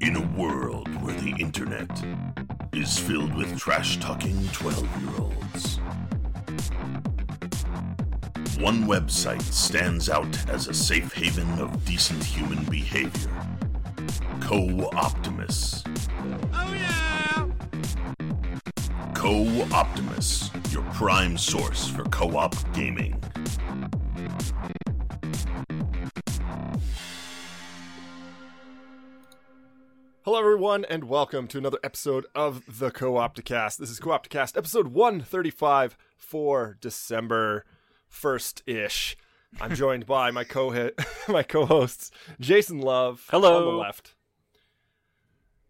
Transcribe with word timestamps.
In 0.00 0.16
a 0.16 0.26
world 0.36 0.88
where 1.02 1.14
the 1.14 1.34
internet 1.38 1.90
is 2.72 2.98
filled 2.98 3.34
with 3.34 3.58
trash 3.58 3.98
talking 3.98 4.48
12 4.52 5.02
year 5.02 5.20
olds, 5.20 5.78
one 8.58 8.84
website 8.86 9.42
stands 9.42 10.08
out 10.08 10.48
as 10.48 10.68
a 10.68 10.74
safe 10.74 11.12
haven 11.12 11.48
of 11.58 11.84
decent 11.84 12.22
human 12.22 12.64
behavior 12.64 13.30
Co 14.50 14.90
Optimus. 14.96 15.84
Oh 16.52 16.74
yeah! 16.74 17.46
Co 19.14 19.46
Optimus, 19.72 20.50
your 20.70 20.82
prime 20.94 21.38
source 21.38 21.86
for 21.86 22.02
co 22.04 22.36
op 22.36 22.56
gaming. 22.72 23.22
Everyone, 30.40 30.86
and 30.86 31.04
welcome 31.04 31.46
to 31.48 31.58
another 31.58 31.76
episode 31.84 32.24
of 32.34 32.62
the 32.66 32.90
Co-Opticast. 32.90 33.76
This 33.76 33.90
is 33.90 34.00
Co-Opticast, 34.00 34.56
episode 34.56 34.86
135 34.88 35.98
for 36.16 36.78
December 36.80 37.66
1st-ish. 38.10 39.18
I'm 39.60 39.74
joined 39.74 40.06
by 40.06 40.30
my 40.30 40.44
co 40.44 40.90
my 41.28 41.42
co-hosts, 41.42 42.10
Jason 42.40 42.80
Love 42.80 43.26
Hello. 43.28 43.58
on 43.58 43.64
the 43.64 43.78
left. 43.78 44.14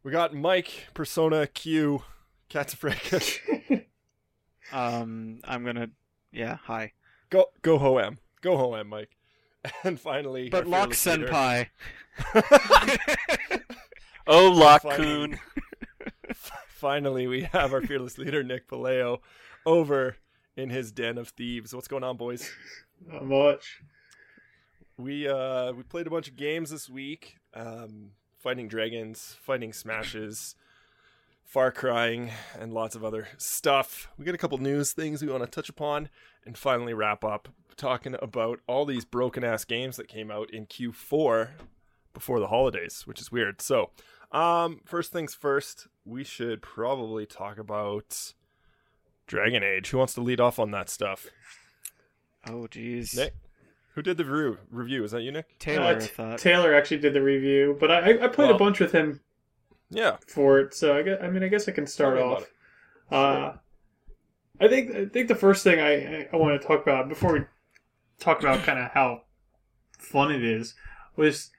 We 0.04 0.12
got 0.12 0.34
Mike, 0.34 0.86
Persona 0.94 1.48
Q, 1.48 2.04
Katsafrika. 2.48 3.84
Um, 4.72 5.40
I'm 5.42 5.64
gonna. 5.64 5.88
Yeah, 6.30 6.58
hi. 6.62 6.92
go 7.28 7.46
go 7.60 7.76
ho 7.76 7.98
em. 7.98 8.18
Go 8.40 8.56
ho 8.56 8.74
em, 8.74 8.86
Mike. 8.88 9.16
And 9.84 9.98
finally, 9.98 10.48
But 10.48 10.68
Locke 10.68 10.90
Senpai. 10.90 11.66
Oh, 14.32 14.48
Lock 14.52 14.82
Finally. 14.82 15.40
Finally, 16.68 17.26
we 17.26 17.42
have 17.42 17.72
our 17.72 17.82
fearless 17.82 18.16
leader, 18.16 18.44
Nick 18.44 18.68
Puleo, 18.68 19.18
over 19.66 20.18
in 20.56 20.70
his 20.70 20.92
den 20.92 21.18
of 21.18 21.30
thieves. 21.30 21.74
What's 21.74 21.88
going 21.88 22.04
on, 22.04 22.16
boys? 22.16 22.48
Not 23.04 23.26
much. 23.26 23.82
We 24.96 25.26
uh 25.26 25.72
we 25.72 25.82
played 25.82 26.06
a 26.06 26.10
bunch 26.10 26.28
of 26.28 26.36
games 26.36 26.70
this 26.70 26.88
week. 26.88 27.38
Um 27.54 28.12
fighting 28.38 28.68
dragons, 28.68 29.36
fighting 29.42 29.72
smashes, 29.72 30.54
far 31.44 31.72
crying, 31.72 32.30
and 32.56 32.72
lots 32.72 32.94
of 32.94 33.04
other 33.04 33.26
stuff. 33.36 34.06
We 34.16 34.24
got 34.24 34.36
a 34.36 34.38
couple 34.38 34.58
news 34.58 34.92
things 34.92 35.22
we 35.22 35.28
want 35.28 35.42
to 35.42 35.50
touch 35.50 35.68
upon 35.68 36.08
and 36.46 36.56
finally 36.56 36.94
wrap 36.94 37.24
up 37.24 37.48
talking 37.76 38.14
about 38.22 38.60
all 38.68 38.86
these 38.86 39.04
broken 39.04 39.42
ass 39.42 39.64
games 39.64 39.96
that 39.96 40.06
came 40.06 40.30
out 40.30 40.50
in 40.52 40.66
Q4 40.66 41.48
before 42.12 42.40
the 42.40 42.48
holidays, 42.48 43.02
which 43.06 43.20
is 43.20 43.32
weird. 43.32 43.60
So, 43.60 43.90
um 44.32 44.80
first 44.84 45.12
things 45.12 45.34
first, 45.34 45.88
we 46.04 46.24
should 46.24 46.62
probably 46.62 47.26
talk 47.26 47.58
about 47.58 48.32
Dragon 49.26 49.62
Age. 49.62 49.90
Who 49.90 49.98
wants 49.98 50.14
to 50.14 50.20
lead 50.20 50.40
off 50.40 50.58
on 50.58 50.70
that 50.70 50.88
stuff? 50.88 51.26
Oh, 52.48 52.66
jeez. 52.70 53.16
Nick? 53.16 53.34
Who 53.94 54.02
did 54.02 54.16
the 54.16 54.24
review? 54.24 54.58
Review 54.70 55.04
is 55.04 55.10
that 55.10 55.22
you, 55.22 55.32
Nick? 55.32 55.58
Taylor, 55.58 55.84
Uh, 55.84 55.90
I 55.90 55.98
T- 55.98 56.06
thought. 56.06 56.38
Taylor 56.38 56.74
actually 56.74 56.98
did 56.98 57.12
the 57.12 57.22
review, 57.22 57.76
but 57.80 57.90
I, 57.90 57.98
I- 58.12 58.24
I 58.24 58.28
played 58.28 58.46
Well- 58.46 58.56
a 58.56 58.58
bunch 58.58 58.78
with 58.80 58.92
him 58.92 59.20
Yeah. 59.90 60.16
for 60.28 60.60
it, 60.60 60.74
so 60.74 60.96
I 60.96 61.02
guess, 61.02 61.18
I 61.22 61.28
mean 61.28 61.42
I 61.42 61.48
guess 61.48 61.68
I 61.68 61.72
can 61.72 61.86
start 61.86 62.16
Tell 62.16 62.26
me 62.28 62.32
about 62.32 62.42
off. 62.42 63.54
Uh, 63.54 63.56
I 64.64 64.68
think 64.68 64.94
I 64.94 65.06
think 65.06 65.26
the 65.28 65.34
first 65.34 65.64
thing 65.64 65.80
I, 65.80 65.90
I, 66.22 66.28
I 66.32 66.36
want 66.36 66.60
to 66.60 66.66
talk 66.66 66.82
about 66.82 67.08
before 67.08 67.32
we 67.32 67.40
talk 68.20 68.40
about 68.40 68.62
kind 68.62 68.78
of 68.78 68.90
how 68.92 69.22
fun 69.98 70.30
it 70.32 70.44
is 70.44 70.74
was 71.16 71.50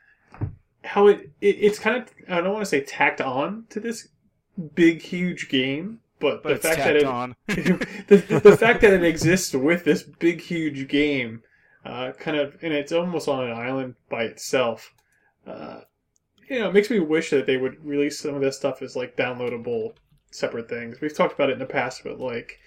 how 0.83 1.07
it, 1.07 1.29
it 1.41 1.57
it's 1.59 1.79
kind 1.79 2.01
of 2.01 2.09
I 2.29 2.41
don't 2.41 2.53
want 2.53 2.63
to 2.63 2.69
say 2.69 2.81
tacked 2.81 3.21
on 3.21 3.65
to 3.69 3.79
this 3.79 4.07
big 4.75 5.01
huge 5.01 5.49
game, 5.49 5.99
but, 6.19 6.43
but 6.43 6.61
the 6.61 6.67
fact 6.67 6.79
that 6.79 6.95
it, 6.95 7.03
on. 7.03 7.35
the, 7.47 8.41
the 8.43 8.57
fact 8.57 8.81
that 8.81 8.93
it 8.93 9.03
exists 9.03 9.53
with 9.53 9.83
this 9.83 10.03
big 10.03 10.41
huge 10.41 10.87
game 10.87 11.43
uh, 11.85 12.11
kind 12.13 12.37
of 12.37 12.57
and 12.61 12.73
it's 12.73 12.91
almost 12.91 13.27
on 13.27 13.43
an 13.43 13.51
island 13.51 13.95
by 14.09 14.23
itself 14.23 14.93
uh, 15.47 15.81
you 16.47 16.59
know 16.59 16.69
it 16.69 16.73
makes 16.73 16.89
me 16.89 16.99
wish 16.99 17.29
that 17.31 17.45
they 17.45 17.57
would 17.57 17.83
release 17.83 18.19
some 18.19 18.35
of 18.35 18.41
this 18.41 18.57
stuff 18.57 18.81
as 18.81 18.95
like 18.95 19.15
downloadable 19.17 19.93
separate 20.31 20.69
things 20.69 21.01
we've 21.01 21.15
talked 21.15 21.33
about 21.33 21.49
it 21.49 21.53
in 21.53 21.59
the 21.59 21.65
past 21.65 22.03
but 22.03 22.19
like 22.19 22.59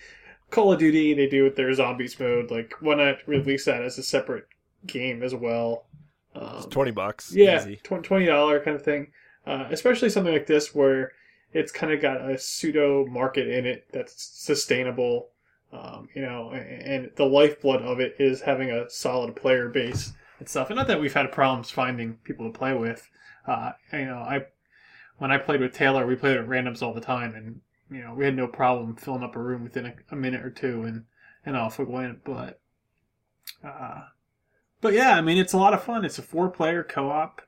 call 0.51 0.73
of 0.73 0.79
duty 0.79 1.15
they 1.15 1.29
do 1.29 1.45
with 1.45 1.57
their 1.57 1.73
zombies 1.73 2.19
mode 2.19 2.51
like 2.51 2.75
why 2.81 2.95
not 2.95 3.17
release 3.27 3.65
that 3.65 3.83
as 3.83 3.99
a 3.99 4.03
separate 4.03 4.47
game 4.87 5.23
as 5.23 5.35
well 5.35 5.87
um, 6.35 6.57
It's 6.57 6.67
20 6.67 6.91
bucks. 6.91 7.33
yeah, 7.35 7.61
Easy. 7.61 7.81
twenty 7.83 8.27
dollar 8.27 8.61
kind 8.61 8.77
of 8.77 8.83
thing. 8.83 9.13
Uh, 9.47 9.67
especially 9.71 10.09
something 10.11 10.33
like 10.33 10.47
this 10.47 10.75
where 10.75 11.13
it's 11.53 11.71
kind 11.71 11.93
of 11.93 12.01
got 12.01 12.29
a 12.29 12.39
pseudo 12.39 13.05
market 13.07 13.47
in 13.49 13.67
it 13.67 13.87
that's 13.93 14.15
sustainable. 14.23 15.29
Um, 15.73 16.09
you 16.15 16.23
know, 16.23 16.51
a- 16.53 16.57
and 16.57 17.11
the 17.17 17.27
lifeblood 17.27 17.83
of 17.83 18.01
it 18.01 18.17
is 18.19 18.41
having 18.43 18.71
a 18.71 18.89
solid 18.89 19.37
player 19.37 19.69
base 19.69 20.13
and 20.39 20.49
stuff. 20.49 20.71
And 20.71 20.77
not 20.77 20.87
that 20.87 21.01
we've 21.01 21.13
had 21.13 21.31
problems 21.33 21.71
finding 21.71 22.15
people 22.25 22.51
to 22.51 22.57
play 22.59 22.73
with. 22.75 23.09
Uh, 23.47 23.73
you 23.93 24.07
know, 24.07 24.19
I 24.19 24.47
when 25.19 25.31
I 25.31 25.39
played 25.39 25.61
with 25.61 25.75
Taylor, 25.75 26.07
we 26.07 26.17
played 26.17 26.37
at 26.37 26.47
randoms 26.49 26.83
all 26.83 26.95
the 26.95 27.01
time, 27.01 27.35
and 27.35 27.61
you 27.91 28.03
know, 28.03 28.15
we 28.15 28.25
had 28.25 28.35
no 28.35 28.47
problem 28.49 28.97
filling 28.97 29.23
up 29.23 29.37
a 29.37 29.41
room 29.41 29.63
within 29.63 29.87
a, 29.87 29.95
a 30.11 30.17
minute 30.17 30.45
or 30.45 30.51
two, 30.51 30.83
and 30.85 31.05
and 31.45 31.57
off 31.57 31.79
we 31.79 31.85
went. 31.85 32.25
But 32.25 32.59
uh, 33.63 34.03
but 34.85 34.93
yeah, 34.93 35.17
I 35.17 35.23
mean, 35.23 35.39
it's 35.39 35.55
a 35.55 35.57
lot 35.57 35.73
of 35.73 35.83
fun. 35.83 36.05
It's 36.05 36.19
a 36.19 36.23
four 36.23 36.51
player 36.51 36.85
co 36.85 37.11
op 37.11 37.41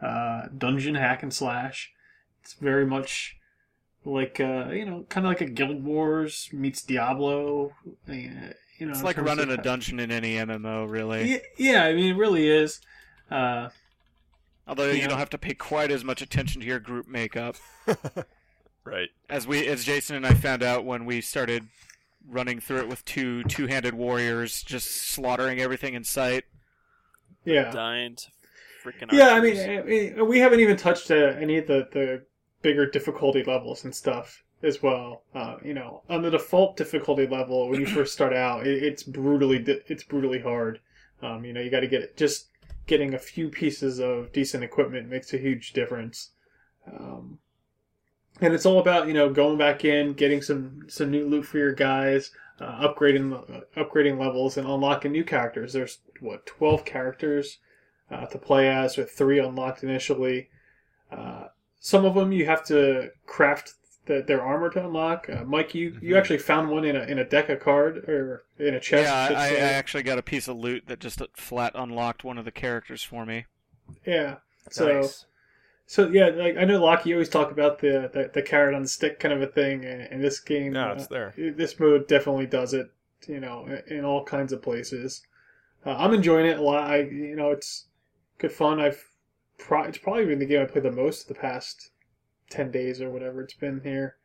uh, 0.00 0.42
dungeon 0.56 0.94
hack 0.94 1.24
and 1.24 1.34
slash. 1.34 1.90
It's 2.40 2.52
very 2.54 2.86
much 2.86 3.36
like, 4.04 4.38
uh, 4.38 4.68
you 4.70 4.86
know, 4.86 5.04
kind 5.08 5.26
of 5.26 5.30
like 5.30 5.40
a 5.40 5.46
Guild 5.46 5.82
Wars 5.82 6.48
meets 6.52 6.82
Diablo. 6.82 7.72
Uh, 8.08 8.12
you 8.12 8.30
know, 8.86 8.92
It's 8.92 9.02
like 9.02 9.18
running 9.18 9.50
a 9.50 9.56
dungeon 9.56 9.98
in 9.98 10.12
any 10.12 10.36
MMO, 10.36 10.88
really. 10.88 11.32
Yeah, 11.32 11.38
yeah, 11.56 11.84
I 11.84 11.94
mean, 11.94 12.14
it 12.14 12.16
really 12.16 12.48
is. 12.48 12.80
Uh, 13.28 13.70
Although 14.68 14.90
you 14.90 15.00
Yeah. 15.00 15.08
don't 15.08 15.18
have 15.18 15.30
to 15.30 15.38
pay 15.38 15.54
quite 15.54 15.90
as 15.90 16.04
much 16.04 16.22
attention 16.22 16.60
to 16.60 16.66
your 16.66 16.78
group 16.78 17.08
makeup 17.08 17.56
right. 18.84 19.08
as 19.28 19.48
we, 19.48 19.66
as 19.66 19.84
Jason 19.84 20.14
and 20.14 20.24
I 20.24 20.34
found 20.34 20.62
out 20.62 20.84
when 20.84 21.06
we 21.06 21.20
started 21.20 21.66
running 22.28 22.60
through 22.60 22.78
it 22.78 22.88
with 22.88 23.04
two 23.04 23.42
two-handed 23.44 23.94
warriors, 23.94 24.62
just 24.62 24.92
slaughtering 24.92 25.60
everything 25.60 25.94
in 25.94 26.04
sight. 26.04 26.44
Yeah. 27.44 27.70
dying 27.70 28.16
to 28.16 28.26
freaking 28.84 29.12
Yeah, 29.12 29.30
I 29.30 29.40
mean, 29.40 29.58
I 29.58 29.82
mean, 29.82 30.28
we 30.28 30.38
haven't 30.38 30.60
even 30.60 30.76
touched 30.76 31.10
uh, 31.10 31.14
any 31.14 31.58
of 31.58 31.66
the, 31.66 31.88
the 31.92 32.22
bigger 32.62 32.88
difficulty 32.88 33.42
levels 33.42 33.84
and 33.84 33.94
stuff 33.94 34.44
as 34.62 34.82
well. 34.82 35.22
Uh, 35.34 35.56
you 35.62 35.74
know, 35.74 36.02
on 36.08 36.22
the 36.22 36.30
default 36.30 36.76
difficulty 36.76 37.26
level, 37.26 37.68
when 37.68 37.80
you 37.80 37.86
first 37.86 38.12
start 38.12 38.32
out, 38.32 38.66
it, 38.66 38.82
it's 38.82 39.02
brutally 39.02 39.58
it's 39.88 40.04
brutally 40.04 40.40
hard. 40.40 40.80
Um, 41.22 41.44
you 41.44 41.52
know, 41.52 41.60
you 41.60 41.70
got 41.70 41.80
to 41.80 41.88
get 41.88 42.02
it. 42.02 42.16
Just 42.16 42.48
getting 42.86 43.14
a 43.14 43.18
few 43.18 43.48
pieces 43.48 43.98
of 43.98 44.32
decent 44.32 44.64
equipment 44.64 45.08
makes 45.08 45.32
a 45.32 45.38
huge 45.38 45.72
difference. 45.72 46.30
Um, 46.86 47.38
and 48.40 48.52
it's 48.52 48.66
all 48.66 48.80
about 48.80 49.06
you 49.06 49.14
know 49.14 49.32
going 49.32 49.58
back 49.58 49.84
in, 49.84 50.14
getting 50.14 50.42
some 50.42 50.84
some 50.88 51.10
new 51.10 51.26
loot 51.26 51.46
for 51.46 51.58
your 51.58 51.72
guys, 51.72 52.32
uh, 52.60 52.88
upgrading 52.88 53.32
uh, 53.34 53.60
upgrading 53.84 54.18
levels, 54.18 54.56
and 54.56 54.66
unlocking 54.66 55.12
new 55.12 55.24
characters. 55.24 55.72
There's 55.72 55.98
what 56.20 56.46
twelve 56.46 56.84
characters 56.84 57.58
uh, 58.10 58.26
to 58.26 58.38
play 58.38 58.68
as, 58.68 58.96
with 58.96 59.10
three 59.10 59.38
unlocked 59.38 59.82
initially. 59.82 60.48
Uh, 61.10 61.48
some 61.80 62.04
of 62.04 62.14
them 62.14 62.32
you 62.32 62.46
have 62.46 62.64
to 62.66 63.10
craft 63.26 63.74
the, 64.06 64.22
their 64.26 64.42
armor 64.42 64.68
to 64.70 64.84
unlock. 64.84 65.28
Uh, 65.30 65.44
Mike, 65.44 65.74
you, 65.74 65.98
you 66.02 66.14
Mhm. 66.14 66.18
actually 66.18 66.38
found 66.38 66.68
one 66.70 66.84
in 66.84 66.94
a 66.96 67.02
in 67.04 67.18
a 67.18 67.24
deck 67.24 67.48
of 67.48 67.60
card 67.60 67.98
or 68.08 68.44
in 68.58 68.74
a 68.74 68.80
chest. 68.80 69.04
yeah, 69.08 69.38
I, 69.38 69.48
I 69.48 69.56
actually 69.72 70.02
got 70.02 70.18
a 70.18 70.22
piece 70.22 70.46
of 70.48 70.56
loot 70.56 70.84
that 70.86 71.00
just 71.00 71.20
flat 71.34 71.72
unlocked 71.74 72.22
one 72.24 72.36
of 72.38 72.44
the 72.44 72.50
characters 72.52 73.02
for 73.02 73.24
me. 73.26 73.46
yeah. 74.06 74.36
So 74.70 75.00
nice. 75.00 75.26
So 75.86 76.08
yeah, 76.08 76.28
like 76.28 76.56
I 76.56 76.64
know 76.64 76.82
Lockie 76.82 77.10
you 77.10 77.16
always 77.16 77.28
talk 77.28 77.50
about 77.50 77.78
the, 77.80 78.10
the 78.12 78.30
the 78.32 78.42
carrot 78.42 78.74
on 78.74 78.82
the 78.82 78.88
stick 78.88 79.20
kind 79.20 79.34
of 79.34 79.42
a 79.42 79.46
thing, 79.46 79.84
and, 79.84 80.02
and 80.02 80.22
this 80.24 80.40
game, 80.40 80.74
Yeah, 80.74 80.90
uh, 80.90 80.94
it's 80.94 81.06
there. 81.08 81.34
this 81.36 81.78
mode 81.78 82.08
definitely 82.08 82.46
does 82.46 82.74
it. 82.74 82.90
You 83.28 83.40
know, 83.40 83.66
in, 83.66 83.98
in 83.98 84.04
all 84.04 84.24
kinds 84.24 84.52
of 84.52 84.60
places. 84.62 85.22
Uh, 85.86 85.96
I'm 85.96 86.12
enjoying 86.14 86.46
it 86.46 86.58
a 86.58 86.62
lot. 86.62 86.90
I 86.90 87.02
you 87.02 87.36
know 87.36 87.50
it's 87.50 87.86
good 88.38 88.52
fun. 88.52 88.80
I've 88.80 89.04
pro- 89.58 89.84
it's 89.84 89.98
probably 89.98 90.26
been 90.26 90.38
the 90.38 90.46
game 90.46 90.62
I 90.62 90.66
played 90.66 90.84
the 90.84 90.90
most 90.92 91.28
the 91.28 91.34
past 91.34 91.90
ten 92.50 92.70
days 92.70 93.00
or 93.00 93.10
whatever 93.10 93.42
it's 93.42 93.54
been 93.54 93.80
here. 93.82 94.16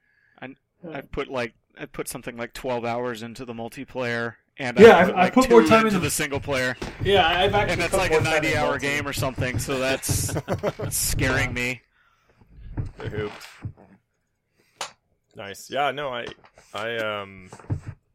I- 0.41 0.56
Uh, 0.85 0.91
I 0.91 1.01
put 1.01 1.27
like 1.29 1.53
I 1.77 1.85
put 1.85 2.07
something 2.07 2.38
like 2.38 2.53
twelve 2.53 2.85
hours 2.85 3.21
into 3.21 3.44
the 3.45 3.53
multiplayer, 3.53 4.35
and 4.59 4.77
Yeah, 4.77 4.97
I 4.97 5.06
put, 5.06 5.15
I 5.15 5.21
like, 5.23 5.33
put 5.33 5.50
more 5.50 5.63
time 5.63 5.88
into 5.88 6.00
the 6.00 6.11
single 6.11 6.39
player, 6.39 6.77
yeah, 7.03 7.27
I've 7.27 7.53
actually 7.53 7.73
and 7.73 7.81
that's 7.81 7.94
like 7.94 8.11
a 8.11 8.21
ninety-hour 8.21 8.77
game 8.79 9.07
or 9.07 9.13
something. 9.13 9.57
So 9.57 9.79
that's 9.79 10.33
that's 10.33 10.97
scaring 10.97 11.53
me. 11.53 11.81
They're 12.97 13.09
hooped. 13.09 13.47
Nice. 15.35 15.69
Yeah, 15.71 15.91
no, 15.91 16.09
I 16.09 16.27
I 16.73 16.97
um 16.97 17.50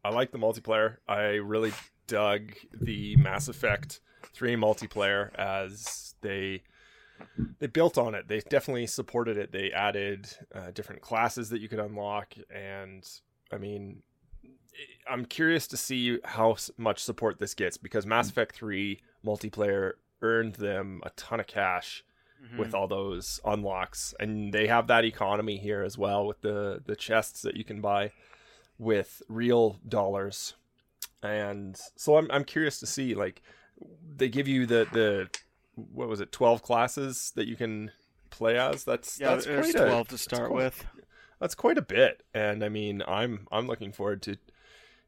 I 0.05 0.11
like 0.11 0.31
the 0.31 0.39
multiplayer. 0.39 0.99
I 1.09 1.37
really 1.37 1.73
dug 2.07 2.53
the 2.79 3.17
Mass 3.17 3.49
Effect 3.49 4.01
3 4.35 4.57
multiplayer 4.57 5.35
as 5.37 6.15
they 6.21 6.63
they 7.59 7.67
built 7.67 7.97
on 7.97 8.15
it. 8.15 8.29
They 8.29 8.41
definitely 8.41 8.87
supported 8.87 9.39
it. 9.39 9.53
They 9.53 9.71
added 9.71 10.29
uh, 10.55 10.71
different 10.73 11.01
classes 11.01 11.49
that 11.51 11.61
you 11.61 11.69
could 11.69 11.79
unlock, 11.79 12.35
and 12.55 13.09
I 13.53 13.59
mean, 13.59 14.03
I'm 15.09 15.25
curious 15.25 15.67
to 15.69 15.77
see 15.77 16.19
how 16.25 16.57
much 16.77 17.03
support 17.03 17.39
this 17.39 17.55
gets 17.55 17.77
because 17.77 18.07
Mass 18.07 18.29
Effect 18.31 18.55
Three 18.55 19.01
multiplayer 19.25 19.93
earned 20.23 20.55
them 20.55 21.01
a 21.05 21.11
ton 21.11 21.41
of 21.41 21.47
cash 21.47 22.05
Mhm. 22.43 22.59
with 22.59 22.75
all 22.75 22.87
those 22.89 23.41
unlocks, 23.45 24.15
and 24.21 24.53
they 24.53 24.67
have 24.67 24.87
that 24.89 25.05
economy 25.05 25.57
here 25.59 25.83
as 25.83 25.97
well 25.97 26.27
with 26.27 26.41
the 26.43 26.83
the 26.85 26.97
chests 26.97 27.43
that 27.43 27.57
you 27.57 27.65
can 27.65 27.81
buy 27.81 28.13
with 28.79 29.23
real 29.29 29.81
dollars. 29.89 30.55
And 31.23 31.79
so 31.97 32.17
I'm 32.19 32.31
I'm 32.31 32.45
curious 32.45 32.79
to 32.81 32.87
see 32.87 33.15
like 33.15 33.41
they 34.17 34.29
give 34.29 34.47
you 34.49 34.67
the 34.67 34.87
the 34.93 35.31
what 35.75 36.09
was 36.09 36.21
it 36.21 36.33
12 36.33 36.63
classes 36.63 37.33
that 37.35 37.47
you 37.49 37.57
can 37.57 37.91
play 38.31 38.59
as 38.59 38.85
that's 38.85 39.19
yeah, 39.21 39.31
that's 39.31 39.47
there's 39.47 39.73
quite 39.73 39.83
a, 39.83 39.87
twelve 39.87 40.09
to 40.09 40.19
start 40.19 40.49
quite- 40.51 40.57
with. 40.65 40.87
that's 41.41 41.55
quite 41.55 41.77
a 41.79 41.83
bit 41.83 42.23
and 42.33 42.63
i 42.65 42.69
mean 42.69 43.03
i'm 43.09 43.47
i'm 43.51 43.67
looking 43.67 43.91
forward 43.93 44.23
to 44.23 44.37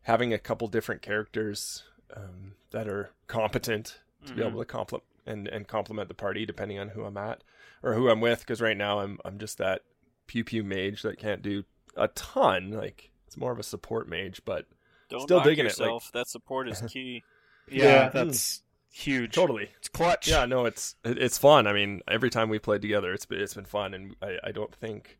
having 0.06 0.32
a 0.32 0.38
couple 0.38 0.66
different 0.68 1.02
characters 1.02 1.82
um, 2.16 2.52
that 2.70 2.88
are 2.88 3.10
competent 3.26 3.98
to 4.24 4.32
be 4.34 4.42
Mhm. 4.42 4.46
able 4.48 4.60
to 4.60 4.64
complement 4.64 5.04
and 5.26 5.48
and 5.48 5.66
complement 5.68 6.08
the 6.08 6.14
party 6.14 6.46
depending 6.46 6.78
on 6.78 6.88
who 6.90 7.04
i'm 7.04 7.16
at 7.16 7.42
or 7.82 7.94
who 7.94 8.08
i'm 8.08 8.20
with 8.20 8.38
because 8.40 8.60
right 8.60 8.76
now 8.76 9.00
i'm 9.00 9.18
i'm 9.24 9.38
just 9.38 9.58
that 9.58 9.82
pew 10.28 10.44
pew 10.44 10.62
mage 10.62 11.02
that 11.02 11.18
can't 11.18 11.42
do 11.42 11.64
a 11.96 12.06
ton 12.08 12.70
like 12.70 13.10
it's 13.26 13.36
more 13.36 13.50
of 13.52 13.58
a 13.58 13.62
support 13.64 14.08
mage 14.08 14.40
but 14.44 14.66
Don't 15.08 15.22
Still 15.22 15.38
knock 15.38 15.46
digging 15.46 15.66
it, 15.66 15.78
like- 15.80 16.02
That 16.12 16.28
support 16.28 16.68
is 16.68 16.80
key. 16.92 17.22
Yeah, 17.68 17.84
Yeah. 17.84 18.08
that's 18.10 18.62
huge. 18.92 19.34
totally 19.34 19.70
It's 19.78 19.88
clutch. 19.88 20.28
yeah 20.28 20.46
no 20.46 20.64
it's 20.66 20.94
it's 21.04 21.38
fun 21.38 21.66
i 21.66 21.72
mean 21.72 22.00
every 22.08 22.30
time 22.30 22.48
we 22.48 22.58
played 22.60 22.82
together 22.82 23.12
it's 23.12 23.26
been 23.26 23.40
it's 23.40 23.54
been 23.54 23.64
fun 23.64 23.94
and 23.94 24.14
i 24.22 24.38
i 24.44 24.52
don't 24.52 24.74
think 24.74 25.18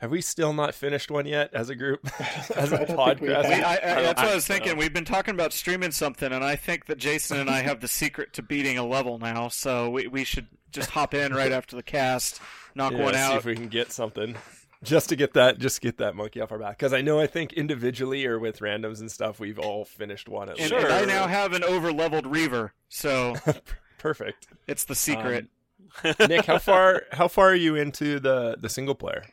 have 0.00 0.10
we 0.10 0.20
still 0.20 0.52
not 0.52 0.74
finished 0.74 1.10
one 1.10 1.26
yet 1.26 1.52
as 1.52 1.68
a 1.68 1.74
group 1.76 2.00
as 2.56 2.72
a 2.72 2.80
I 2.80 2.84
don't 2.84 2.86
think 2.86 3.20
we 3.20 3.28
podcast 3.28 3.48
We, 3.48 3.54
I, 3.54 3.74
I, 3.74 3.74
I 3.98 4.02
that's 4.02 4.22
what 4.22 4.30
I 4.30 4.34
was 4.34 4.46
thinking. 4.46 4.72
so. 4.72 4.76
We've 4.76 4.92
been 4.92 5.04
talking 5.04 5.34
about 5.34 5.52
streaming 5.52 5.90
something, 5.92 6.32
and 6.32 6.42
I 6.42 6.56
think 6.56 6.86
that 6.86 6.98
Jason 6.98 7.38
and 7.38 7.50
I 7.50 7.60
have 7.62 7.80
the 7.80 7.88
secret 7.88 8.32
to 8.34 8.42
beating 8.42 8.78
a 8.78 8.86
level 8.86 9.18
now. 9.18 9.48
So 9.48 9.90
we, 9.90 10.06
we 10.06 10.24
should 10.24 10.46
just 10.72 10.90
hop 10.90 11.14
in 11.14 11.34
right 11.34 11.52
after 11.52 11.76
the 11.76 11.82
cast, 11.82 12.40
knock 12.74 12.92
yeah, 12.92 13.02
one 13.02 13.14
see 13.14 13.20
out. 13.20 13.36
if 13.36 13.44
we 13.44 13.54
can 13.54 13.68
get 13.68 13.92
something 13.92 14.36
just 14.82 15.10
to 15.10 15.16
get 15.16 15.34
that 15.34 15.58
just 15.58 15.80
get 15.82 15.98
that 15.98 16.14
monkey 16.16 16.40
off 16.40 16.50
our 16.52 16.58
back 16.58 16.78
because 16.78 16.94
i 16.94 17.02
know 17.02 17.20
i 17.20 17.26
think 17.26 17.52
individually 17.52 18.24
or 18.24 18.38
with 18.38 18.60
randoms 18.60 19.00
and 19.00 19.12
stuff 19.12 19.38
we've 19.38 19.58
all 19.58 19.84
finished 19.84 20.26
one 20.26 20.48
at 20.48 20.58
And, 20.58 20.70
least 20.70 20.84
and 20.86 20.92
I 20.94 21.04
now 21.04 21.26
have 21.26 21.52
an 21.52 21.62
over 21.62 21.92
leveled 21.92 22.26
Reaver, 22.26 22.72
so 22.88 23.34
perfect 23.98 24.46
it's 24.66 24.84
the 24.84 24.94
secret. 24.94 25.48
Um, 26.02 26.14
nick 26.28 26.46
how 26.46 26.56
far 26.58 27.02
how 27.12 27.28
far 27.28 27.50
are 27.50 27.54
you 27.54 27.74
into 27.76 28.20
the 28.20 28.56
the 28.58 28.70
single 28.70 28.94
player 28.94 29.24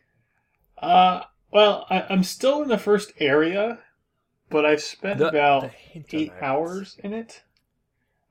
Uh, 0.82 1.22
well, 1.52 1.86
I, 1.90 2.06
I'm 2.10 2.24
still 2.24 2.62
in 2.62 2.70
the 2.70 2.78
first 2.78 3.14
area, 3.20 3.80
but 4.50 4.66
I've 4.66 4.82
spent 4.82 5.20
The- 5.20 5.30
about 5.30 5.72
the 5.94 6.06
eight 6.18 6.34
hours 6.42 6.98
in 7.04 7.14
it. 7.14 7.44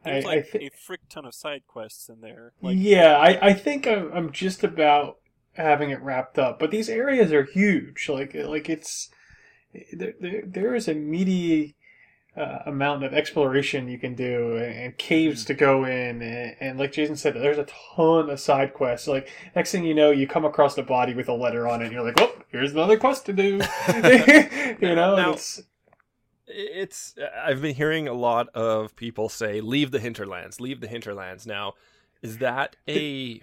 I, 0.04 0.10
There's 0.10 0.24
I 0.24 0.28
like 0.28 0.46
thi- 0.48 0.66
a 0.66 0.70
frick 0.70 1.00
ton 1.08 1.24
of 1.24 1.34
side 1.34 1.62
quests 1.66 2.08
in 2.08 2.20
there. 2.20 2.52
Like, 2.62 2.76
yeah, 2.78 3.16
I, 3.16 3.48
I 3.48 3.52
think 3.54 3.86
I'm, 3.88 4.12
I'm 4.12 4.30
just 4.32 4.62
about 4.62 5.16
having 5.54 5.90
it 5.90 6.00
wrapped 6.02 6.38
up. 6.38 6.58
But 6.58 6.70
these 6.70 6.88
areas 6.88 7.32
are 7.32 7.44
huge. 7.44 8.08
Like 8.08 8.34
like 8.34 8.68
it's 8.70 9.10
there 9.92 10.14
there, 10.20 10.42
there 10.46 10.74
is 10.74 10.86
a 10.88 10.94
meaty 10.94 11.75
uh, 12.36 12.58
amount 12.66 13.02
of 13.02 13.14
exploration 13.14 13.88
you 13.88 13.98
can 13.98 14.14
do 14.14 14.56
and, 14.56 14.74
and 14.76 14.98
caves 14.98 15.44
to 15.46 15.54
go 15.54 15.84
in 15.84 16.20
and, 16.22 16.56
and 16.60 16.78
like 16.78 16.92
Jason 16.92 17.16
said, 17.16 17.34
there's 17.34 17.58
a 17.58 17.66
ton 17.96 18.28
of 18.28 18.38
side 18.40 18.74
quests. 18.74 19.08
Like 19.08 19.28
next 19.54 19.72
thing 19.72 19.84
you 19.84 19.94
know, 19.94 20.10
you 20.10 20.26
come 20.26 20.44
across 20.44 20.76
a 20.76 20.82
body 20.82 21.14
with 21.14 21.28
a 21.28 21.34
letter 21.34 21.66
on 21.66 21.80
it, 21.80 21.86
and 21.86 21.92
you're 21.94 22.04
like, 22.04 22.16
"Well, 22.16 22.32
here's 22.48 22.72
another 22.72 22.98
quest 22.98 23.26
to 23.26 23.32
do." 23.32 23.60
you 24.80 24.94
know, 24.94 25.16
Now- 25.16 25.32
it's 25.32 25.62
it's 26.48 27.16
i've 27.44 27.60
been 27.60 27.74
hearing 27.74 28.06
a 28.06 28.12
lot 28.12 28.48
of 28.50 28.94
people 28.94 29.28
say 29.28 29.60
leave 29.60 29.90
the 29.90 29.98
hinterlands 29.98 30.60
leave 30.60 30.80
the 30.80 30.86
hinterlands 30.86 31.44
now 31.44 31.74
is 32.22 32.38
that 32.38 32.76
a 32.88 33.42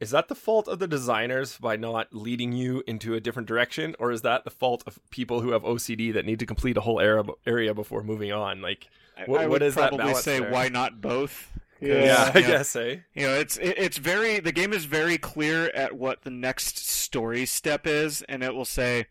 is 0.00 0.10
that 0.10 0.28
the 0.28 0.34
fault 0.34 0.66
of 0.66 0.78
the 0.78 0.88
designers 0.88 1.58
by 1.58 1.76
not 1.76 2.08
leading 2.12 2.52
you 2.52 2.82
into 2.86 3.14
a 3.14 3.20
different 3.20 3.46
direction 3.46 3.94
or 3.98 4.10
is 4.10 4.22
that 4.22 4.44
the 4.44 4.50
fault 4.50 4.82
of 4.86 4.98
people 5.10 5.40
who 5.42 5.50
have 5.52 5.62
ocd 5.62 6.12
that 6.14 6.24
need 6.24 6.38
to 6.38 6.46
complete 6.46 6.76
a 6.76 6.80
whole 6.80 6.98
area, 7.00 7.22
area 7.46 7.74
before 7.74 8.02
moving 8.02 8.32
on 8.32 8.60
like 8.62 8.88
I- 9.16 9.24
what- 9.24 9.40
I 9.42 9.44
what 9.46 9.50
would 9.50 9.62
is 9.62 9.74
that 9.74 9.88
probably 9.90 10.06
balance 10.06 10.24
say 10.24 10.40
there? 10.40 10.50
why 10.50 10.68
not 10.68 11.00
both? 11.00 11.52
yeah. 11.80 12.04
yeah, 12.04 12.32
i 12.34 12.38
yeah. 12.38 12.46
guess 12.46 12.74
eh 12.76 12.96
You 13.14 13.26
know, 13.26 13.34
it's 13.34 13.56
it, 13.58 13.74
it's 13.78 13.98
very 13.98 14.40
the 14.40 14.52
game 14.52 14.72
is 14.72 14.84
very 14.86 15.18
clear 15.18 15.70
at 15.74 15.92
what 15.96 16.22
the 16.22 16.30
next 16.30 16.78
story 16.78 17.46
step 17.46 17.86
is, 17.86 18.22
and 18.28 18.42
it 18.42 18.54
will 18.54 18.64
say 18.66 19.06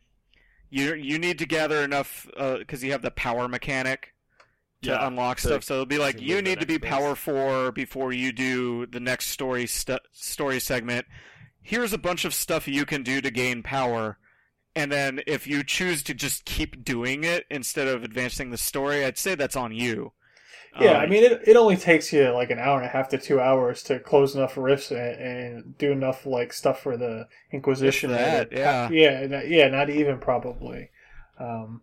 you 0.70 0.94
you 0.94 1.18
need 1.20 1.40
to 1.40 1.46
gather 1.48 1.84
enough 1.84 2.28
because 2.60 2.84
you 2.84 2.92
have 2.92 3.02
the 3.02 3.10
power 3.12 3.48
mechanic 3.48 4.14
to 4.84 4.90
Yeah, 4.92 5.08
unlock 5.08 5.38
to- 5.40 5.48
stuff. 5.48 5.64
So 5.64 5.74
it'll 5.76 5.86
be 5.86 5.98
like 5.98 6.22
you 6.22 6.42
need 6.42 6.60
to 6.60 6.66
be 6.66 6.74
next 6.76 6.82
base. 6.82 6.90
power 6.92 7.16
four 7.16 7.72
before 7.72 8.14
you 8.14 8.32
do 8.32 8.86
the 8.86 9.00
next 9.00 9.28
story 9.28 9.68
stu- 9.68 10.00
story 10.12 10.60
segment. 10.60 11.06
Here's 11.62 11.94
a 11.94 11.98
bunch 11.98 12.26
of 12.26 12.34
stuff 12.34 12.68
you 12.68 12.86
can 12.86 13.04
do 13.04 13.22
to 13.22 13.30
gain 13.32 13.64
power. 13.64 14.18
And 14.76 14.92
then 14.92 15.22
if 15.28 15.48
you 15.48 15.64
choose 15.64 16.04
to 16.04 16.14
just 16.14 16.46
keep 16.46 16.84
doing 16.86 17.24
it 17.24 17.46
instead 17.50 17.88
of 17.88 18.04
advancing 18.04 18.52
the 18.52 18.58
story, 18.58 19.04
I'd 19.04 19.18
say 19.18 19.36
that's 19.36 19.56
on 19.56 19.74
you. 19.74 20.14
Yeah, 20.80 20.92
Um, 20.92 20.98
I 20.98 21.06
mean, 21.08 21.24
it, 21.24 21.42
it 21.48 21.58
only 21.58 21.76
takes 21.76 22.14
you 22.14 22.30
like 22.30 22.52
an 22.52 22.60
hour 22.60 22.78
and 22.78 22.86
a 22.86 22.90
half 22.90 23.10
to 23.10 23.18
two 23.18 23.42
hours 23.42 23.82
to 23.84 24.00
close 24.00 24.36
enough 24.36 24.56
rifts 24.56 24.92
and, 24.92 25.00
and 25.00 25.78
do 25.78 25.92
enough 25.92 26.26
like 26.28 26.54
stuff 26.54 26.80
for 26.82 26.96
the 26.96 27.28
Inquisition. 27.52 28.12
That, 28.12 28.52
yeah. 28.52 28.88
yeah, 28.92 29.26
not- 29.26 29.48
yeah, 29.50 29.68
not 29.68 29.90
even 29.90 30.20
probably. 30.20 30.92
Um, 31.40 31.82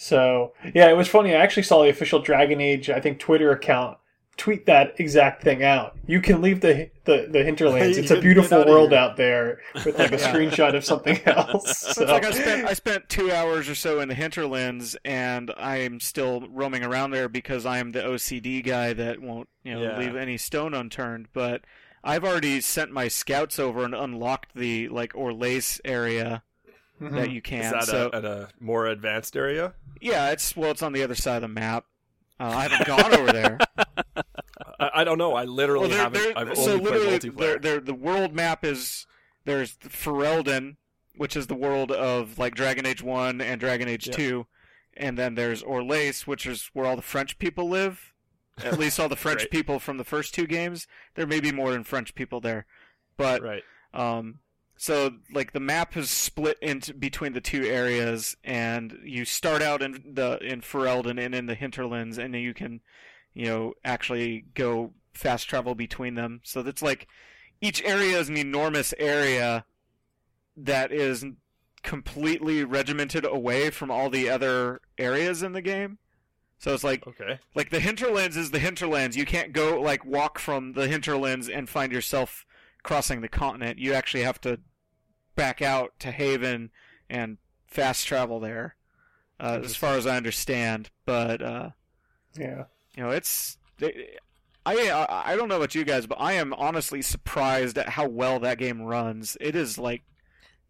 so 0.00 0.52
yeah, 0.74 0.88
it 0.88 0.96
was 0.96 1.08
funny. 1.08 1.34
I 1.34 1.40
actually 1.42 1.64
saw 1.64 1.82
the 1.82 1.90
official 1.90 2.20
Dragon 2.20 2.58
Age, 2.60 2.88
I 2.88 3.00
think, 3.00 3.18
Twitter 3.18 3.50
account 3.50 3.98
tweet 4.36 4.64
that 4.64 4.94
exact 4.98 5.42
thing 5.42 5.62
out. 5.62 5.98
You 6.06 6.22
can 6.22 6.40
leave 6.40 6.62
the 6.62 6.90
the, 7.04 7.28
the 7.30 7.44
hinterlands. 7.44 7.98
It's 7.98 8.10
a 8.10 8.18
beautiful 8.20 8.64
world 8.64 8.94
out 8.94 9.18
there 9.18 9.60
with 9.84 9.98
like 9.98 10.12
a 10.12 10.16
Yeah. 10.18 10.32
screenshot 10.32 10.74
of 10.74 10.82
something 10.86 11.20
else. 11.26 11.78
So 11.80 11.92
So, 11.92 12.02
it's 12.04 12.10
like 12.12 12.24
I 12.24 12.30
spent 12.30 12.66
I 12.66 12.72
spent 12.72 13.08
two 13.10 13.30
hours 13.30 13.68
or 13.68 13.74
so 13.74 14.00
in 14.00 14.08
the 14.08 14.14
hinterlands, 14.14 14.96
and 15.04 15.52
I'm 15.58 16.00
still 16.00 16.48
roaming 16.48 16.82
around 16.82 17.10
there 17.10 17.28
because 17.28 17.66
I 17.66 17.76
am 17.78 17.90
the 17.92 18.00
OCD 18.00 18.64
guy 18.64 18.94
that 18.94 19.20
won't 19.20 19.50
you 19.64 19.74
know 19.74 19.82
Yeah. 19.82 19.98
leave 19.98 20.16
any 20.16 20.38
stone 20.38 20.72
unturned. 20.72 21.28
But 21.34 21.60
I've 22.02 22.24
already 22.24 22.62
sent 22.62 22.90
my 22.92 23.08
scouts 23.08 23.58
over 23.58 23.84
and 23.84 23.94
unlocked 23.94 24.54
the 24.54 24.88
like 24.88 25.12
Orlais 25.12 25.80
area 25.84 26.42
Mhm. 27.00 27.12
that 27.14 27.30
you 27.30 27.40
can. 27.42 27.62
is 27.64 27.70
that 27.72 27.84
so 27.84 28.10
a, 28.12 28.16
at 28.16 28.24
a 28.24 28.48
more 28.60 28.86
advanced 28.86 29.36
area 29.36 29.74
yeah, 30.00 30.30
it's 30.30 30.56
well, 30.56 30.70
it's 30.70 30.82
on 30.82 30.92
the 30.94 31.02
other 31.02 31.14
side 31.14 31.36
of 31.36 31.42
the 31.42 31.48
map. 31.48 31.84
Uh, 32.38 32.44
I 32.56 32.68
haven't 32.68 32.86
gone 32.86 33.14
over 33.14 33.32
there. 33.32 33.58
I, 34.78 34.90
I 34.94 35.04
don't 35.04 35.18
know 35.18 35.34
i 35.34 35.44
literally 35.44 35.88
Well, 35.88 35.90
there- 35.90 35.98
haven't 36.02 36.22
there- 36.22 36.38
i've 36.38 36.56
so 36.56 36.72
only 36.72 36.84
played 36.86 36.92
literally, 37.00 37.18
multiplayer 37.18 37.36
there- 37.36 37.58
there- 37.58 37.80
the 37.80 37.94
world 37.94 38.34
map 38.34 38.64
is 38.64 39.06
there's 39.44 39.76
Ferelden, 39.76 40.76
which 41.16 41.36
is 41.36 41.46
the 41.48 41.54
world 41.54 41.90
of 41.92 42.38
like 42.38 42.54
Dragon 42.54 42.86
Age 42.86 43.02
One 43.02 43.40
and 43.40 43.60
Dragon 43.60 43.88
Age 43.88 44.06
Yeah. 44.08 44.12
Two, 44.14 44.46
and 44.96 45.18
then 45.18 45.34
there's 45.34 45.62
Orlais, 45.62 46.26
which 46.26 46.46
is 46.46 46.70
where 46.72 46.86
all 46.86 46.96
the 46.96 47.02
French 47.02 47.38
people 47.38 47.68
live. 47.68 48.12
At 48.62 48.78
least 48.78 48.98
all 49.00 49.08
the 49.08 49.16
French 49.24 49.40
Right. 49.42 49.50
people 49.50 49.78
from 49.78 49.96
the 49.98 50.04
first 50.04 50.34
two 50.34 50.46
games. 50.46 50.86
There 51.14 51.26
may 51.26 51.40
be 51.40 51.52
more 51.52 51.72
than 51.72 51.84
French 51.84 52.14
people 52.14 52.40
there, 52.40 52.66
but 53.16 53.42
right 53.42 53.62
um, 53.94 54.38
so 54.80 55.10
like 55.30 55.52
the 55.52 55.60
map 55.60 55.94
is 55.94 56.08
split 56.08 56.56
into 56.62 56.94
between 56.94 57.34
the 57.34 57.40
two 57.42 57.64
areas, 57.64 58.34
and 58.42 58.96
you 59.04 59.26
start 59.26 59.60
out 59.60 59.82
in 59.82 60.14
the 60.14 60.38
in 60.38 60.62
Ferelden 60.62 61.22
and 61.22 61.34
in 61.34 61.44
the 61.44 61.54
hinterlands, 61.54 62.16
and 62.16 62.32
then 62.32 62.40
you 62.40 62.54
can, 62.54 62.80
you 63.34 63.44
know, 63.44 63.74
actually 63.84 64.46
go 64.54 64.94
fast 65.12 65.50
travel 65.50 65.74
between 65.74 66.14
them. 66.14 66.40
So 66.44 66.62
that's 66.62 66.80
like 66.80 67.08
each 67.60 67.84
area 67.84 68.18
is 68.18 68.30
an 68.30 68.38
enormous 68.38 68.94
area 68.98 69.66
that 70.56 70.92
is 70.92 71.26
completely 71.82 72.64
regimented 72.64 73.26
away 73.26 73.68
from 73.68 73.90
all 73.90 74.08
the 74.08 74.30
other 74.30 74.80
areas 74.96 75.42
in 75.42 75.52
the 75.52 75.60
game. 75.60 75.98
So 76.58 76.72
it's 76.72 76.84
like 76.84 77.06
okay 77.06 77.38
like 77.54 77.68
the 77.68 77.80
hinterlands 77.80 78.38
is 78.38 78.50
the 78.50 78.58
hinterlands. 78.58 79.14
You 79.14 79.26
can't 79.26 79.52
go 79.52 79.78
like 79.78 80.06
walk 80.06 80.38
from 80.38 80.72
the 80.72 80.88
hinterlands 80.88 81.50
and 81.50 81.68
find 81.68 81.92
yourself 81.92 82.46
crossing 82.82 83.20
the 83.20 83.28
continent. 83.28 83.78
You 83.78 83.92
actually 83.92 84.22
have 84.22 84.40
to 84.40 84.58
back 85.34 85.62
out 85.62 85.92
to 86.00 86.10
Haven 86.10 86.70
and 87.08 87.38
fast 87.66 88.06
travel 88.06 88.40
there, 88.40 88.76
uh, 89.38 89.60
as 89.64 89.76
far 89.76 89.94
as 89.94 90.06
I 90.06 90.16
understand. 90.16 90.90
But 91.04 91.42
uh, 91.42 91.70
yeah. 92.36 92.64
you 92.96 93.02
know, 93.02 93.10
it's 93.10 93.58
I 94.66 95.06
I 95.08 95.36
don't 95.36 95.48
know 95.48 95.56
about 95.56 95.74
you 95.74 95.84
guys, 95.84 96.06
but 96.06 96.20
I 96.20 96.34
am 96.34 96.52
honestly 96.54 97.02
surprised 97.02 97.78
at 97.78 97.90
how 97.90 98.06
well 98.06 98.40
that 98.40 98.58
game 98.58 98.82
runs. 98.82 99.36
It 99.40 99.56
is 99.56 99.78
like 99.78 100.02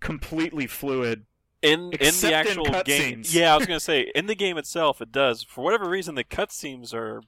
completely 0.00 0.66
fluid. 0.66 1.24
in 1.62 1.80
in 1.80 1.92
Except 1.94 2.20
the 2.22 2.28
in 2.28 2.34
actual 2.34 2.64
game. 2.84 3.22
cutscenes. 3.22 3.34
Yeah, 3.34 3.52
I 3.52 3.56
was 3.58 3.66
gonna 3.66 3.80
say 3.80 4.10
in 4.14 4.26
the 4.26 4.34
game 4.34 4.56
itself, 4.56 5.00
it 5.00 5.12
does. 5.12 5.42
For 5.42 5.62
whatever 5.62 5.88
reason, 5.88 6.14
the 6.14 6.24
cutscenes 6.24 6.94
are 6.94 7.22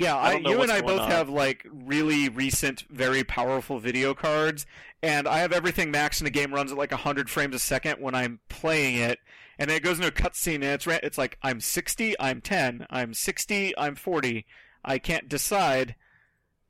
Yeah, 0.00 0.16
I 0.16 0.32
I, 0.32 0.36
you 0.38 0.62
and 0.62 0.72
I 0.72 0.80
both 0.80 1.00
on. 1.02 1.10
have 1.10 1.28
like 1.28 1.66
really 1.70 2.28
recent, 2.28 2.84
very 2.90 3.22
powerful 3.24 3.78
video 3.78 4.14
cards, 4.14 4.66
and 5.02 5.28
I 5.28 5.38
have 5.40 5.52
everything 5.52 5.92
maxed, 5.92 6.20
and 6.20 6.26
the 6.26 6.30
game 6.30 6.52
runs 6.54 6.72
at 6.72 6.78
like 6.78 6.90
100 6.90 7.28
frames 7.30 7.54
a 7.54 7.58
second 7.58 8.00
when 8.00 8.14
I'm 8.14 8.40
playing 8.48 8.96
it, 8.96 9.18
and 9.58 9.68
then 9.70 9.76
it 9.76 9.82
goes 9.82 9.96
into 9.98 10.08
a 10.08 10.12
cutscene, 10.12 10.54
and 10.56 10.64
it's 10.64 10.86
ra- 10.86 10.98
it's 11.02 11.18
like 11.18 11.38
I'm 11.42 11.60
60, 11.60 12.18
I'm 12.18 12.40
10, 12.40 12.86
I'm 12.90 13.12
60, 13.14 13.76
I'm 13.78 13.94
40, 13.94 14.46
I 14.84 14.98
can't 14.98 15.28
decide. 15.28 15.94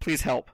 Please 0.00 0.22
help. 0.22 0.50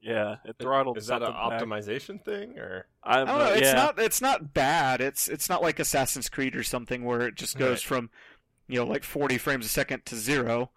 Yeah, 0.00 0.36
it 0.44 0.56
throttled 0.60 0.98
Is 0.98 1.08
that 1.08 1.22
an 1.22 1.32
something 1.32 1.50
back. 1.50 1.60
optimization 1.84 2.24
thing 2.24 2.56
or? 2.58 2.86
I 3.02 3.22
I 3.22 3.24
don't 3.24 3.38
know. 3.38 3.44
It's 3.52 3.62
yeah. 3.62 3.72
not. 3.72 3.98
It's 3.98 4.20
not 4.22 4.54
bad. 4.54 5.00
It's 5.00 5.26
it's 5.26 5.48
not 5.48 5.62
like 5.62 5.80
Assassin's 5.80 6.28
Creed 6.28 6.54
or 6.54 6.62
something 6.62 7.04
where 7.04 7.22
it 7.22 7.34
just 7.34 7.58
goes 7.58 7.78
Right. 7.78 7.88
from, 7.88 8.10
you 8.68 8.78
know, 8.78 8.86
like 8.86 9.02
40 9.02 9.36
frames 9.38 9.66
a 9.66 9.68
second 9.68 10.06
to 10.06 10.14
zero. 10.14 10.70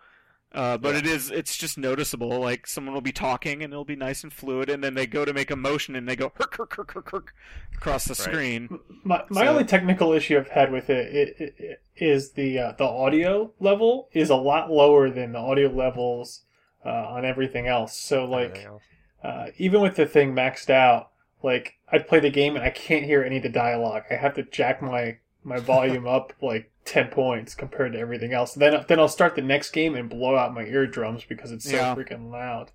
Uh, 0.52 0.78
but 0.78 0.94
Yeah. 0.94 1.00
it 1.00 1.06
is. 1.06 1.30
It's 1.30 1.56
just 1.56 1.78
noticeable. 1.78 2.40
Like 2.40 2.66
someone 2.66 2.94
will 2.96 3.02
be 3.02 3.12
talking 3.12 3.62
and 3.64 3.72
it'll 3.72 3.86
be 3.86 3.96
nice 3.96 4.24
and 4.24 4.34
fluid, 4.34 4.68
and 4.70 4.84
then 4.84 4.96
they 4.96 5.06
go 5.06 5.24
to 5.24 5.32
make 5.32 5.52
a 5.52 5.56
motion 5.56 5.96
and 5.96 6.08
they 6.10 6.16
go 6.16 6.30
herk 6.32 6.54
herk 6.58 6.70
herk 6.70 6.88
herk, 6.94 7.04
herk 7.12 7.28
across 7.76 8.06
the 8.06 8.12
Right. 8.12 8.18
screen. 8.18 8.80
My, 9.04 9.24
my 9.30 9.44
So- 9.46 9.52
only 9.52 9.64
technical 9.64 10.12
issue 10.12 10.38
I've 10.38 10.48
had 10.48 10.72
with 10.72 10.90
it, 10.90 11.16
it, 11.16 11.36
it, 11.40 11.56
it 11.60 11.82
is 11.96 12.32
the 12.32 12.58
uh, 12.58 12.72
the 12.78 12.84
audio 12.86 13.52
level 13.60 14.10
is 14.12 14.30
a 14.32 14.36
lot 14.36 14.72
lower 14.72 15.10
than 15.12 15.34
the 15.34 15.40
audio 15.40 15.70
levels 15.70 16.42
uh, 16.84 16.90
on 16.90 17.26
everything 17.26 17.68
else. 17.68 17.96
So 17.96 18.26
like 18.26 18.64
else? 18.66 18.82
uh, 19.24 19.48
even 19.58 19.82
with 19.82 19.98
the 19.98 20.08
thing 20.08 20.34
maxed 20.34 20.72
out, 20.72 21.12
like 21.44 21.76
I'd 21.92 22.08
play 22.08 22.20
the 22.22 22.32
game 22.32 22.56
and 22.56 22.66
I 22.66 22.72
can't 22.72 23.06
hear 23.06 23.24
any 23.24 23.38
of 23.38 23.44
the 23.44 23.50
dialogue. 23.50 24.04
I 24.10 24.16
have 24.16 24.34
to 24.36 24.44
jack 24.44 24.82
my 24.82 25.18
my 25.44 25.60
volume 25.60 26.08
up 26.08 26.34
like 26.42 26.72
ten 26.86 27.08
points 27.08 27.56
compared 27.56 27.94
to 27.94 28.00
everything 28.00 28.34
else. 28.34 28.54
Then 28.54 28.84
then 28.88 29.00
I'll 29.00 29.08
start 29.08 29.36
the 29.36 29.42
next 29.42 29.72
game 29.72 29.96
and 29.96 30.10
blow 30.10 30.36
out 30.36 30.54
my 30.54 30.64
eardrums 30.64 31.24
because 31.28 31.52
it's 31.52 31.70
so 31.70 31.76
Yeah. 31.76 31.96
freaking 31.96 32.30
loud. 32.32 32.72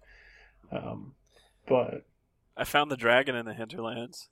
Um, 0.72 1.14
but 1.66 2.04
I 2.56 2.64
found 2.64 2.90
the 2.90 2.96
dragon 2.96 3.34
in 3.34 3.46
the 3.46 3.54
hinterlands. 3.54 4.28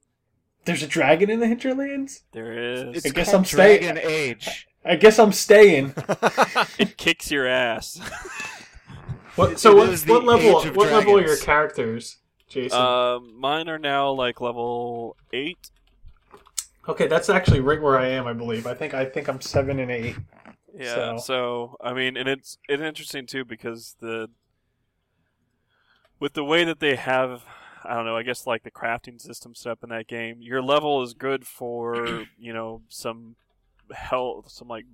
there's 0.65 0.83
a 0.83 0.87
dragon 0.87 1.29
in 1.29 1.41
the 1.41 1.49
hinterlands. 1.49 2.23
There 2.33 2.53
is. 2.53 2.97
It's 2.99 3.07
I 3.07 3.11
guess 3.11 3.27
called 3.31 3.41
I'm 3.41 3.45
staying- 3.45 3.99
Age. 3.99 4.69
I 4.85 4.97
guess 4.97 5.19
I'm 5.19 5.33
staying. 5.33 5.95
it 6.79 6.97
kicks 6.97 7.31
your 7.31 7.47
ass. 7.47 8.01
What, 9.35 9.59
so 9.59 9.71
it 9.73 9.77
what, 9.77 9.89
is 9.89 10.05
the 10.05 10.12
what 10.12 10.25
level? 10.25 10.61
Age 10.61 10.67
of 10.69 10.77
What 10.77 10.93
level 10.93 11.17
are 11.17 11.25
your 11.27 11.39
characters, 11.39 12.19
Jason? 12.49 12.79
um, 12.79 13.33
mine 13.41 13.67
are 13.69 13.79
now 13.79 14.11
like 14.11 14.43
level 14.43 15.17
eight. 15.33 15.71
Okay, 16.89 17.07
that's 17.07 17.29
actually 17.29 17.61
right 17.61 17.81
where 17.81 17.99
I 17.99 18.09
am. 18.09 18.27
I 18.27 18.33
believe. 18.33 18.67
I 18.67 18.75
think 18.75 18.95
I 18.95 19.05
think 19.05 19.29
I'm 19.29 19.41
seven 19.41 19.79
and 19.79 19.91
eight. 19.91 20.17
Yeah. 20.77 20.95
So- 20.95 21.17
So, 21.19 21.77
I 21.83 21.93
mean, 21.93 22.17
and 22.17 22.29
it's 22.29 22.59
it's 22.69 22.83
interesting 22.83 23.27
too 23.27 23.45
because 23.45 23.97
the 24.01 24.29
with 26.19 26.35
the 26.35 26.45
way 26.45 26.65
that 26.65 26.81
they 26.81 26.97
have, 26.97 27.45
I 27.85 27.95
don't 27.95 28.05
know. 28.07 28.17
I 28.17 28.23
guess 28.23 28.47
like 28.47 28.62
the 28.62 28.71
crafting 28.71 29.21
system 29.21 29.55
set 29.55 29.73
up 29.73 29.83
in 29.83 29.91
that 29.91 30.07
game, 30.07 30.37
your 30.41 30.62
level 30.62 31.03
is 31.03 31.15
good 31.15 31.47
for 31.47 32.25
you 32.39 32.53
know 32.53 32.83
some 32.89 33.37
health, 33.93 34.51
some 34.51 34.69
like 34.69 34.85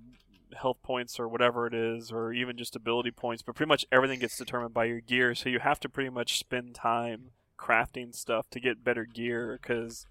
health 0.59 0.77
points 0.81 1.19
or 1.19 1.27
whatever 1.27 1.67
it 1.67 1.73
is, 1.73 2.11
or 2.11 2.33
even 2.33 2.57
just 2.57 2.75
ability 2.75 3.11
points. 3.11 3.43
But 3.43 3.55
pretty 3.55 3.67
much 3.69 3.85
everything 3.91 4.19
gets 4.19 4.37
determined 4.37 4.73
by 4.73 4.85
your 4.85 5.01
gear, 5.01 5.35
so 5.35 5.49
you 5.49 5.59
have 5.59 5.79
to 5.81 5.89
pretty 5.89 6.09
much 6.09 6.39
spend 6.39 6.73
time 6.75 7.31
crafting 7.57 8.15
stuff 8.15 8.49
to 8.49 8.59
get 8.59 8.83
better 8.83 9.05
gear 9.05 9.59
because 9.61 10.07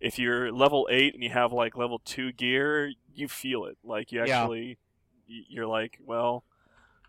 if 0.00 0.18
you're 0.18 0.52
level 0.52 0.88
8 0.90 1.14
and 1.14 1.22
you 1.22 1.30
have 1.30 1.52
like 1.52 1.76
level 1.76 2.00
2 2.04 2.32
gear 2.32 2.92
you 3.14 3.28
feel 3.28 3.64
it. 3.64 3.78
Like 3.84 4.12
you 4.12 4.20
actually 4.20 4.78
y 5.28 5.42
you're 5.48 5.66
like 5.66 5.98
well 6.04 6.44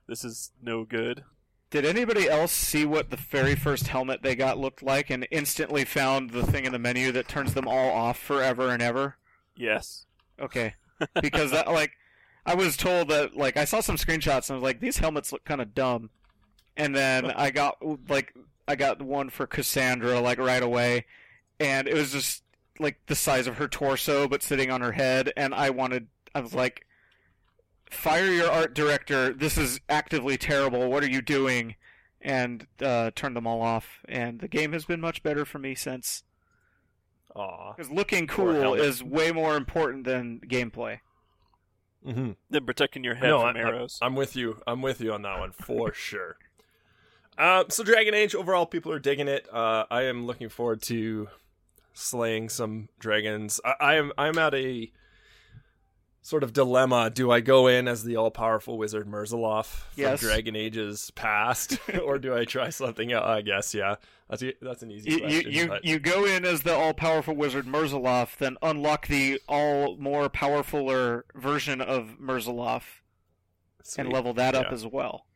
this 0.08 0.24
is 0.24 0.52
no 0.62 0.86
good. 0.86 1.24
Did 1.70 1.86
anybody 1.86 2.30
else 2.30 2.54
see 2.54 2.86
what 2.86 3.10
the 3.10 3.18
very 3.18 3.56
first 3.56 3.88
helmet 3.88 4.22
they 4.24 4.36
got 4.36 4.58
looked 4.58 4.82
like, 4.82 5.10
and 5.10 5.28
instantly 5.32 5.84
found 5.84 6.30
the 6.30 6.46
thing 6.46 6.64
in 6.64 6.72
the 6.72 6.80
menu 6.80 7.12
that 7.12 7.28
turns 7.28 7.54
them 7.54 7.68
all 7.68 7.92
off 7.92 8.18
forever 8.18 8.70
and 8.70 8.82
ever? 8.82 9.18
yes. 9.56 10.06
Okay, 10.40 10.76
because 11.22 11.52
that, 11.52 11.70
like 11.70 11.92
I 12.46 12.56
was 12.56 12.78
told 12.78 13.10
that 13.10 13.36
like 13.36 13.58
I 13.58 13.66
saw 13.66 13.82
some 13.82 13.98
screenshots 13.98 14.50
and 14.50 14.52
I 14.52 14.54
was 14.56 14.64
like 14.64 14.80
these 14.80 15.00
helmets 15.00 15.34
look 15.34 15.44
kind 15.44 15.60
of 15.60 15.76
dumb, 15.76 16.10
and 16.78 16.96
then 16.96 17.32
I 17.36 17.52
got 17.52 17.78
like 18.08 18.34
I 18.68 18.76
got 18.76 19.02
one 19.02 19.30
for 19.30 19.46
Cassandra 19.46 20.22
like 20.22 20.38
right 20.38 20.64
away, 20.64 21.06
and 21.60 21.88
it 21.88 21.96
was 21.96 22.14
just 22.14 22.44
like 22.80 23.00
the 23.08 23.16
size 23.16 23.48
of 23.48 23.58
her 23.58 23.68
torso 23.68 24.28
but 24.28 24.44
sitting 24.44 24.72
on 24.72 24.82
her 24.82 24.94
head, 24.94 25.32
and 25.38 25.54
I 25.54 25.70
wanted 25.70 26.08
I 26.36 26.40
was 26.42 26.54
like, 26.54 26.86
fire 27.90 28.26
your 28.32 28.50
art 28.52 28.74
director! 28.74 29.34
This 29.34 29.58
is 29.58 29.80
actively 29.90 30.38
terrible. 30.38 30.90
What 30.90 31.04
are 31.04 31.10
you 31.10 31.22
doing? 31.22 31.76
And 32.22 32.68
uh, 32.82 33.12
turned 33.16 33.36
them 33.36 33.48
all 33.48 33.62
off, 33.62 34.00
and 34.10 34.40
the 34.40 34.48
game 34.48 34.74
has 34.74 34.86
been 34.86 35.00
much 35.00 35.22
better 35.24 35.46
for 35.46 35.60
me 35.60 35.76
since. 35.76 36.24
Aw. 37.36 37.74
Because 37.74 37.92
looking 37.92 38.26
cool 38.28 38.74
is 38.74 39.04
way 39.04 39.32
more 39.32 39.56
important 39.56 40.04
than 40.06 40.42
gameplay. 40.48 41.00
Mm-hmm. 42.06 42.32
then 42.50 42.66
protecting 42.66 43.04
your 43.04 43.16
head 43.16 43.28
No, 43.30 43.42
from 43.42 43.58
I- 43.58 43.60
arrows 43.60 44.00
I'm 44.02 44.16
with 44.16 44.36
you. 44.36 44.62
I'm 44.66 44.82
with 44.82 45.02
you 45.02 45.12
on 45.14 45.24
that 45.24 45.40
one 45.40 45.52
for 45.52 45.94
sure. 45.96 46.38
Um, 47.38 47.66
so 47.70 47.84
Dragon 47.84 48.14
Age 48.14 48.34
overall, 48.34 48.66
people 48.66 48.92
are 48.92 49.00
digging 49.00 49.28
it. 49.28 49.46
Uh, 49.54 49.86
I 49.92 50.04
am 50.04 50.26
looking 50.26 50.48
forward 50.50 50.82
to 50.84 51.28
slaying 51.98 52.50
some 52.50 52.90
dragons. 53.00 53.60
I, 53.80 53.96
am. 53.96 54.12
I'm 54.18 54.38
at 54.38 54.54
a 54.54 54.92
sort 56.22 56.44
of 56.44 56.54
dilemma. 56.54 57.10
Do 57.10 57.32
I 57.32 57.40
go 57.40 57.68
in 57.68 57.88
as 57.88 58.04
the 58.04 58.18
all-powerful 58.18 58.78
wizard 58.78 59.08
Merzaloff 59.08 59.66
from 59.66 60.04
Yes. 60.04 60.20
Dragon 60.20 60.56
Age's 60.56 61.10
past, 61.12 61.80
or 62.04 62.20
do 62.20 62.36
I 62.36 62.46
try 62.46 62.70
something 62.70 63.12
else? 63.12 63.26
I 63.26 63.42
guess 63.42 63.74
yeah. 63.74 63.96
That's 64.30 64.44
a, 64.44 64.54
that's 64.62 64.84
an 64.84 64.92
easy 64.92 65.10
You, 65.12 65.16
you, 65.18 65.22
question. 65.22 65.52
you, 65.54 65.68
but- 65.70 65.86
you 65.86 66.00
go 66.00 66.26
in 66.26 66.44
as 66.46 66.62
the 66.64 66.76
all 66.76 66.94
powerful 66.94 67.34
wizard 67.36 67.66
Merzaloff, 67.66 68.36
then 68.38 68.58
unlock 68.62 69.08
the 69.08 69.40
all 69.48 69.96
more 69.98 70.30
powerfuler 70.30 71.24
version 71.34 71.80
of 71.82 72.18
Merzaloff 72.22 72.84
and 73.98 74.12
level 74.12 74.34
that 74.34 74.54
up 74.54 74.72
as 74.72 74.86
well. 74.86 75.28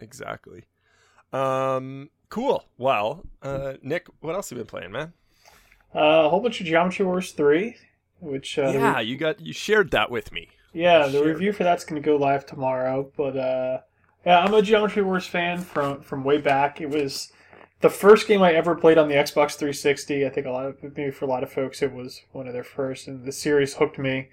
Exactly. 0.00 0.64
Um, 1.32 2.10
cool. 2.28 2.64
Well, 2.76 3.24
uh, 3.40 3.74
Nick, 3.82 4.08
what 4.20 4.34
else 4.34 4.50
have 4.50 4.58
you 4.58 4.64
been 4.64 4.68
playing, 4.68 4.90
man? 4.90 5.12
Uh, 5.94 6.24
a 6.26 6.28
whole 6.28 6.40
bunch 6.40 6.60
of 6.60 6.66
Geometry 6.66 7.06
Wars 7.06 7.32
three, 7.32 7.76
which 8.20 8.58
uh, 8.58 8.70
yeah, 8.74 9.00
you 9.00 9.16
got 9.16 9.40
you 9.40 9.52
shared 9.52 9.90
that 9.92 10.10
with 10.10 10.32
me. 10.32 10.48
Yeah, 10.74 11.08
the 11.08 11.24
review 11.24 11.52
for 11.52 11.64
that's 11.64 11.84
going 11.84 12.00
to 12.00 12.06
go 12.06 12.16
live 12.16 12.46
tomorrow. 12.46 13.10
But 13.16 13.36
uh, 13.36 13.80
yeah, 14.26 14.40
I'm 14.40 14.52
a 14.52 14.62
Geometry 14.62 15.02
Wars 15.02 15.26
fan 15.26 15.62
from 15.62 16.02
from 16.02 16.24
way 16.24 16.38
back. 16.38 16.80
It 16.80 16.90
was 16.90 17.32
the 17.80 17.88
first 17.88 18.28
game 18.28 18.42
I 18.42 18.52
ever 18.52 18.74
played 18.74 18.98
on 18.98 19.08
the 19.08 19.14
Xbox 19.14 19.54
360. 19.54 20.26
I 20.26 20.28
think 20.28 20.46
a 20.46 20.50
lot 20.50 20.66
of 20.66 20.82
maybe 20.82 21.10
for 21.10 21.24
a 21.24 21.28
lot 21.28 21.42
of 21.42 21.50
folks 21.50 21.80
it 21.82 21.92
was 21.92 22.20
one 22.32 22.46
of 22.46 22.52
their 22.52 22.64
first, 22.64 23.08
and 23.08 23.24
the 23.24 23.32
series 23.32 23.74
hooked 23.74 23.98
me. 23.98 24.28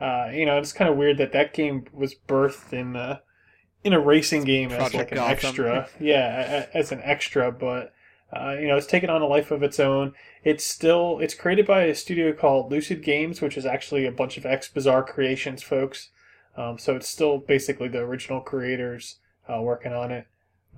Uh, 0.00 0.28
you 0.32 0.44
know, 0.46 0.58
it's 0.58 0.72
kind 0.72 0.90
of 0.90 0.96
weird 0.96 1.18
that 1.18 1.32
that 1.32 1.54
game 1.54 1.86
was 1.92 2.14
birthed 2.28 2.72
in 2.72 2.96
uh, 2.96 3.18
in 3.82 3.94
a 3.94 4.00
racing 4.00 4.44
game 4.44 4.70
as 4.72 4.92
like 4.92 5.10
an 5.10 5.16
Gotham. 5.16 5.32
extra. 5.32 5.88
yeah, 5.98 6.66
as 6.74 6.92
an 6.92 7.00
extra, 7.02 7.50
but. 7.50 7.94
Uh, 8.30 8.56
you 8.60 8.68
know, 8.68 8.76
it's 8.76 8.86
taken 8.86 9.08
on 9.08 9.22
a 9.22 9.26
life 9.26 9.50
of 9.50 9.62
its 9.62 9.80
own. 9.80 10.12
It's 10.44 10.64
still 10.64 11.18
it's 11.18 11.34
created 11.34 11.66
by 11.66 11.84
a 11.84 11.94
studio 11.94 12.32
called 12.32 12.70
Lucid 12.70 13.02
Games, 13.02 13.40
which 13.40 13.56
is 13.56 13.64
actually 13.64 14.04
a 14.06 14.12
bunch 14.12 14.36
of 14.36 14.44
ex 14.44 14.68
Bizarre 14.68 15.02
Creations 15.02 15.62
folks. 15.62 16.10
Um, 16.56 16.76
so 16.78 16.96
it's 16.96 17.08
still 17.08 17.38
basically 17.38 17.88
the 17.88 18.00
original 18.00 18.40
creators 18.40 19.20
uh, 19.48 19.62
working 19.62 19.92
on 19.92 20.10
it. 20.10 20.26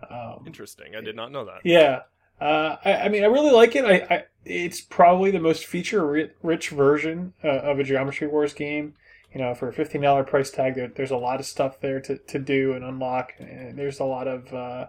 Um, 0.09 0.45
Interesting. 0.47 0.95
I 0.97 1.00
did 1.00 1.16
not 1.16 1.33
know 1.33 1.45
that. 1.45 1.61
yeah, 1.64 2.02
uh, 2.40 2.76
I, 2.85 2.95
I 2.95 3.09
mean, 3.09 3.23
I 3.23 3.26
really 3.26 3.52
like 3.52 3.75
it. 3.76 3.85
I, 3.85 4.14
I 4.14 4.25
it's 4.45 4.80
probably 4.80 5.30
the 5.30 5.40
most 5.40 5.66
feature 5.66 6.33
rich 6.42 6.71
version 6.71 7.35
uh, 7.45 7.49
of 7.49 7.78
a 7.78 7.85
Geometry 7.85 8.28
Wars 8.28 8.52
game. 8.54 8.95
You 9.35 9.40
know, 9.40 9.54
for 9.54 9.69
a 9.69 9.73
fifteen 9.73 10.00
dollar 10.00 10.25
price 10.25 10.50
tag, 10.50 10.75
there, 10.75 10.88
there's 10.88 11.11
a 11.11 11.16
lot 11.16 11.40
of 11.40 11.47
stuff 11.47 11.80
there 11.80 12.00
to, 12.00 12.19
to 12.19 12.38
do 12.38 12.73
and 12.73 12.85
unlock. 12.85 13.35
And 13.38 13.78
there's 13.78 14.00
a 14.00 14.04
lot 14.04 14.26
of 14.26 14.52
uh, 14.52 14.87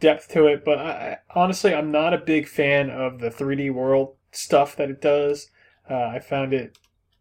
depth 0.00 0.28
to 0.28 0.46
it. 0.46 0.64
But 0.64 0.78
I, 0.78 1.18
honestly, 1.34 1.74
I'm 1.74 1.90
not 1.90 2.14
a 2.14 2.18
big 2.18 2.48
fan 2.48 2.90
of 2.90 3.20
the 3.20 3.30
3D 3.30 3.72
world 3.72 4.14
stuff 4.32 4.76
that 4.76 4.90
it 4.90 5.00
does. 5.00 5.50
Uh, 5.88 5.94
I 5.94 6.18
found 6.20 6.52
it 6.52 6.78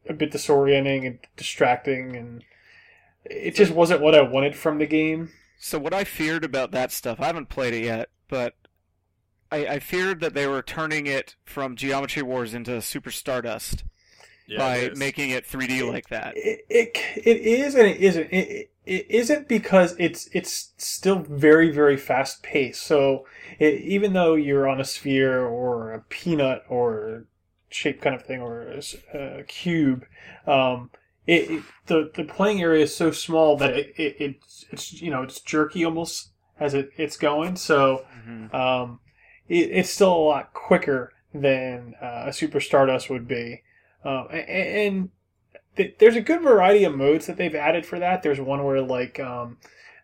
a 0.10 0.14
bit 0.14 0.32
disorienting 0.32 1.06
and 1.06 1.20
distracting, 1.36 2.16
and 2.16 2.44
it 3.26 3.56
just 3.56 3.72
wasn't 3.72 4.02
what 4.02 4.16
I 4.16 4.22
wanted 4.22 4.56
from 4.56 4.78
the 4.78 4.86
game. 4.86 5.30
So 5.60 5.80
what 5.80 5.94
I 5.94 6.04
feared 6.04 6.44
about 6.44 6.72
that 6.72 6.92
stuff, 6.92 7.20
I 7.20 7.26
haven't 7.26 7.50
played 7.50 7.74
it 7.74 7.84
yet, 7.84 8.10
but 8.28 8.56
I, 9.52 9.68
I 9.68 9.80
feared 9.80 10.20
that 10.22 10.34
they 10.34 10.48
were 10.48 10.62
turning 10.62 11.08
it 11.08 11.36
from 11.44 11.76
Geometry 11.76 12.22
Wars 12.22 12.54
into 12.54 12.82
Super 12.82 13.12
Stardust 13.12 13.84
Yeah, 14.48 14.58
by 14.60 14.78
it 14.78 14.94
is. 14.94 15.00
making 15.00 15.32
it 15.32 15.46
3D 15.46 15.82
like 15.92 16.10
that. 16.10 16.34
It, 16.38 16.66
it 16.70 16.98
it 17.18 17.38
is 17.38 17.76
and 17.76 17.88
it 17.88 17.98
isn't. 18.02 18.28
It, 18.32 18.50
it, 18.50 18.72
it 18.86 19.06
isn't 19.10 19.48
because 19.50 19.96
it's 20.00 20.30
it's 20.32 20.72
still 20.78 21.20
very 21.20 21.72
very 21.72 21.98
fast 21.98 22.42
paced. 22.44 22.84
So 22.84 23.26
it, 23.60 23.82
even 23.82 24.14
though 24.14 24.36
you're 24.36 24.68
on 24.68 24.80
a 24.80 24.86
sphere 24.86 25.46
or 25.46 25.92
a 25.92 26.00
peanut 26.02 26.64
or 26.70 27.26
shape 27.70 28.02
kind 28.02 28.16
of 28.16 28.24
thing 28.24 28.42
or 28.42 28.80
a 29.14 29.44
cube, 29.44 30.06
um, 30.48 30.90
it, 31.26 31.52
it 31.52 31.64
the 31.88 32.10
the 32.16 32.24
playing 32.24 32.62
area 32.62 32.84
is 32.84 32.96
so 32.96 33.12
small 33.12 33.58
that 33.58 33.76
it, 33.76 33.94
it 33.98 34.16
it's 34.20 34.66
it's 34.72 35.02
you 35.02 35.12
know 35.12 35.24
it's 35.24 35.42
jerky 35.42 35.84
almost 35.84 36.30
as 36.60 36.74
it, 36.74 36.90
it's 36.98 37.18
going. 37.18 37.58
So 37.58 38.06
Mhm. 38.26 38.54
um, 38.54 39.00
it, 39.50 39.70
it's 39.72 39.90
still 39.90 40.14
a 40.14 40.18
lot 40.26 40.54
quicker 40.54 41.12
than 41.34 41.94
uh, 42.02 42.24
a 42.28 42.34
Super 42.34 42.62
Stardust 42.62 43.10
would 43.10 43.28
be. 43.28 43.64
Um, 44.08 44.28
and 44.32 45.10
th- 45.76 45.96
there's 46.00 46.16
a 46.16 46.22
good 46.22 46.42
variety 46.42 46.86
of 46.86 46.96
modes 46.96 47.26
that 47.28 47.36
they've 47.36 47.54
added 47.54 47.86
for 47.86 48.00
that. 48.00 48.24
There's 48.24 48.40
one 48.40 48.64
where 48.64 48.82
like 48.82 49.20
um, 49.20 49.58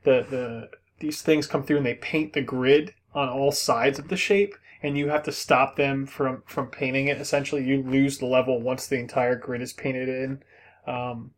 the 0.04 0.26
the 0.30 0.70
these 1.00 1.22
things 1.22 1.48
come 1.48 1.64
through 1.64 1.78
and 1.78 1.86
they 1.86 1.96
paint 1.96 2.34
the 2.34 2.42
grid 2.42 2.94
on 3.14 3.30
all 3.30 3.52
sides 3.52 4.00
of 4.00 4.10
the 4.10 4.18
shape, 4.18 4.56
and 4.82 4.98
you 4.98 5.08
have 5.08 5.24
to 5.24 5.32
stop 5.32 5.78
them 5.78 6.06
from 6.06 6.44
from 6.46 6.68
painting 6.68 7.08
it. 7.08 7.18
Essentially, 7.18 7.64
you 7.64 7.82
lose 7.82 8.18
the 8.18 8.26
level 8.26 8.62
once 8.62 8.88
the 8.88 9.00
entire 9.00 9.38
grid 9.38 9.62
is 9.62 9.72
painted 9.72 10.10
in. 10.10 10.44
Um, 10.86 11.32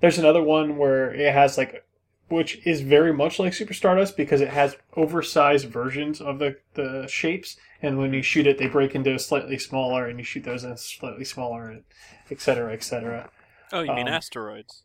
there's 0.00 0.18
another 0.18 0.42
one 0.42 0.76
where 0.76 1.14
it 1.14 1.32
has 1.32 1.56
like 1.56 1.84
which 2.28 2.66
is 2.66 2.80
very 2.82 3.12
much 3.12 3.38
like 3.38 3.54
Super 3.54 3.72
Stardust 3.72 4.16
because 4.16 4.40
it 4.40 4.48
has 4.48 4.76
oversized 4.96 5.68
versions 5.68 6.20
of 6.20 6.38
the, 6.38 6.56
the 6.74 7.06
shapes, 7.08 7.56
and 7.82 7.98
when 7.98 8.12
you 8.12 8.22
shoot 8.22 8.46
it, 8.46 8.58
they 8.58 8.66
break 8.68 8.94
into 8.94 9.18
slightly 9.18 9.58
smaller, 9.58 10.06
and 10.06 10.18
you 10.18 10.24
shoot 10.24 10.44
those 10.44 10.64
in 10.64 10.76
slightly 10.76 11.24
smaller, 11.24 11.68
and 11.70 11.84
et 12.30 12.40
cetera, 12.40 12.72
et 12.72 12.82
cetera. 12.82 13.30
Oh, 13.72 13.80
you 13.82 13.92
mean 13.94 14.08
Um, 14.08 14.14
asteroids? 14.14 14.82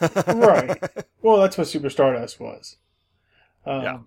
Right. 0.00 0.78
Well, 1.22 1.40
that's 1.40 1.56
what 1.56 1.68
Super 1.68 1.88
Stardust 1.88 2.40
was. 2.40 2.78
Um, 3.64 3.82
Yeah. 3.82 3.98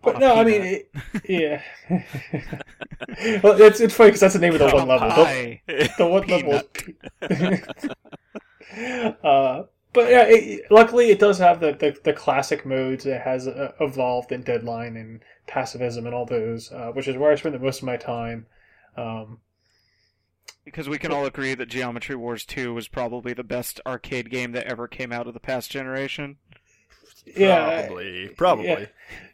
But 0.00 0.14
On 0.14 0.20
no, 0.20 0.36
I 0.36 0.44
mean, 0.44 0.62
it, 0.62 0.90
yeah. 1.28 1.60
well, 3.42 3.60
it's 3.60 3.80
it's 3.80 3.92
funny 3.94 4.10
because 4.10 4.20
that's 4.20 4.34
the 4.34 4.38
name 4.40 4.52
of 4.52 4.60
the 4.60 4.66
one 4.66 4.86
Come 4.86 4.88
level. 4.88 5.24
The- 5.24 5.90
the 5.98 6.06
one 6.06 6.26
level 6.28 6.62
uh, 9.24 9.62
but 9.98 10.10
yeah, 10.12 10.22
it, 10.28 10.70
luckily 10.70 11.10
it 11.10 11.18
does 11.18 11.38
have 11.38 11.58
the, 11.58 11.72
the, 11.72 11.96
the 12.04 12.12
classic 12.12 12.64
modes. 12.64 13.04
It 13.04 13.20
has 13.22 13.48
uh, 13.48 13.72
evolved 13.80 14.30
in 14.30 14.42
Deadline 14.42 14.96
and 14.96 15.24
Pacifism 15.48 16.06
and 16.06 16.14
all 16.14 16.24
those, 16.24 16.70
uh, 16.70 16.92
which 16.92 17.08
is 17.08 17.16
where 17.16 17.32
I 17.32 17.34
spend 17.34 17.56
the 17.56 17.58
most 17.58 17.78
of 17.78 17.86
my 17.86 17.96
time. 17.96 18.46
Um, 18.96 19.40
Because 20.64 20.88
we 20.88 20.98
can 20.98 21.10
all 21.10 21.26
agree 21.26 21.54
that 21.54 21.68
Geometry 21.68 22.14
Wars 22.14 22.44
2 22.44 22.72
was 22.72 22.86
probably 22.86 23.32
the 23.32 23.42
best 23.42 23.80
arcade 23.84 24.30
game 24.30 24.52
that 24.52 24.68
ever 24.68 24.86
came 24.86 25.10
out 25.10 25.26
of 25.26 25.34
the 25.34 25.40
past 25.40 25.68
generation. 25.68 26.36
yeah, 27.26 27.86
probably, 27.86 28.28
probably. 28.36 28.66
yeah. 28.66 28.86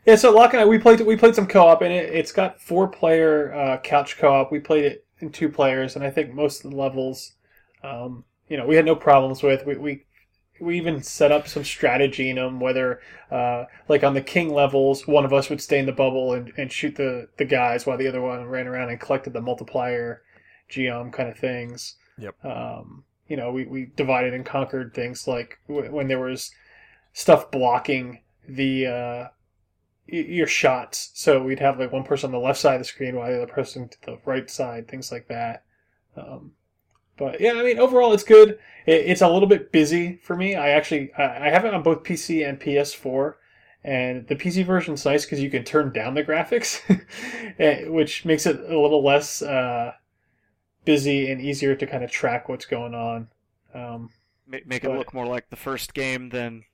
yeah. 0.07 0.17
So 0.17 0.35
Locke 0.35 0.55
and 0.55 0.63
I 0.63 0.65
we 0.65 0.79
played 0.79 1.03
we 1.03 1.15
played 1.15 1.35
some 1.35 1.47
co-op 1.47 1.83
and 1.83 1.93
it. 1.93 2.11
It's 2.15 2.33
got 2.33 2.59
four 2.59 2.89
player 2.89 3.53
uh, 3.53 3.79
couch 3.83 4.17
co-op. 4.17 4.51
We 4.51 4.61
played 4.61 4.87
it 4.87 5.07
in 5.19 5.31
two 5.31 5.51
players, 5.51 5.95
and 5.95 6.03
I 6.03 6.11
think 6.11 6.33
most 6.33 6.65
of 6.65 6.71
the 6.71 6.77
levels, 6.79 7.35
um, 7.83 8.25
you 8.49 8.57
know, 8.57 8.67
we 8.67 8.77
had 8.77 8.87
no 8.87 8.97
problems 8.97 9.43
with. 9.43 9.67
We, 9.67 9.77
we 9.77 10.05
we 10.61 10.77
even 10.77 11.03
set 11.03 11.33
up 11.33 11.49
some 11.49 11.65
strategy 11.65 12.31
in 12.31 12.37
them. 12.37 12.61
Whether 12.61 13.01
uh, 13.31 13.65
like 13.89 14.05
on 14.05 14.15
the 14.15 14.21
king 14.21 14.53
levels, 14.53 15.07
one 15.07 15.25
of 15.25 15.33
us 15.33 15.51
would 15.51 15.61
stay 15.61 15.79
in 15.79 15.87
the 15.87 15.93
bubble 15.93 16.33
and, 16.33 16.53
and 16.57 16.71
shoot 16.71 16.97
the 16.97 17.29
the 17.37 17.45
guys, 17.45 17.87
while 17.87 17.99
the 17.99 18.09
other 18.09 18.21
one 18.21 18.45
ran 18.47 18.67
around 18.67 18.91
and 18.91 19.01
collected 19.01 19.33
the 19.33 19.41
multiplier 19.41 20.23
geom 20.71 21.13
kind 21.13 21.29
of 21.29 21.39
things. 21.39 21.97
Yep. 22.19 22.45
Um, 22.45 23.05
you 23.27 23.37
know, 23.37 23.51
we, 23.51 23.65
we 23.65 23.91
divided 23.97 24.35
and 24.35 24.45
conquered 24.45 24.95
things 24.95 25.27
like 25.27 25.59
w- 25.67 25.91
when 25.91 26.09
there 26.09 26.21
was 26.21 26.51
stuff 27.13 27.51
blocking 27.51 28.21
the 28.49 28.87
uh, 28.87 29.29
y- 30.11 30.27
your 30.29 30.47
shots. 30.47 31.11
So 31.15 31.43
we'd 31.43 31.61
have 31.61 31.79
like 31.79 31.93
one 31.93 32.05
person 32.05 32.29
on 32.29 32.33
the 32.33 32.47
left 32.47 32.61
side 32.61 32.75
of 32.75 32.81
the 32.81 32.85
screen 32.85 33.17
while 33.17 33.31
the 33.31 33.43
other 33.43 33.53
person 33.53 33.89
to 33.89 33.97
the 34.05 34.19
right 34.25 34.49
side, 34.49 34.89
things 34.89 35.11
like 35.11 35.29
that. 35.29 35.65
Um, 36.17 36.53
but 37.17 37.41
yeah, 37.41 37.53
I 37.53 37.63
mean, 37.63 37.79
overall 37.79 38.13
it's 38.13 38.25
good. 38.25 38.59
It, 38.87 39.07
it's 39.07 39.23
a 39.23 39.29
little 39.29 39.49
bit 39.49 39.73
busy 39.73 40.17
for 40.23 40.37
me. 40.37 40.55
I 40.55 40.71
actually 40.71 41.13
I 41.15 41.51
have 41.51 41.65
it 41.65 41.75
on 41.75 41.83
both 41.83 42.03
PC 42.05 42.47
and 42.49 42.61
PS4. 42.61 43.39
And 43.87 44.27
the 44.29 44.37
PC 44.37 44.65
version's 44.65 45.05
nice 45.05 45.27
because 45.27 45.43
you 45.43 45.51
can 45.51 45.63
turn 45.63 45.93
down 45.93 46.15
the 46.15 46.25
graphics, 46.25 46.81
eh, 47.59 47.87
which 47.87 48.25
makes 48.25 48.47
it 48.47 48.59
a 48.61 48.81
little 48.81 49.05
less 49.05 49.43
uh, 49.43 49.93
busy 50.85 51.31
and 51.31 51.41
easier 51.41 51.75
to 51.77 51.87
kind 51.87 52.05
of 52.05 52.11
track 52.11 52.49
what's 52.49 52.67
going 52.67 52.95
on. 52.95 53.29
Um, 53.75 54.11
Ma- 54.47 54.59
Make 54.65 54.85
it 54.85 54.93
look 54.93 55.13
more 55.13 55.27
like 55.27 55.51
the 55.51 55.57
first 55.57 55.93
game 55.95 56.31
than. 56.31 56.65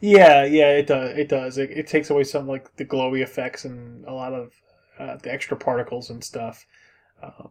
yeah, 0.00 0.44
yeah, 0.44 0.70
it 0.72 0.86
does. 0.86 1.16
It 1.18 1.28
does. 1.28 1.58
It, 1.58 1.70
it 1.70 1.86
takes 1.86 2.10
away 2.10 2.24
some 2.24 2.46
like 2.46 2.74
the 2.76 2.84
glowy 2.84 3.22
effects 3.22 3.64
and 3.64 4.04
a 4.06 4.12
lot 4.12 4.32
of 4.32 4.52
uh, 4.98 5.16
the 5.22 5.32
extra 5.32 5.56
particles 5.56 6.10
and 6.10 6.22
stuff. 6.22 6.66
Um, 7.22 7.50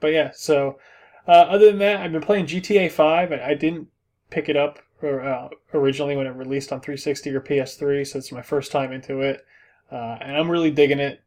but 0.00 0.08
yeah, 0.12 0.30
so 0.34 0.78
uh, 1.26 1.30
other 1.32 1.66
than 1.66 1.78
that, 1.78 2.00
I've 2.00 2.12
been 2.12 2.22
playing 2.22 2.46
GTA 2.46 2.90
Five. 2.90 3.32
I, 3.32 3.50
I 3.50 3.54
didn't 3.54 3.88
pick 4.30 4.48
it 4.48 4.56
up 4.56 4.78
or, 5.02 5.20
uh, 5.20 5.48
originally 5.72 6.16
when 6.16 6.26
it 6.26 6.30
released 6.30 6.72
on 6.72 6.80
360 6.80 7.30
or 7.34 7.40
PS3, 7.40 8.06
so 8.06 8.18
it's 8.18 8.32
my 8.32 8.42
first 8.42 8.72
time 8.72 8.92
into 8.92 9.20
it, 9.20 9.44
uh, 9.92 10.16
and 10.20 10.36
I'm 10.36 10.50
really 10.50 10.70
digging 10.70 10.98
it. 10.98 11.22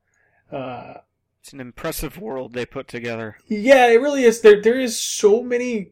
Uh, 0.51 0.95
It's 1.41 1.53
an 1.53 1.59
impressive 1.61 2.17
world 2.17 2.53
they 2.53 2.65
put 2.65 2.87
together. 2.87 3.37
yeah, 3.47 3.87
it 3.87 4.01
really 4.01 4.23
is. 4.23 4.41
There, 4.41 4.61
there 4.61 4.79
is 4.79 4.99
so 4.99 5.43
many 5.43 5.91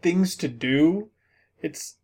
things 0.00 0.36
to 0.36 0.48
do. 0.48 1.10
It's 1.60 1.96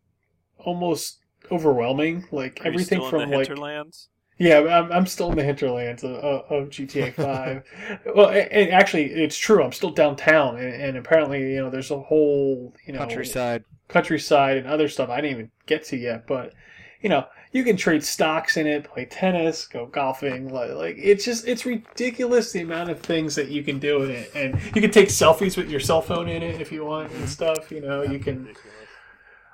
almost 0.57 1.19
overwhelming. 1.51 2.27
Like 2.31 2.59
Are 2.61 2.65
you 2.65 2.71
everything 2.73 2.99
still 2.99 3.09
from 3.09 3.21
in 3.21 3.29
the 3.29 3.37
like 3.37 3.47
hinterlands? 3.47 4.09
Yeah, 4.41 4.57
I'm, 4.57 4.91
I'm 4.91 5.05
still 5.05 5.29
in 5.29 5.37
the 5.37 5.43
hinterlands 5.43 6.03
of, 6.03 6.15
of 6.15 6.69
GTA 6.69 7.13
Five. 7.13 7.63
well, 8.15 8.29
and, 8.29 8.71
actually, 8.71 9.05
it's 9.05 9.37
true. 9.37 9.63
I'm 9.63 9.71
still 9.71 9.91
downtown, 9.91 10.57
and, 10.57 10.73
and 10.73 10.97
apparently, 10.97 11.53
you 11.53 11.57
know, 11.57 11.69
there's 11.69 11.91
a 11.91 11.99
whole 11.99 12.73
you 12.87 12.93
know 12.93 12.99
Countryside. 12.99 13.63
countryside 13.87 14.57
and 14.57 14.65
other 14.65 14.87
stuff 14.87 15.09
I 15.09 15.21
didn't 15.21 15.31
even 15.31 15.51
get 15.67 15.85
to 15.85 15.97
yet. 15.97 16.25
But 16.25 16.53
you 17.01 17.09
know, 17.09 17.27
you 17.51 17.63
can 17.63 17.77
trade 17.77 18.03
stocks 18.03 18.57
in 18.57 18.65
it, 18.65 18.85
play 18.85 19.05
tennis, 19.05 19.67
go 19.67 19.85
golfing. 19.85 20.51
Like, 20.51 20.71
like 20.71 20.95
it's 20.97 21.23
just 21.23 21.47
it's 21.47 21.63
ridiculous 21.63 22.51
the 22.51 22.61
amount 22.61 22.89
of 22.89 22.99
things 22.99 23.35
that 23.35 23.49
you 23.49 23.63
can 23.63 23.77
do 23.77 24.01
in 24.01 24.09
it, 24.09 24.31
and 24.33 24.59
you 24.75 24.81
can 24.81 24.89
take 24.89 25.09
selfies 25.09 25.55
with 25.55 25.69
your 25.69 25.79
cell 25.79 26.01
phone 26.01 26.27
in 26.27 26.41
it 26.41 26.59
if 26.59 26.71
you 26.71 26.83
want 26.83 27.11
and 27.11 27.19
mm-hmm. 27.19 27.27
stuff. 27.27 27.71
You 27.71 27.81
know, 27.81 28.01
you 28.01 28.17
can. 28.17 28.55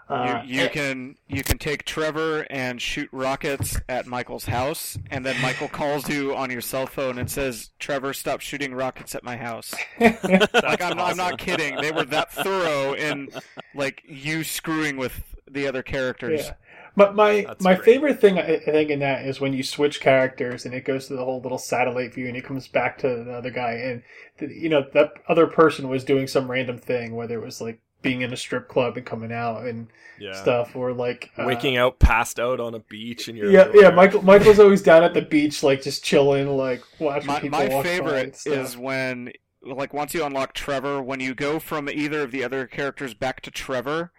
Uh, 0.10 0.42
you, 0.46 0.62
you 0.62 0.70
can 0.70 1.18
you 1.28 1.44
can 1.44 1.58
take 1.58 1.84
Trevor 1.84 2.48
and 2.50 2.82
shoot 2.82 3.10
rockets 3.12 3.78
at 3.90 4.08
Michael's 4.08 4.46
house, 4.46 4.98
and 5.12 5.26
then 5.26 5.40
Michael 5.42 5.68
calls 5.68 6.08
you 6.08 6.34
on 6.34 6.50
your 6.50 6.62
cell 6.62 6.88
phone 6.88 7.18
and 7.18 7.30
says, 7.30 7.72
"Trevor, 7.78 8.14
stop 8.14 8.40
shooting 8.40 8.74
rockets 8.74 9.16
at 9.16 9.24
my 9.24 9.36
house." 9.36 9.76
like 10.00 10.82
I'm, 10.82 10.98
I'm 11.00 11.18
not 11.18 11.38
kidding. 11.38 11.76
They 11.82 11.92
were 11.92 12.06
that 12.06 12.32
thorough 12.32 12.94
in 12.94 13.30
like 13.76 14.02
you 14.08 14.46
screwing 14.46 14.96
with 14.96 15.36
the 15.50 15.68
other 15.68 15.84
characters. 15.84 16.46
Yeah. 16.46 16.54
But 16.96 17.14
my 17.16 17.44
That's 17.48 17.64
my 17.64 17.76
great. 17.76 17.86
favorite 17.86 18.20
thing 18.20 18.40
I, 18.40 18.56
I 18.56 18.60
think 18.60 18.90
in 18.90 19.00
that 19.00 19.26
is 19.26 19.40
when 19.40 19.54
you 19.54 19.62
switch 19.62 20.02
characters 20.02 20.66
and 20.66 20.74
it 20.74 20.84
goes 20.84 21.08
to 21.08 21.16
the 21.16 21.24
whole 21.24 21.42
little 21.42 21.60
satellite 21.60 22.14
view 22.14 22.28
and 22.28 22.36
it 22.36 22.44
comes 22.44 22.68
back 22.68 22.98
to 23.00 23.24
the 23.24 23.34
other 23.34 23.52
guy 23.52 23.74
and 23.74 24.02
the, 24.40 24.48
you 24.48 24.68
know 24.68 24.84
that 24.94 25.12
other 25.28 25.46
person 25.46 25.90
was 25.90 26.04
doing 26.04 26.26
some 26.26 26.50
random 26.50 26.80
thing 26.80 27.16
whether 27.16 27.40
it 27.40 27.46
was 27.46 27.62
like 27.62 27.80
being 28.02 28.22
in 28.22 28.32
a 28.32 28.38
strip 28.38 28.68
club 28.68 28.98
and 28.98 29.06
coming 29.06 29.32
out 29.32 29.66
and 29.66 29.88
Yeah. 30.20 30.34
stuff 30.34 30.76
or 30.76 30.94
like 30.94 31.32
uh, 31.38 31.44
Waking 31.46 31.78
out, 31.78 32.00
passed 32.00 32.40
out 32.40 32.60
on 32.60 32.74
a 32.76 32.80
beach, 32.80 33.28
and 33.28 33.38
you're 33.38 33.52
Yeah, 33.52 33.70
yeah. 33.74 33.90
Michael 33.90 34.22
Michael's 34.22 34.60
always 34.60 34.82
down 34.82 35.04
at 35.04 35.14
the 35.14 35.22
beach 35.22 35.64
like 35.64 35.82
just 35.82 36.04
chilling 36.04 36.48
like 36.48 36.82
watching 37.00 37.28
My, 37.28 37.40
people 37.40 37.60
my 37.60 37.68
walk 37.68 37.86
favorite 37.86 38.42
and 38.46 38.56
is 38.56 38.78
when 38.78 39.32
like 39.62 39.94
once 39.94 40.14
you 40.14 40.24
unlock 40.24 40.54
Trevor, 40.54 41.02
when 41.02 41.20
you 41.20 41.34
go 41.36 41.60
from 41.60 41.90
either 41.90 42.22
of 42.22 42.32
the 42.32 42.44
other 42.44 42.68
characters 42.68 43.14
back 43.14 43.42
to 43.42 43.52
Trevor. 43.52 44.12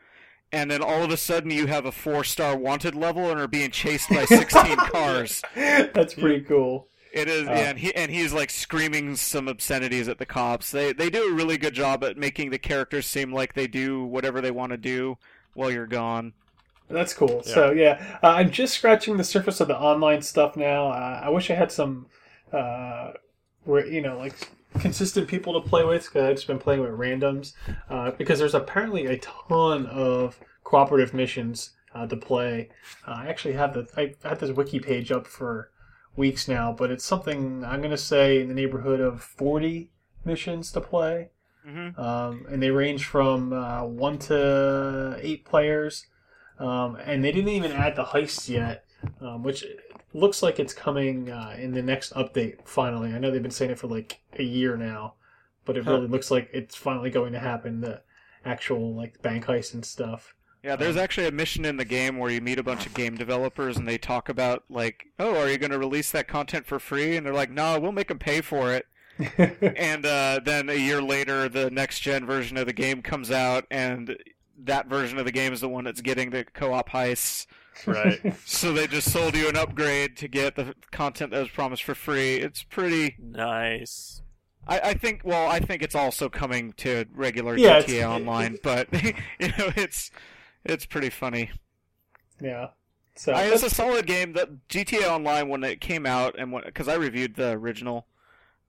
And 0.50 0.70
then 0.70 0.80
all 0.82 1.02
of 1.02 1.10
a 1.10 1.18
sudden, 1.18 1.50
you 1.50 1.66
have 1.66 1.84
a 1.84 1.92
four-star 1.92 2.56
wanted 2.56 2.94
level 2.94 3.30
and 3.30 3.38
are 3.38 3.46
being 3.46 3.70
chased 3.70 4.08
by 4.08 4.24
sixteen 4.24 4.76
cars. 4.92 5.42
That's 5.54 6.14
pretty 6.14 6.40
cool. 6.40 6.88
It 7.12 7.28
is, 7.28 7.48
Uh, 7.48 7.52
yeah, 7.52 7.70
and 7.70 7.78
he 7.78 7.94
and 7.94 8.10
he's 8.10 8.32
like 8.32 8.50
screaming 8.50 9.16
some 9.16 9.48
obscenities 9.48 10.08
at 10.08 10.18
the 10.18 10.26
cops. 10.26 10.70
They 10.70 10.92
they 10.92 11.10
do 11.10 11.30
a 11.30 11.34
really 11.34 11.58
good 11.58 11.74
job 11.74 12.04
at 12.04 12.16
making 12.16 12.50
the 12.50 12.58
characters 12.58 13.06
seem 13.06 13.32
like 13.32 13.54
they 13.54 13.66
do 13.66 14.04
whatever 14.04 14.40
they 14.40 14.50
want 14.50 14.72
to 14.72 14.76
do 14.78 15.18
while 15.54 15.70
you're 15.70 15.86
gone. 15.86 16.34
That's 16.88 17.12
cool. 17.14 17.42
Yeah. 17.46 17.54
So 17.54 17.70
yeah, 17.72 18.18
uh, 18.22 18.28
I'm 18.28 18.50
just 18.50 18.74
scratching 18.74 19.16
the 19.16 19.24
surface 19.24 19.60
of 19.60 19.68
the 19.68 19.78
online 19.78 20.22
stuff 20.22 20.56
now. 20.56 20.88
Uh, 20.88 21.20
I 21.24 21.28
wish 21.28 21.50
I 21.50 21.54
had 21.54 21.70
some, 21.70 22.06
uh, 22.52 23.12
where 23.64 23.86
you 23.86 24.00
know, 24.00 24.16
like 24.18 24.34
consistent 24.78 25.28
people 25.28 25.60
to 25.60 25.68
play 25.68 25.84
with 25.84 26.04
because 26.04 26.24
I've 26.24 26.36
just 26.36 26.46
been 26.46 26.58
playing 26.58 26.80
with 26.80 26.90
randoms. 26.92 27.52
Uh, 27.90 28.10
because 28.12 28.38
there's 28.38 28.54
apparently 28.54 29.06
a 29.06 29.18
ton 29.18 29.86
of 29.86 30.38
cooperative 30.64 31.12
missions 31.14 31.70
uh, 31.94 32.06
to 32.06 32.16
play. 32.16 32.70
Uh, 33.06 33.12
I 33.12 33.26
actually 33.28 33.54
have 33.54 33.74
the 33.74 33.86
I 33.96 34.14
had 34.28 34.40
this 34.40 34.50
wiki 34.50 34.80
page 34.80 35.10
up 35.12 35.26
for 35.26 35.70
weeks 36.18 36.48
now, 36.48 36.72
but 36.72 36.90
it's 36.90 37.04
something 37.04 37.64
I'm 37.64 37.80
going 37.80 37.92
to 37.92 37.96
say 37.96 38.40
in 38.42 38.48
the 38.48 38.54
neighborhood 38.54 39.00
of 39.00 39.22
40 39.22 39.90
missions 40.24 40.70
to 40.72 40.80
play. 40.80 41.30
Mm-hmm. 41.66 42.00
um, 42.00 42.46
and 42.48 42.62
they 42.62 42.70
range 42.70 43.04
from 43.04 43.52
uh, 43.52 43.84
one 43.84 44.18
to 44.20 45.18
eight 45.20 45.44
players. 45.44 46.06
Um, 46.58 46.96
and 46.96 47.22
they 47.22 47.30
didn't 47.30 47.50
even 47.50 47.72
add 47.72 47.94
the 47.94 48.04
heists 48.04 48.48
yet, 48.48 48.84
um, 49.20 49.42
which 49.42 49.64
looks 50.14 50.42
like 50.42 50.58
it's 50.58 50.72
coming 50.72 51.30
uh, 51.30 51.54
in 51.58 51.72
the 51.72 51.82
next 51.82 52.14
update. 52.14 52.66
Finally, 52.66 53.12
I 53.12 53.18
know 53.18 53.30
they've 53.30 53.42
been 53.42 53.50
saying 53.50 53.70
it 53.72 53.78
for 53.78 53.86
like 53.86 54.20
a 54.38 54.42
year 54.42 54.76
now, 54.78 55.14
but 55.66 55.76
it 55.76 55.84
Huh. 55.84 55.92
really 55.92 56.06
looks 56.08 56.30
like 56.30 56.48
it's 56.54 56.74
finally 56.74 57.10
going 57.10 57.32
to 57.34 57.38
happen. 57.38 57.80
The 57.82 58.00
actual 58.46 58.94
like 58.94 59.20
bank 59.20 59.44
heist 59.44 59.74
and 59.74 59.84
stuff. 59.84 60.34
Yeah, 60.62 60.76
there's 60.76 60.96
Um, 60.96 61.02
actually 61.02 61.26
a 61.26 61.32
mission 61.32 61.64
in 61.64 61.76
the 61.76 61.84
game 61.84 62.18
where 62.18 62.30
you 62.30 62.40
meet 62.40 62.58
a 62.58 62.62
bunch 62.62 62.84
of 62.86 62.94
game 62.94 63.16
developers 63.16 63.76
and 63.76 63.86
they 63.86 63.98
talk 63.98 64.28
about 64.28 64.64
like, 64.68 65.06
"Oh, 65.18 65.38
are 65.40 65.48
you 65.48 65.56
going 65.58 65.70
to 65.70 65.78
release 65.78 66.10
that 66.12 66.26
content 66.28 66.66
for 66.66 66.78
free?" 66.78 67.16
And 67.16 67.24
they're 67.24 67.32
like, 67.34 67.50
"No, 67.50 67.78
we'll 67.78 67.92
make 67.92 68.08
them 68.08 68.18
pay 68.18 68.40
for 68.40 68.72
it." 68.72 68.86
and 69.76 70.04
uh, 70.06 70.40
then 70.44 70.68
a 70.68 70.74
year 70.74 71.00
later, 71.02 71.48
the 71.48 71.70
next 71.70 72.00
gen 72.00 72.24
version 72.26 72.56
of 72.56 72.66
the 72.66 72.72
game 72.72 73.02
comes 73.02 73.30
out, 73.30 73.66
and 73.70 74.16
that 74.64 74.86
version 74.88 75.18
of 75.18 75.24
the 75.24 75.32
game 75.32 75.52
is 75.52 75.60
the 75.60 75.68
one 75.68 75.84
that's 75.84 76.00
getting 76.00 76.30
the 76.30 76.44
co-op 76.44 76.90
heists. 76.90 77.46
Right. 77.86 78.20
So 78.44 78.72
they 78.72 78.88
just 78.88 79.12
sold 79.12 79.36
you 79.36 79.48
an 79.48 79.56
upgrade 79.56 80.16
to 80.16 80.26
get 80.28 80.56
the 80.56 80.74
content 80.90 81.30
that 81.30 81.38
was 81.38 81.48
promised 81.50 81.84
for 81.84 81.94
free. 81.94 82.34
It's 82.36 82.64
pretty. 82.64 83.14
Nice. 83.20 84.22
I, 84.66 84.80
I 84.80 84.94
think. 84.94 85.20
Well, 85.24 85.48
I 85.48 85.60
think 85.60 85.82
it's 85.82 85.94
also 85.94 86.28
coming 86.28 86.72
to 86.78 87.04
regular 87.14 87.56
Yeah, 87.56 87.80
GTA 87.80 87.88
it's- 87.88 88.04
Online, 88.04 88.58
but 88.64 88.88
you 89.38 89.48
know, 89.48 89.70
it's 89.76 90.10
it's 90.68 90.86
pretty 90.86 91.10
funny. 91.10 91.50
yeah. 92.40 92.68
So 93.16 93.32
I, 93.32 93.42
it's 93.46 93.64
a 93.64 93.70
solid 93.70 94.06
game. 94.06 94.34
That 94.34 94.68
GTA 94.68 95.08
Online 95.10 95.48
when 95.48 95.64
it 95.64 95.80
came 95.80 96.06
out, 96.06 96.38
and 96.38 96.54
because 96.64 96.86
I 96.86 96.94
reviewed 96.94 97.34
the 97.34 97.50
original, 97.50 98.06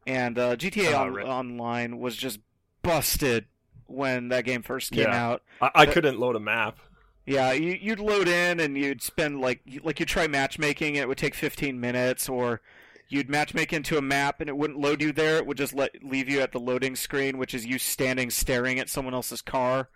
and 0.08 0.40
uh, 0.40 0.56
GTA 0.56 0.96
Ah, 0.96 1.04
on, 1.04 1.14
right. 1.14 1.26
Online 1.28 2.00
was 2.00 2.16
just 2.16 2.40
busted 2.82 3.46
when 3.86 4.30
that 4.30 4.46
game 4.46 4.64
first 4.64 4.92
came 4.92 5.04
Yeah. 5.04 5.24
out. 5.30 5.44
I, 5.62 5.70
I 5.76 5.86
couldn't 5.86 6.20
load 6.20 6.36
a 6.36 6.40
map. 6.40 6.80
Yeah, 7.28 7.52
you, 7.52 7.78
you'd 7.80 8.00
load 8.00 8.28
in 8.28 8.60
and 8.60 8.76
you'd 8.76 9.04
spend 9.04 9.40
like 9.40 9.62
you- 9.66 9.82
like 9.84 10.00
you 10.00 10.06
try 10.08 10.26
matchmaking, 10.26 10.96
and 10.98 11.04
it 11.04 11.08
would 11.08 11.20
take 11.20 11.36
15 11.36 11.80
minutes, 11.80 12.28
or 12.28 12.62
you'd 13.08 13.28
matchmake 13.28 13.72
into 13.72 13.98
a 14.00 14.02
map 14.02 14.40
and 14.42 14.50
it 14.50 14.58
wouldn't 14.58 14.80
load 14.80 15.00
you 15.04 15.12
there. 15.12 15.38
It 15.38 15.46
would 15.46 15.58
just 15.58 15.76
let 15.76 16.04
leave 16.04 16.28
you 16.28 16.40
at 16.42 16.54
the 16.54 16.60
loading 16.60 16.96
screen, 16.96 17.38
which 17.38 17.54
is 17.54 17.68
you 17.68 17.78
standing 17.78 18.32
staring 18.32 18.80
at 18.80 18.90
someone 18.90 19.14
else's 19.14 19.42
car. 19.44 19.90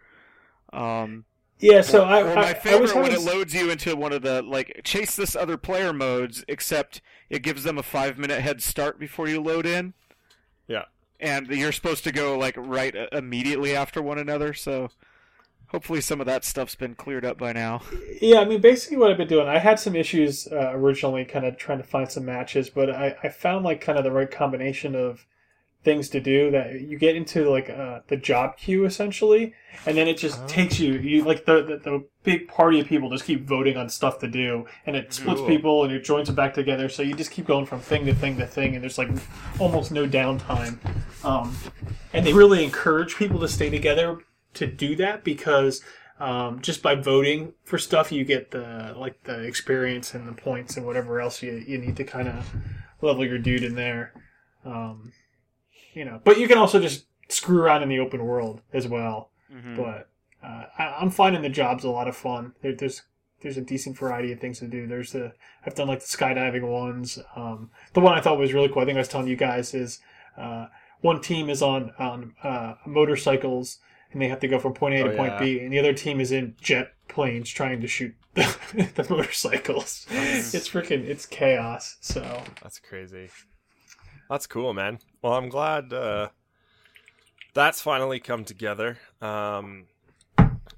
Um, 0.72 1.26
yeah. 1.64 1.82
So 1.82 2.04
I, 2.04 2.22
or 2.22 2.32
I, 2.32 2.36
my 2.36 2.42
I 2.50 2.54
was 2.54 2.92
favorite 2.92 2.96
when 2.96 3.12
it 3.12 3.22
loads 3.22 3.54
you 3.54 3.70
into 3.70 3.96
one 3.96 4.14
of 4.14 4.22
the 4.22 4.42
like 4.42 4.82
chase 4.84 5.16
this 5.16 5.36
other 5.36 5.58
player 5.58 5.94
modes, 5.94 6.44
except 6.48 7.02
it 7.30 7.42
gives 7.42 7.64
them 7.64 7.78
a 7.78 7.84
five 7.84 8.18
minute 8.18 8.42
head 8.42 8.62
start 8.62 9.00
before 9.00 9.28
you 9.28 9.42
load 9.42 9.66
in. 9.66 9.94
Yeah. 10.68 10.86
And 11.20 11.48
you're 11.48 11.72
supposed 11.72 12.04
to 12.04 12.12
go 12.12 12.38
like 12.38 12.56
right 12.58 12.96
uh, 12.96 13.08
immediately 13.12 13.76
after 13.76 14.02
one 14.02 14.18
another. 14.18 14.54
So 14.54 14.90
hopefully 15.68 16.02
some 16.02 16.20
of 16.20 16.28
that 16.28 16.46
stuff's 16.46 16.76
been 16.76 16.96
cleared 16.96 17.26
up 17.26 17.38
by 17.38 17.54
now. 17.54 17.82
Yeah, 18.22 18.40
I 18.40 18.46
mean, 18.46 18.62
basically 18.62 18.96
what 18.96 19.12
I've 19.12 19.18
been 19.18 19.28
doing, 19.28 19.50
I 19.50 19.58
had 19.58 19.80
some 19.80 19.98
issues 19.98 20.48
uh, 20.48 20.72
originally, 20.74 21.26
kind 21.26 21.46
of 21.46 21.58
trying 21.58 21.80
to 21.80 21.84
find 21.84 22.10
some 22.10 22.24
matches, 22.24 22.70
but 22.70 22.90
I, 22.90 23.18
I 23.22 23.28
found 23.28 23.66
like 23.66 23.82
kind 23.82 23.98
of 23.98 24.06
the 24.06 24.12
right 24.12 24.32
combination 24.32 24.96
of 24.96 25.26
things 25.84 26.08
to 26.10 26.20
do 26.22 26.50
that 26.52 26.80
you 26.80 26.98
get 26.98 27.16
into 27.16 27.50
like 27.50 27.70
uh, 27.70 28.00
the 28.08 28.16
job 28.18 28.56
queue 28.58 28.86
essentially, 28.86 29.54
and 29.86 29.98
then 29.98 30.08
it 30.08 30.18
just 30.18 30.40
Oh. 30.42 30.48
takes 30.48 30.80
you, 30.80 30.94
you 30.94 31.24
like 31.24 31.46
the, 31.46 31.62
the 31.64 31.78
the 31.78 32.06
big 32.24 32.48
party 32.48 32.80
of 32.80 32.88
people 32.88 33.10
just 33.10 33.26
keep 33.26 33.46
voting 33.46 33.76
on 33.76 33.90
stuff 33.90 34.20
to 34.20 34.28
do, 34.28 34.66
and 34.86 34.96
it 34.96 35.14
splits 35.14 35.42
Cool. 35.42 35.48
people 35.50 35.84
and 35.84 35.92
it 35.94 36.04
joins 36.04 36.28
them 36.28 36.36
back 36.36 36.54
together, 36.54 36.88
so 36.90 37.04
you 37.04 37.14
just 37.16 37.32
keep 37.32 37.46
going 37.46 37.66
from 37.66 37.80
thing 37.82 38.06
to 38.06 38.14
thing 38.16 38.38
to 38.38 38.48
thing, 38.48 38.76
and 38.76 38.82
there's 38.84 38.98
like 38.98 39.10
almost 39.60 39.92
no 39.92 40.08
downtime, 40.08 40.78
um, 41.26 41.56
and 42.14 42.26
they 42.26 42.34
really 42.34 42.64
encourage 42.64 43.16
people 43.16 43.40
to 43.42 43.48
stay 43.48 43.70
together 43.70 44.20
to 44.54 44.66
do 44.68 44.96
that 44.96 45.24
because 45.24 45.82
um, 46.20 46.62
just 46.62 46.82
by 46.82 46.96
voting 46.96 47.54
for 47.66 47.78
stuff 47.78 48.12
you 48.12 48.24
get 48.24 48.52
the 48.52 48.94
like 48.96 49.22
the 49.24 49.42
experience 49.42 50.14
and 50.14 50.28
the 50.28 50.34
points 50.34 50.78
and 50.78 50.86
whatever 50.86 51.20
else 51.20 51.42
you, 51.44 51.62
you 51.68 51.78
need 51.78 51.98
to 51.98 52.04
kind 52.04 52.28
of 52.30 52.50
level 53.02 53.26
your 53.26 53.40
dude 53.40 53.64
in 53.64 53.76
there 53.76 54.14
um, 54.64 55.12
you 55.94 56.06
know 56.06 56.20
but 56.24 56.38
you 56.40 56.48
can 56.48 56.58
also 56.58 56.80
just 56.80 57.06
screw 57.30 57.62
around 57.62 57.84
in 57.84 57.90
the 57.90 58.00
open 58.00 58.24
world 58.26 58.62
as 58.74 58.88
well 58.88 59.30
Mhm. 59.54 59.78
but 59.78 60.10
uh, 60.44 60.66
I, 60.78 60.96
i'm 61.00 61.10
finding 61.12 61.42
the 61.42 61.50
jobs 61.50 61.84
a 61.84 61.90
lot 61.90 62.08
of 62.08 62.16
fun 62.16 62.54
there, 62.62 62.74
there's 62.76 63.04
there's 63.42 63.58
a 63.58 63.62
decent 63.62 63.98
variety 63.98 64.32
of 64.32 64.40
things 64.40 64.60
to 64.60 64.68
do 64.68 64.88
there's 64.88 65.12
the 65.12 65.34
i've 65.66 65.76
done 65.76 65.88
like 65.88 66.00
the 66.00 66.06
skydiving 66.18 66.68
ones 66.70 67.20
um, 67.36 67.70
the 67.94 68.00
one 68.00 68.14
i 68.18 68.22
thought 68.22 68.38
was 68.40 68.54
really 68.54 68.68
cool 68.70 68.82
i 68.82 68.86
think 68.86 68.96
i 68.96 69.00
was 69.00 69.08
telling 69.08 69.28
you 69.28 69.36
guys 69.36 69.74
is 69.74 70.00
uh, 70.38 70.66
one 71.02 71.22
team 71.22 71.50
is 71.50 71.62
on 71.62 71.92
on 72.00 72.34
uh, 72.44 72.74
motorcycles 72.86 73.80
and 74.12 74.22
they 74.22 74.28
have 74.28 74.40
to 74.40 74.48
go 74.48 74.60
from 74.60 74.74
point 74.74 74.94
A 74.96 75.04
to 75.04 75.14
Oh, 75.14 75.18
point 75.18 75.34
yeah. 75.34 75.40
B, 75.40 75.60
and 75.60 75.74
the 75.74 75.80
other 75.80 75.94
team 75.94 76.20
is 76.22 76.32
in 76.32 76.56
jet 76.62 76.94
planes 77.08 77.50
trying 77.50 77.82
to 77.82 77.88
shoot 77.88 78.14
the, 78.36 78.46
the 78.96 79.06
motorcycles. 79.10 80.06
Nice. 80.12 80.54
It's 80.54 80.70
freaking 80.70 81.04
it's 81.08 81.26
chaos. 81.26 81.98
So 82.00 82.44
That's 82.62 82.78
crazy. 82.80 83.30
That's 84.30 84.48
cool, 84.48 84.74
man. 84.74 85.00
Well, 85.22 85.34
I'm 85.34 85.50
glad 85.50 85.94
uh, 85.94 86.30
that's 87.54 87.82
finally 87.82 88.20
come 88.20 88.46
together. 88.46 88.98
Um, 89.22 89.86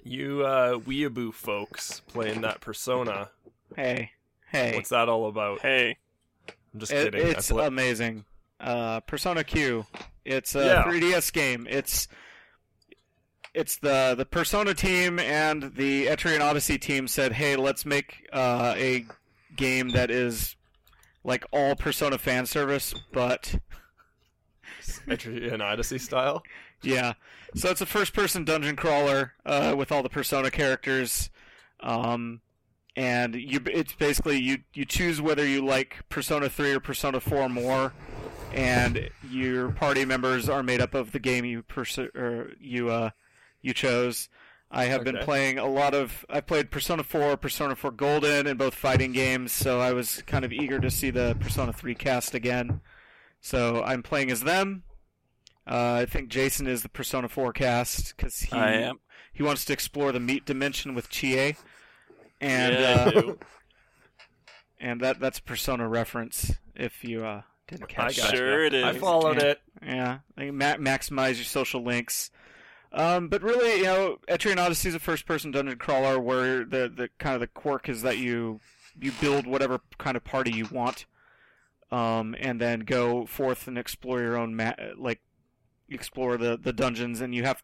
you 0.04 0.44
uh, 0.46 0.78
weeaboo 0.80 1.34
folks 1.34 2.02
playing 2.08 2.42
that 2.42 2.62
Persona. 2.62 3.30
Hey, 3.76 4.12
hey, 4.52 4.76
What's 4.76 4.90
that 4.90 5.10
all 5.10 5.28
about? 5.28 5.62
Hey, 5.62 5.98
I'm 6.74 6.80
just 6.80 6.92
It- 6.92 7.12
kidding. 7.14 7.28
I 7.28 7.30
it's 7.32 7.50
pla- 7.52 7.66
amazing. 7.68 8.26
Uh, 8.60 9.00
Persona 9.02 9.44
Q. 9.44 9.86
It's 10.24 10.56
a 10.56 10.66
Yeah. 10.66 10.84
3DS 10.84 11.32
game. 11.32 11.68
It's 11.70 12.08
it's 13.54 13.78
the 13.78 14.16
the 14.18 14.26
Persona 14.26 14.74
team 14.74 15.18
and 15.20 15.76
the 15.76 16.08
Etrian 16.08 16.42
Odyssey 16.42 16.78
team 16.78 17.08
said, 17.08 17.34
"Hey, 17.34 17.56
let's 17.56 17.86
make 17.86 18.28
uh, 18.34 18.74
a 18.78 19.06
game 19.56 19.90
that 19.90 20.12
is 20.12 20.56
like 21.26 21.44
all 21.52 21.76
Persona 21.76 22.18
fan 22.18 22.46
service, 22.46 22.94
but 23.12 23.56
Etrian 25.08 25.62
Odyssey 25.62 25.98
style. 25.98 26.44
yeah. 26.82 27.14
So 27.56 27.70
it's 27.70 27.82
a 27.82 27.86
first-person 27.86 28.46
dungeon 28.46 28.76
crawler 28.76 29.34
uh, 29.46 29.76
with 29.78 29.92
all 29.92 30.04
the 30.04 30.10
Persona 30.10 30.52
characters, 30.52 31.30
um, 31.82 32.42
and 32.96 33.34
you. 33.36 33.60
It's 33.66 33.94
basically 33.94 34.38
you. 34.38 34.60
You 34.74 34.86
choose 34.86 35.22
whether 35.22 35.46
you 35.46 35.66
like 35.66 36.00
Persona 36.10 36.50
3 36.50 36.74
or 36.74 36.80
Persona 36.80 37.20
4 37.20 37.50
more, 37.50 37.94
and 38.54 39.10
your 39.30 39.70
party 39.72 40.06
members 40.06 40.48
are 40.48 40.64
made 40.64 40.82
up 40.82 40.94
of 40.94 41.12
the 41.12 41.20
game 41.20 41.44
you 41.46 41.64
you 42.60 42.90
uh, 42.90 43.10
you 43.62 43.74
chose. 43.74 44.30
I 44.71 44.86
have 44.86 45.04
been 45.04 45.17
playing 45.19 45.58
a 45.60 45.67
lot 45.67 45.93
of. 45.93 46.25
I 46.30 46.41
played 46.41 46.69
Persona 46.71 47.04
4, 47.04 47.38
Persona 47.38 47.75
4 47.75 47.91
Golden, 47.91 48.47
and 48.47 48.58
both 48.60 48.73
fighting 48.75 49.12
games, 49.13 49.51
so 49.51 49.80
I 49.80 49.93
was 49.93 50.21
kind 50.23 50.43
of 50.43 50.51
eager 50.51 50.80
to 50.80 50.91
see 50.91 51.12
the 51.12 51.38
Persona 51.39 51.71
3 51.71 51.95
cast 51.95 52.34
again. 52.34 52.82
So 53.39 53.84
I'm 53.84 54.04
playing 54.04 54.32
as 54.32 54.41
them. 54.41 54.84
Uh, 55.67 55.99
I 56.01 56.06
think 56.06 56.30
Jason 56.30 56.67
is 56.67 56.82
the 56.84 56.89
Persona 56.89 57.30
4 57.30 57.54
cast 57.54 58.15
because 58.17 58.38
he 58.39 58.51
I 58.58 58.73
am. 58.73 58.99
he 59.34 59.43
wants 59.43 59.65
to 59.65 59.73
explore 59.73 60.12
the 60.12 60.19
meat 60.19 60.45
dimension 60.45 60.93
with 60.93 61.10
Chie, 61.10 61.56
and 62.41 62.73
Yeah, 62.73 63.12
uh, 63.15 63.34
and 64.80 64.99
that 65.01 65.19
that's 65.19 65.39
Persona 65.39 65.88
reference 65.88 66.54
if 66.75 67.04
you 67.04 67.25
uh, 67.25 67.41
didn't 67.67 67.84
I 67.84 67.88
catch 67.88 68.17
got. 68.17 68.36
Sure 68.36 68.65
it 68.65 68.73
I 68.73 68.93
followed 68.93 69.38
Yeah. 69.41 69.47
it. 69.49 69.62
Yeah, 69.86 70.17
like 70.38 70.54
ma- 70.54 70.75
maximize 70.75 71.36
your 71.36 71.45
social 71.45 71.84
links. 71.84 72.32
Um, 72.96 73.28
but 73.28 73.44
really, 73.44 73.80
you 73.80 73.84
know, 73.84 74.18
Etrian 74.30 74.58
Odyssey 74.58 74.88
is 74.88 74.96
a 74.96 75.00
first-person 75.00 75.52
dungeon 75.52 75.78
crawler 75.78 76.18
where 76.18 76.64
the, 76.64 76.90
the 76.96 77.10
kind 77.20 77.36
of 77.36 77.42
the 77.42 77.48
quirk 77.48 77.90
is 77.90 78.02
that 78.04 78.18
you 78.18 78.62
you 78.98 79.12
build 79.20 79.46
whatever 79.46 79.82
kind 79.98 80.16
of 80.16 80.24
party 80.24 80.52
you 80.54 80.66
want, 80.72 81.06
um, 81.92 82.38
and 82.40 82.62
then 82.62 82.80
go 82.80 83.26
forth 83.26 83.68
and 83.68 83.78
explore 83.78 84.22
your 84.22 84.38
own 84.38 84.56
ma- 84.56 84.76
like 84.98 85.20
explore 85.90 86.38
the 86.38 86.58
the 86.58 86.72
dungeons. 86.72 87.20
And 87.20 87.36
you 87.36 87.44
have 87.44 87.62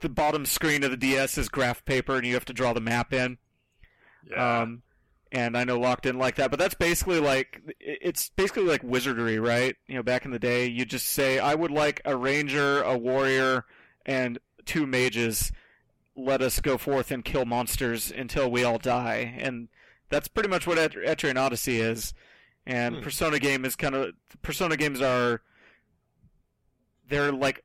the 0.00 0.08
bottom 0.08 0.46
screen 0.46 0.82
of 0.82 0.90
the 0.90 0.96
DS 0.96 1.36
is 1.36 1.50
graph 1.50 1.84
paper, 1.84 2.16
and 2.16 2.26
you 2.26 2.32
have 2.32 2.46
to 2.46 2.54
draw 2.54 2.72
the 2.72 2.80
map 2.80 3.12
in. 3.12 3.36
Yeah. 4.30 4.62
Um, 4.62 4.82
and 5.30 5.58
I 5.58 5.64
know 5.64 5.78
Locked 5.78 6.06
In 6.06 6.18
like 6.18 6.36
that, 6.36 6.50
but 6.50 6.58
that's 6.58 6.74
basically 6.74 7.20
like 7.20 7.60
it's 7.78 8.30
basically 8.30 8.64
like 8.64 8.82
wizardry, 8.82 9.38
right? 9.38 9.76
You 9.86 9.96
know, 9.96 10.02
back 10.02 10.24
in 10.24 10.30
the 10.30 10.38
day, 10.38 10.66
you 10.66 10.86
just 10.86 11.06
say, 11.06 11.38
"I 11.38 11.54
would 11.54 11.70
like 11.70 12.00
a 12.06 12.16
ranger, 12.16 12.82
a 12.82 12.96
warrior, 12.96 13.66
and 14.06 14.38
two 14.70 14.86
mages. 14.86 15.52
Let 16.16 16.42
us 16.42 16.60
go 16.60 16.76
forth 16.78 17.10
and 17.10 17.24
kill 17.24 17.44
monsters 17.44 18.10
until 18.10 18.50
we 18.50 18.64
all 18.64 18.78
die." 18.78 19.34
And 19.38 19.68
that's 20.08 20.28
pretty 20.28 20.48
much 20.48 20.66
what 20.66 20.78
Et- 20.78 20.92
Etrian 20.92 21.36
Odyssey 21.36 21.80
is. 21.80 22.14
And 22.66 22.96
Hmm. 22.96 23.02
Persona 23.02 23.38
game 23.38 23.64
is 23.64 23.74
kind 23.76 23.94
of 23.94 24.14
Persona 24.42 24.76
games 24.76 25.00
are 25.00 25.42
they're 27.08 27.32
like 27.32 27.64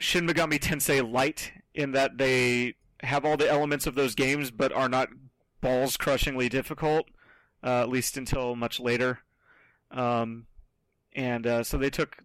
Shin 0.00 0.26
Megami 0.26 0.58
Tensei 0.58 1.00
light 1.00 1.52
in 1.74 1.92
that 1.92 2.18
they 2.18 2.74
have 3.02 3.24
all 3.24 3.36
the 3.36 3.48
elements 3.50 3.86
of 3.86 3.94
those 3.94 4.14
games, 4.14 4.50
but 4.50 4.72
are 4.72 4.88
not 4.88 5.08
balls 5.60 5.96
crushingly 5.96 6.48
difficult, 6.48 7.06
uh, 7.62 7.82
at 7.82 7.88
least 7.88 8.16
until 8.16 8.56
much 8.56 8.80
later. 8.80 9.20
Um, 9.90 10.46
and 11.14 11.46
uh, 11.46 11.62
so 11.64 11.76
they 11.78 11.90
took, 11.90 12.18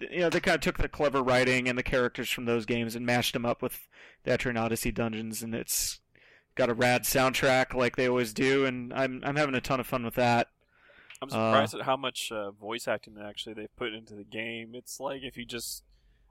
you 0.00 0.20
know, 0.20 0.30
they 0.30 0.40
kind 0.40 0.54
of 0.56 0.60
took 0.60 0.78
the 0.78 0.88
clever 0.88 1.22
writing 1.22 1.68
and 1.68 1.76
the 1.78 1.82
characters 1.82 2.30
from 2.30 2.44
those 2.44 2.66
games 2.66 2.94
and 2.96 3.04
mashed 3.06 3.32
them 3.32 3.44
up 3.46 3.62
with 3.62 3.88
the 4.24 4.30
Etrian 4.30 4.60
Odyssey 4.60 4.92
dungeons, 4.92 5.42
and 5.42 5.54
it's 5.54 6.00
got 6.54 6.68
a 6.68 6.74
rad 6.74 7.02
soundtrack 7.04 7.74
like 7.74 7.96
they 7.96 8.08
always 8.08 8.32
do, 8.32 8.64
and 8.66 8.92
I'm 8.92 9.22
I'm 9.24 9.36
having 9.36 9.54
a 9.54 9.60
ton 9.60 9.80
of 9.80 9.86
fun 9.86 10.04
with 10.04 10.14
that. 10.14 10.48
I'm 11.22 11.28
Uh, 11.28 11.32
surprised 11.32 11.74
at 11.74 11.82
how 11.82 11.96
much 11.96 12.32
uh, 12.32 12.50
voice 12.50 12.88
acting 12.88 13.16
actually 13.22 13.54
they've 13.54 13.76
put 13.76 13.92
into 13.92 14.14
the 14.14 14.24
game. 14.24 14.74
It's 14.74 15.00
like 15.00 15.22
if 15.22 15.36
you 15.36 15.44
just 15.44 15.84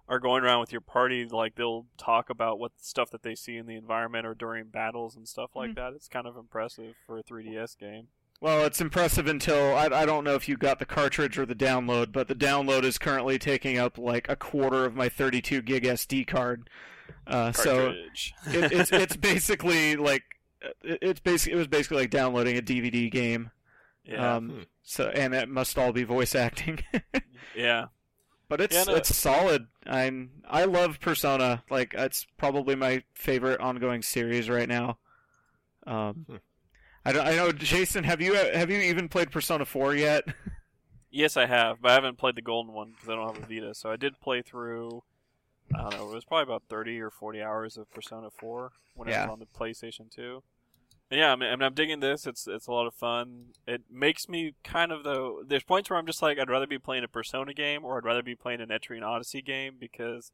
are 0.08 0.20
going 0.20 0.44
around 0.44 0.60
with 0.60 0.72
your 0.72 0.82
party, 0.82 1.26
like 1.26 1.54
they'll 1.56 1.86
talk 1.98 2.32
about 2.32 2.58
what 2.60 2.72
stuff 2.82 3.12
that 3.12 3.22
they 3.22 3.36
see 3.36 3.58
in 3.58 3.68
the 3.68 3.76
environment 3.76 4.26
or 4.26 4.34
during 4.34 4.66
battles 4.66 5.16
and 5.16 5.28
stuff 5.28 5.52
like 5.56 5.76
that. 5.76 5.94
It's 5.94 6.08
kind 6.08 6.26
of 6.26 6.36
impressive 6.36 6.96
for 7.06 7.20
a 7.20 7.24
3DS 7.24 7.78
game. 7.78 8.08
Well, 8.42 8.64
it's 8.66 8.80
impressive 8.80 9.28
until 9.28 9.76
I, 9.76 9.86
I 9.88 10.06
don't 10.06 10.24
know 10.24 10.36
if 10.36 10.48
you 10.48 10.56
got 10.56 10.80
the 10.80 10.86
cartridge 10.86 11.38
or 11.38 11.46
the 11.46 11.56
download, 11.56 12.14
but 12.14 12.28
the 12.30 12.36
download 12.36 12.84
is 12.84 12.98
currently 12.98 13.38
taking 13.38 13.78
up 13.78 13.98
like 13.98 14.30
a 14.30 14.36
quarter 14.38 14.86
of 14.86 14.96
my 14.96 15.10
32 15.10 15.62
gig 15.62 15.84
SD 15.84 16.26
card. 16.26 16.70
Uh, 17.28 17.52
so 17.52 17.90
it, 18.48 18.72
it's 18.72 18.92
it's 18.94 19.16
basically 19.18 19.96
like 19.98 20.24
it- 20.84 21.00
it's 21.02 21.20
basically 21.20 21.54
it 21.54 21.58
was 21.58 21.68
basically 21.68 21.98
like 21.98 22.10
downloading 22.10 22.58
a 22.58 22.62
DVD 22.62 23.12
game. 23.12 23.52
yeah, 24.06 24.36
Um, 24.38 24.50
Hmm. 24.50 24.62
so 24.84 25.10
and 25.10 25.34
it 25.36 25.50
must 25.50 25.78
all 25.78 25.92
be 25.92 26.04
voice 26.06 26.34
acting. 26.34 26.80
yeah. 27.56 27.88
but 28.48 28.62
it's 28.62 28.74
Yeah, 28.76 28.86
no. 28.86 28.96
it's 28.96 29.14
solid. 29.16 29.68
I'm 29.86 30.30
I 30.50 30.64
love 30.64 31.00
Persona. 31.02 31.62
Like 31.70 31.94
it's 31.94 32.26
probably 32.38 32.76
my 32.76 33.04
favorite 33.14 33.60
ongoing 33.60 34.02
series 34.02 34.50
right 34.50 34.70
now. 34.70 34.98
Um, 35.86 36.26
Hmm. 36.28 36.36
I 37.06 37.12
don't. 37.12 37.26
I 37.28 37.36
know, 37.36 37.52
Jason. 37.52 38.04
Have 38.04 38.22
you 38.22 38.34
have 38.36 38.70
you 38.70 38.78
even 38.80 39.08
played 39.10 39.32
Persona 39.32 39.66
Four 39.66 39.96
yet? 39.96 40.24
Yes, 41.12 41.38
I 41.38 41.46
have, 41.48 41.82
but 41.82 41.92
I 41.92 41.94
haven't 41.96 42.18
played 42.20 42.36
the 42.36 42.42
golden 42.42 42.74
one 42.74 42.92
because 42.92 43.10
I 43.10 43.16
don't 43.16 43.34
have 43.36 43.44
a 43.44 43.48
Vita. 43.48 43.74
So 43.74 43.90
I 43.90 43.96
did 43.96 44.20
play 44.22 44.42
through. 44.42 45.04
I 45.74 45.82
don't 45.82 45.94
know. 45.94 46.12
It 46.12 46.14
was 46.14 46.26
probably 46.26 46.44
about 46.44 46.64
thirty 46.70 47.00
or 47.00 47.10
forty 47.10 47.42
hours 47.42 47.78
of 47.78 47.90
Persona 47.92 48.30
Four 48.30 48.74
when 48.96 49.08
Yeah. 49.08 49.26
was 49.26 49.32
on 49.34 49.40
the 49.40 49.46
PlayStation 49.48 50.12
Two. 50.14 50.44
And 51.12 51.20
yeah, 51.20 51.32
I 51.32 51.36
mean, 51.36 51.50
I 51.50 51.56
mean, 51.56 51.64
I'm 51.64 51.74
digging 51.74 52.00
this. 52.02 52.28
It's 52.28 52.46
it's 52.48 52.68
a 52.68 52.72
lot 52.72 52.86
of 52.86 52.94
fun. 52.94 53.54
It 53.66 53.84
makes 53.90 54.30
me 54.30 54.54
kind 54.64 54.92
of 54.92 55.04
though. 55.04 55.42
There's 55.48 55.64
points 55.64 55.90
where 55.90 55.98
I'm 55.98 56.06
just 56.06 56.22
like, 56.22 56.38
I'd 56.38 56.50
rather 56.50 56.68
be 56.68 56.78
playing 56.78 57.04
a 57.04 57.08
Persona 57.08 57.54
game 57.56 57.84
or 57.84 57.98
I'd 57.98 58.06
rather 58.06 58.22
be 58.22 58.36
playing 58.36 58.62
an 58.62 58.70
Etrian 58.70 59.02
Odyssey 59.04 59.42
game 59.42 59.78
because 59.80 60.32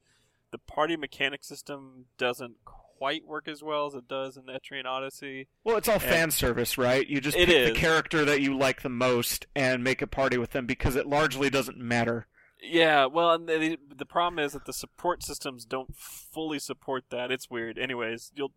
the 0.51 0.57
party 0.57 0.97
mechanic 0.97 1.43
system 1.45 2.05
doesn't 2.17 2.55
quite 2.97 3.25
work 3.25 3.47
as 3.47 3.61
well 3.63 3.85
as 3.87 3.93
it 3.93 4.07
does 4.07 4.37
in 4.37 4.43
Etrian 4.43 4.85
Odyssey. 4.85 5.47
Well, 5.63 5.77
it's 5.77 5.87
all 5.87 5.95
And- 5.95 6.03
fan 6.03 6.31
service, 6.31 6.77
right? 6.77 7.05
You 7.07 7.21
just 7.21 7.37
pick 7.37 7.49
is. 7.49 7.69
the 7.73 7.75
character 7.79 8.25
that 8.25 8.41
you 8.41 8.57
like 8.57 8.81
the 8.81 8.89
most 8.89 9.45
and 9.55 9.83
make 9.83 10.01
a 10.01 10.07
party 10.07 10.37
with 10.37 10.51
them 10.51 10.65
because 10.65 10.95
it 10.95 11.07
largely 11.07 11.49
doesn't 11.49 11.77
matter. 11.77 12.27
Yeah, 12.63 13.05
well, 13.05 13.31
and 13.33 13.47
the, 13.47 13.77
the 13.95 14.05
problem 14.05 14.39
is 14.43 14.53
that 14.53 14.65
the 14.65 14.73
support 14.73 15.21
systems 15.23 15.65
don't 15.65 15.95
fully 15.95 16.57
support 16.57 17.03
that. 17.09 17.31
It's 17.31 17.49
weird. 17.49 17.77
Anyways, 17.77 18.31
you'll 18.35 18.53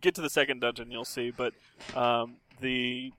get 0.00 0.14
to 0.16 0.20
the 0.20 0.30
second 0.30 0.60
dungeon, 0.60 0.90
you'll 0.90 1.04
see. 1.04 1.30
But 1.30 1.52
um, 1.94 2.36
the 2.60 3.12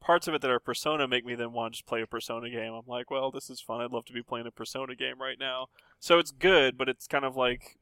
parts 0.00 0.28
of 0.28 0.34
it 0.34 0.40
that 0.40 0.50
are 0.50 0.60
Persona 0.60 1.06
make 1.06 1.26
me 1.26 1.34
then 1.34 1.52
want 1.52 1.74
to 1.74 1.78
just 1.78 1.86
play 1.86 2.00
a 2.00 2.06
Persona 2.06 2.48
game. 2.48 2.72
I'm 2.72 2.86
like, 2.86 3.10
well, 3.10 3.30
this 3.30 3.50
is 3.50 3.60
fun. 3.60 3.82
I'd 3.82 3.90
love 3.90 4.06
to 4.06 4.12
be 4.14 4.22
playing 4.22 4.46
a 4.46 4.50
Persona 4.50 4.94
game 4.94 5.20
right 5.20 5.38
now. 5.38 5.66
So 6.00 6.18
it's 6.18 6.30
good, 6.30 6.78
but 6.78 6.88
it's 6.88 7.06
kind 7.06 7.24
of 7.26 7.36
like 7.36 7.76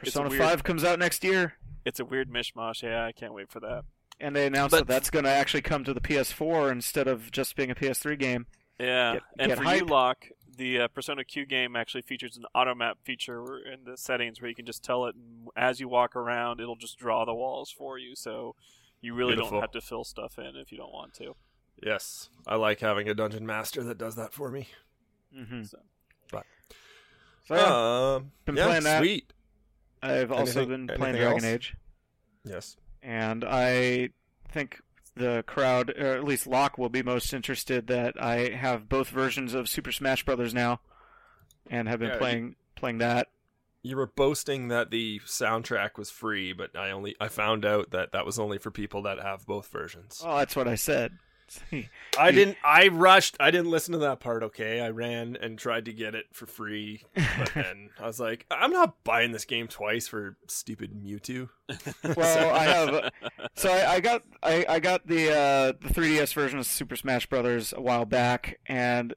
Persona 0.00 0.28
weird- 0.28 0.42
Five 0.42 0.62
comes 0.64 0.84
out 0.84 0.98
next 0.98 1.22
year, 1.24 1.54
it's 1.84 2.00
a 2.00 2.04
weird 2.04 2.30
mishmash. 2.30 2.82
Yeah, 2.82 3.04
I 3.04 3.12
can't 3.12 3.32
wait 3.34 3.50
for 3.50 3.60
that. 3.60 3.84
and 4.20 4.34
they 4.34 4.46
announced 4.46 4.72
But- 4.72 4.78
that 4.86 4.88
that's 4.88 5.10
going 5.10 5.24
to 5.24 5.30
actually 5.30 5.62
come 5.62 5.84
to 5.84 5.94
the 5.94 6.00
PS4 6.00 6.72
instead 6.72 7.06
of 7.06 7.30
just 7.30 7.54
being 7.56 7.70
a 7.70 7.74
PS3 7.76 8.16
game. 8.18 8.46
Yeah, 8.80 9.14
Get- 9.14 9.22
and 9.38 9.48
get 9.50 9.58
for 9.58 9.64
hype. 9.64 9.80
you, 9.80 9.86
Locke, 9.86 10.28
the 10.56 10.80
uh, 10.80 10.88
Persona 10.88 11.24
Q 11.24 11.46
game 11.46 11.76
actually 11.76 12.02
features 12.02 12.36
an 12.36 12.44
auto 12.54 12.74
map 12.74 12.98
feature 13.04 13.58
in 13.58 13.84
the 13.84 13.96
settings 13.96 14.40
where 14.40 14.48
you 14.48 14.56
can 14.56 14.66
just 14.66 14.82
tell 14.82 15.06
it 15.06 15.14
as 15.56 15.78
you 15.78 15.88
walk 15.88 16.16
around, 16.16 16.60
it'll 16.60 16.74
just 16.76 16.98
draw 16.98 17.24
the 17.24 17.34
walls 17.34 17.70
for 17.70 17.96
you. 17.98 18.16
So 18.16 18.56
you 19.00 19.14
really 19.14 19.34
Beautiful. 19.34 19.52
don't 19.52 19.60
have 19.60 19.70
to 19.72 19.80
fill 19.80 20.02
stuff 20.04 20.36
in 20.38 20.56
if 20.56 20.72
you 20.72 20.78
don't 20.78 20.92
want 20.92 21.14
to. 21.14 21.36
Yes, 21.80 22.28
I 22.44 22.56
like 22.56 22.80
having 22.80 23.08
a 23.08 23.14
dungeon 23.14 23.46
master 23.46 23.84
that 23.84 23.98
does 23.98 24.16
that 24.16 24.32
for 24.32 24.50
me. 24.50 24.66
Mm-hmm. 25.36 25.62
So- 25.62 25.78
But- 26.32 26.46
so 27.46 27.54
yeah, 27.54 28.14
Um, 28.16 28.32
Been 28.44 28.56
yeah, 28.56 28.66
playing 28.66 28.82
that. 28.82 28.98
Sweet. 29.00 29.32
I've 30.02 30.30
also 30.32 30.60
anything- 30.62 30.86
been 30.86 30.96
playing 30.96 31.16
Dragon 31.16 31.44
else? 31.44 31.44
Age, 31.44 31.76
Yes. 32.44 32.76
and 33.02 33.44
I 33.44 34.10
think 34.50 34.80
the 35.14 35.42
crowd, 35.46 35.90
or 35.90 36.14
at 36.16 36.24
least 36.24 36.46
Locke, 36.46 36.78
will 36.78 36.88
be 36.88 37.02
most 37.02 37.32
interested 37.32 37.88
that 37.88 38.20
I 38.22 38.50
have 38.50 38.88
both 38.88 39.08
versions 39.08 39.54
of 39.54 39.68
Super 39.68 39.90
Smash 39.92 40.24
Brothers 40.24 40.54
now, 40.54 40.80
and 41.70 41.88
have 41.88 41.98
been 41.98 42.08
Yeah, 42.08 42.14
you- 42.14 42.18
playing 42.20 42.56
playing 42.76 42.98
that. 42.98 43.28
You 43.82 43.96
were 43.96 44.06
boasting 44.06 44.68
that 44.68 44.90
the 44.90 45.20
soundtrack 45.20 45.96
was 45.98 46.10
free, 46.10 46.52
but 46.52 46.76
I 46.76 46.90
only 46.90 47.16
I 47.20 47.28
found 47.28 47.64
out 47.64 47.90
that 47.90 48.12
that 48.12 48.24
was 48.26 48.38
only 48.38 48.58
for 48.58 48.70
people 48.70 49.02
that 49.02 49.18
have 49.20 49.46
both 49.46 49.68
versions. 49.68 50.22
Oh, 50.24 50.38
that's 50.38 50.54
what 50.56 50.68
I 50.68 50.74
said. 50.76 51.18
I 52.18 52.30
didn't. 52.30 52.56
I 52.64 52.88
rushed. 52.88 53.36
I 53.40 53.50
didn't 53.50 53.70
listen 53.70 53.92
to 53.92 53.98
that 53.98 54.20
part. 54.20 54.42
Okay, 54.42 54.80
I 54.80 54.90
ran 54.90 55.36
and 55.40 55.58
tried 55.58 55.86
to 55.86 55.92
get 55.92 56.14
it 56.14 56.26
for 56.32 56.46
free, 56.46 57.02
but 57.14 57.52
then 57.54 57.90
I 58.00 58.06
was 58.06 58.20
like, 58.20 58.46
I'm 58.50 58.72
not 58.72 59.02
buying 59.04 59.32
this 59.32 59.44
game 59.44 59.68
twice 59.68 60.08
for 60.08 60.36
stupid 60.46 60.92
Mewtwo. 60.94 61.48
well, 62.16 62.54
I 62.54 62.64
have. 62.64 63.12
So 63.54 63.70
I, 63.70 63.94
I 63.94 64.00
got 64.00 64.22
I, 64.42 64.66
I 64.68 64.80
got 64.80 65.06
the 65.06 65.30
uh, 65.30 65.72
the 65.80 65.94
3DS 65.94 66.34
version 66.34 66.58
of 66.58 66.66
Super 66.66 66.96
Smash 66.96 67.26
Brothers 67.26 67.72
a 67.76 67.80
while 67.80 68.04
back, 68.04 68.58
and 68.66 69.14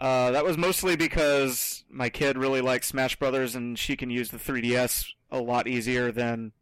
uh, 0.00 0.30
that 0.30 0.44
was 0.44 0.56
mostly 0.56 0.96
because 0.96 1.84
my 1.90 2.08
kid 2.08 2.38
really 2.38 2.60
likes 2.60 2.88
Smash 2.88 3.16
Brothers, 3.16 3.54
and 3.54 3.78
she 3.78 3.96
can 3.96 4.10
use 4.10 4.30
the 4.30 4.38
3DS 4.38 5.08
a 5.30 5.40
lot 5.40 5.68
easier 5.68 6.10
than 6.10 6.52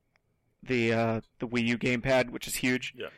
the 0.63 0.93
uh, 0.93 1.21
the 1.39 1.47
Wii 1.47 1.67
U 1.67 1.79
gamepad, 1.79 2.31
which 2.31 2.47
is 2.47 2.57
huge. 2.57 2.95
Yeah. 2.97 3.09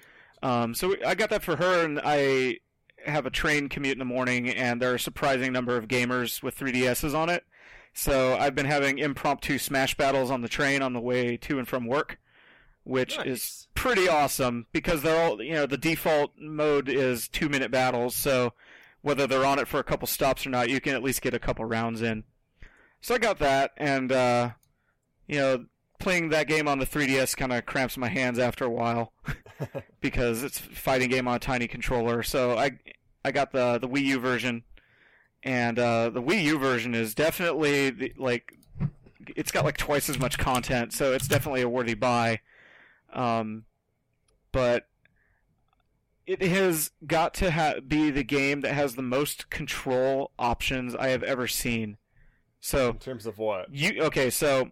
Um, 0.43 0.75
so 0.75 0.97
I 1.07 1.15
got 1.15 1.31
that 1.31 1.43
for 1.43 1.57
her, 1.57 1.85
and 1.85 2.01
I 2.03 2.59
have 3.07 3.27
a 3.27 3.31
train 3.31 3.69
commute 3.69 3.95
in 3.95 3.99
the 3.99 4.05
morning, 4.05 4.49
and 4.49 4.81
there 4.81 4.93
are 4.93 4.97
a 4.97 5.01
surprising 5.01 5.53
number 5.53 5.77
of 5.77 5.89
gamers 5.89 6.43
with 6.43 6.59
3DSs 6.59 7.15
on 7.15 7.29
it. 7.29 7.45
So 7.93 8.37
I've 8.39 8.55
been 8.55 8.67
having 8.67 8.99
impromptu 8.99 9.59
Smash 9.59 9.97
battles 9.97 10.31
on 10.31 10.43
the 10.43 10.49
train 10.49 10.83
on 10.83 10.93
the 10.93 11.01
way 11.01 11.37
to 11.39 11.59
and 11.59 11.67
from 11.67 11.87
work, 11.87 12.19
which 12.85 13.19
is 13.25 13.67
pretty 13.75 14.09
awesome 14.09 14.67
because 14.73 15.03
they're 15.03 15.21
all 15.23 15.43
you 15.43 15.55
know 15.55 15.67
the 15.67 15.77
default 15.77 16.33
mode 16.39 16.89
is 16.89 17.29
two 17.29 17.49
minute 17.49 17.71
battles, 17.71 18.15
so 18.15 18.53
whether 19.03 19.27
they're 19.27 19.47
on 19.47 19.59
it 19.59 19.67
for 19.67 19.81
a 19.81 19.85
couple 19.85 20.07
stops 20.07 20.47
or 20.47 20.51
not, 20.51 20.69
you 20.69 20.81
can 20.81 20.95
at 20.95 21.03
least 21.03 21.23
get 21.23 21.35
a 21.35 21.39
couple 21.39 21.65
rounds 21.65 22.03
in. 22.03 22.25
So 23.01 23.15
I 23.15 23.19
got 23.19 23.39
that, 23.39 23.73
and 23.77 24.13
uh, 24.13 24.51
you 25.27 25.39
know, 25.39 25.65
playing 26.01 26.31
that 26.31 26.49
game 26.49 26.67
on 26.67 26.79
the 26.79 26.87
3DS 26.87 27.37
kind 27.37 27.53
of 27.53 27.65
cramps 27.67 27.97
my 27.97 28.09
hands 28.09 28.39
after 28.39 28.65
a 28.65 28.71
while 28.71 29.13
because 30.01 30.43
it's 30.43 30.59
a 30.59 30.63
fighting 30.63 31.11
game 31.11 31.29
on 31.29 31.37
a 31.37 31.39
tiny 31.39 31.69
controller. 31.69 32.23
So 32.23 32.57
I 32.57 32.79
I 33.25 33.31
got 33.31 33.53
the 33.53 33.79
the 33.79 33.89
Wii 33.89 34.03
U 34.05 34.19
version, 34.19 34.65
and 35.43 35.79
uh, 35.79 36.11
the 36.11 36.23
Wii 36.23 36.43
U 36.45 36.59
version 36.59 36.95
is 36.95 37.15
definitely 37.15 37.91
the, 37.91 38.13
like 38.17 38.55
it's 39.37 39.53
got 39.53 39.65
like 39.65 39.77
twice 39.77 40.09
as 40.09 40.19
much 40.19 40.39
content, 40.39 40.93
so 40.93 41.13
it's 41.13 41.29
definitely 41.29 41.61
a 41.61 41.69
worthy 41.69 41.95
buy. 41.95 42.41
Um, 43.13 43.65
but 44.53 44.87
it 46.27 46.41
has 46.43 46.93
got 47.07 47.35
to 47.35 47.51
ha- 47.51 47.81
be 47.87 48.11
the 48.11 48.23
game 48.25 48.61
that 48.63 48.73
has 48.75 48.95
the 48.95 49.03
most 49.03 49.51
control 49.51 50.31
options 50.39 50.95
I 50.95 51.09
have 51.09 51.23
ever 51.23 51.47
seen. 51.49 51.97
So 52.61 52.91
In 52.91 52.99
terms 52.99 53.27
of 53.27 53.39
what? 53.39 53.75
you 53.75 54.03
okay? 54.05 54.31
So 54.31 54.71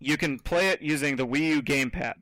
you 0.00 0.16
can 0.16 0.38
play 0.38 0.68
it 0.68 0.80
using 0.80 1.16
the 1.16 1.26
Wii 1.26 1.48
U 1.48 1.62
gamepad. 1.62 2.14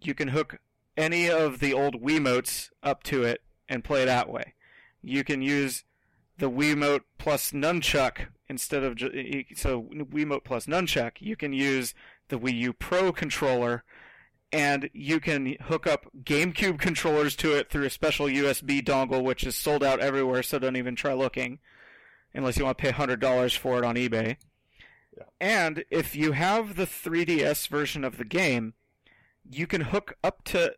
You 0.00 0.14
can 0.14 0.28
hook 0.28 0.58
any 0.96 1.28
of 1.28 1.58
the 1.58 1.74
old 1.74 2.00
Wiimotes 2.00 2.70
up 2.82 3.02
to 3.04 3.24
it 3.24 3.42
and 3.68 3.84
play 3.84 4.04
that 4.04 4.28
way. 4.28 4.54
You 5.02 5.24
can 5.24 5.42
use 5.42 5.84
the 6.38 6.50
Wiimote 6.50 7.02
plus 7.18 7.50
nunchuck 7.50 8.26
instead 8.48 8.84
of 8.84 8.98
so 9.56 9.82
Wiimote 9.82 10.44
plus 10.44 10.66
nunchuck. 10.66 11.12
You 11.18 11.36
can 11.36 11.52
use 11.52 11.94
the 12.28 12.38
Wii 12.38 12.54
U 12.58 12.72
Pro 12.72 13.12
controller, 13.12 13.82
and 14.52 14.88
you 14.92 15.18
can 15.18 15.56
hook 15.62 15.86
up 15.86 16.06
GameCube 16.22 16.78
controllers 16.78 17.34
to 17.36 17.56
it 17.56 17.70
through 17.70 17.84
a 17.84 17.90
special 17.90 18.26
USB 18.26 18.82
dongle, 18.82 19.22
which 19.24 19.44
is 19.44 19.56
sold 19.56 19.82
out 19.82 20.00
everywhere. 20.00 20.42
So 20.42 20.58
don't 20.58 20.76
even 20.76 20.94
try 20.94 21.14
looking, 21.14 21.58
unless 22.32 22.56
you 22.58 22.64
want 22.64 22.78
to 22.78 22.82
pay 22.82 22.90
hundred 22.90 23.20
dollars 23.20 23.54
for 23.54 23.78
it 23.78 23.84
on 23.84 23.96
eBay. 23.96 24.36
And 25.40 25.84
if 25.90 26.14
you 26.14 26.32
have 26.32 26.76
the 26.76 26.86
3DS 26.86 27.68
version 27.68 28.04
of 28.04 28.18
the 28.18 28.24
game, 28.24 28.74
you 29.50 29.66
can 29.66 29.82
hook 29.82 30.16
up 30.22 30.44
to 30.44 30.74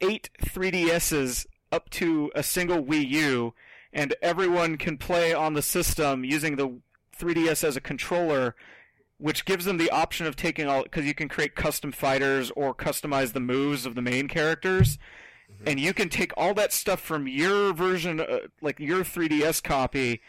eight 0.00 0.30
3DSs 0.42 1.46
up 1.72 1.90
to 1.90 2.30
a 2.34 2.42
single 2.42 2.82
Wii 2.82 3.08
U, 3.08 3.54
and 3.92 4.14
everyone 4.22 4.76
can 4.76 4.96
play 4.96 5.32
on 5.32 5.54
the 5.54 5.62
system 5.62 6.24
using 6.24 6.56
the 6.56 6.78
3DS 7.18 7.64
as 7.64 7.76
a 7.76 7.80
controller, 7.80 8.54
which 9.18 9.44
gives 9.44 9.64
them 9.64 9.76
the 9.76 9.90
option 9.90 10.26
of 10.26 10.36
taking 10.36 10.66
all 10.66 10.82
because 10.84 11.04
you 11.04 11.14
can 11.14 11.28
create 11.28 11.54
custom 11.54 11.92
fighters 11.92 12.50
or 12.56 12.74
customize 12.74 13.32
the 13.32 13.40
moves 13.40 13.86
of 13.86 13.94
the 13.94 14.02
main 14.02 14.28
characters. 14.28 14.98
And 15.66 15.78
you 15.78 15.94
can 15.94 16.08
take 16.08 16.32
all 16.36 16.52
that 16.54 16.72
stuff 16.72 17.00
from 17.00 17.28
your 17.28 17.72
version, 17.72 18.20
uh, 18.20 18.40
like 18.60 18.80
your 18.80 19.04
3DS 19.04 19.62
copy, 19.62 20.20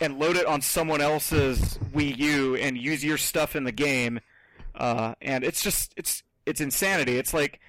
and 0.00 0.18
load 0.18 0.36
it 0.36 0.46
on 0.46 0.60
someone 0.60 1.00
else's 1.00 1.78
Wii 1.92 2.16
U 2.18 2.56
and 2.56 2.76
use 2.76 3.04
your 3.04 3.18
stuff 3.18 3.54
in 3.54 3.64
the 3.64 3.72
game. 3.72 4.20
Uh, 4.74 5.14
and 5.22 5.44
it's 5.44 5.62
just 5.62 5.92
it's 5.96 6.22
it's 6.46 6.60
insanity. 6.60 7.16
It's 7.16 7.32
like 7.32 7.60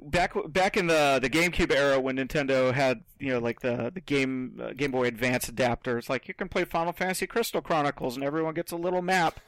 back 0.00 0.34
back 0.48 0.76
in 0.76 0.86
the 0.86 1.18
the 1.20 1.30
GameCube 1.30 1.72
era 1.72 1.98
when 2.00 2.16
Nintendo 2.16 2.72
had 2.72 3.02
you 3.18 3.30
know 3.30 3.38
like 3.38 3.60
the 3.60 3.90
the 3.92 4.00
game 4.00 4.60
uh, 4.62 4.72
Game 4.72 4.90
Boy 4.90 5.06
Advance 5.06 5.48
adapter, 5.48 5.98
it's 5.98 6.08
like 6.08 6.28
you 6.28 6.34
can 6.34 6.48
play 6.48 6.64
Final 6.64 6.92
Fantasy 6.92 7.26
Crystal 7.26 7.60
Chronicles 7.60 8.16
and 8.16 8.24
everyone 8.24 8.54
gets 8.54 8.72
a 8.72 8.76
little 8.76 9.02
map, 9.02 9.40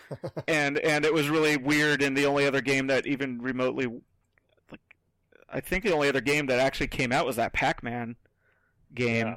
and 0.48 0.78
and 0.78 1.04
it 1.04 1.12
was 1.12 1.28
really 1.28 1.56
weird. 1.56 2.02
And 2.02 2.16
the 2.16 2.26
only 2.26 2.46
other 2.46 2.60
game 2.60 2.86
that 2.86 3.06
even 3.06 3.42
remotely, 3.42 3.86
like, 4.70 4.80
I 5.52 5.60
think 5.60 5.84
the 5.84 5.92
only 5.92 6.08
other 6.08 6.20
game 6.20 6.46
that 6.46 6.58
actually 6.58 6.88
came 6.88 7.12
out 7.12 7.26
was 7.26 7.36
that 7.36 7.52
Pac 7.52 7.82
Man 7.82 8.16
game. 8.94 9.36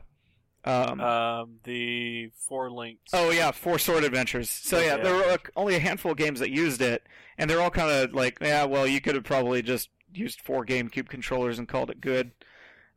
Um, 0.66 1.00
Um, 1.00 1.60
the 1.64 2.30
four 2.48 2.70
links. 2.72 3.12
Oh 3.14 3.30
yeah, 3.32 3.52
Four 3.52 3.80
Sword 3.80 4.04
Adventures. 4.04 4.50
So 4.50 4.80
yeah, 4.80 4.98
Yeah. 4.98 5.04
there 5.04 5.16
were 5.16 5.38
only 5.56 5.76
a 5.76 5.80
handful 5.80 6.12
of 6.12 6.18
games 6.18 6.40
that 6.40 6.50
used 6.50 6.82
it, 6.82 7.04
and 7.38 7.50
they're 7.50 7.62
all 7.62 7.70
kind 7.70 7.90
of 7.92 8.14
like, 8.14 8.38
yeah, 8.42 8.66
well, 8.66 8.86
you 8.88 9.00
could 9.00 9.16
have 9.16 9.24
probably 9.24 9.62
just 9.62 9.90
used 10.14 10.42
four 10.42 10.66
GameCube 10.66 11.08
controllers 11.10 11.58
and 11.60 11.68
called 11.68 11.90
it 11.90 12.02
good. 12.02 12.32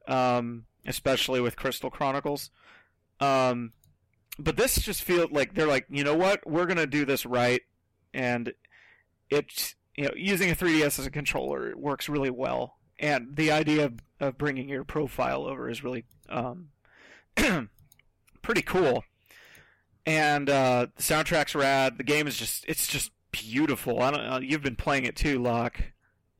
Um, 0.09 0.65
especially 0.87 1.41
with 1.41 1.57
Crystal 1.57 1.91
Chronicles. 1.91 2.51
Um, 3.21 3.73
but 4.39 4.57
this 4.57 4.81
just 4.81 5.03
feels 5.03 5.31
like 5.31 5.55
they're 5.55 5.67
like, 5.67 5.87
you 5.91 6.03
know 6.03 6.17
what, 6.17 6.45
we're 6.49 6.67
gonna 6.67 6.87
do 6.87 7.05
this 7.05 7.27
right, 7.27 7.61
and 8.15 8.53
it's 9.29 9.77
you 9.97 10.05
know 10.05 10.13
using 10.17 10.51
a 10.51 10.55
3DS 10.57 10.99
as 10.99 11.07
a 11.07 11.11
controller 11.11 11.77
works 11.77 12.09
really 12.09 12.31
well, 12.31 12.79
and 12.99 13.37
the 13.37 13.53
idea 13.53 13.85
of, 13.85 13.95
of 14.19 14.39
bringing 14.39 14.69
your 14.69 14.83
profile 14.85 15.45
over 15.45 15.69
is 15.69 15.85
really 15.85 16.05
um, 16.31 16.71
pretty 18.43 18.63
cool. 18.63 19.05
And 20.07 20.49
uh, 20.49 20.87
the 20.97 21.03
soundtrack's 21.03 21.55
rad. 21.55 21.99
The 21.99 22.05
game 22.05 22.27
is 22.27 22.37
just 22.37 22.65
it's 22.67 22.87
just 22.87 23.13
beautiful. 23.33 24.01
I 24.01 24.11
don't 24.11 24.25
know. 24.25 24.39
You've 24.39 24.63
been 24.63 24.77
playing 24.77 25.05
it 25.05 25.17
too, 25.17 25.41
Locke. 25.41 25.81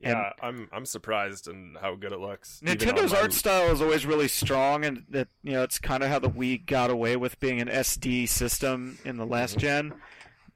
And 0.03 0.17
Yeah, 0.17 0.31
I'm 0.41 0.67
I'm 0.71 0.85
surprised 0.85 1.47
in 1.47 1.75
how 1.79 1.95
good 1.95 2.11
it 2.11 2.19
looks. 2.19 2.59
Nintendo's 2.63 3.13
art 3.13 3.33
style 3.33 3.71
is 3.71 3.81
always 3.81 4.05
really 4.05 4.27
strong, 4.27 4.83
and 4.83 5.05
that 5.09 5.27
you 5.43 5.51
know 5.53 5.63
it's 5.63 5.77
kind 5.77 6.01
of 6.01 6.09
how 6.09 6.19
the 6.19 6.29
Wii 6.29 6.65
got 6.65 6.89
away 6.89 7.15
with 7.15 7.39
being 7.39 7.61
an 7.61 7.67
SD 7.67 8.27
system 8.27 8.97
in 9.05 9.17
the 9.17 9.25
last 9.25 9.59
gen. 9.59 9.93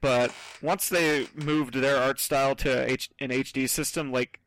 But 0.00 0.32
once 0.60 0.88
they 0.88 1.28
moved 1.34 1.74
their 1.74 1.96
art 1.96 2.20
style 2.20 2.54
to 2.56 2.90
H- 2.90 3.10
an 3.20 3.30
HD 3.30 3.68
system, 3.68 4.12
like 4.12 4.40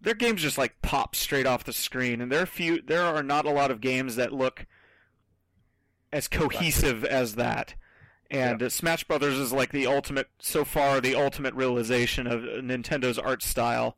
their 0.00 0.14
games 0.14 0.42
just 0.42 0.58
like 0.58 0.82
pop 0.82 1.14
straight 1.14 1.46
off 1.46 1.64
the 1.64 1.72
screen, 1.72 2.20
and 2.20 2.30
there 2.30 2.42
are 2.42 2.46
few, 2.46 2.82
there 2.82 3.02
are 3.02 3.22
not 3.22 3.46
a 3.46 3.50
lot 3.50 3.70
of 3.70 3.80
games 3.80 4.16
that 4.16 4.32
look 4.32 4.66
as 6.12 6.28
cohesive 6.28 7.04
as 7.04 7.36
that. 7.36 7.74
And 8.30 8.70
Smash 8.72 9.04
Brothers 9.04 9.36
is 9.36 9.52
like 9.52 9.72
the 9.72 9.86
ultimate, 9.86 10.28
so 10.38 10.64
far, 10.64 11.00
the 11.00 11.16
ultimate 11.16 11.54
realization 11.54 12.26
of 12.26 12.42
Nintendo's 12.42 13.18
art 13.18 13.42
style 13.42 13.96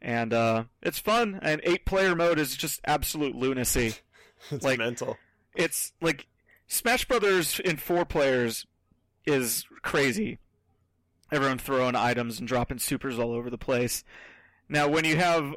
and 0.00 0.32
uh, 0.32 0.64
it's 0.82 0.98
fun. 0.98 1.38
And 1.42 1.60
eight 1.64 1.84
player 1.84 2.14
mode 2.14 2.38
is 2.38 2.56
just 2.56 2.80
absolute 2.84 3.34
lunacy. 3.34 3.94
it's 4.50 4.64
like- 4.64 4.78
mental. 4.78 5.16
It's 5.54 5.92
like 6.00 6.26
Smash 6.68 7.06
Brothers 7.06 7.60
in 7.60 7.78
four 7.78 8.04
players 8.04 8.66
is 9.26 9.64
crazy. 9.82 10.38
Everyone 11.32 11.58
throwing 11.58 11.96
items 11.96 12.38
and 12.38 12.46
dropping 12.46 12.78
supers 12.78 13.18
all 13.18 13.32
over 13.32 13.50
the 13.50 13.58
place. 13.58 14.04
Now, 14.68 14.86
when 14.88 15.04
you 15.04 15.16
have 15.16 15.54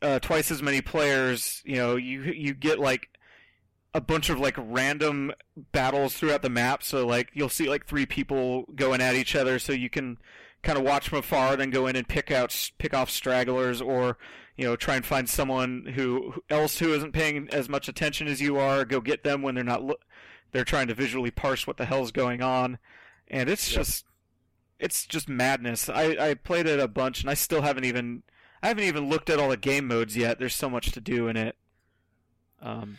uh, 0.00 0.18
twice 0.18 0.50
as 0.50 0.60
many 0.60 0.80
players, 0.80 1.62
you 1.64 1.76
know 1.76 1.96
you 1.96 2.22
you 2.22 2.52
get 2.52 2.78
like 2.80 3.08
a 3.94 4.00
bunch 4.00 4.30
of 4.30 4.40
like 4.40 4.54
random 4.58 5.32
battles 5.72 6.14
throughout 6.14 6.42
the 6.42 6.48
map. 6.50 6.82
So 6.82 7.06
like 7.06 7.30
you'll 7.34 7.48
see 7.48 7.68
like 7.68 7.86
three 7.86 8.06
people 8.06 8.64
going 8.74 9.00
at 9.00 9.14
each 9.14 9.34
other, 9.36 9.58
so 9.58 9.72
you 9.72 9.90
can 9.90 10.18
kind 10.62 10.78
of 10.78 10.84
watch 10.84 11.08
from 11.08 11.18
afar, 11.18 11.56
then 11.56 11.70
go 11.70 11.86
in 11.86 11.96
and 11.96 12.08
pick 12.08 12.30
out 12.30 12.70
pick 12.78 12.94
off 12.94 13.10
stragglers, 13.10 13.80
or 13.80 14.16
you 14.56 14.64
know 14.64 14.76
try 14.76 14.96
and 14.96 15.04
find 15.04 15.28
someone 15.28 15.92
who 15.94 16.32
who- 16.32 16.44
else 16.48 16.78
who 16.78 16.92
isn't 16.94 17.12
paying 17.12 17.48
as 17.50 17.68
much 17.68 17.88
attention 17.88 18.28
as 18.28 18.40
you 18.40 18.56
are. 18.58 18.84
Go 18.84 19.00
get 19.00 19.24
them 19.24 19.42
when 19.42 19.54
they're 19.54 19.64
not 19.64 19.82
lo- 19.84 19.96
they're 20.52 20.64
trying 20.64 20.86
to 20.88 20.94
visually 20.94 21.30
parse 21.30 21.66
what 21.66 21.76
the 21.78 21.84
hell's 21.86 22.12
going 22.12 22.42
on, 22.42 22.78
and 23.28 23.48
it's 23.50 23.70
Yep. 23.70 23.76
just 23.80 24.04
it's 24.78 25.06
just 25.06 25.28
madness. 25.28 25.88
I 25.88 26.16
I 26.30 26.34
played 26.34 26.66
it 26.66 26.80
a 26.80 26.88
bunch, 26.88 27.20
and 27.20 27.30
I 27.30 27.34
still 27.34 27.62
haven't 27.62 27.84
even 27.84 28.22
I 28.62 28.68
haven't 28.68 28.84
even 28.84 29.08
looked 29.08 29.28
at 29.28 29.38
all 29.40 29.50
the 29.50 29.56
game 29.56 29.86
modes 29.86 30.16
yet. 30.16 30.38
There's 30.38 30.54
so 30.54 30.70
much 30.70 30.92
to 30.92 31.00
do 31.00 31.26
in 31.28 31.36
it. 31.36 31.56
Um, 32.60 32.98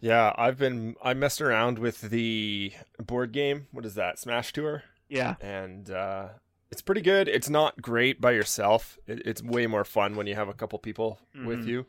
Yeah, 0.00 0.32
I've 0.36 0.56
been 0.58 0.96
I 1.02 1.14
messed 1.14 1.40
around 1.40 1.78
with 1.78 2.00
the 2.02 2.72
board 2.98 3.32
game. 3.32 3.66
What 3.72 3.84
is 3.84 3.94
that? 3.96 4.18
Smash 4.18 4.52
Tour, 4.52 4.84
yeah, 5.08 5.34
and 5.40 5.90
uh, 5.90 6.28
it's 6.70 6.80
pretty 6.82 7.00
good. 7.02 7.28
It's 7.28 7.50
not 7.50 7.82
great 7.82 8.20
by 8.20 8.30
yourself. 8.32 8.98
It, 9.06 9.22
it's 9.26 9.42
way 9.42 9.66
more 9.66 9.84
fun 9.84 10.14
when 10.16 10.26
you 10.26 10.34
have 10.36 10.48
a 10.48 10.54
couple 10.54 10.78
people 10.78 11.18
with 11.34 11.64
Mhm. 11.64 11.66
you. 11.66 11.86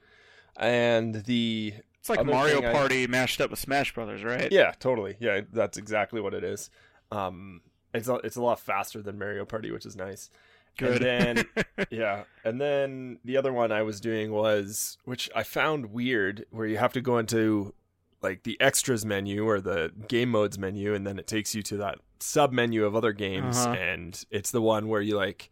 And 0.57 1.15
the 1.25 1.73
it's 1.99 2.09
like 2.09 2.25
Mario 2.25 2.57
thing 2.61 2.65
I- 2.65 2.73
Party 2.73 3.07
mashed 3.07 3.39
up 3.39 3.51
with 3.51 3.59
Smash 3.59 3.93
Brothers, 3.93 4.23
right? 4.23 4.51
yeah, 4.51 4.71
totally. 4.79 5.15
Yeah, 5.19 5.41
that's 5.51 5.77
exactly 5.77 6.19
what 6.19 6.33
it 6.33 6.43
is. 6.43 6.69
Um, 7.11 7.61
it's 7.93 8.07
a, 8.07 8.15
it's 8.15 8.35
a 8.35 8.41
lot 8.41 8.59
faster 8.59 9.01
than 9.01 9.19
Mario 9.19 9.45
Party, 9.45 9.71
which 9.71 9.85
is 9.85 9.95
nice. 9.95 10.29
Good. 10.77 11.03
And 11.03 11.37
then 11.37 11.87
yeah, 11.91 12.23
and 12.43 12.59
then 12.59 13.19
the 13.23 13.37
other 13.37 13.53
one 13.53 13.71
I 13.71 13.81
was 13.83 14.01
doing 14.01 14.31
was, 14.31 14.97
which 15.05 15.29
I 15.35 15.43
found 15.43 15.87
weird, 15.91 16.45
where 16.51 16.65
you 16.65 16.77
have 16.77 16.93
to 16.93 17.01
go 17.01 17.17
into 17.17 17.73
like 18.21 18.43
the 18.43 18.59
extras 18.61 19.05
menu 19.05 19.47
or 19.47 19.59
the 19.61 19.91
game 20.07 20.29
modes 20.29 20.57
menu, 20.59 20.93
and 20.93 21.05
then 21.07 21.17
it 21.19 21.27
takes 21.27 21.53
you 21.55 21.61
to 21.63 21.77
that 21.77 21.99
sub 22.19 22.51
menu 22.51 22.85
of 22.85 22.95
other 22.95 23.13
games, 23.13 23.57
Uh-huh. 23.57 23.73
and 23.73 24.23
it's 24.29 24.51
the 24.51 24.61
one 24.61 24.87
where 24.87 25.01
you 25.01 25.15
like 25.15 25.49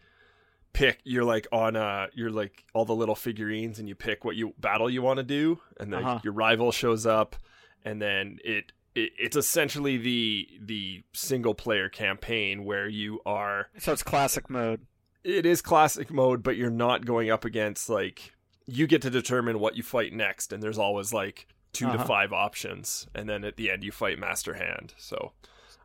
pick 0.72 1.00
you're 1.04 1.24
like 1.24 1.48
on 1.52 1.76
uh 1.76 2.06
you're 2.14 2.30
like 2.30 2.64
all 2.76 2.86
the 2.86 2.94
little 2.94 3.16
figurines 3.16 3.80
and 3.80 3.90
you 3.90 3.96
pick 3.96 4.24
what 4.24 4.36
you 4.36 4.54
battle 4.60 4.88
you 4.88 5.02
want 5.02 5.18
to 5.18 5.24
do 5.24 5.60
and 5.80 5.92
then 5.92 6.04
Uh-huh. 6.06 6.20
your 6.24 6.32
rival 6.32 6.72
shows 6.72 7.08
up 7.08 7.36
and 7.84 8.00
then 8.00 8.38
it, 8.46 8.72
it 8.94 9.12
it's 9.18 9.36
essentially 9.36 9.98
the 9.98 10.48
the 10.62 11.02
single 11.12 11.56
player 11.56 11.90
campaign 11.90 12.66
where 12.66 12.88
you 12.88 13.20
are 13.26 13.70
so 13.80 13.92
it's 13.94 14.04
classic 14.04 14.48
mode. 14.48 14.82
it 15.24 15.44
is 15.44 15.60
classic 15.64 16.12
mode, 16.12 16.44
but 16.44 16.56
you're 16.56 16.70
not 16.70 17.04
going 17.04 17.32
up 17.32 17.46
against 17.46 17.90
like 17.90 18.34
you 18.68 18.86
get 18.86 19.02
to 19.02 19.10
determine 19.10 19.60
what 19.60 19.76
you 19.76 19.82
fight 19.82 20.14
next, 20.14 20.54
and 20.54 20.62
there's 20.62 20.78
always 20.78 21.12
like 21.12 21.48
2 21.74 21.86
to 21.86 21.92
Uh-huh. 21.94 22.06
five 22.06 22.34
options, 22.34 23.08
and 23.14 23.30
then 23.30 23.44
at 23.44 23.56
the 23.58 23.70
end 23.72 23.84
you 23.84 23.92
fight 23.92 24.18
Master 24.20 24.56
Hand. 24.56 24.94
So, 24.98 25.34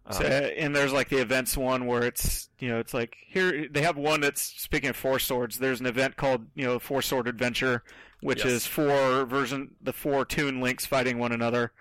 um, 0.07 0.13
So, 0.15 0.25
and 0.25 0.75
there's 0.75 0.93
like 0.93 1.09
the 1.09 1.19
events 1.21 1.57
one 1.57 1.87
where 1.87 2.03
it's 2.03 2.49
you 2.59 2.69
know 2.69 2.79
it's 2.79 2.95
like 2.95 3.17
here 3.27 3.69
they 3.69 3.83
have 3.83 3.97
one 3.97 4.21
that's 4.21 4.43
speaking 4.43 4.91
of 4.91 4.97
four 4.97 5.19
swords. 5.19 5.59
There's 5.59 5.81
an 5.81 5.87
event 5.87 6.17
called 6.17 6.47
you 6.55 6.65
know 6.65 6.79
Four 6.79 7.03
Sword 7.03 7.29
Adventure, 7.29 7.83
which 8.21 8.39
Yes. 8.45 8.53
is 8.53 8.67
four 8.67 9.25
version 9.25 9.75
the 9.83 9.93
four 9.93 10.25
Toon 10.25 10.61
Links 10.61 10.87
fighting 10.87 11.19
one 11.19 11.33
another 11.33 11.73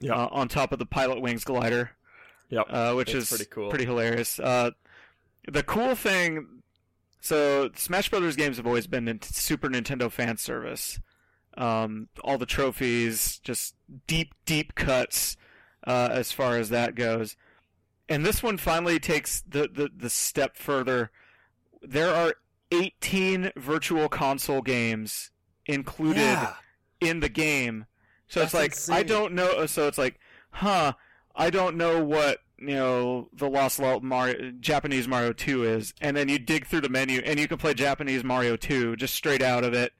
Yeah. 0.00 0.14
uh, 0.14 0.28
on 0.30 0.48
top 0.48 0.72
of 0.72 0.78
the 0.78 0.86
Pilot 0.86 1.20
Wings 1.20 1.44
glider, 1.44 1.90
yep, 2.48 2.66
uh, 2.70 2.94
which 2.94 3.14
It's 3.14 3.30
is 3.32 3.36
pretty 3.38 3.50
cool. 3.50 3.68
Pretty 3.70 3.84
hilarious. 3.86 4.38
Uh, 4.40 4.70
the 5.48 5.62
cool 5.62 5.94
thing, 5.94 6.62
so 7.20 7.70
Smash 7.76 8.08
Brothers 8.10 8.36
games 8.36 8.56
have 8.56 8.66
always 8.66 8.86
been 8.86 9.20
Super 9.22 9.68
Nintendo 9.68 10.10
fan 10.10 10.36
service. 10.38 10.98
Um, 11.56 12.08
all 12.22 12.38
the 12.38 12.46
trophies, 12.46 13.40
just 13.42 13.74
deep, 14.06 14.34
deep 14.46 14.74
cuts 14.74 15.36
uh, 15.86 16.08
as 16.12 16.32
far 16.32 16.56
as 16.56 16.68
that 16.70 16.94
goes. 16.94 17.36
And 18.08 18.24
this 18.24 18.42
one 18.42 18.56
finally 18.56 18.98
takes 18.98 19.42
the, 19.42 19.68
the, 19.72 19.90
the 19.94 20.10
step 20.10 20.56
further. 20.56 21.10
There 21.82 22.14
are 22.14 22.34
18 22.70 23.52
virtual 23.56 24.08
console 24.08 24.62
games 24.62 25.30
included 25.66 26.20
yeah, 26.20 26.54
in 27.00 27.20
the 27.20 27.28
game. 27.28 27.86
So 28.28 28.42
it's 28.42 28.54
like 28.54 28.72
insane. 28.72 28.96
I 28.96 29.02
don't 29.02 29.34
know. 29.34 29.66
So 29.66 29.88
it's 29.88 29.98
like, 29.98 30.18
huh? 30.50 30.92
I 31.34 31.50
don't 31.50 31.76
know 31.76 32.04
what 32.04 32.38
you 32.58 32.74
know 32.74 33.28
the 33.32 33.48
Lost 33.48 33.80
Mario 33.80 34.52
Japanese 34.60 35.08
Mario 35.08 35.32
Two 35.32 35.64
is, 35.64 35.94
and 36.00 36.16
then 36.16 36.28
you 36.28 36.38
dig 36.38 36.66
through 36.66 36.82
the 36.82 36.88
menu 36.88 37.20
and 37.24 37.40
you 37.40 37.48
can 37.48 37.58
play 37.58 37.74
Japanese 37.74 38.22
Mario 38.22 38.56
Two 38.56 38.96
just 38.96 39.14
straight 39.14 39.42
out 39.42 39.64
of 39.64 39.74
it. 39.74 39.92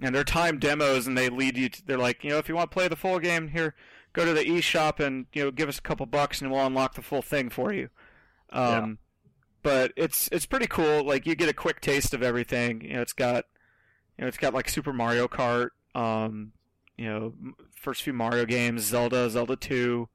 And 0.00 0.14
they're 0.14 0.24
timed 0.24 0.60
demos, 0.60 1.06
and 1.06 1.18
they 1.18 1.28
lead 1.28 1.56
you. 1.56 1.68
To, 1.68 1.86
they're 1.86 1.98
like, 1.98 2.22
you 2.22 2.30
know, 2.30 2.38
if 2.38 2.48
you 2.48 2.54
want 2.54 2.70
to 2.70 2.74
play 2.74 2.88
the 2.88 2.96
full 2.96 3.18
game, 3.18 3.48
here, 3.48 3.74
go 4.12 4.24
to 4.24 4.32
the 4.32 4.44
eShop 4.44 5.00
and 5.04 5.26
you 5.32 5.44
know 5.44 5.50
give 5.50 5.68
us 5.68 5.78
a 5.78 5.82
couple 5.82 6.06
bucks, 6.06 6.40
and 6.40 6.50
we'll 6.50 6.64
unlock 6.64 6.94
the 6.94 7.02
full 7.02 7.22
thing 7.22 7.50
for 7.50 7.72
you. 7.72 7.88
Um, 8.50 8.98
but 9.62 9.92
it's 9.96 10.28
it's 10.32 10.46
pretty 10.46 10.66
cool. 10.66 11.04
Like 11.04 11.26
you 11.26 11.34
get 11.34 11.48
a 11.48 11.54
quick 11.54 11.80
taste 11.80 12.14
of 12.14 12.22
everything. 12.22 12.82
You 12.82 12.94
know, 12.94 13.02
it's 13.02 13.12
got 13.12 13.44
you 14.16 14.22
know 14.22 14.28
it's 14.28 14.38
got 14.38 14.54
like 14.54 14.68
Super 14.68 14.92
Mario 14.92 15.28
Kart. 15.28 15.70
Um, 15.94 16.52
you 16.96 17.06
know, 17.06 17.34
first 17.74 18.02
few 18.02 18.12
Mario 18.12 18.44
games, 18.44 18.82
Zelda, 18.82 19.28
Zelda 19.30 19.56
Two, 19.56 20.08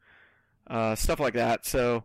uh, 0.67 0.95
stuff 0.95 1.19
like 1.19 1.33
that. 1.33 1.65
So 1.65 2.03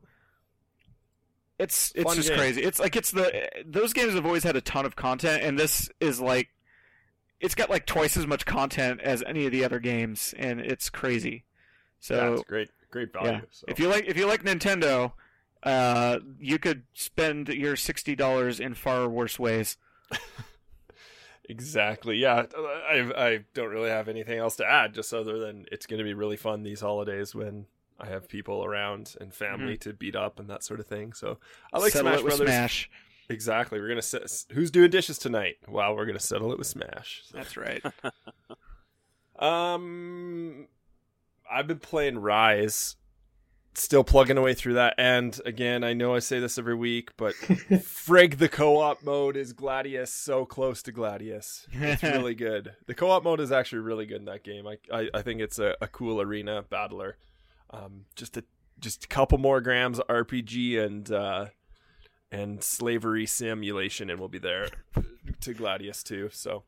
it's 1.59 1.93
it's 1.95 2.05
Fun 2.05 2.17
just 2.17 2.29
game. 2.29 2.39
crazy. 2.39 2.63
It's 2.63 2.79
like 2.79 2.97
it's 2.97 3.11
the 3.11 3.49
those 3.67 3.93
games 3.93 4.15
have 4.15 4.27
always 4.27 4.45
had 4.45 4.57
a 4.57 4.61
ton 4.61 4.87
of 4.87 4.97
content, 4.97 5.43
and 5.43 5.59
this 5.59 5.91
is 6.01 6.21
like 6.21 6.49
it's 7.41 7.55
got 7.55 7.71
like 7.71 7.87
twice 7.87 8.17
as 8.17 8.27
much 8.27 8.47
content 8.47 9.01
as 9.01 9.23
any 9.27 9.47
of 9.47 9.53
the 9.53 9.65
other 9.65 9.79
games, 9.79 10.35
and 10.39 10.61
it's 10.61 10.91
crazy. 10.91 11.45
So 12.01 12.15
yeah, 12.15 12.33
it's 12.33 12.43
great, 12.45 12.71
great 12.91 13.13
value. 13.13 13.31
yeah. 13.31 13.41
So. 13.51 13.65
If 13.69 13.79
you 13.79 13.89
like 13.89 14.05
if 14.07 14.17
you 14.17 14.27
like 14.27 14.45
Nintendo, 14.45 15.13
uh, 15.63 16.19
you 16.39 16.59
could 16.59 16.85
spend 16.95 17.49
your 17.49 17.77
sixty 17.77 18.15
dollars 18.15 18.61
in 18.61 18.75
far 18.75 19.09
worse 19.09 19.39
ways. 19.39 19.77
Exactly. 21.49 22.19
Yeah, 22.19 22.45
I 22.55 23.11
I 23.17 23.45
don't 23.55 23.71
really 23.71 23.89
have 23.89 24.09
anything 24.09 24.39
else 24.39 24.57
to 24.57 24.67
add, 24.67 24.93
just 24.95 25.15
other 25.15 25.39
than 25.39 25.65
it's 25.73 25.87
going 25.87 25.99
to 25.99 26.05
be 26.05 26.13
really 26.13 26.37
fun 26.37 26.63
these 26.63 26.83
holidays 26.83 27.35
when 27.35 27.67
I 27.99 28.07
have 28.07 28.29
people 28.29 28.65
around 28.65 29.17
and 29.21 29.33
family 29.33 29.79
to 29.79 29.95
beat 29.95 30.15
up 30.15 30.39
and 30.39 30.51
that 30.51 30.63
sort 30.63 30.79
of 30.79 30.87
thing. 30.87 31.15
So 31.15 31.39
I 31.73 31.79
like 31.79 31.93
Settle 31.93 32.13
Smash 32.13 32.23
Brothers. 32.23 32.47
Smash. 32.47 32.91
Exactly. 33.31 33.81
We're 33.81 33.89
gonna 33.89 34.03
set. 34.03 34.23
Who's 34.53 34.71
doing 34.71 34.91
dishes 34.91 35.19
tonight? 35.19 35.57
Well, 35.69 35.95
we're 35.95 36.07
gonna 36.07 36.19
settle 36.19 36.53
it 36.53 36.59
with 36.59 36.67
Smash. 36.67 37.23
So- 37.27 37.37
That's 37.39 37.57
right. 37.57 37.83
Um, 39.39 40.67
I've 41.51 41.67
been 41.69 41.79
playing 41.79 42.17
Ryse, 42.17 42.97
still 43.75 44.03
plugging 44.03 44.37
away 44.37 44.55
through 44.55 44.75
that. 44.75 44.95
And 44.99 45.39
again, 45.47 45.85
I 45.85 45.93
know 45.93 46.15
I 46.15 46.19
say 46.19 46.41
this 46.41 46.59
every 46.59 46.75
week, 46.75 47.11
but 47.17 47.35
frig 47.37 48.39
the 48.39 48.49
co-op 48.49 49.05
mode 49.05 49.37
is 49.37 49.53
Gladius 49.55 50.09
so 50.09 50.45
close 50.45 50.83
to 50.83 50.93
Gladius. 50.93 51.67
It's 51.73 52.03
really 52.15 52.35
good. 52.35 52.75
The 52.87 52.95
co-op 52.95 53.23
mode 53.23 53.41
is 53.41 53.53
actually 53.53 53.79
really 53.81 54.07
good 54.07 54.19
in 54.19 54.25
that 54.25 54.43
game. 54.43 54.67
I 54.67 54.79
I, 54.93 55.09
I 55.15 55.23
think 55.23 55.41
it's 55.41 55.59
a, 55.61 55.77
a 55.81 55.87
cool 55.87 56.21
arena 56.21 56.63
battler. 56.69 57.17
Um, 57.71 58.07
just 58.17 58.37
a 58.37 58.45
just 58.81 59.05
a 59.05 59.09
couple 59.09 59.39
more 59.39 59.61
grams 59.61 59.99
of 60.01 60.07
RPG 60.09 60.85
and 60.85 61.11
uh, 61.13 61.47
and 62.31 62.63
slavery 62.63 63.27
simulation, 63.27 64.11
and 64.11 64.19
we'll 64.19 64.29
be 64.29 64.39
there 64.39 64.69
to 65.41 65.55
Gladius 65.55 66.03
too. 66.03 66.29
So, 66.33 66.65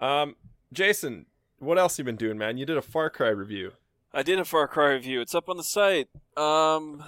um, 0.00 0.36
Jason, 0.72 1.26
what 1.58 1.78
else 1.78 1.98
you 1.98 2.04
been 2.04 2.16
doing, 2.16 2.36
man? 2.38 2.56
You 2.58 2.66
did 2.66 2.76
a 2.76 2.82
Far 2.82 3.10
Cry 3.10 3.28
review. 3.28 3.72
I 4.12 4.22
did 4.22 4.38
a 4.38 4.44
Far 4.44 4.68
Cry 4.68 4.92
review. 4.92 5.20
It's 5.20 5.34
up 5.34 5.48
on 5.48 5.56
the 5.56 5.64
site. 5.64 6.08
Um, 6.36 7.02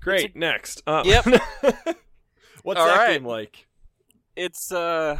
Great. 0.00 0.34
Next. 0.34 0.82
Uh, 0.86 1.02
Yep. 1.04 1.24
What's 2.62 2.80
All 2.80 2.86
that 2.86 2.96
right. 2.98 3.12
game 3.14 3.24
like? 3.24 3.66
it's 4.36 4.70
uh. 4.72 5.18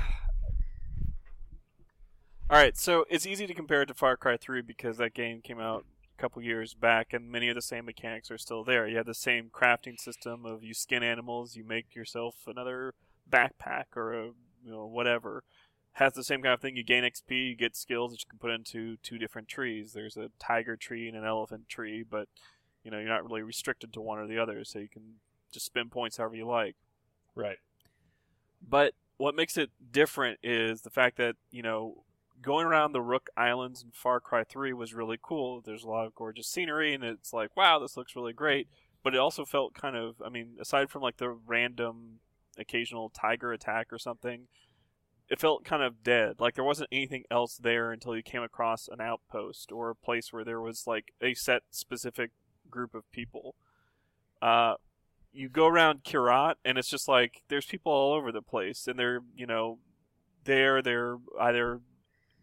All 2.49 2.57
right, 2.57 2.77
so 2.77 3.05
it's 3.09 3.27
easy 3.27 3.47
to 3.47 3.55
compare 3.55 3.83
it 3.83 3.87
to 3.87 3.95
Far 3.95 4.17
Cry 4.17 4.37
3 4.37 4.63
because 4.63 4.97
that 4.97 5.15
game 5.15 5.41
came 5.41 5.61
out 5.61 5.85
a 6.00 6.00
couple 6.21 6.43
years 6.43 6.75
back, 6.75 7.13
and 7.13 7.31
many 7.31 7.49
of 7.49 7.55
the 7.55 7.63
same 7.63 7.87
mechanics 7.87 8.31
are 8.31 8.39
still 8.39 8.65
there. 8.65 8.87
You 8.87 8.97
have 8.97 9.07
the 9.07 9.15
same 9.15 9.51
crafting 9.53 9.99
system 9.99 10.45
of 10.45 10.63
you 10.63 10.75
skin 10.75 11.03
animals, 11.03 11.57
you 11.57 11.65
make 11.65 11.95
yourself 11.95 12.35
another 12.47 12.95
backpack 13.31 13.97
or 13.97 14.13
a 14.13 14.25
you 14.65 14.71
know 14.71 14.87
whatever. 14.87 15.45
Has 15.95 16.13
the 16.13 16.23
same 16.23 16.43
kind 16.43 16.55
of 16.55 16.61
thing. 16.61 16.77
You 16.77 16.85
gain 16.85 17.03
XP, 17.03 17.51
you 17.51 17.57
get 17.57 17.75
skills 17.77 18.13
that 18.13 18.21
you 18.21 18.27
can 18.29 18.39
put 18.39 18.53
into 18.53 18.97
two 19.03 19.19
different 19.19 19.49
trees. 19.49 19.93
There's 19.93 20.17
a 20.17 20.31
tiger 20.39 20.77
tree 20.77 21.09
and 21.09 21.17
an 21.17 21.25
elephant 21.25 21.69
tree, 21.69 22.05
but 22.09 22.29
you 22.85 22.91
know 22.91 22.99
you're 22.99 23.09
not 23.09 23.25
really 23.25 23.43
restricted 23.43 23.93
to 23.93 24.01
one 24.01 24.19
or 24.19 24.27
the 24.27 24.39
other, 24.39 24.65
so 24.65 24.79
you 24.79 24.89
can 24.89 25.15
just 25.53 25.67
spend 25.67 25.91
points 25.91 26.19
however 26.19 26.37
you 26.37 26.47
like. 26.47 26.77
Right. 27.35 27.59
But 28.67 28.95
what 29.17 29.35
makes 29.35 29.57
it 29.57 29.71
different 29.93 30.39
is 30.43 30.81
the 30.81 30.91
fact 30.91 31.17
that, 31.19 31.37
you 31.51 31.63
know, 31.63 32.05
going 32.43 32.67
around 32.67 32.93
the 32.93 33.03
Rook 33.03 33.31
Islands 33.37 33.83
in 33.83 33.91
Far 33.93 34.21
Cry 34.21 34.45
3 34.45 34.73
was 34.73 34.95
really 34.95 35.19
cool. 35.21 35.61
There's 35.61 35.85
a 35.85 35.89
lot 35.89 36.07
of 36.07 36.15
gorgeous 36.15 36.49
scenery, 36.49 36.95
and 36.95 37.05
it's 37.05 37.33
like, 37.33 37.57
wow, 37.57 37.79
this 37.79 37.97
looks 37.97 38.17
really 38.17 38.33
great. 38.33 38.69
But 39.03 39.15
it 39.15 39.19
also 39.19 39.45
felt 39.45 39.75
kind 39.75 39.97
of, 39.97 40.17
I 40.25 40.29
mean, 40.29 40.57
aside 40.61 40.91
from 40.91 41.03
like 41.03 41.17
the 41.17 41.31
random 41.31 42.21
occasional 42.59 43.11
tiger 43.11 43.53
attack 43.53 43.89
or 43.93 43.99
something, 43.99 44.49
it 45.29 45.41
felt 45.41 45.65
kind 45.65 45.83
of 45.83 46.03
dead. 46.03 46.41
Like 46.41 46.55
there 46.55 46.65
wasn't 46.65 46.89
anything 46.93 47.25
else 47.31 47.57
there 47.57 47.93
until 47.93 48.17
you 48.17 48.23
came 48.23 48.43
across 48.43 48.89
an 48.89 49.01
outpost 49.01 49.71
or 49.73 49.91
a 49.91 49.95
place 49.95 50.33
where 50.33 50.45
there 50.45 50.61
was 50.61 50.87
like 50.87 51.13
a 51.23 51.35
set 51.35 51.63
specific 51.71 52.33
group 52.69 52.95
of 52.95 53.11
people. 53.13 53.55
Uh, 54.43 54.75
you 55.33 55.49
go 55.49 55.67
around 55.67 56.03
Kyrat, 56.03 56.55
and 56.65 56.77
it's 56.77 56.91
just 56.91 57.07
like 57.07 57.43
there's 57.49 57.67
people 57.67 57.93
all 57.93 58.13
over 58.13 58.33
the 58.33 58.43
place, 58.43 58.87
and 58.89 58.99
they're 58.99 59.21
you 59.37 59.47
know, 59.47 59.79
there 60.45 60.83
they're 60.83 61.19
either 61.41 61.81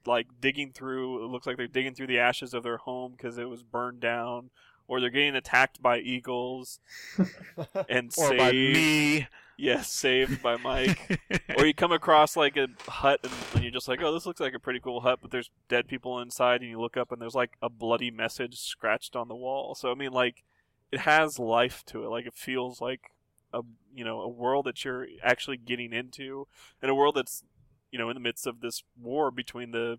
like 0.07 0.27
digging 0.41 0.71
through. 0.71 1.23
It 1.23 1.27
looks 1.27 1.45
like 1.45 1.57
they're 1.57 1.67
digging 1.67 1.93
through 1.93 2.07
the 2.07 2.19
ashes 2.19 2.53
of 2.53 2.63
their 2.63 2.77
home 2.77 3.13
because 3.15 3.37
it 3.37 3.49
was 3.49 3.63
burned 3.63 3.99
down, 3.99 4.49
or 4.87 4.99
they're 4.99 5.09
getting 5.09 5.35
attacked 5.35 5.81
by 5.81 5.99
eagles 5.99 6.79
and 7.89 8.11
or 8.17 8.29
saved. 8.29 8.37
by 8.37 8.51
me. 8.51 9.27
Yes, 9.59 9.89
saved 9.91 10.41
by 10.43 10.57
Mike. 10.57 11.19
or 11.57 11.65
you 11.65 11.73
come 11.73 11.91
across 11.91 12.37
like 12.37 12.57
a 12.57 12.67
hut 12.87 13.19
and, 13.23 13.33
and 13.55 13.63
you're 13.63 13.71
just 13.71 13.87
like, 13.87 14.01
oh, 14.03 14.13
this 14.13 14.25
looks 14.25 14.39
like 14.39 14.53
a 14.53 14.59
pretty 14.59 14.79
cool 14.79 15.01
hut, 15.01 15.17
but 15.21 15.31
there's 15.31 15.49
dead 15.67 15.87
people 15.87 16.19
inside, 16.19 16.61
and 16.61 16.69
you 16.69 16.79
look 16.79 16.95
up 16.95 17.11
and 17.11 17.21
there's 17.21 17.35
like 17.35 17.57
a 17.61 17.69
bloody 17.69 18.11
message 18.11 18.59
scratched 18.59 19.15
on 19.15 19.27
the 19.27 19.35
wall. 19.35 19.75
So 19.75 19.91
I 19.91 19.95
mean, 19.95 20.11
like, 20.11 20.43
it 20.91 21.01
has 21.01 21.39
life 21.39 21.83
to 21.87 22.05
it. 22.05 22.09
Like 22.09 22.25
it 22.25 22.33
feels 22.33 22.79
like 22.79 23.11
a 23.53 23.61
you 23.93 24.03
know 24.05 24.21
a 24.21 24.27
world 24.27 24.65
that 24.65 24.85
you're 24.85 25.07
actually 25.23 25.57
getting 25.57 25.91
into, 25.91 26.47
and 26.81 26.91
a 26.91 26.95
world 26.95 27.15
that's 27.15 27.43
you 27.91 27.99
know 27.99 28.09
in 28.09 28.15
the 28.15 28.19
midst 28.21 28.45
of 28.47 28.61
this 28.61 28.83
war 28.99 29.31
between 29.31 29.71
the 29.71 29.97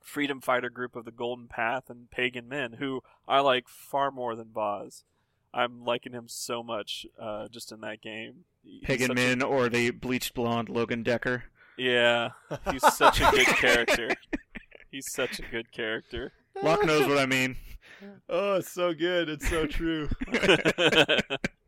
freedom 0.00 0.40
fighter 0.40 0.70
group 0.70 0.94
of 0.96 1.04
the 1.04 1.10
Golden 1.10 1.48
Path 1.48 1.90
and 1.90 2.10
Pagan 2.10 2.48
Min, 2.48 2.74
who 2.74 3.02
I 3.26 3.40
like 3.40 3.68
far 3.68 4.10
more 4.10 4.36
than 4.36 4.48
Vaas. 4.54 5.02
I'm 5.52 5.84
liking 5.84 6.12
him 6.12 6.24
so 6.28 6.62
much 6.62 7.06
uh, 7.20 7.48
just 7.48 7.72
in 7.72 7.80
that 7.80 8.00
game. 8.02 8.44
He's 8.62 8.82
Pagan 8.84 9.14
Min 9.14 9.42
a- 9.42 9.46
or 9.46 9.68
the 9.68 9.90
bleached 9.90 10.34
blonde 10.34 10.68
Logan 10.68 11.02
Decker. 11.02 11.44
yeah, 11.78 12.30
he's 12.70 12.94
such 12.94 13.20
a 13.20 13.30
good 13.30 13.46
character. 13.46 14.10
He's 14.90 15.10
such 15.10 15.38
a 15.40 15.42
good 15.50 15.72
character. 15.72 16.32
Locke 16.62 16.84
knows 16.86 17.06
what 17.06 17.18
I 17.18 17.26
mean. 17.26 17.56
oh, 18.28 18.54
it's 18.56 18.70
so 18.70 18.94
good. 18.94 19.28
It's 19.28 19.48
so 19.48 19.66
true. 19.66 20.08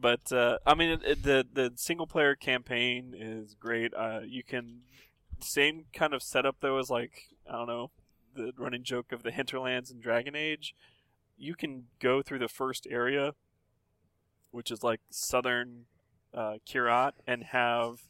but 0.00 0.32
uh, 0.32 0.58
I 0.66 0.74
mean, 0.74 1.00
it, 1.04 1.22
the 1.22 1.46
the 1.52 1.72
single 1.76 2.06
player 2.06 2.34
campaign 2.34 3.14
is 3.16 3.54
great. 3.54 3.92
Uh, 3.94 4.20
you 4.26 4.42
can 4.42 4.80
same 5.40 5.84
kind 5.92 6.14
of 6.14 6.22
setup 6.22 6.56
though 6.60 6.78
as 6.78 6.90
like 6.90 7.28
I 7.48 7.52
don't 7.52 7.66
know 7.66 7.90
the 8.34 8.52
running 8.56 8.84
joke 8.84 9.12
of 9.12 9.22
the 9.22 9.30
hinterlands 9.30 9.90
and 9.90 10.02
Dragon 10.02 10.36
Age. 10.36 10.74
You 11.36 11.54
can 11.54 11.84
go 12.00 12.22
through 12.22 12.40
the 12.40 12.48
first 12.48 12.86
area, 12.90 13.34
which 14.50 14.70
is 14.70 14.82
like 14.82 15.00
southern 15.10 15.86
uh, 16.34 16.54
Kyrat, 16.66 17.12
and 17.26 17.44
have 17.44 18.00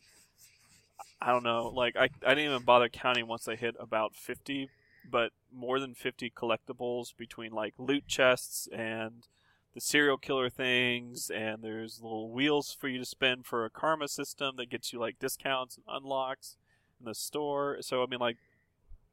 I 1.21 1.33
don't 1.33 1.43
know, 1.45 1.69
like 1.75 1.97
I 1.97 2.09
I 2.25 2.35
didn't 2.35 2.51
even 2.51 2.63
bother 2.63 2.89
counting 2.89 3.27
once 3.27 3.49
I 3.49 3.57
hit 3.57 3.75
about 3.81 4.15
fifty, 4.15 4.69
but 5.11 5.33
more 5.53 5.81
than 5.81 5.95
fifty 5.95 6.31
collectibles 6.31 7.17
between 7.17 7.53
like 7.53 7.75
loot 7.79 8.07
chests 8.07 8.69
and 8.73 9.27
the 9.75 9.81
serial 9.81 10.17
killer 10.17 10.49
things, 10.49 11.31
and 11.31 11.63
there's 11.63 12.01
little 12.03 12.31
wheels 12.31 12.77
for 12.79 12.89
you 12.89 12.99
to 12.99 13.05
spin 13.05 13.43
for 13.43 13.65
a 13.65 13.71
karma 13.71 14.09
system 14.09 14.57
that 14.57 14.71
gets 14.71 14.93
you 14.93 14.99
like 14.99 15.19
discounts 15.19 15.77
and 15.77 15.85
unlocks 15.89 16.57
in 16.99 17.07
the 17.07 17.15
store. 17.15 17.79
So 17.81 18.03
I 18.03 18.07
mean, 18.07 18.21
like, 18.21 18.37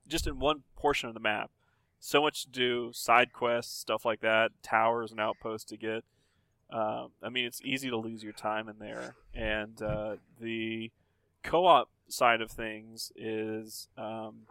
just 0.07 0.27
in 0.27 0.39
one 0.39 0.63
portion 0.75 1.07
of 1.07 1.13
the 1.13 1.19
map, 1.19 1.51
so 1.99 2.21
much 2.21 2.43
to 2.43 2.49
do, 2.49 2.91
side 2.93 3.33
quests, 3.33 3.77
stuff 3.79 4.05
like 4.05 4.21
that, 4.21 4.51
towers 4.61 5.11
and 5.11 5.19
outposts 5.19 5.69
to 5.69 5.77
get. 5.77 6.03
Um, 6.69 7.09
I 7.21 7.29
mean, 7.29 7.45
it's 7.45 7.61
easy 7.63 7.89
to 7.89 7.97
lose 7.97 8.23
your 8.23 8.33
time 8.33 8.67
in 8.67 8.79
there, 8.79 9.15
and 9.33 9.79
uh, 9.81 10.15
the 10.39 10.91
co-op 11.43 11.89
side 12.07 12.41
of 12.41 12.51
things 12.51 13.11
is 13.15 13.87
um, 13.97 14.41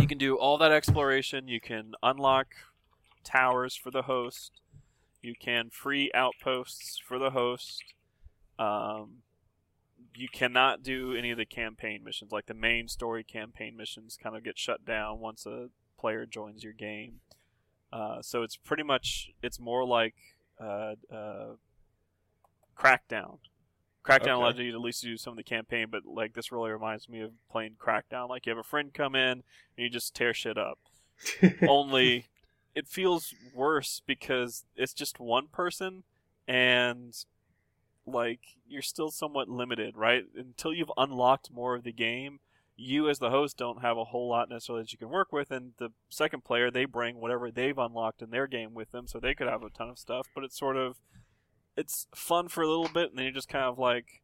you 0.00 0.06
can 0.06 0.18
do 0.18 0.36
all 0.36 0.58
that 0.58 0.72
exploration. 0.72 1.48
You 1.48 1.60
can 1.60 1.94
unlock 2.02 2.54
towers 3.24 3.74
for 3.76 3.90
the 3.90 4.02
host. 4.02 4.60
You 5.22 5.34
can 5.38 5.70
free 5.70 6.10
outposts 6.14 7.00
for 7.04 7.18
the 7.18 7.30
host. 7.30 7.82
Um, 8.58 9.22
you 10.14 10.28
cannot 10.32 10.82
do 10.82 11.14
any 11.14 11.30
of 11.30 11.38
the 11.38 11.44
campaign 11.44 12.02
missions, 12.04 12.32
like 12.32 12.46
the 12.46 12.54
main 12.54 12.88
story 12.88 13.24
campaign 13.24 13.76
missions, 13.76 14.16
kind 14.20 14.36
of 14.36 14.44
get 14.44 14.58
shut 14.58 14.84
down 14.84 15.18
once 15.20 15.46
a 15.46 15.68
player 15.98 16.26
joins 16.26 16.62
your 16.64 16.72
game. 16.72 17.20
Uh, 17.92 18.20
so 18.22 18.42
it's 18.42 18.56
pretty 18.56 18.82
much 18.82 19.30
it's 19.42 19.58
more 19.58 19.84
like 19.84 20.14
uh, 20.60 20.94
uh, 21.12 21.54
Crackdown. 22.76 23.38
Crackdown 24.04 24.20
Okay. 24.22 24.30
allows 24.30 24.58
you 24.58 24.70
to 24.70 24.78
at 24.78 24.82
least 24.82 25.02
do 25.02 25.16
some 25.16 25.32
of 25.32 25.36
the 25.36 25.42
campaign, 25.42 25.86
but 25.90 26.02
like 26.06 26.34
this 26.34 26.52
really 26.52 26.70
reminds 26.70 27.08
me 27.08 27.20
of 27.20 27.32
playing 27.50 27.76
Crackdown. 27.78 28.28
Like 28.28 28.46
you 28.46 28.50
have 28.50 28.58
a 28.58 28.62
friend 28.62 28.92
come 28.94 29.14
in 29.14 29.30
and 29.30 29.42
you 29.76 29.90
just 29.90 30.14
tear 30.14 30.32
shit 30.32 30.56
up 30.56 30.78
only 31.68 32.26
it 32.78 32.86
feels 32.86 33.34
worse 33.52 34.00
because 34.06 34.64
it's 34.76 34.94
just 34.94 35.18
one 35.18 35.48
person 35.48 36.04
and 36.46 37.24
like 38.06 38.40
you're 38.68 38.82
still 38.82 39.10
somewhat 39.10 39.48
limited 39.48 39.96
right? 39.96 40.22
Until 40.36 40.72
you've 40.72 40.92
unlocked 40.96 41.50
more 41.50 41.74
of 41.74 41.82
the 41.82 41.92
game 41.92 42.38
you 42.76 43.08
as 43.10 43.18
the 43.18 43.30
host 43.30 43.56
don't 43.56 43.82
have 43.82 43.98
a 43.98 44.04
whole 44.04 44.28
lot 44.28 44.48
necessarily 44.48 44.84
that 44.84 44.92
you 44.92 44.98
can 44.98 45.08
work 45.08 45.32
with 45.32 45.50
and 45.50 45.72
the 45.78 45.90
second 46.08 46.44
player 46.44 46.70
they 46.70 46.84
bring 46.84 47.20
whatever 47.20 47.50
they've 47.50 47.76
unlocked 47.78 48.22
in 48.22 48.30
their 48.30 48.46
game 48.46 48.72
with 48.72 48.92
them 48.92 49.08
so 49.08 49.18
they 49.18 49.34
could 49.34 49.48
have 49.48 49.64
a 49.64 49.70
ton 49.70 49.88
of 49.88 49.98
stuff 49.98 50.28
but 50.32 50.44
it's 50.44 50.56
sort 50.56 50.76
of 50.76 50.98
it's 51.76 52.06
fun 52.14 52.46
for 52.46 52.62
a 52.62 52.68
little 52.68 52.88
bit 52.94 53.10
and 53.10 53.18
then 53.18 53.24
you're 53.24 53.34
just 53.34 53.48
kind 53.48 53.64
of 53.64 53.76
like 53.80 54.22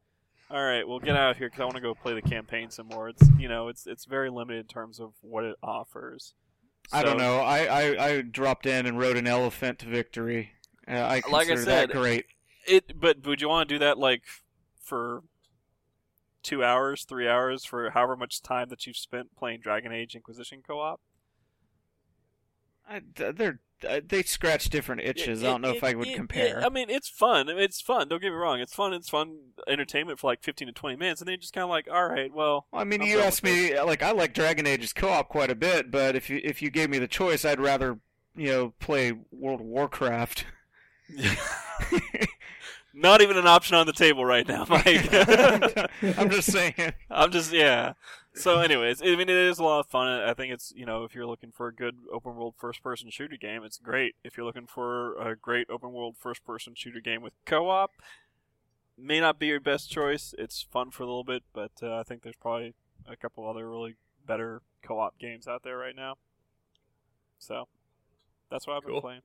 all 0.49 0.63
right 0.63 0.87
well 0.87 1.01
get 1.01 1.17
out 1.17 1.33
of 1.33 1.39
here 1.39 1.49
because 1.49 1.61
i 1.61 1.65
want 1.65 1.75
to 1.75 1.81
go 1.81 1.95
play 1.95 2.15
the 2.15 2.23
campaign 2.23 2.71
some 2.71 2.87
more. 2.87 3.09
It's 3.09 3.29
you 3.37 3.49
know 3.49 3.67
it's 3.67 3.89
it's 3.89 4.05
very 4.05 4.31
limited 4.31 4.61
in 4.61 4.67
terms 4.67 5.01
of 5.01 5.15
what 5.21 5.43
it 5.43 5.57
offers 5.61 6.35
I 6.93 7.03
don't 7.03 7.19
know. 7.19 7.39
I, 7.39 7.65
I, 7.65 8.07
I 8.09 8.21
dropped 8.23 8.67
in 8.67 8.87
and 8.87 8.99
rode 8.99 9.17
an 9.17 9.27
elephant 9.27 9.81
to 9.81 9.87
victory. 9.87 10.53
Uh, 10.87 10.93
I 10.93 11.23
Like 11.29 11.49
I 11.49 11.55
consider 11.55 11.63
said, 11.63 11.91
that 11.91 11.97
great. 11.97 12.27
It, 12.67 13.01
but 13.01 13.27
would 13.27 13.41
you 13.41 13.49
want 13.49 13.69
to 13.69 13.75
do 13.75 13.79
that 13.81 13.99
like 13.99 14.23
for 14.81 15.23
two 16.45 16.63
hours, 16.63 17.05
three 17.05 17.29
hours 17.29 17.65
for 17.65 17.91
however 17.91 18.17
much 18.17 18.43
time 18.43 18.69
that 18.69 18.87
you've 18.87 18.97
spent 18.97 19.35
playing 19.37 19.61
Dragon 19.61 19.91
Age 19.91 20.15
Inquisition 20.15 20.63
co-op. 20.65 21.01
I, 22.89 23.01
they're 23.17 23.61
Uh, 23.85 24.01
they 24.07 24.23
scratch 24.23 24.69
different 24.71 25.03
itches. 25.03 25.43
I 25.43 25.47
don't 25.49 25.61
know 25.63 25.71
It- 25.71 25.77
if 25.77 25.85
I 25.85 25.95
would 25.95 26.09
it- 26.09 26.17
compare. 26.17 26.61
it- 26.61 26.65
I 26.65 26.69
mean, 26.69 26.91
it's 26.91 27.09
fun. 27.09 27.49
It's 27.49 27.81
fun. 27.81 28.09
Don't 28.09 28.21
get 28.23 28.31
me 28.31 28.37
wrong. 28.37 28.61
It's 28.61 28.75
fun. 28.75 28.93
It's 28.93 29.09
fun 29.09 29.37
entertainment 29.69 30.19
for 30.19 30.31
like 30.31 30.43
fifteen 30.43 30.67
to 30.69 30.73
twenty 30.73 30.97
minutes, 30.97 31.21
and 31.21 31.29
then 31.29 31.33
you're 31.35 31.41
just 31.41 31.53
kind 31.53 31.65
of 31.65 31.71
like, 31.71 31.89
all 31.91 32.09
right, 32.09 32.33
well, 32.33 32.67
Well, 32.73 32.81
I 32.83 32.85
mean, 32.85 33.03
I'm 33.03 33.09
you 33.09 33.21
asked 33.21 33.43
me 33.43 33.79
like 33.81 34.03
I 34.03 34.13
like 34.13 34.35
Dragon 34.35 34.67
Age's 34.67 34.93
co-op 34.93 35.29
quite 35.29 35.51
a 35.51 35.55
bit, 35.55 35.91
but 35.91 36.17
if 36.17 36.29
you 36.31 36.41
if 36.45 36.63
you 36.63 36.71
gave 36.71 36.91
me 36.91 36.99
the 36.99 37.09
choice, 37.09 37.45
I'd 37.45 37.61
rather 37.61 37.99
you 38.37 38.49
know 38.49 38.75
play 38.81 39.13
World 39.31 39.61
of 39.61 39.67
Warcraft. 39.67 40.45
not 42.95 43.21
even 43.23 43.37
an 43.37 43.47
option 43.47 43.77
on 43.77 43.87
the 43.87 43.93
table 43.93 44.25
right 44.25 44.47
now, 44.47 44.65
Mike. 44.69 45.09
I'm 46.19 46.31
just 46.31 46.51
saying. 46.53 46.75
I'm 47.11 47.31
just 47.31 47.53
yeah. 47.53 47.95
So, 48.37 48.59
anyways, 48.59 49.01
I 49.01 49.07
mean, 49.15 49.21
it 49.23 49.31
is 49.31 49.59
a 49.61 49.65
lot 49.65 49.81
of 49.81 49.87
fun. 49.87 50.09
I 50.09 50.35
think 50.35 50.53
it's 50.53 50.73
you 50.75 50.85
know, 50.85 51.05
if 51.05 51.15
you're 51.15 51.27
looking 51.27 51.53
for 51.53 51.69
a 51.69 51.75
good 51.75 51.99
open 52.13 52.35
world 52.35 52.55
first 52.59 52.83
person 52.83 53.09
shooter 53.11 53.37
game, 53.37 53.63
it's 53.63 53.79
great. 53.79 54.17
If 54.25 54.37
you're 54.37 54.45
looking 54.47 54.67
for 54.67 55.17
a 55.21 55.37
great 55.37 55.69
open 55.71 55.93
world 55.93 56.17
first 56.19 56.45
person 56.45 56.75
shooter 56.77 57.01
game 57.01 57.23
with 57.23 57.35
co-op, 57.47 57.93
may 58.99 59.21
not 59.21 59.39
be 59.39 59.47
your 59.47 59.61
best 59.61 59.89
choice. 59.91 60.35
It's 60.37 60.63
fun 60.63 60.91
for 60.91 61.05
a 61.05 61.07
little 61.07 61.23
bit, 61.25 61.45
but 61.53 61.71
uh, 61.83 61.97
I 61.97 62.03
think 62.03 62.23
there's 62.23 62.35
probably 62.37 62.75
a 63.09 63.17
couple 63.17 63.49
other 63.49 63.71
really 63.71 63.95
better 64.27 64.63
co-op 64.83 65.17
games 65.19 65.47
out 65.47 65.63
there 65.63 65.79
right 65.79 65.95
now. 65.95 66.15
So, 67.39 67.69
that's 68.51 68.67
what 68.67 68.77
I've 68.79 68.83
been 68.85 69.01
playing. 69.01 69.21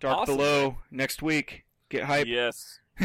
Dark 0.00 0.18
Awesome. 0.18 0.36
Below 0.36 0.78
next 0.90 1.22
week. 1.22 1.64
Get 1.88 2.04
hype. 2.04 2.26
Yes, 2.26 2.80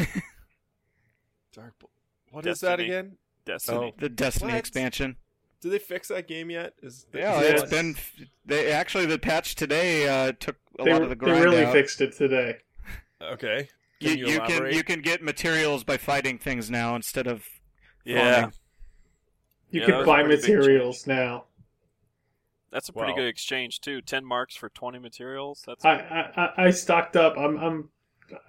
Dark. 1.54 1.74
Bo- 1.78 1.90
What 2.30 2.46
is 2.46 2.60
that 2.60 2.78
again? 2.80 3.16
Destiny. 3.44 3.94
Oh, 3.96 4.00
The 4.00 4.08
Destiny 4.08 4.52
What? 4.52 4.58
expansion. 4.58 5.16
Did 5.66 5.72
they 5.72 5.84
fix 5.84 6.06
that 6.08 6.28
game 6.28 6.48
yet? 6.48 6.74
Is 6.80 7.06
Yeah, 7.12 7.40
is 7.40 7.54
it's 7.54 7.62
it- 7.64 7.70
been. 7.70 7.96
They 8.44 8.70
actually 8.70 9.06
the 9.06 9.18
patch 9.18 9.56
today 9.56 10.06
uh, 10.06 10.32
took 10.38 10.54
a 10.78 10.84
They, 10.84 10.92
lot 10.92 11.02
of 11.02 11.08
the 11.08 11.16
grind 11.16 11.38
they 11.38 11.44
really 11.44 11.64
out. 11.64 11.72
fixed 11.72 12.00
it 12.00 12.16
today. 12.16 12.58
okay. 13.20 13.68
you, 13.98 14.10
Can 14.10 14.18
you, 14.18 14.26
you 14.28 14.40
can 14.42 14.72
you 14.72 14.84
can 14.84 15.00
get 15.00 15.22
materials 15.24 15.82
by 15.82 15.96
fighting 15.96 16.38
things 16.38 16.70
now 16.70 16.94
instead 16.94 17.26
of 17.26 17.44
Yeah, 18.04 18.34
farming. 18.34 18.52
You 19.70 19.80
Yeah, 19.80 19.86
can 19.86 20.06
buy 20.06 20.22
materials 20.22 21.04
now. 21.08 21.46
that's 22.70 22.88
a 22.88 22.92
pretty 22.92 23.10
Wow. 23.12 23.18
good 23.18 23.26
exchange 23.26 23.80
too. 23.80 24.00
Ten 24.02 24.24
marks 24.24 24.54
for 24.54 24.68
twenty 24.68 25.00
materials. 25.00 25.64
That's 25.66 25.84
I, 25.84 25.94
I 25.96 26.42
I- 26.42 26.66
I 26.66 26.70
stocked 26.70 27.16
up. 27.16 27.36
I'm 27.36 27.56
I'm 27.58 27.90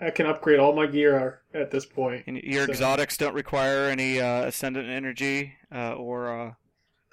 I 0.02 0.10
can 0.12 0.26
upgrade 0.28 0.60
all 0.60 0.76
my 0.76 0.86
gear 0.86 1.42
at 1.54 1.72
this 1.72 1.86
point. 1.88 2.26
And 2.28 2.38
your 2.38 2.66
So- 2.66 2.72
exotics 2.72 3.18
don't 3.18 3.34
require 3.34 3.86
any 3.90 4.20
uh, 4.20 4.44
ascendant 4.46 4.90
energy 4.90 5.54
uh, 5.74 5.94
or 5.94 6.30
uh, 6.30 6.54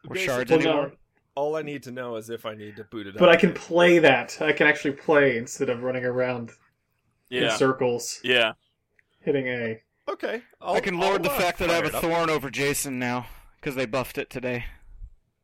or 0.09 0.14
Basically, 0.14 0.26
shards 0.26 0.50
Well, 0.50 0.61
anymore. 0.61 0.86
no, 0.88 0.92
All 1.34 1.57
I 1.57 1.62
need 1.62 1.82
to 1.84 1.90
know 1.90 2.16
is 2.16 2.30
if 2.30 2.46
I 2.46 2.55
need 2.55 2.76
to 2.76 2.84
boot 2.84 3.07
it 3.07 3.14
but 3.14 3.22
up. 3.22 3.26
But 3.26 3.28
I 3.30 3.36
can 3.36 3.52
play 3.52 3.98
that. 4.00 4.40
I 4.40 4.52
can 4.52 4.66
actually 4.66 4.92
play 4.92 5.36
instead 5.36 5.68
of 5.68 5.82
running 5.82 6.05
around 6.05 6.52
in 7.30 7.50
circles 7.50 8.20
yeah. 8.22 8.52
hitting 9.20 9.48
A. 9.48 9.80
Okay. 10.09 10.42
I'll, 10.61 10.74
I 10.74 10.80
can 10.80 10.98
lord 10.98 11.22
the 11.22 11.30
I'll, 11.30 11.36
uh, 11.36 11.40
fact 11.40 11.59
that 11.59 11.70
I 11.70 11.74
have 11.74 11.84
a 11.84 11.88
it 11.88 11.94
up. 11.94 12.02
thorn 12.02 12.30
over 12.30 12.50
Jason 12.50 12.98
now 12.98 13.26
because 13.57 13.74
they 13.74 13.86
buffed 13.86 14.18
it 14.18 14.30
today. 14.30 14.66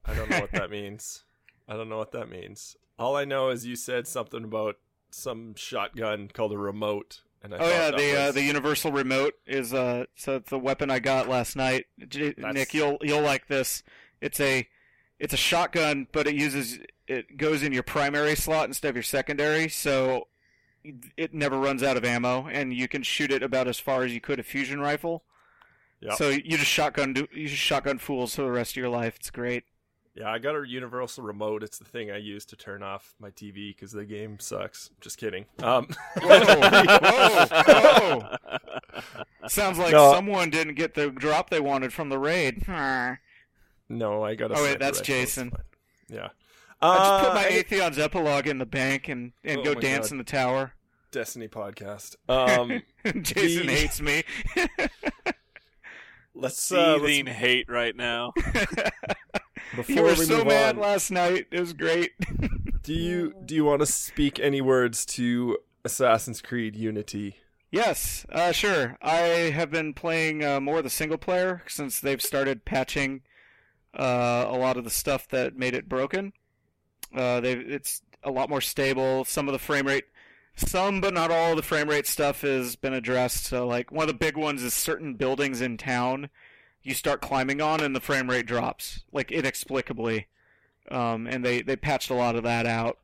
I 0.05 0.15
don't 0.15 0.31
know 0.31 0.41
what 0.41 0.53
that 0.53 0.71
means. 0.71 1.25
I 1.69 1.75
don't 1.77 1.89
know 1.89 1.99
what 1.99 2.13
that 2.13 2.29
means. 2.31 2.77
All 2.99 3.17
I 3.17 3.25
know 3.25 3.49
is 3.51 3.65
you 3.67 3.77
said 3.77 4.07
something 4.07 4.45
about 4.45 4.77
some 5.11 5.55
shotgun 5.57 6.29
called 6.33 6.53
a 6.53 6.59
remote, 6.59 7.23
and 7.43 7.55
I 7.55 7.59
Oh 7.59 7.69
yeah, 7.69 7.91
that 7.91 7.97
the 7.97 8.21
uh, 8.21 8.33
the 8.33 8.43
universal 8.43 8.93
remote 8.93 9.35
is 9.47 9.73
uh 9.73 10.05
so 10.15 10.37
it's 10.37 10.51
the 10.51 10.59
weapon 10.59 10.91
I 10.91 10.99
got 11.01 11.29
last 11.29 11.57
night. 11.57 11.87
J- 12.07 12.35
Nick, 12.37 12.75
you'll 12.75 12.99
you'll 13.01 13.23
like 13.23 13.47
this. 13.47 13.83
It's 14.21 14.41
a 14.41 14.69
it's 15.19 15.35
a 15.35 15.37
shotgun, 15.39 16.07
but 16.13 16.27
it 16.27 16.35
uses 16.35 16.79
it 17.07 17.37
goes 17.37 17.63
in 17.63 17.73
your 17.73 17.83
primary 17.83 18.35
slot 18.37 18.67
instead 18.69 18.89
of 18.91 18.97
your 18.97 19.03
secondary, 19.03 19.69
so 19.69 20.29
it 21.17 21.35
never 21.35 21.59
runs 21.59 21.83
out 21.83 21.97
of 21.97 22.05
ammo, 22.05 22.47
and 22.47 22.73
you 22.73 22.89
can 22.89 23.03
shoot 23.03 23.31
it 23.31 23.43
about 23.43 23.69
as 23.69 23.79
far 23.79 24.03
as 24.05 24.15
you 24.15 24.21
could 24.21 24.39
a 24.41 24.43
fusion 24.43 24.81
rifle. 24.81 25.25
Yep. 26.01 26.15
So 26.15 26.29
you 26.31 26.57
just 26.57 26.65
shotgun 26.71 27.15
you 27.35 27.49
just 27.49 27.61
shotgun 27.61 27.99
fools 27.99 28.35
for 28.35 28.43
the 28.43 28.51
rest 28.51 28.73
of 28.73 28.77
your 28.77 28.89
life. 28.89 29.17
It's 29.17 29.31
great. 29.31 29.65
yeah, 30.15 30.31
I 30.31 30.39
got 30.39 30.55
a 30.57 30.67
universal 30.67 31.23
remote. 31.25 31.63
It's 31.63 31.77
the 31.79 31.85
thing 31.85 32.11
I 32.11 32.17
use 32.17 32.47
to 32.47 32.57
turn 32.57 32.83
off 32.83 33.15
my 33.21 33.29
TV 33.31 33.75
because 33.77 33.93
the 33.93 34.05
game 34.07 34.39
sucks. 34.41 34.89
Just 35.03 35.19
kidding. 35.19 35.45
Um, 35.63 35.89
Whoa, 36.23 36.41
whoa, 37.03 38.37
Sounds 39.49 39.79
like 39.79 39.93
No. 39.93 40.13
someone 40.15 40.49
didn't 40.51 40.75
get 40.75 40.95
the 40.95 41.11
drop 41.11 41.51
they 41.51 41.61
wanted 41.61 41.93
from 41.93 42.09
the 42.09 42.19
raid. 42.19 42.63
I 43.91 43.95
no, 43.95 44.23
I 44.23 44.35
got 44.35 44.51
a. 44.53 44.59
Oh, 44.59 44.63
wait, 44.63 44.79
that's 44.79 44.99
rifle, 45.01 45.01
it's 45.01 45.07
Jason. 45.35 45.51
fine. 45.51 45.61
Yeah. 46.09 46.29
just 46.83 47.25
put 47.25 47.31
Uh, 47.31 47.35
my 47.35 47.45
any- 47.47 47.63
Atheon's 47.63 47.99
epilogue 47.99 48.47
in 48.47 48.59
the 48.59 48.67
bank 48.67 49.09
and, 49.09 49.33
and 49.45 49.61
Oh 49.61 49.65
go 49.65 49.75
dance 49.75 50.07
God. 50.09 50.13
in 50.13 50.19
the 50.19 50.25
tower. 50.25 50.73
Destiny 51.13 51.49
podcast. 51.49 52.17
Um, 52.29 52.83
Jason 53.23 53.67
the- 53.67 53.73
hates 53.73 54.01
me. 54.01 54.23
let's 56.35 56.71
uh, 56.73 56.99
Seething 56.99 57.27
let's, 57.27 57.39
hate 57.39 57.69
right 57.69 57.97
now. 57.97 58.33
before 59.77 59.95
you 59.95 60.03
were 60.03 60.09
we 60.11 60.15
so 60.25 60.39
move 60.39 60.47
mad 60.49 60.77
on, 60.77 60.83
last 60.83 61.11
night. 61.11 61.47
It 61.51 61.61
was 61.61 61.73
great. 61.73 62.13
do 62.83 62.93
you 62.95 63.35
do 63.45 63.55
you 63.55 63.65
want 63.65 63.81
to 63.81 63.87
speak 63.87 64.39
any 64.41 64.61
words 64.61 65.05
to 65.07 65.59
Assassin's 65.85 66.41
Creed 66.41 66.77
Unity? 66.77 67.37
Yes, 67.73 68.27
uh, 68.33 68.51
sure. 68.53 68.97
I 69.01 69.17
have 69.55 69.71
been 69.71 69.95
playing 69.95 70.45
uh, 70.45 70.61
more 70.61 70.79
of 70.79 70.85
the 70.85 70.91
single 70.91 71.19
player 71.19 71.63
since 71.69 72.01
they've 72.01 72.21
started 72.21 72.65
patching 72.65 73.23
uh, 73.99 74.47
a 74.49 74.57
lot 74.57 74.77
of 74.77 74.85
the 74.85 74.91
stuff 74.91 75.29
that 75.29 75.57
made 75.57 75.75
it 75.75 75.89
broken. 75.89 76.33
Uh, 77.15 77.41
it's 77.43 78.03
a 78.23 78.31
lot 78.31 78.49
more 78.49 78.61
stable. 78.61 79.25
Some 79.25 79.49
of 79.49 79.53
the 79.53 79.59
frame 79.59 79.87
rate, 79.87 80.05
some 80.55 81.01
but 81.01 81.15
not 81.15 81.31
all 81.31 81.51
of 81.51 81.57
the 81.57 81.63
frame 81.63 81.89
rate 81.89 82.07
stuff 82.07 82.43
has 82.43 82.77
been 82.77 82.95
addressed. 82.95 83.45
So 83.45 83.67
like 83.67 83.91
one 83.91 84.03
of 84.03 84.09
the 84.09 84.15
big 84.15 84.37
ones 84.37 84.63
is 84.63 84.75
certain 84.75 85.15
buildings 85.15 85.61
in 85.61 85.77
town 85.77 86.31
you 86.83 86.95
start 86.95 87.21
climbing 87.21 87.61
on 87.61 87.81
and 87.81 87.95
the 87.95 88.01
frame 88.01 88.31
rate 88.31 88.47
drops 88.47 89.05
like 89.13 89.31
inexplicably. 89.31 90.29
Um, 90.91 91.27
and 91.27 91.45
they 91.45 91.63
they 91.63 91.77
patched 91.77 92.11
a 92.11 92.15
lot 92.15 92.37
of 92.37 92.43
that 92.45 92.67
out. 92.67 92.99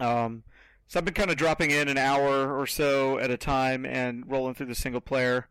Um, 0.00 0.44
so 0.86 0.98
I've 0.98 1.04
been 1.04 1.14
kind 1.14 1.30
of 1.30 1.36
dropping 1.36 1.70
in 1.70 1.88
an 1.88 1.98
hour 1.98 2.56
or 2.56 2.66
so 2.66 3.18
at 3.18 3.30
a 3.30 3.36
time 3.36 3.84
and 3.84 4.24
rolling 4.30 4.54
through 4.54 4.66
the 4.66 4.74
single 4.74 5.00
player. 5.00 5.48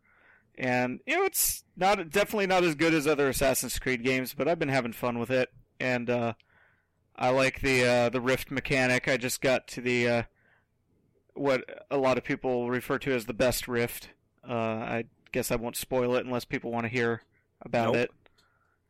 And 0.58 1.02
you 1.06 1.18
know, 1.18 1.26
it's 1.26 1.64
not 1.76 2.10
definitely 2.10 2.48
not 2.48 2.64
as 2.64 2.76
good 2.76 2.94
as 2.94 3.08
other 3.08 3.30
Assassin's 3.30 3.80
Creed 3.80 4.04
games, 4.04 4.34
but 4.34 4.48
I've 4.48 4.60
been 4.60 4.70
having 4.70 4.94
fun 4.94 5.20
with 5.20 5.32
it. 5.32 5.52
And 5.80 6.10
uh, 6.10 6.34
I 7.16 7.30
like 7.30 7.62
the 7.62 7.86
uh, 7.86 8.10
the 8.10 8.22
Rift 8.22 8.52
mechanic. 8.52 9.08
I 9.08 9.18
just 9.18 9.42
got 9.42 9.68
to 9.70 9.82
the 9.82 10.08
uh, 10.08 10.24
what 11.34 11.64
a 11.92 11.98
lot 11.98 12.18
of 12.18 12.24
people 12.24 12.70
refer 12.70 12.98
to 13.00 13.14
as 13.14 13.26
the 13.26 13.34
best 13.34 13.68
Rift. 13.68 14.10
Uh, 14.48 14.54
I 14.54 15.04
guess 15.32 15.52
I 15.52 15.56
won't 15.56 15.76
spoil 15.76 16.16
it 16.16 16.26
unless 16.26 16.46
people 16.46 16.72
want 16.72 16.86
to 16.86 16.90
hear 16.90 17.24
about 17.62 17.94
Nope. 17.94 17.96
it. 17.96 18.12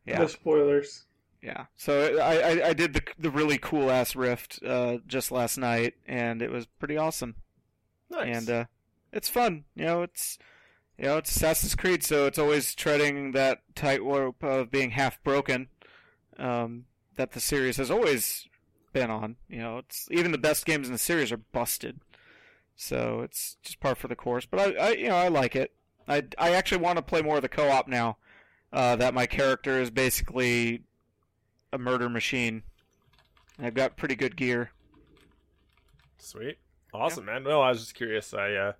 Yeah. 0.05 0.19
No 0.19 0.27
spoilers. 0.27 1.05
Yeah. 1.41 1.65
So 1.75 2.17
I, 2.19 2.37
I, 2.37 2.67
I 2.69 2.73
did 2.73 2.93
the 2.93 3.01
the 3.17 3.29
really 3.31 3.57
cool 3.57 3.89
ass 3.91 4.15
rift 4.15 4.59
uh, 4.65 4.97
just 5.07 5.31
last 5.31 5.57
night, 5.57 5.95
and 6.07 6.41
it 6.41 6.51
was 6.51 6.65
pretty 6.65 6.97
awesome. 6.97 7.35
Nice. 8.09 8.37
And 8.37 8.49
uh, 8.49 8.65
it's 9.11 9.29
fun. 9.29 9.65
You 9.75 9.85
know, 9.85 10.01
it's 10.03 10.37
you 10.97 11.05
know 11.05 11.17
it's 11.17 11.35
Assassin's 11.35 11.75
Creed, 11.75 12.03
so 12.03 12.25
it's 12.25 12.39
always 12.39 12.75
treading 12.75 13.31
that 13.33 13.61
tightrope 13.75 14.43
of 14.43 14.71
being 14.71 14.91
half 14.91 15.21
broken 15.23 15.67
um, 16.37 16.85
that 17.15 17.31
the 17.31 17.39
series 17.39 17.77
has 17.77 17.91
always 17.91 18.47
been 18.93 19.11
on. 19.11 19.35
You 19.49 19.59
know, 19.59 19.77
it's 19.79 20.07
even 20.11 20.31
the 20.31 20.37
best 20.37 20.65
games 20.65 20.87
in 20.87 20.93
the 20.93 20.99
series 20.99 21.31
are 21.31 21.37
busted. 21.37 21.99
So 22.75 23.21
it's 23.21 23.57
just 23.61 23.79
par 23.79 23.95
for 23.95 24.07
the 24.07 24.15
course. 24.15 24.45
But 24.45 24.59
I, 24.59 24.87
I 24.87 24.91
you 24.91 25.09
know 25.09 25.15
I 25.15 25.27
like 25.27 25.55
it. 25.55 25.73
I, 26.07 26.23
I 26.37 26.51
actually 26.51 26.81
want 26.81 26.97
to 26.97 27.01
play 27.01 27.21
more 27.21 27.37
of 27.37 27.41
the 27.41 27.49
co-op 27.49 27.87
now. 27.87 28.17
Uh, 28.71 28.95
that 28.97 29.13
my 29.13 29.25
character 29.25 29.79
is 29.79 29.89
basically 29.89 30.81
a 31.71 31.77
murder 31.77 32.09
machine. 32.09 32.63
I've 33.57 33.73
got 33.73 33.95
pretty 33.95 34.15
good 34.15 34.35
gear. 34.35 34.71
Sweet. 36.17 36.57
Awesome, 36.93 37.25
man. 37.25 37.43
No, 37.43 37.61
I 37.61 37.69
was 37.69 37.79
just 37.79 37.95
curious. 37.95 38.33
I 38.33 38.53
uh 38.53 38.73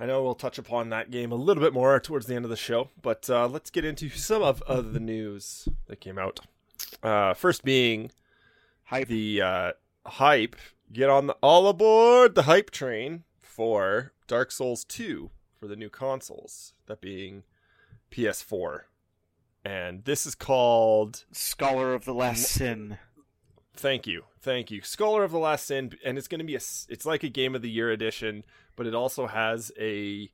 I 0.00 0.06
know 0.06 0.22
we'll 0.22 0.34
touch 0.34 0.58
upon 0.58 0.88
that 0.90 1.10
game 1.10 1.30
a 1.30 1.36
little 1.36 1.62
bit 1.62 1.72
more 1.72 1.98
towards 2.00 2.26
the 2.26 2.34
end 2.34 2.44
of 2.44 2.50
the 2.50 2.56
show, 2.56 2.90
but 3.00 3.28
uh 3.30 3.46
let's 3.46 3.70
get 3.70 3.84
into 3.84 4.08
some 4.08 4.42
of, 4.42 4.62
of 4.62 4.92
the 4.92 5.00
news 5.00 5.68
that 5.86 6.00
came 6.00 6.18
out. 6.18 6.40
Uh 7.02 7.34
first 7.34 7.64
being 7.64 8.10
Hype. 8.84 9.08
the 9.08 9.42
uh 9.42 9.72
hype. 10.06 10.56
Get 10.92 11.08
on 11.08 11.26
the 11.26 11.34
all 11.42 11.68
aboard 11.68 12.34
the 12.34 12.42
hype 12.42 12.70
train 12.70 13.24
for 13.40 14.12
Dark 14.26 14.50
Souls 14.50 14.84
2 14.84 15.30
for 15.58 15.66
the 15.66 15.76
new 15.76 15.88
consoles, 15.88 16.74
that 16.86 17.00
being 17.00 17.44
PS4. 18.10 18.80
And 19.64 20.04
this 20.04 20.26
is 20.26 20.34
called 20.34 21.24
Scholar 21.32 21.94
of 21.94 22.04
the 22.04 22.12
Last 22.14 22.44
Sin. 22.48 22.98
Thank 23.74 24.06
you, 24.06 24.24
thank 24.40 24.70
you. 24.70 24.82
Scholar 24.82 25.22
of 25.24 25.30
the 25.30 25.38
Last 25.38 25.66
Sin, 25.66 25.92
and 26.04 26.18
it's 26.18 26.28
going 26.28 26.40
to 26.40 26.44
be 26.44 26.56
a. 26.56 26.60
It's 26.88 27.06
like 27.06 27.22
a 27.22 27.28
Game 27.28 27.54
of 27.54 27.62
the 27.62 27.70
Year 27.70 27.90
edition, 27.90 28.44
but 28.76 28.86
it 28.86 28.94
also 28.94 29.26
has 29.26 29.70
a 29.78 30.30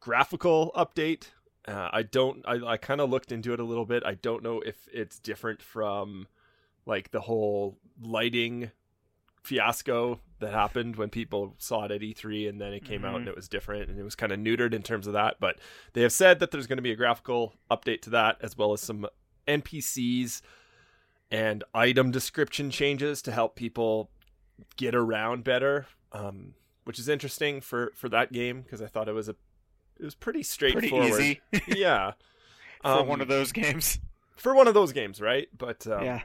graphical 0.00 0.72
update 0.76 1.28
Uh, 1.66 1.88
I 1.92 2.02
don't. 2.02 2.44
I, 2.44 2.54
I 2.72 2.76
kind 2.76 3.00
of 3.00 3.08
looked 3.08 3.30
into 3.30 3.52
it 3.52 3.60
a 3.60 3.64
little 3.64 3.84
bit. 3.86 4.02
I 4.04 4.14
don't 4.14 4.42
know 4.42 4.60
if 4.60 4.88
it's 4.92 5.20
different 5.20 5.62
from 5.62 6.26
like 6.86 7.12
the 7.12 7.20
whole 7.20 7.78
lighting 8.02 8.72
fiasco 9.44 10.20
that 10.40 10.52
happened 10.52 10.96
when 10.96 11.08
people 11.08 11.54
saw 11.58 11.84
it 11.84 11.90
at 11.92 12.00
E3 12.00 12.48
and 12.48 12.60
then 12.60 12.72
it 12.72 12.84
came 12.84 13.04
out 13.04 13.14
Mhm. 13.14 13.18
and 13.18 13.28
it 13.28 13.36
was 13.36 13.48
different 13.48 13.88
and 13.90 13.98
it 13.98 14.02
was 14.02 14.16
kind 14.16 14.32
of 14.32 14.38
neutered 14.40 14.72
in 14.74 14.82
terms 14.82 15.06
of 15.06 15.12
that. 15.12 15.36
But 15.40 15.58
they 15.92 16.02
have 16.02 16.12
said 16.12 16.40
that 16.40 16.50
there's 16.50 16.66
going 16.66 16.78
to 16.78 16.82
be 16.82 16.90
a 16.92 16.96
graphical 16.96 17.54
update 17.70 18.02
to 18.02 18.10
that 18.10 18.38
as 18.40 18.56
well 18.56 18.72
as 18.72 18.80
some 18.80 19.06
NPCs 19.46 20.42
and 21.30 21.62
item 21.74 22.10
description 22.10 22.70
changes 22.70 23.22
to 23.22 23.32
help 23.32 23.54
people 23.56 24.10
get 24.76 24.94
around 24.94 25.44
better, 25.44 25.86
um, 26.12 26.54
which 26.84 26.98
is 26.98 27.08
interesting 27.08 27.60
for 27.60 27.92
for 27.96 28.08
that 28.08 28.32
game 28.32 28.62
because 28.62 28.82
I 28.82 28.86
thought 28.86 29.08
it 29.08 29.12
was 29.12 29.28
a 29.28 29.36
it 29.98 30.04
was 30.04 30.14
pretty 30.14 30.42
straightforward. 30.42 31.12
Pretty 31.12 31.40
easy 31.54 31.62
yeah, 31.80 32.12
for 32.82 32.88
Um, 33.00 33.06
one 33.08 33.20
of 33.20 33.28
those 33.28 33.52
games. 33.52 33.98
for 34.36 34.54
one 34.54 34.66
of 34.68 34.74
those 34.74 34.92
games, 34.92 35.20
right? 35.20 35.48
But 35.56 35.86
um, 35.86 36.02
yeah. 36.04 36.20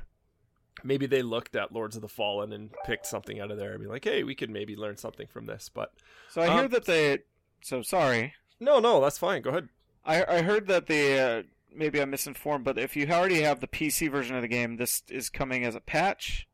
maybe 0.84 1.05
they 1.05 1.22
looked 1.22 1.55
at 1.55 1.72
Lords 1.72 1.95
of 1.95 2.01
the 2.01 2.08
Fallen 2.08 2.53
and 2.53 2.72
picked 2.86 3.05
something 3.05 3.39
out 3.39 3.51
of 3.51 3.58
there 3.58 3.72
and 3.74 3.82
be 3.82 3.88
like, 3.88 4.03
hey, 4.03 4.24
we 4.24 4.36
could 4.36 4.49
maybe 4.49 4.76
learn 4.76 4.97
something 4.97 5.28
from 5.28 5.45
this. 5.45 5.70
But 5.74 5.91
So 6.30 6.41
I 6.41 6.47
hear 6.47 6.66
um, 6.66 6.70
that 6.72 6.86
they. 6.86 7.20
So 7.62 7.82
sorry. 7.82 8.34
no, 8.60 8.80
no, 8.80 9.01
that's 9.01 9.18
fine. 9.18 9.41
Go 9.41 9.49
ahead. 9.51 9.70
I 10.05 10.24
I 10.38 10.41
heard 10.41 10.68
that 10.68 10.88
the 10.88 11.20
uh, 11.20 11.43
maybe 11.74 11.99
I'm 12.01 12.10
misinformed, 12.10 12.64
but 12.64 12.78
if 12.80 12.95
you 12.95 13.08
already 13.10 13.41
have 13.41 13.60
the 13.60 13.68
PC 13.68 14.10
version 14.10 14.36
of 14.36 14.41
the 14.41 14.47
game, 14.47 14.78
this 14.78 15.03
is 15.10 15.30
coming 15.30 15.64
as 15.66 15.76
a 15.76 15.82
patch. 15.82 16.47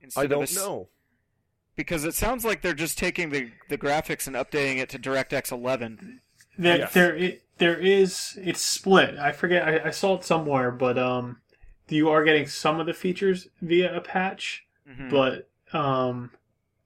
Instead 0.00 0.24
I 0.24 0.26
don't 0.26 0.50
a 0.50 0.54
know. 0.54 0.88
Because 1.76 2.04
it 2.04 2.14
sounds 2.14 2.44
like 2.44 2.62
they're 2.62 2.74
just 2.74 2.98
taking 2.98 3.30
the 3.30 3.50
the 3.68 3.78
graphics 3.78 4.26
and 4.26 4.36
updating 4.36 4.78
it 4.78 4.88
to 4.90 4.98
DirectX 4.98 5.50
11. 5.52 6.20
There, 6.58 6.78
Yes. 6.78 6.92
there, 6.92 7.16
it, 7.16 7.42
there 7.58 7.78
is. 7.78 8.38
It's 8.42 8.60
split. 8.62 9.16
I 9.18 9.32
forget. 9.32 9.66
I, 9.66 9.88
I 9.88 9.90
saw 9.90 10.16
it 10.16 10.24
somewhere, 10.24 10.70
but 10.70 10.98
um, 10.98 11.38
you 11.88 12.08
are 12.10 12.24
getting 12.24 12.46
some 12.46 12.78
of 12.80 12.86
the 12.86 12.94
features 12.94 13.48
via 13.60 13.94
a 13.96 14.00
patch, 14.00 14.66
Mhm. 14.88 15.10
but 15.10 15.48
um, 15.76 16.30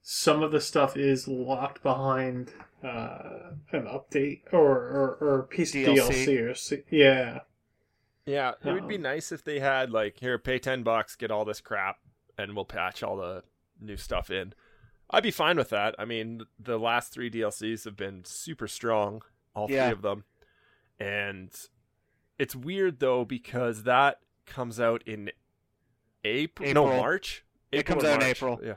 some 0.02 0.42
of 0.42 0.52
the 0.52 0.60
stuff 0.60 0.96
is 0.96 1.26
locked 1.28 1.82
behind 1.82 2.52
uh 2.84 3.50
an 3.72 3.84
update 3.86 4.42
or 4.52 4.70
or, 4.76 5.18
or 5.20 5.38
a 5.40 5.44
piece 5.44 5.74
of 5.74 5.80
DLC. 5.80 6.26
DLC 6.26 6.46
or 6.46 6.50
s- 6.50 6.72
yeah. 6.90 7.40
Yeah, 8.26 8.52
it 8.64 8.72
would 8.72 8.86
be 8.88 8.96
Um, 8.96 9.02
nice 9.02 9.30
if 9.32 9.42
they 9.44 9.60
had 9.60 9.90
like, 9.90 10.18
here, 10.20 10.38
pay 10.38 10.58
ten 10.58 10.82
bucks, 10.82 11.16
get 11.16 11.30
all 11.30 11.44
this 11.44 11.60
crap, 11.60 11.96
and 12.36 12.54
we'll 12.54 12.64
patch 12.64 13.02
all 13.02 13.16
the 13.16 13.42
new 13.80 13.96
stuff 13.96 14.30
in. 14.30 14.52
I'd 15.10 15.22
be 15.22 15.30
fine 15.30 15.56
with 15.56 15.70
that. 15.70 15.94
I 15.98 16.04
mean, 16.04 16.42
the 16.58 16.78
last 16.78 17.12
three 17.12 17.30
DLCs 17.30 17.84
have 17.84 17.96
been 17.96 18.24
super 18.24 18.66
strong, 18.68 19.22
all 19.54 19.70
Yeah. 19.70 19.86
three 19.86 19.92
of 19.92 20.02
them, 20.02 20.24
and 20.98 21.50
it's 22.38 22.56
weird 22.56 22.98
though 23.00 23.24
because 23.24 23.84
that 23.84 24.20
comes 24.46 24.78
out 24.80 25.02
in 25.06 25.30
April, 26.24 26.72
no 26.72 26.86
April. 26.86 27.00
March. 27.00 27.44
It 27.72 27.84
comes 27.84 28.04
out 28.04 28.22
in 28.22 28.28
April. 28.28 28.60
Yeah, 28.62 28.74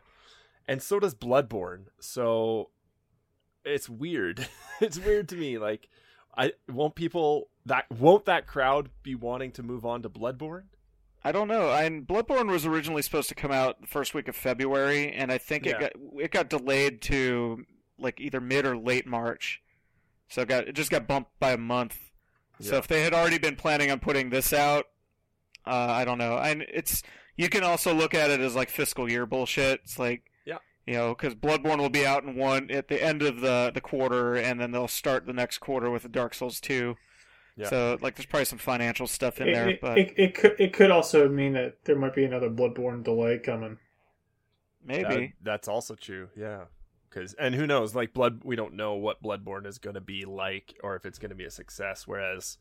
and 0.67 0.81
so 0.81 0.99
does 0.99 1.15
Bloodborne. 1.15 1.85
So 1.99 2.69
it's 3.65 3.89
weird. 3.89 4.47
it's 4.81 4.99
weird 4.99 5.29
to 5.29 5.35
me. 5.35 5.57
Like, 5.57 5.89
I 6.37 6.53
won't 6.67 6.95
people 6.95 7.49
that 7.65 7.89
won't 7.91 8.25
that 8.25 8.45
crowd 8.47 8.89
be 9.03 9.15
wanting 9.15 9.51
to 9.53 9.63
move 9.63 9.85
on 9.85 10.01
to 10.03 10.09
Bloodborne? 10.09 10.65
I 11.23 11.31
don't 11.31 11.47
know. 11.49 11.69
And 11.71 12.07
Bloodborne 12.07 12.49
was 12.49 12.65
originally 12.65 13.01
supposed 13.01 13.29
to 13.29 13.35
come 13.35 13.51
out 13.51 13.81
the 13.81 13.87
first 13.87 14.13
week 14.13 14.27
of 14.27 14.35
February, 14.35 15.11
and 15.11 15.31
I 15.31 15.37
think 15.37 15.65
Yeah. 15.65 15.71
it 15.73 15.79
got 15.79 15.91
it 16.23 16.31
got 16.31 16.49
delayed 16.49 17.01
to 17.03 17.65
like 17.97 18.19
either 18.21 18.39
mid 18.39 18.65
or 18.65 18.77
late 18.77 19.05
March. 19.05 19.61
So 20.29 20.41
it 20.43 20.47
got 20.47 20.67
it 20.67 20.73
just 20.73 20.91
got 20.91 21.07
bumped 21.07 21.31
by 21.39 21.51
a 21.51 21.57
month. 21.57 21.97
So 22.61 22.75
if 22.77 22.87
they 22.87 23.03
had 23.03 23.13
already 23.13 23.37
been 23.37 23.55
planning 23.55 23.89
on 23.89 23.99
putting 23.99 24.29
this 24.31 24.51
out, 24.51 24.85
uh, 25.65 25.71
I 25.71 26.03
don't 26.05 26.17
know. 26.17 26.37
And 26.37 26.61
it's 26.63 27.03
you 27.37 27.47
can 27.49 27.63
also 27.63 27.93
look 27.93 28.13
at 28.13 28.29
it 28.29 28.39
as 28.41 28.55
like 28.55 28.69
fiscal 28.69 29.09
year 29.09 29.25
bullshit. 29.25 29.81
It's 29.83 29.97
like 29.99 30.23
Yeah. 30.45 30.57
you 30.85 30.93
know, 30.93 31.15
because 31.15 31.35
Bloodborne 31.35 31.77
will 31.77 31.89
be 31.89 32.05
out 32.05 32.23
in 32.23 32.35
one 32.35 32.69
at 32.71 32.87
the 32.89 33.01
end 33.01 33.21
of 33.21 33.41
the 33.41 33.71
the 33.73 33.81
quarter, 33.81 34.35
and 34.35 34.59
then 34.59 34.71
they'll 34.71 34.87
start 34.87 35.25
the 35.25 35.33
next 35.33 35.57
quarter 35.59 35.89
with 35.89 36.09
Dark 36.11 36.33
Souls 36.33 36.59
two. 36.61 36.95
Yeah. 37.59 37.69
So 37.69 37.97
like, 38.01 38.15
there's 38.15 38.25
probably 38.25 38.45
some 38.45 38.57
financial 38.57 39.05
stuff 39.05 39.39
in 39.41 39.49
It, 39.49 39.53
there, 39.53 39.69
it, 39.69 39.81
but 39.81 39.97
it, 39.97 40.13
it 40.17 40.33
could 40.35 40.55
it 40.59 40.73
could 40.73 40.91
also 40.91 41.27
mean 41.29 41.53
that 41.53 41.83
there 41.83 41.97
might 41.97 42.15
be 42.15 42.23
another 42.23 42.49
Bloodborne 42.49 43.03
delay 43.03 43.37
coming. 43.39 43.77
maybe. 44.83 45.03
That- 45.03 45.31
that's 45.43 45.67
also 45.67 45.95
true. 45.95 46.29
Yeah. 46.35 46.65
Cause, 47.11 47.33
and 47.39 47.55
who 47.55 47.65
knows? 47.65 47.95
Like 47.95 48.13
blood, 48.13 48.41
we 48.43 48.55
don't 48.55 48.75
know 48.75 48.93
what 48.93 49.21
Bloodborne 49.23 49.65
is 49.65 49.79
going 49.79 49.95
to 49.95 50.01
be 50.01 50.25
like, 50.25 50.75
or 50.83 50.95
if 50.95 51.05
it's 51.07 51.17
going 51.17 51.29
to 51.31 51.35
be 51.35 51.43
a 51.45 51.49
success. 51.51 52.07
Whereas 52.07 52.57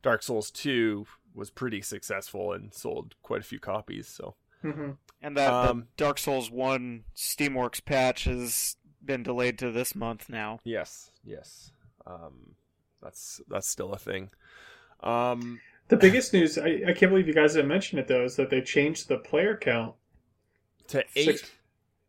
Dark 0.00 0.22
Souls 0.22 0.50
Two 0.52 1.06
was 1.34 1.50
pretty 1.50 1.82
successful 1.82 2.52
and 2.52 2.72
sold 2.72 3.16
quite 3.22 3.40
a 3.40 3.44
few 3.44 3.58
copies. 3.58 4.06
So 4.06 4.36
hmm 4.62 4.92
And 5.20 5.36
that 5.36 5.52
Um, 5.52 5.80
the 5.80 5.86
Dark 6.04 6.18
Souls 6.18 6.50
One 6.52 7.02
Steamworks 7.16 7.84
patch 7.84 8.24
has 8.24 8.76
been 9.04 9.22
delayed 9.24 9.58
to 9.58 9.72
this 9.72 9.94
month 9.96 10.28
now. 10.28 10.60
yes, 10.62 11.10
yes, 11.24 11.72
um, 12.06 12.54
that's 13.02 13.40
that's 13.48 13.68
still 13.68 13.92
a 13.92 13.98
thing. 13.98 14.30
Um, 15.02 15.60
The 15.88 15.96
biggest 15.96 16.32
news 16.32 16.58
I, 16.58 16.82
I 16.88 16.92
can't 16.92 17.10
believe 17.10 17.26
you 17.26 17.34
guys 17.34 17.54
didn't 17.54 17.68
mention 17.68 17.98
it 17.98 18.08
though 18.08 18.24
is 18.24 18.36
that 18.36 18.50
they 18.50 18.60
changed 18.60 19.08
the 19.08 19.18
player 19.18 19.56
count. 19.56 19.94
to 20.88 21.04
eight, 21.16 21.24
Six. 21.38 21.50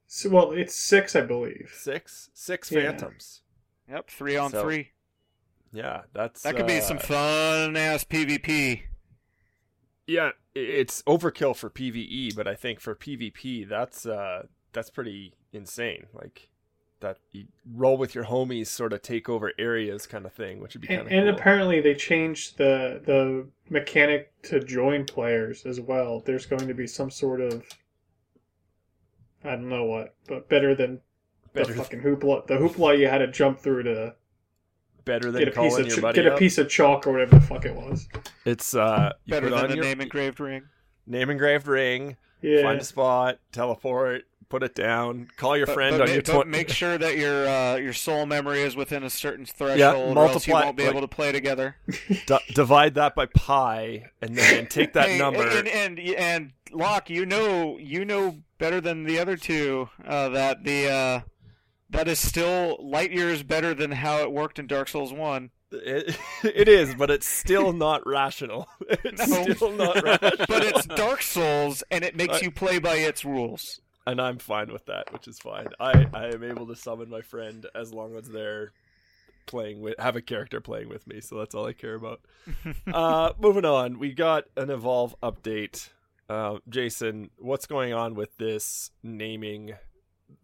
So, 0.08 0.30
well, 0.30 0.52
it's 0.52 0.76
six, 0.76 1.16
I 1.16 1.22
believe. 1.22 1.72
six, 1.74 2.30
six 2.34 2.70
Yeah. 2.72 2.82
phantoms. 2.92 3.42
Yep, 3.89 4.10
three 4.10 4.36
on 4.36 4.52
So, 4.52 4.64
three. 4.64 4.92
Yeah, 5.72 6.02
that's 6.14 6.42
That 6.44 6.58
could 6.58 6.68
be 6.68 6.80
uh, 6.80 6.82
some 6.82 6.98
fun 6.98 7.78
ass 7.78 8.04
PvP. 8.04 8.82
Yeah, 10.08 10.32
it's 10.54 11.02
overkill 11.04 11.56
for 11.56 11.70
PVE, 11.70 12.36
but 12.36 12.46
I 12.48 12.56
think 12.56 12.82
for 12.82 12.94
PvP, 12.96 13.68
that's 13.70 14.06
uh 14.06 14.48
that's 14.74 14.89
pretty 14.89 15.34
insane. 15.54 16.08
Like 16.14 16.50
that 17.02 17.18
you 17.32 17.45
roll 17.76 17.97
with 17.97 18.16
your 18.16 18.26
homies, 18.26 18.68
sort 18.68 18.93
of 18.93 19.02
take 19.02 19.28
over 19.30 19.52
areas, 19.60 20.08
kind 20.08 20.26
of 20.26 20.34
thing, 20.34 20.60
which 20.62 20.74
would 20.74 20.82
be 20.82 20.88
kind 20.88 21.02
And, 21.02 21.08
of 21.08 21.14
and 21.14 21.26
cool. 21.30 21.39
apparently 21.39 21.82
they 21.82 21.93
changed 21.93 22.58
the 22.58 23.02
the 23.06 23.47
mechanic 23.70 24.32
to 24.43 24.60
join 24.64 25.06
players 25.06 25.66
as 25.66 25.80
well. 25.82 26.22
There's 26.26 26.45
going 26.45 26.68
to 26.68 26.74
be 26.74 26.88
some 26.88 27.12
sort 27.12 27.41
of 27.41 27.64
I 29.43 29.52
don't 29.52 29.70
know 29.70 29.86
what, 29.86 30.16
but 30.28 30.47
better 30.49 30.76
than 30.76 30.99
better, 31.54 31.74
the 31.74 31.80
fucking 31.84 32.02
hoopla. 32.02 32.47
The 32.47 32.56
hoopla 32.58 32.97
you 32.97 33.08
had 33.08 33.20
to 33.20 33.28
jump 33.28 33.60
through 33.60 33.84
to 33.84 34.16
better 35.04 35.32
than 35.32 35.43
get 35.43 35.58
a 35.58 35.60
piece 35.62 35.78
of 35.78 35.88
your 35.88 35.97
ch- 35.97 36.02
buddy 36.02 36.16
get 36.16 36.28
a 36.28 36.34
up. 36.34 36.39
piece 36.39 36.58
of 36.60 36.70
chalk 36.70 37.08
or 37.08 37.14
whatever 37.14 37.36
the 37.39 37.41
fuck 37.41 37.66
it 37.66 37.76
was. 37.76 38.08
It's 38.45 38.76
uh, 38.76 39.14
Better 39.28 39.49
than 39.49 39.60
on 39.60 39.70
the 39.70 39.76
your 39.76 39.84
name 39.86 39.99
engraved 40.02 40.39
ring. 40.39 40.64
name 41.08 41.30
engraved 41.32 41.66
ring, 41.68 42.18
Yeah, 42.43 42.62
find 42.62 42.80
a 42.80 42.84
spot, 42.84 43.39
teleport, 43.52 44.24
put 44.52 44.62
it 44.64 44.76
down, 44.76 45.30
call 45.38 45.58
your 45.58 45.66
But, 45.66 45.74
friend 45.74 45.97
but 45.97 46.08
on 46.10 46.14
your 46.14 46.22
but 46.24 46.47
make 46.47 46.70
sure 46.70 46.97
that 46.97 47.18
your 47.18 47.47
uh, 47.47 47.76
your 47.78 47.93
soul 47.93 48.26
memory 48.26 48.62
is 48.62 48.76
within 48.76 49.04
a 49.04 49.10
certain 49.10 49.45
threshold, 49.45 50.18
or 50.18 50.28
else 50.28 50.45
you 50.45 50.54
won't 50.54 50.78
be 50.78 50.84
like- 50.84 50.91
able 50.91 51.02
to 51.02 51.08
play 51.08 51.32
together. 51.32 51.78
D- 52.28 52.38
divide 52.54 52.95
that 52.95 53.16
by 53.16 53.26
pi, 53.28 54.04
and 54.22 54.36
then 54.38 54.68
take 54.68 54.93
that 54.93 55.08
Hey, 55.10 55.18
number. 55.18 55.47
And, 55.47 55.68
and 55.68 55.99
and 55.99 56.52
Locke, 56.72 57.10
you 57.10 57.26
know 57.26 57.78
you 57.80 58.06
know 58.06 58.38
better 58.60 58.80
than 58.82 59.06
the 59.06 59.18
other 59.20 59.38
two 59.38 59.89
uh, 60.06 60.30
that 60.30 60.64
the 60.64 60.89
uh, 60.89 61.20
that 61.89 62.08
is 62.08 62.20
still 62.20 62.78
light 62.82 63.12
years 63.12 63.41
better 63.43 63.74
than 63.74 63.91
how 63.91 64.18
it 64.20 64.32
worked 64.32 64.60
in 64.60 64.68
Dark 64.68 64.88
Souls 64.89 65.12
One. 65.14 65.49
It, 65.74 66.18
it 66.43 66.68
is, 66.68 66.95
but 66.95 67.10
it's 67.10 67.26
still 67.28 67.72
not 67.72 68.06
rational. 68.06 68.68
It's 69.06 69.26
No. 69.28 69.43
still 69.54 69.72
not 69.72 70.04
rational. 70.04 70.45
But 70.49 70.64
it's 70.66 70.86
Dark 70.86 71.22
Souls, 71.22 71.82
and 71.89 72.04
it 72.04 72.14
makes 72.16 72.41
you 72.41 72.52
play 72.52 72.78
by 72.80 72.95
its 72.95 73.24
rules. 73.24 73.80
And 74.06 74.22
I'm 74.22 74.38
fine 74.39 74.72
with 74.72 74.86
that, 74.86 75.12
which 75.14 75.28
is 75.28 75.39
fine. 75.39 75.68
I, 75.80 76.08
I 76.14 76.28
am 76.28 76.43
able 76.43 76.68
to 76.68 76.76
summon 76.76 77.10
my 77.10 77.22
friend 77.22 77.66
as 77.76 77.93
long 77.93 78.16
as 78.16 78.28
they're 78.28 78.72
playing 79.45 79.82
with 79.82 79.99
have 79.99 80.16
a 80.16 80.22
character 80.22 80.62
playing 80.62 80.89
with 80.89 81.08
me, 81.08 81.22
so 81.22 81.38
that's 81.38 81.56
all 81.56 81.66
I 81.66 81.74
care 81.74 81.95
about. 81.95 82.22
uh, 82.93 83.34
moving 83.39 83.66
on, 83.66 83.99
we 83.99 84.14
got 84.14 84.45
an 84.56 84.70
evolve 84.70 85.16
update. 85.22 85.89
Uh, 86.30 86.58
Jason, 86.70 87.30
what's 87.38 87.66
going 87.66 87.93
on 87.93 88.16
with 88.16 88.38
this 88.38 88.91
naming 89.04 89.74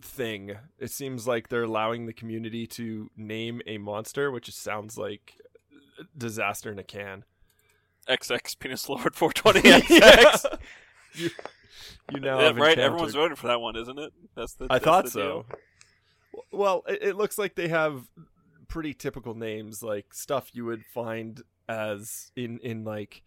thing? 0.01 0.57
It 0.79 0.91
seems 0.91 1.27
like 1.27 1.47
they're 1.47 1.63
allowing 1.63 2.05
the 2.05 2.13
community 2.13 2.67
to 2.67 3.09
name 3.15 3.61
a 3.65 3.77
monster, 3.77 4.31
which 4.31 4.51
sounds 4.53 4.97
like 4.97 5.35
disaster 6.17 6.71
in 6.71 6.79
a 6.79 6.83
can. 6.83 7.23
XX 8.09 8.59
Penis 8.59 8.89
Lord 8.89 9.13
420XX. 9.13 10.59
you, 11.15 11.29
you 12.13 12.19
now 12.19 12.39
Yeah, 12.39 12.45
right? 12.47 12.49
encountered- 12.51 12.79
Everyone's 12.79 13.13
voting 13.15 13.35
for 13.35 13.47
that 13.47 13.61
one, 13.61 13.75
isn't 13.75 13.99
it? 13.99 14.13
That's 14.35 14.53
the. 14.55 14.65
I 14.69 14.75
that's 14.79 14.85
thought 14.85 15.03
the 15.05 15.11
so. 15.11 15.19
deal. 15.21 15.45
Well, 16.51 16.83
it, 16.87 16.99
it 17.01 17.15
looks 17.15 17.37
like 17.37 17.55
they 17.55 17.67
have 17.67 18.07
pretty 18.67 18.93
typical 18.93 19.33
names, 19.35 19.81
like 19.83 20.13
stuff 20.13 20.49
you 20.53 20.65
would 20.65 20.83
find 20.93 21.41
as 21.69 22.31
in 22.35 22.59
in 22.59 22.83
like 22.83 23.23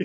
uh, 0.00 0.04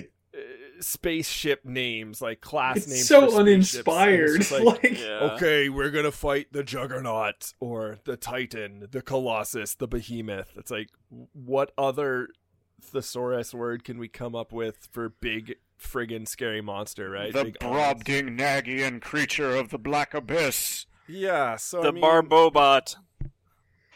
spaceship 0.80 1.64
names, 1.64 2.20
like 2.20 2.40
class 2.40 2.78
It's 2.78 2.88
names. 2.88 3.06
so 3.06 3.22
for 3.30 3.40
spaceships, 3.42 3.86
and 3.86 3.88
uninspired. 3.88 4.40
it's 4.40 4.50
Like, 4.50 4.82
like, 4.82 5.00
Yeah. 5.00 5.30
okay, 5.34 5.68
we're 5.68 5.90
gonna 5.90 6.12
fight 6.12 6.52
the 6.52 6.62
Juggernaut 6.62 7.52
or 7.60 7.98
the 8.04 8.16
Titan, 8.16 8.86
the 8.90 9.02
Colossus, 9.02 9.74
the 9.74 9.88
Behemoth. 9.88 10.52
It's 10.56 10.70
like, 10.70 10.88
what 11.32 11.72
other 11.78 12.28
thesaurus 12.82 13.54
word 13.54 13.84
can 13.84 13.98
we 13.98 14.08
come 14.08 14.34
up 14.34 14.52
with 14.52 14.88
for 14.92 15.08
big 15.08 15.56
friggin' 15.80 16.26
scary 16.28 16.60
monster, 16.60 17.10
right? 17.10 17.32
the 17.32 17.44
Big 17.44 17.56
ominous- 17.62 18.02
Brobdingnagian 18.04 19.00
creature 19.02 19.54
of 19.56 19.70
the 19.70 19.78
Black 19.78 20.14
Abyss. 20.14 20.86
Yeah, 21.08 21.56
so 21.56 21.82
the 21.82 21.88
I 21.88 21.90
mean, 21.92 22.02
Barbobot. 22.02 22.96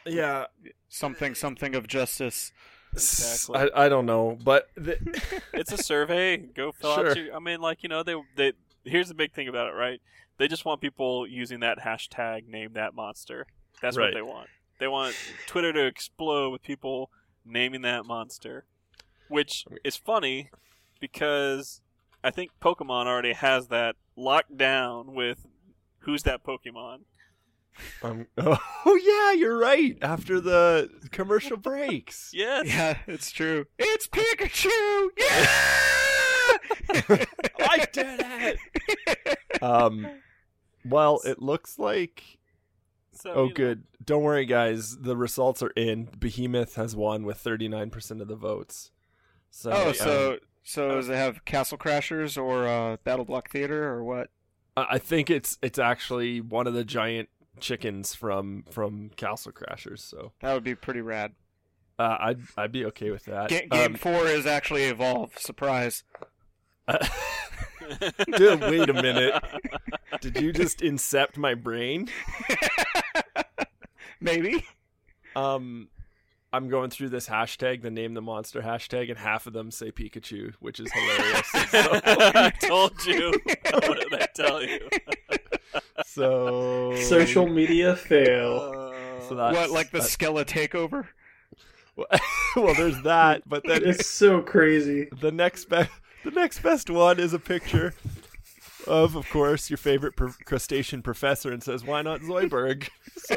Yeah, 0.07 0.47
Something, 0.89 1.35
something 1.35 1.75
of 1.75 1.87
justice. 1.87 2.53
Exactly. 2.93 3.71
I, 3.75 3.85
I 3.85 3.89
don't 3.89 4.07
know, 4.07 4.37
but 4.43 4.69
the, 4.75 4.99
It's 5.53 5.71
a 5.73 5.79
survey. 5.79 6.37
Go 6.39 6.73
fill 6.73 6.95
Sure. 6.97 7.11
out 7.11 7.17
your. 7.17 7.35
I 7.35 7.39
mean, 7.39 7.61
like 7.61 7.83
you 7.85 7.89
know, 7.89 8.03
they 8.03 8.15
they. 8.37 8.53
Here's 8.85 9.07
the 9.09 9.15
big 9.15 9.33
thing 9.33 9.47
about 9.47 9.69
it, 9.69 9.73
right? 9.77 10.01
They 10.39 10.49
just 10.49 10.65
want 10.65 10.81
people 10.81 11.27
using 11.27 11.61
that 11.61 11.79
hashtag 11.81 12.49
name 12.49 12.73
that 12.73 12.95
monster. 12.95 13.47
That's 13.81 13.97
Right. 13.97 14.07
what 14.07 14.15
they 14.15 14.23
want. 14.23 14.49
They 14.81 14.89
want 14.89 15.15
Twitter 15.47 15.73
to 15.73 15.85
explode 15.87 16.51
with 16.51 16.63
people 16.63 17.11
naming 17.45 17.83
that 17.83 18.07
monster, 18.07 18.65
which 19.29 19.65
is 19.85 19.97
funny 19.97 20.51
because 21.01 21.81
I 22.23 22.31
think 22.31 22.51
Pokemon 22.61 23.07
already 23.07 23.33
has 23.33 23.69
that 23.69 23.97
locked 24.17 24.57
down 24.57 25.15
with 25.15 25.47
who's 26.01 26.23
that 26.25 26.45
Pokemon. 26.45 27.01
um, 28.03 28.27
oh 28.39 29.01
yeah, 29.03 29.33
you're 29.39 29.57
right. 29.59 29.97
After 30.03 30.41
the 30.41 30.91
commercial 31.11 31.57
breaks, 31.57 32.31
Yes. 32.35 32.67
Yeah, 32.67 32.99
it's 33.07 33.31
true. 33.31 33.67
It's 33.79 34.07
Pikachu. 34.09 35.09
Yeah. 35.19 35.47
I 37.61 37.87
did 37.93 38.21
it. 38.21 39.63
Um, 39.63 40.07
well, 40.85 41.21
it 41.25 41.41
looks 41.41 41.79
like 41.79 42.39
So, 43.13 43.33
Oh, 43.33 43.43
you 43.45 43.49
know, 43.49 43.55
good. 43.55 43.85
Don't 44.05 44.23
worry, 44.23 44.47
guys. 44.47 44.99
The 44.99 45.17
results 45.17 45.63
are 45.63 45.71
in. 45.77 46.09
Behemoth 46.19 46.75
has 46.77 46.97
won 46.97 47.25
with 47.25 47.43
39% 47.43 48.21
of 48.21 48.29
the 48.29 48.37
votes. 48.37 48.91
So, 49.51 49.71
oh, 49.73 49.89
um, 49.89 49.95
so 49.95 50.39
so 50.71 50.89
does 50.97 51.09
it 51.09 51.15
have 51.17 51.45
Castle 51.45 51.79
Crashers 51.79 52.41
or 52.41 52.67
uh, 52.67 52.97
Battle 53.05 53.25
Block 53.25 53.51
Theater 53.51 53.85
or 53.93 54.05
what? 54.05 54.29
I 54.77 54.87
I 54.93 54.99
think 54.99 55.31
it's 55.31 55.59
it's 55.63 55.79
actually 55.79 56.41
one 56.41 56.67
of 56.67 56.75
the 56.75 56.85
giant 56.85 57.29
chickens 57.59 58.15
from 58.15 58.65
from 58.71 59.11
Castle 59.17 59.53
Crashers. 59.53 59.99
So 60.01 60.33
That 60.41 60.55
would 60.55 60.65
be 60.65 60.75
pretty 60.75 61.01
rad. 61.01 61.33
uh, 61.99 62.17
I'd 62.21 62.39
I'd 62.57 62.73
be 62.73 62.85
okay 62.87 63.11
with 63.11 63.25
that. 63.27 63.49
Ga- 63.51 63.67
game 63.69 63.93
Um, 63.93 63.95
four 63.95 64.27
is 64.27 64.47
actually 64.47 64.85
Evolve. 64.85 65.37
Surprise. 65.39 66.05
Dude, 68.37 68.61
wait 68.61 68.89
a 68.89 68.95
minute. 68.95 69.43
Did 70.21 70.41
you 70.41 70.53
just 70.53 70.79
incept 70.81 71.37
my 71.37 71.55
brain? 71.55 72.09
Maybe. 74.21 74.65
Um, 75.35 75.89
I'm 76.53 76.69
going 76.69 76.91
through 76.91 77.11
this 77.11 77.29
hashtag, 77.29 77.83
the 77.83 77.91
name 77.93 78.15
the 78.15 78.21
monster 78.23 78.61
hashtag, 78.61 79.09
and 79.09 79.17
half 79.19 79.47
of 79.47 79.53
them 79.53 79.71
say 79.71 79.93
Pikachu, 79.93 80.53
which 80.59 80.81
is 80.81 80.91
hilarious. 80.93 81.49
I 81.55 82.53
told 82.61 83.05
you. 83.07 83.31
what 83.71 84.01
did 84.11 84.15
I 84.15 84.27
tell 84.35 84.61
you? 84.63 84.89
so 86.05 86.97
social 86.97 87.47
media 87.47 87.95
fail. 87.95 88.73
Uh, 88.75 89.21
So 89.29 89.37
that's, 89.37 89.57
what, 89.57 89.71
like 89.71 89.91
the 89.93 89.99
that's- 89.99 90.17
Skella 90.17 90.45
takeover? 90.45 91.07
well, 92.57 92.75
there's 92.75 93.01
that, 93.03 93.43
but 93.49 93.63
then 93.67 93.83
It's 93.85 94.07
so 94.09 94.41
crazy. 94.41 95.09
the 95.21 95.31
next 95.31 95.67
best 95.69 95.91
the 96.25 96.31
next 96.33 96.63
best 96.63 96.89
one 96.91 97.19
is 97.21 97.33
a 97.33 97.39
picture 97.39 97.95
of, 98.87 99.15
of 99.15 99.29
course, 99.31 99.69
your 99.71 99.77
favorite 99.77 100.17
pr- 100.17 100.29
crustacean 100.47 101.03
professor, 101.03 101.53
and 101.53 101.63
says, 101.63 101.85
"Why 101.85 102.01
not 102.03 102.21
Zoidberg?" 102.23 102.89
So, 103.19 103.37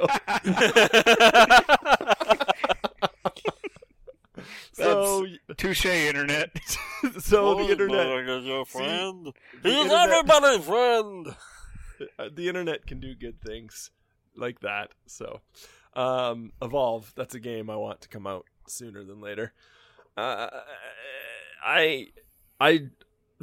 so, 4.73 5.25
Touche, 5.57 5.85
internet. 5.85 6.49
so 7.19 7.55
the 7.55 7.71
internet, 7.71 8.07
is 8.27 8.45
your 8.45 8.65
friend. 8.65 9.31
the 9.61 9.69
He's 9.69 9.85
internet- 9.85 10.09
everybody's 10.09 10.65
friend. 10.65 11.27
uh, 12.19 12.29
the 12.33 12.47
internet 12.47 12.85
can 12.85 12.99
do 12.99 13.15
good 13.15 13.41
things 13.41 13.91
like 14.35 14.59
that. 14.61 14.91
So, 15.05 15.41
um, 15.95 16.51
Evolve. 16.61 17.13
That's 17.15 17.35
a 17.35 17.39
game 17.39 17.69
I 17.69 17.75
want 17.75 18.01
to 18.01 18.09
come 18.09 18.27
out 18.27 18.45
sooner 18.67 19.03
than 19.03 19.21
later. 19.21 19.53
Uh, 20.17 20.49
I, 21.65 22.07
I, 22.59 22.87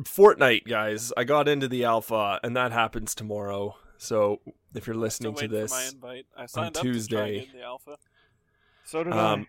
Fortnite 0.01 0.67
guys. 0.67 1.13
I 1.17 1.25
got 1.25 1.49
into 1.49 1.69
the 1.69 1.85
alpha, 1.85 2.41
and 2.43 2.57
that 2.57 2.73
happens 2.73 3.15
tomorrow. 3.15 3.77
So 3.99 4.41
if 4.75 4.87
you're 4.87 4.97
listening 4.97 5.35
to 5.35 5.43
waiting 5.43 5.57
my 5.57 5.61
this, 5.63 5.93
invite. 5.93 6.27
I 6.37 6.47
signed 6.47 6.77
up 6.77 6.83
to 6.83 6.93
Tuesday. 6.93 7.17
try 7.17 7.53
in 7.53 7.59
the 7.61 7.65
alpha. 7.65 7.97
So 8.85 9.05
did 9.05 9.13
um, 9.13 9.47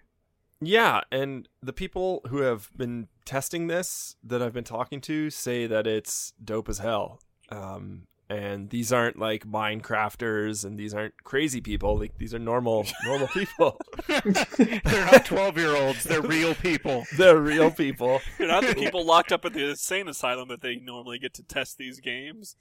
yeah, 0.61 1.01
and 1.11 1.49
the 1.61 1.73
people 1.73 2.21
who 2.29 2.37
have 2.37 2.69
been 2.77 3.07
testing 3.25 3.67
this 3.67 4.15
that 4.23 4.41
I've 4.41 4.53
been 4.53 4.63
talking 4.63 5.01
to 5.01 5.29
say 5.29 5.65
that 5.67 5.87
it's 5.87 6.33
dope 6.43 6.69
as 6.69 6.77
hell. 6.77 7.19
Um, 7.49 8.03
and 8.29 8.69
these 8.69 8.93
aren't 8.93 9.19
like 9.19 9.45
Minecrafters, 9.45 10.63
and 10.63 10.77
these 10.77 10.93
aren't 10.93 11.21
crazy 11.23 11.59
people. 11.59 11.97
Like 11.97 12.17
these 12.17 12.33
are 12.33 12.39
normal, 12.39 12.85
normal 13.05 13.27
people. 13.27 13.77
They're 14.07 14.81
not 14.85 15.25
twelve-year-olds. 15.25 16.05
They're 16.05 16.21
real 16.21 16.55
people. 16.55 17.05
They're 17.17 17.41
real 17.41 17.71
people. 17.71 18.21
they're 18.37 18.47
not 18.47 18.63
the 18.63 18.75
people 18.75 19.03
locked 19.03 19.33
up 19.33 19.43
at 19.43 19.53
the 19.53 19.71
insane 19.71 20.07
asylum 20.07 20.47
that 20.47 20.61
they 20.61 20.77
normally 20.77 21.19
get 21.19 21.33
to 21.35 21.43
test 21.43 21.77
these 21.77 21.99
games. 21.99 22.55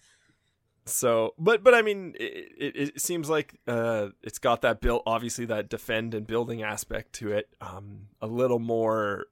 So, 0.86 1.34
but 1.38 1.62
but 1.62 1.74
I 1.74 1.82
mean, 1.82 2.14
it, 2.18 2.52
it, 2.58 2.76
it 2.76 3.00
seems 3.00 3.28
like 3.28 3.60
uh, 3.68 4.08
it's 4.22 4.38
got 4.38 4.62
that 4.62 4.80
built, 4.80 5.02
obviously 5.06 5.44
that 5.46 5.68
defend 5.68 6.14
and 6.14 6.26
building 6.26 6.62
aspect 6.62 7.12
to 7.14 7.32
it. 7.32 7.48
Um, 7.60 8.08
a 8.20 8.26
little 8.26 8.58
more 8.58 9.26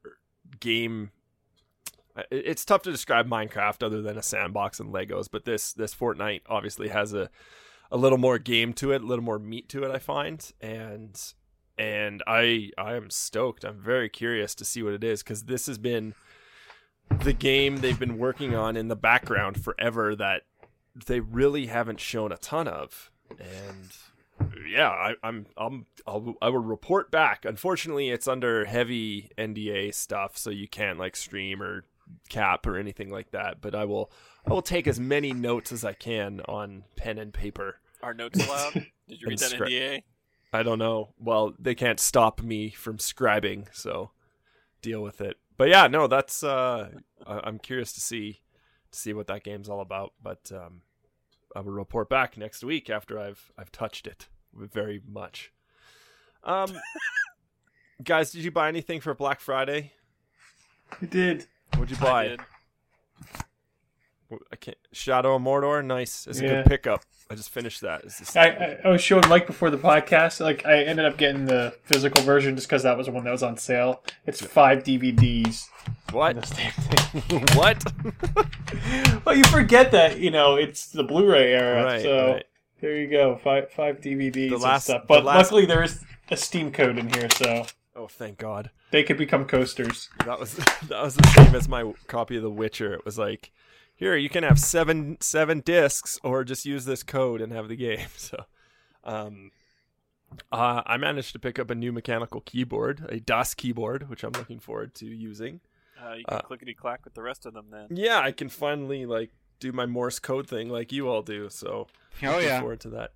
game. 0.60 1.10
it- 2.16 2.26
It's 2.30 2.64
tough 2.64 2.82
to 2.82 2.92
describe 2.92 3.28
Minecraft 3.28 3.82
other 3.82 4.02
than 4.02 4.16
a 4.18 4.22
sandbox 4.22 4.78
and 4.78 4.92
Legos, 4.92 5.26
but 5.30 5.44
this 5.44 5.72
this 5.72 5.94
Fortnite 5.94 6.42
obviously 6.48 6.88
has 6.88 7.12
a 7.14 7.30
a 7.90 7.96
little 7.96 8.18
more 8.18 8.38
game 8.38 8.74
to 8.74 8.92
it, 8.92 9.02
a 9.02 9.06
little 9.06 9.24
more 9.24 9.38
meat 9.38 9.68
to 9.70 9.82
it. 9.84 9.90
I 9.90 9.98
find, 9.98 10.52
and 10.60 11.18
and 11.78 12.22
I 12.26 12.70
I 12.76 12.94
am 12.94 13.08
stoked. 13.10 13.64
I'm 13.64 13.80
very 13.80 14.10
curious 14.10 14.54
to 14.56 14.64
see 14.64 14.82
what 14.82 14.92
it 14.92 15.02
is 15.02 15.22
because 15.22 15.44
this 15.44 15.66
has 15.66 15.78
been 15.78 16.14
the 17.22 17.32
game 17.32 17.78
they've 17.78 17.98
been 17.98 18.18
working 18.18 18.54
on 18.54 18.76
in 18.76 18.88
the 18.88 18.96
background 18.96 19.64
forever 19.64 20.14
that 20.14 20.42
they 21.06 21.20
really 21.20 21.66
haven't 21.66 22.00
shown 22.00 22.32
a 22.32 22.36
ton 22.36 22.68
of. 22.68 23.10
And 23.38 23.92
yeah, 24.66 24.88
I, 24.88 25.14
I'm 25.22 25.46
I'm 25.56 25.86
I'll, 26.06 26.34
I 26.40 26.48
will 26.48 26.58
report 26.58 27.10
back. 27.10 27.44
Unfortunately, 27.44 28.10
it's 28.10 28.28
under 28.28 28.64
heavy 28.64 29.30
NDA 29.36 29.94
stuff, 29.94 30.36
so 30.38 30.50
you 30.50 30.68
can't 30.68 30.98
like 30.98 31.16
stream 31.16 31.62
or 31.62 31.84
cap 32.28 32.66
or 32.66 32.76
anything 32.78 33.10
like 33.10 33.32
that. 33.32 33.60
But 33.60 33.74
I 33.74 33.84
will 33.84 34.10
I 34.46 34.50
will 34.52 34.62
take 34.62 34.86
as 34.86 34.98
many 35.00 35.32
notes 35.32 35.72
as 35.72 35.84
I 35.84 35.92
can 35.92 36.40
on 36.48 36.84
pen 36.96 37.18
and 37.18 37.32
paper. 37.34 37.76
Are 38.02 38.14
notes 38.14 38.44
allowed? 38.46 38.72
Did 39.08 39.20
you 39.20 39.28
read 39.28 39.38
that 39.40 39.52
scra- 39.52 39.68
NDA? 39.68 40.02
I 40.52 40.62
don't 40.62 40.78
know. 40.78 41.10
Well, 41.18 41.52
they 41.58 41.74
can't 41.74 42.00
stop 42.00 42.40
me 42.40 42.70
from 42.70 42.96
scribing, 42.98 43.66
so 43.74 44.12
deal 44.80 45.02
with 45.02 45.20
it. 45.20 45.36
But 45.58 45.68
yeah, 45.68 45.88
no, 45.88 46.06
that's 46.06 46.42
uh 46.42 46.90
I- 47.26 47.40
I'm 47.44 47.58
curious 47.58 47.92
to 47.94 48.00
see 48.00 48.40
to 48.92 48.98
see 48.98 49.12
what 49.12 49.26
that 49.26 49.44
game's 49.44 49.68
all 49.68 49.80
about, 49.80 50.12
but 50.22 50.50
um 50.54 50.82
I 51.54 51.60
will 51.60 51.72
report 51.72 52.08
back 52.08 52.36
next 52.36 52.62
week 52.62 52.90
after 52.90 53.18
I've 53.18 53.52
I've 53.58 53.72
touched 53.72 54.06
it 54.06 54.28
very 54.54 55.00
much. 55.06 55.52
Um 56.44 56.78
guys, 58.02 58.30
did 58.32 58.44
you 58.44 58.50
buy 58.50 58.68
anything 58.68 59.00
for 59.00 59.14
Black 59.14 59.40
Friday? 59.40 59.92
You 61.00 61.08
did. 61.08 61.46
What'd 61.74 61.90
you 61.90 62.06
I 62.06 62.36
buy? 62.36 63.44
I 64.52 64.56
can't 64.56 64.76
Shadow 64.92 65.36
of 65.36 65.42
Mordor, 65.42 65.84
nice. 65.84 66.26
It's 66.26 66.40
a 66.40 66.42
Yeah. 66.42 66.48
good 66.62 66.66
pickup. 66.66 67.02
I 67.30 67.34
just 67.34 67.50
finished 67.50 67.80
that. 67.82 68.02
Just- 68.02 68.36
I, 68.36 68.48
I, 68.48 68.78
I 68.84 68.88
was 68.90 69.00
showing 69.00 69.26
Mike 69.28 69.46
before 69.46 69.70
the 69.70 69.78
podcast. 69.78 70.40
Like 70.40 70.64
I 70.66 70.82
ended 70.84 71.04
up 71.06 71.16
getting 71.16 71.46
the 71.46 71.74
physical 71.84 72.22
version 72.24 72.54
just 72.54 72.68
because 72.68 72.82
that 72.82 72.96
was 72.96 73.06
the 73.06 73.12
one 73.12 73.24
that 73.24 73.30
was 73.30 73.42
on 73.42 73.56
sale. 73.56 74.02
It's 74.26 74.40
five 74.44 74.82
DVDs. 74.84 75.66
what? 76.12 76.36
This 76.40 76.50
damn 76.50 76.72
thing. 76.72 77.40
what? 77.56 77.82
well, 79.24 79.34
you 79.36 79.44
forget 79.44 79.90
that 79.92 80.18
you 80.18 80.30
know 80.30 80.56
it's 80.56 80.90
the 80.90 81.04
Blu-ray 81.04 81.52
era. 81.52 81.84
right, 81.84 82.02
so 82.02 82.32
right. 82.34 82.44
there 82.80 82.96
you 82.96 83.08
go, 83.10 83.36
five 83.42 83.70
five 83.72 84.00
DVDs 84.00 84.32
The 84.50 84.54
and 84.54 84.60
last- 84.62 84.84
stuff. 84.84 85.02
the 85.02 85.06
But 85.08 85.24
last- 85.24 85.44
luckily 85.44 85.66
there 85.66 85.82
is 85.82 86.04
a 86.30 86.36
Steam 86.36 86.70
code 86.70 86.98
in 86.98 87.08
here, 87.14 87.28
so 87.36 87.64
Oh, 87.96 88.06
thank 88.08 88.38
God. 88.38 88.70
they 88.90 89.02
could 89.02 89.16
become 89.18 89.44
coasters. 89.44 90.08
That 90.24 90.38
was 90.38 90.54
that 90.88 91.02
was 91.02 91.14
the 91.16 91.26
same 91.28 91.54
as 91.54 91.68
my 91.68 91.92
copy 92.06 92.36
of 92.36 92.42
The 92.42 92.50
Witcher. 92.50 92.94
It 92.94 93.04
was 93.04 93.18
like, 93.18 93.50
here 93.98 94.16
you 94.16 94.30
can 94.30 94.44
have 94.44 94.58
seven 94.58 95.18
seven 95.20 95.60
discs, 95.60 96.18
or 96.22 96.42
just 96.44 96.64
use 96.64 96.86
this 96.86 97.02
code 97.02 97.42
and 97.42 97.52
have 97.52 97.68
the 97.68 97.76
game. 97.76 98.06
So, 98.16 98.44
um, 99.04 99.50
uh, 100.52 100.82
I 100.86 100.96
managed 100.96 101.32
to 101.32 101.38
pick 101.38 101.58
up 101.58 101.70
a 101.70 101.74
new 101.74 101.92
mechanical 101.92 102.40
keyboard, 102.42 103.06
a 103.10 103.18
Das 103.20 103.54
Keyboard, 103.54 104.08
which 104.08 104.22
I'm 104.24 104.32
looking 104.32 104.60
forward 104.60 104.94
to 104.96 105.06
using. 105.06 105.60
Uh, 106.02 106.12
you 106.14 106.24
can 106.24 106.38
Uh, 106.38 106.40
clickety 106.42 106.74
clack 106.74 107.04
with 107.04 107.14
the 107.14 107.22
rest 107.22 107.44
of 107.46 107.54
them 107.54 107.66
then. 107.70 107.88
Yeah, 107.90 108.20
I 108.20 108.32
can 108.32 108.48
finally 108.48 109.04
like 109.06 109.30
do 109.58 109.72
my 109.72 109.86
Morse 109.86 110.18
code 110.20 110.48
thing 110.48 110.68
like 110.68 110.92
you 110.92 111.08
all 111.08 111.22
do. 111.22 111.48
So 111.50 111.88
Oh 112.22 112.26
looking 112.26 112.44
yeah. 112.48 112.60
forward 112.60 112.80
to 112.80 112.90
that. 112.90 113.12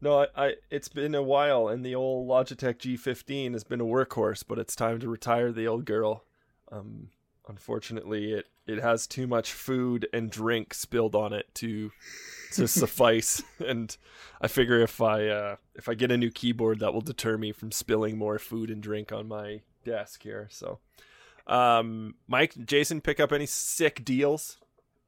No, 0.00 0.20
I, 0.20 0.26
I 0.36 0.54
it's 0.70 0.88
been 0.88 1.14
a 1.14 1.22
while, 1.22 1.68
and 1.68 1.84
the 1.84 1.94
old 1.94 2.28
Logitech 2.28 2.78
G15 2.78 3.52
has 3.54 3.64
been 3.64 3.80
a 3.80 3.84
workhorse, 3.84 4.44
but 4.46 4.58
it's 4.58 4.76
time 4.76 5.00
to 5.00 5.08
retire 5.08 5.50
the 5.52 5.66
old 5.66 5.84
girl. 5.84 6.24
Um, 6.70 7.08
unfortunately, 7.48 8.32
it 8.32 8.46
it 8.68 8.80
has 8.82 9.06
too 9.06 9.26
much 9.26 9.52
food 9.52 10.06
and 10.12 10.30
drink 10.30 10.74
spilled 10.74 11.14
on 11.16 11.32
it 11.32 11.52
to 11.54 11.90
to 12.52 12.68
suffice, 12.68 13.42
and 13.66 13.96
I 14.40 14.46
figure 14.46 14.80
if 14.80 15.00
I 15.00 15.26
uh, 15.26 15.56
if 15.74 15.88
I 15.88 15.94
get 15.94 16.12
a 16.12 16.18
new 16.18 16.30
keyboard, 16.30 16.80
that 16.80 16.92
will 16.92 17.00
deter 17.00 17.38
me 17.38 17.50
from 17.50 17.72
spilling 17.72 18.18
more 18.18 18.38
food 18.38 18.70
and 18.70 18.82
drink 18.82 19.10
on 19.10 19.26
my 19.26 19.62
desk 19.84 20.22
here. 20.22 20.48
So, 20.50 20.78
um, 21.46 22.14
Mike, 22.28 22.54
Jason, 22.64 23.00
pick 23.00 23.18
up 23.18 23.32
any 23.32 23.46
sick 23.46 24.04
deals? 24.04 24.58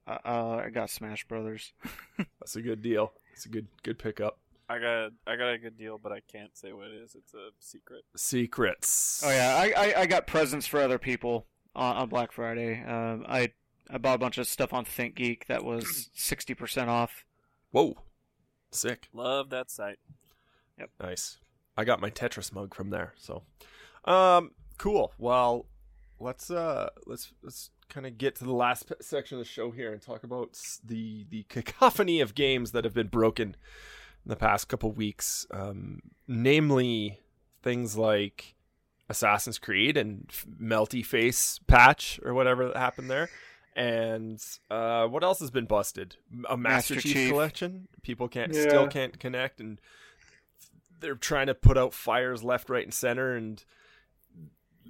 Uh, 0.06 0.18
uh, 0.24 0.62
I 0.64 0.70
got 0.70 0.90
Smash 0.90 1.28
Brothers. 1.28 1.74
That's 2.16 2.56
a 2.56 2.62
good 2.62 2.82
deal. 2.82 3.12
It's 3.34 3.44
a 3.44 3.50
good 3.50 3.68
good 3.82 3.98
pickup. 3.98 4.38
I 4.70 4.78
got 4.78 5.11
I 5.26 5.36
got 5.36 5.52
a 5.52 5.58
good 5.58 5.76
deal, 5.76 5.98
but 5.98 6.12
I 6.12 6.20
can't 6.32 6.56
say 6.56 6.72
what 6.72 6.86
it 6.86 6.94
is. 6.94 7.14
It's 7.14 7.34
a 7.34 7.50
secret. 7.58 8.04
Secrets. 8.16 9.22
Oh 9.24 9.30
yeah, 9.30 9.54
I, 9.56 9.72
I, 9.76 10.00
I 10.00 10.06
got 10.06 10.26
presents 10.26 10.66
for 10.66 10.80
other 10.80 10.98
people 10.98 11.46
on, 11.74 11.96
on 11.96 12.08
Black 12.08 12.32
Friday. 12.32 12.82
Um, 12.84 13.24
I 13.28 13.52
I 13.90 13.98
bought 13.98 14.16
a 14.16 14.18
bunch 14.18 14.38
of 14.38 14.46
stuff 14.46 14.72
on 14.72 14.84
ThinkGeek 14.84 15.46
that 15.46 15.64
was 15.64 16.10
sixty 16.14 16.54
percent 16.54 16.90
off. 16.90 17.24
Whoa. 17.70 17.96
Sick. 18.72 19.08
Love 19.12 19.50
that 19.50 19.70
site. 19.70 19.98
Yep. 20.78 20.90
Nice. 21.00 21.38
I 21.76 21.84
got 21.84 22.00
my 22.00 22.10
Tetris 22.10 22.52
mug 22.52 22.74
from 22.74 22.90
there. 22.90 23.14
So, 23.16 23.42
um, 24.04 24.52
cool. 24.78 25.12
Well, 25.18 25.66
let's 26.18 26.50
uh, 26.50 26.90
let's 27.06 27.32
let's 27.42 27.70
kind 27.88 28.06
of 28.06 28.18
get 28.18 28.36
to 28.36 28.44
the 28.44 28.52
last 28.52 28.92
section 29.00 29.38
of 29.38 29.44
the 29.44 29.50
show 29.50 29.72
here 29.72 29.92
and 29.92 30.00
talk 30.00 30.22
about 30.22 30.56
the 30.84 31.26
the 31.30 31.44
cacophony 31.48 32.20
of 32.20 32.34
games 32.34 32.72
that 32.72 32.84
have 32.84 32.94
been 32.94 33.08
broken 33.08 33.56
in 34.24 34.28
the 34.28 34.36
past 34.36 34.68
couple 34.68 34.92
weeks. 34.92 35.46
Um, 35.50 36.00
namely, 36.28 37.18
things 37.62 37.96
like 37.96 38.54
Assassin's 39.11 39.58
Creed 39.58 39.96
and 39.98 40.26
Melty 40.62 41.04
Face 41.04 41.58
patch 41.66 42.18
or 42.24 42.32
whatever 42.32 42.68
that 42.68 42.76
happened 42.76 43.11
there. 43.11 43.28
And 43.76 44.42
uh, 44.70 45.06
what 45.08 45.22
else 45.22 45.40
has 45.40 45.50
been 45.50 45.66
busted? 45.66 46.16
A 46.48 46.56
Master, 46.56 46.94
Master 46.94 47.00
Chief, 47.00 47.12
Chief. 47.12 47.30
collection. 47.30 47.88
People 48.02 48.28
can't 48.28 48.54
Yeah. 48.54 48.62
still 48.62 48.88
can't 48.88 49.18
connect, 49.18 49.61
and 49.61 49.80
they're 51.00 51.14
trying 51.14 51.46
to 51.48 51.54
put 51.54 51.76
out 51.76 51.92
fires 51.92 52.42
left, 52.44 52.70
right, 52.70 52.84
and 52.84 52.94
center. 52.94 53.34
And 53.36 53.62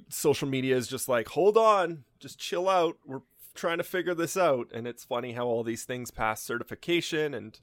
social 0.08 0.48
media 0.48 0.76
is 0.76 0.88
just 0.88 1.08
like, 1.08 1.28
hold 1.28 1.56
on, 1.56 2.04
just 2.18 2.38
chill 2.38 2.68
out. 2.68 2.96
We're 3.06 3.20
trying 3.54 3.78
to 3.78 3.84
figure 3.84 4.14
this 4.14 4.36
out. 4.36 4.68
And 4.72 4.86
it's 4.86 5.04
funny 5.04 5.32
how 5.32 5.46
all 5.46 5.62
these 5.62 5.84
things 5.84 6.10
pass 6.10 6.42
certification. 6.42 7.32
And 7.34 7.58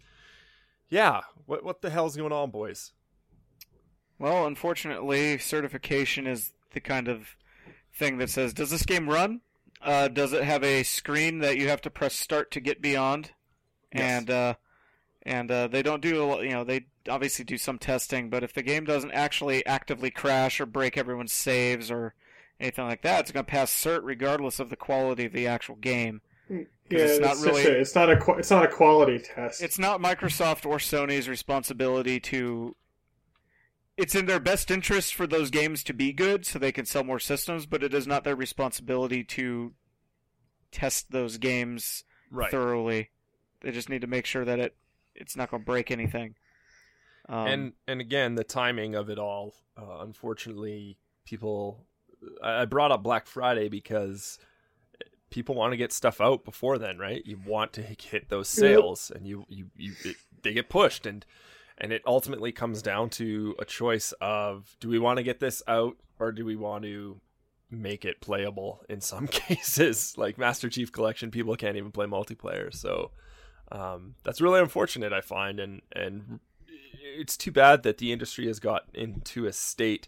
yeah, 0.90 1.22
what 1.46 1.64
what 1.64 1.82
the 1.82 1.90
hell's 1.90 2.16
going 2.16 2.32
on, 2.32 2.52
boys? 2.52 2.94
Well, 4.20 4.46
unfortunately, 4.48 5.38
certification 5.38 6.26
is 6.28 6.52
the 6.74 6.80
kind 6.80 7.08
of 7.08 7.36
thing 7.94 8.18
that 8.18 8.30
says, 8.30 8.54
"Does 8.54 8.70
this 8.72 8.84
game 8.86 9.10
run? 9.10 9.42
Uh, 9.82 10.08
does 10.08 10.34
it 10.34 10.44
have 10.44 10.64
a 10.64 10.84
screen 10.84 11.40
that 11.40 11.58
you 11.58 11.68
have 11.70 11.82
to 11.82 11.90
press 11.90 12.16
start 12.16 12.52
to 12.52 12.60
get 12.60 12.82
beyond?" 12.82 13.32
Yes. 13.94 14.02
And 14.04 14.30
uh, 14.30 14.54
and 15.24 15.52
uh, 15.52 15.68
they 15.68 15.84
don't 15.84 16.02
do 16.02 16.24
a 16.24 16.26
lot. 16.26 16.44
You 16.44 16.52
know, 16.52 16.64
they 16.64 16.86
obviously 17.10 17.46
do 17.46 17.58
some 17.58 17.78
testing, 17.78 18.30
but 18.30 18.44
if 18.44 18.54
the 18.54 18.64
game 18.64 18.86
doesn't 18.86 19.12
actually 19.12 19.66
actively 19.66 20.10
crash 20.12 20.60
or 20.60 20.66
break 20.66 20.98
everyone's 20.98 21.34
saves 21.34 21.90
or 21.92 22.14
anything 22.60 22.86
like 22.86 23.02
that, 23.04 23.22
it's 23.22 23.32
going 23.32 23.46
to 23.46 23.50
pass 23.52 23.72
cert 23.72 24.00
regardless 24.04 24.60
of 24.60 24.70
the 24.70 24.76
quality 24.76 25.26
of 25.26 25.32
the 25.34 25.46
actual 25.48 25.76
game. 25.76 26.22
Yeah, 26.50 26.60
it's 26.90 27.20
not 27.20 27.30
just 27.34 27.46
really- 27.46 27.66
a- 27.66 27.80
it's 27.82 27.94
not 27.96 28.10
a 28.10 28.32
it's 28.38 28.50
not 28.52 28.64
a 28.66 28.68
quality 28.70 29.20
test. 29.20 29.62
It's 29.62 29.78
not 29.78 30.02
Microsoft 30.02 30.66
or 30.66 30.78
Sony's 30.78 31.30
responsibility 31.30 32.20
to. 32.22 32.76
It's 33.98 34.14
in 34.14 34.28
their 34.28 34.40
best 34.40 34.70
interest 34.70 35.16
for 35.16 35.26
those 35.26 35.50
games 35.50 35.84
to 35.86 35.94
be 35.94 36.14
good 36.14 36.46
so 36.46 36.60
they 36.60 36.72
can 36.72 36.86
sell 36.86 37.04
more 37.04 37.20
systems, 37.20 37.66
but 37.66 37.84
it 37.84 37.94
is 37.94 38.06
not 38.06 38.24
their 38.24 38.36
responsibility 38.36 39.24
to 39.24 39.74
test 40.72 41.12
those 41.12 41.38
games 41.38 42.04
thoroughly. 42.52 43.10
They 43.62 43.72
just 43.72 43.90
need 43.90 44.02
to 44.02 44.08
make 44.08 44.26
sure 44.26 44.46
that 44.46 44.60
it 44.60 44.76
it's 45.16 45.36
not 45.36 45.50
going 45.50 45.64
to 45.64 45.66
break 45.66 45.90
anything. 45.90 46.36
Um, 47.28 47.48
and 47.48 47.74
and 47.88 48.00
again 48.00 48.36
the 48.36 48.44
timing 48.44 48.96
of 48.96 49.10
it 49.10 49.20
all 49.20 49.54
uh, 49.78 49.98
unfortunately 50.00 50.98
people 51.26 51.86
I 52.42 52.62
I 52.62 52.66
brought 52.66 52.92
up 52.92 53.04
Black 53.04 53.28
Friday 53.28 53.68
because 53.68 54.40
people 55.30 55.56
want 55.56 55.74
to 55.74 55.78
get 55.78 55.92
stuff 55.92 56.22
out 56.22 56.46
before 56.46 56.78
then 56.78 56.98
right 56.98 57.22
you 57.26 57.38
want 57.46 57.74
to 57.74 57.82
hit 57.82 58.30
those 58.30 58.48
sales 58.48 59.12
and 59.14 59.28
you 59.28 59.46
you, 59.50 59.70
you 59.76 59.94
it, 60.06 60.16
they 60.44 60.54
get 60.54 60.70
pushed 60.70 61.06
and 61.06 61.26
and 61.78 61.92
it 61.92 62.02
ultimately 62.06 62.52
comes 62.52 62.82
down 62.82 63.10
to 63.10 63.56
a 63.60 63.66
choice 63.66 64.14
of 64.22 64.76
do 64.80 64.90
we 64.90 65.00
want 65.00 65.18
to 65.18 65.24
get 65.24 65.40
this 65.40 65.62
out 65.68 65.98
or 66.20 66.32
do 66.32 66.46
we 66.46 66.56
want 66.56 66.84
to 66.84 67.20
make 67.70 68.06
it 68.06 68.22
playable 68.22 68.82
in 68.90 69.02
some 69.02 69.28
cases 69.28 70.14
like 70.18 70.38
Master 70.38 70.70
Chief 70.70 70.92
Collection 70.92 71.32
people 71.32 71.56
can't 71.56 71.78
even 71.78 71.92
play 71.92 72.06
multiplayer 72.06 72.74
so 72.74 73.12
um, 73.72 74.16
that's 74.24 74.42
really 74.42 74.60
unfortunate 74.60 75.14
I 75.14 75.22
find 75.22 75.60
and 75.60 75.82
and 75.94 76.40
it's 77.18 77.38
too 77.38 77.52
bad 77.52 77.84
that 77.84 77.98
the 77.98 78.12
industry 78.12 78.48
has 78.48 78.60
got 78.60 78.84
into 78.94 79.46
a 79.46 79.54
state 79.54 80.08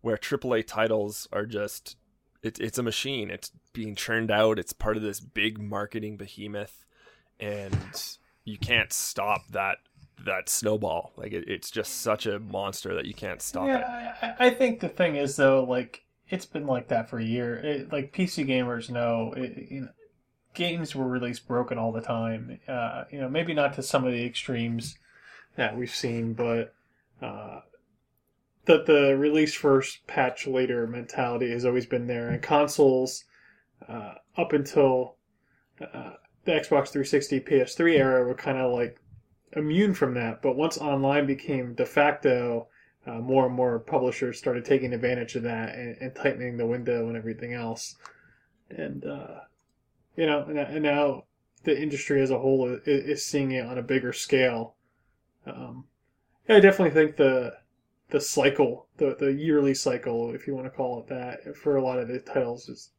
where 0.00 0.16
AAA 0.16 0.66
titles 0.66 1.28
are 1.32 1.46
just 1.46 1.96
it, 2.42 2.60
it's 2.60 2.78
a 2.78 2.82
machine. 2.82 3.30
It's 3.30 3.52
being 3.72 3.94
churned 3.94 4.30
out. 4.30 4.58
It's 4.58 4.72
part 4.72 4.96
of 4.96 5.02
this 5.02 5.20
big 5.20 5.60
marketing 5.60 6.16
behemoth, 6.16 6.84
and 7.38 7.78
you 8.44 8.58
can't 8.58 8.92
stop 8.92 9.42
that 9.50 9.78
that 10.24 10.48
snowball. 10.48 11.12
Like 11.16 11.32
it, 11.32 11.44
it's 11.48 11.70
just 11.70 12.00
such 12.00 12.26
a 12.26 12.38
monster 12.38 12.94
that 12.94 13.06
you 13.06 13.14
can't 13.14 13.42
stop 13.42 13.64
it. 13.64 13.68
yeah, 13.68 14.34
I, 14.38 14.46
I 14.46 14.50
think 14.50 14.80
the 14.80 14.88
thing 14.88 15.16
is 15.16 15.36
though, 15.36 15.64
like 15.64 16.04
it's 16.28 16.46
been 16.46 16.66
like 16.66 16.88
that 16.88 17.10
for 17.10 17.18
a 17.18 17.24
year. 17.24 17.56
It, 17.56 17.92
like 17.92 18.14
PC 18.14 18.46
gamers 18.46 18.90
know, 18.90 19.32
it, 19.36 19.70
you 19.70 19.80
know, 19.82 19.88
games 20.54 20.94
were 20.94 21.08
released 21.08 21.46
broken 21.46 21.78
all 21.78 21.92
the 21.92 22.00
time. 22.00 22.58
Uh, 22.68 23.04
you 23.10 23.20
know, 23.20 23.28
maybe 23.28 23.54
not 23.54 23.74
to 23.74 23.82
some 23.82 24.04
of 24.04 24.12
the 24.12 24.24
extremes 24.24 24.98
that 25.56 25.76
we've 25.76 25.94
seen, 25.94 26.34
but 26.34 26.74
uh, 27.20 27.60
the 28.64 28.82
the 28.84 29.16
release 29.16 29.54
first, 29.54 30.06
patch 30.06 30.46
later 30.46 30.86
mentality 30.86 31.50
has 31.50 31.64
always 31.64 31.86
been 31.86 32.06
there, 32.06 32.30
and 32.30 32.42
consoles 32.42 33.24
uh, 33.88 34.14
up 34.36 34.52
until 34.52 35.16
uh, 35.80 36.12
the 36.44 36.52
Xbox 36.52 36.88
360, 36.88 37.40
PS3 37.40 37.98
era 37.98 38.24
were 38.24 38.34
kind 38.34 38.58
of 38.58 38.72
like 38.72 38.98
immune 39.52 39.94
from 39.94 40.14
that. 40.14 40.42
But 40.42 40.56
once 40.56 40.78
online 40.78 41.26
became 41.26 41.74
de 41.74 41.86
facto, 41.86 42.68
uh, 43.06 43.18
more 43.18 43.46
and 43.46 43.54
more 43.54 43.80
publishers 43.80 44.38
started 44.38 44.64
taking 44.64 44.92
advantage 44.92 45.34
of 45.34 45.42
that 45.42 45.74
and, 45.74 45.96
and 46.00 46.14
tightening 46.14 46.56
the 46.56 46.66
window 46.66 47.08
and 47.08 47.16
everything 47.16 47.52
else. 47.52 47.96
And 48.70 49.04
uh, 49.04 49.40
you 50.16 50.26
know, 50.26 50.44
and, 50.44 50.58
and 50.58 50.82
now 50.82 51.24
the 51.64 51.80
industry 51.80 52.20
as 52.22 52.30
a 52.30 52.38
whole 52.38 52.68
is, 52.68 52.80
is 52.86 53.24
seeing 53.24 53.52
it 53.52 53.66
on 53.66 53.78
a 53.78 53.82
bigger 53.82 54.12
scale. 54.12 54.74
Um, 55.46 55.84
yeah, 56.48 56.56
I 56.56 56.60
definitely 56.60 56.94
think 56.94 57.16
the 57.16 57.54
the 58.10 58.20
cycle, 58.20 58.88
the 58.98 59.16
the 59.18 59.32
yearly 59.32 59.74
cycle, 59.74 60.34
if 60.34 60.46
you 60.46 60.54
want 60.54 60.66
to 60.66 60.70
call 60.70 61.00
it 61.00 61.08
that, 61.08 61.56
for 61.56 61.76
a 61.76 61.82
lot 61.82 61.98
of 61.98 62.08
the 62.08 62.20
titles, 62.20 62.68
is 62.68 62.90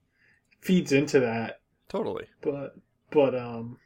feeds 0.62 0.92
into 0.92 1.20
that. 1.20 1.62
Totally. 1.88 2.26
But 2.42 2.76
but 3.12 3.36
um, 3.36 3.78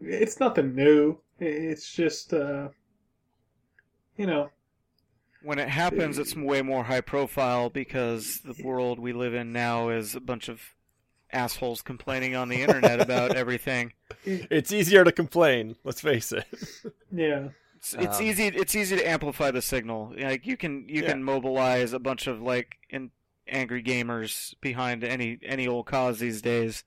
it's 0.00 0.40
nothing 0.40 0.74
new. 0.74 1.18
It's 1.40 1.92
just 1.92 2.32
uh, 2.32 2.68
you 4.16 4.26
know, 4.26 4.50
when 5.42 5.58
it 5.58 5.68
happens, 5.68 6.18
it's 6.18 6.36
way 6.36 6.62
more 6.62 6.84
high 6.84 7.00
profile 7.00 7.68
because 7.70 8.40
the 8.44 8.54
world 8.64 8.98
we 8.98 9.12
live 9.12 9.34
in 9.34 9.52
now 9.52 9.88
is 9.90 10.14
a 10.14 10.20
bunch 10.20 10.48
of 10.48 10.60
assholes 11.32 11.82
complaining 11.82 12.36
on 12.36 12.48
the 12.48 12.62
internet 12.62 13.00
about 13.00 13.34
everything. 13.36 13.92
It's 14.24 14.72
easier 14.72 15.02
to 15.04 15.12
complain. 15.12 15.76
Let's 15.84 16.00
face 16.00 16.30
it. 16.32 16.46
yeah. 17.12 17.48
It's, 17.76 17.92
it's 17.94 18.18
Um, 18.20 18.24
easy. 18.24 18.46
It's 18.46 18.74
easy 18.74 18.96
to 18.96 19.06
amplify 19.06 19.50
the 19.50 19.60
signal. 19.60 20.14
Like 20.16 20.46
you 20.46 20.56
can 20.56 20.88
you 20.88 21.02
Yeah. 21.02 21.10
can 21.10 21.24
mobilize 21.24 21.92
a 21.92 21.98
bunch 21.98 22.26
of 22.26 22.40
like 22.40 22.76
in, 22.88 23.10
angry 23.46 23.82
gamers 23.82 24.54
behind 24.62 25.04
any 25.04 25.38
any 25.42 25.66
old 25.68 25.84
cause 25.86 26.18
these 26.20 26.40
days. 26.40 26.84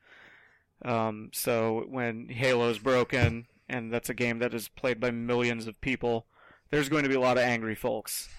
Um, 0.83 1.29
so 1.33 1.85
when 1.89 2.29
Halo's 2.29 2.79
broken, 2.79 3.45
and 3.69 3.91
that's 3.91 4.09
a 4.09 4.13
game 4.13 4.39
that 4.39 4.53
is 4.53 4.67
played 4.69 4.99
by 4.99 5.11
millions 5.11 5.67
of 5.67 5.79
people, 5.81 6.25
there's 6.69 6.89
going 6.89 7.03
to 7.03 7.09
be 7.09 7.15
a 7.15 7.19
lot 7.19 7.37
of 7.37 7.43
angry 7.43 7.75
folks. 7.75 8.29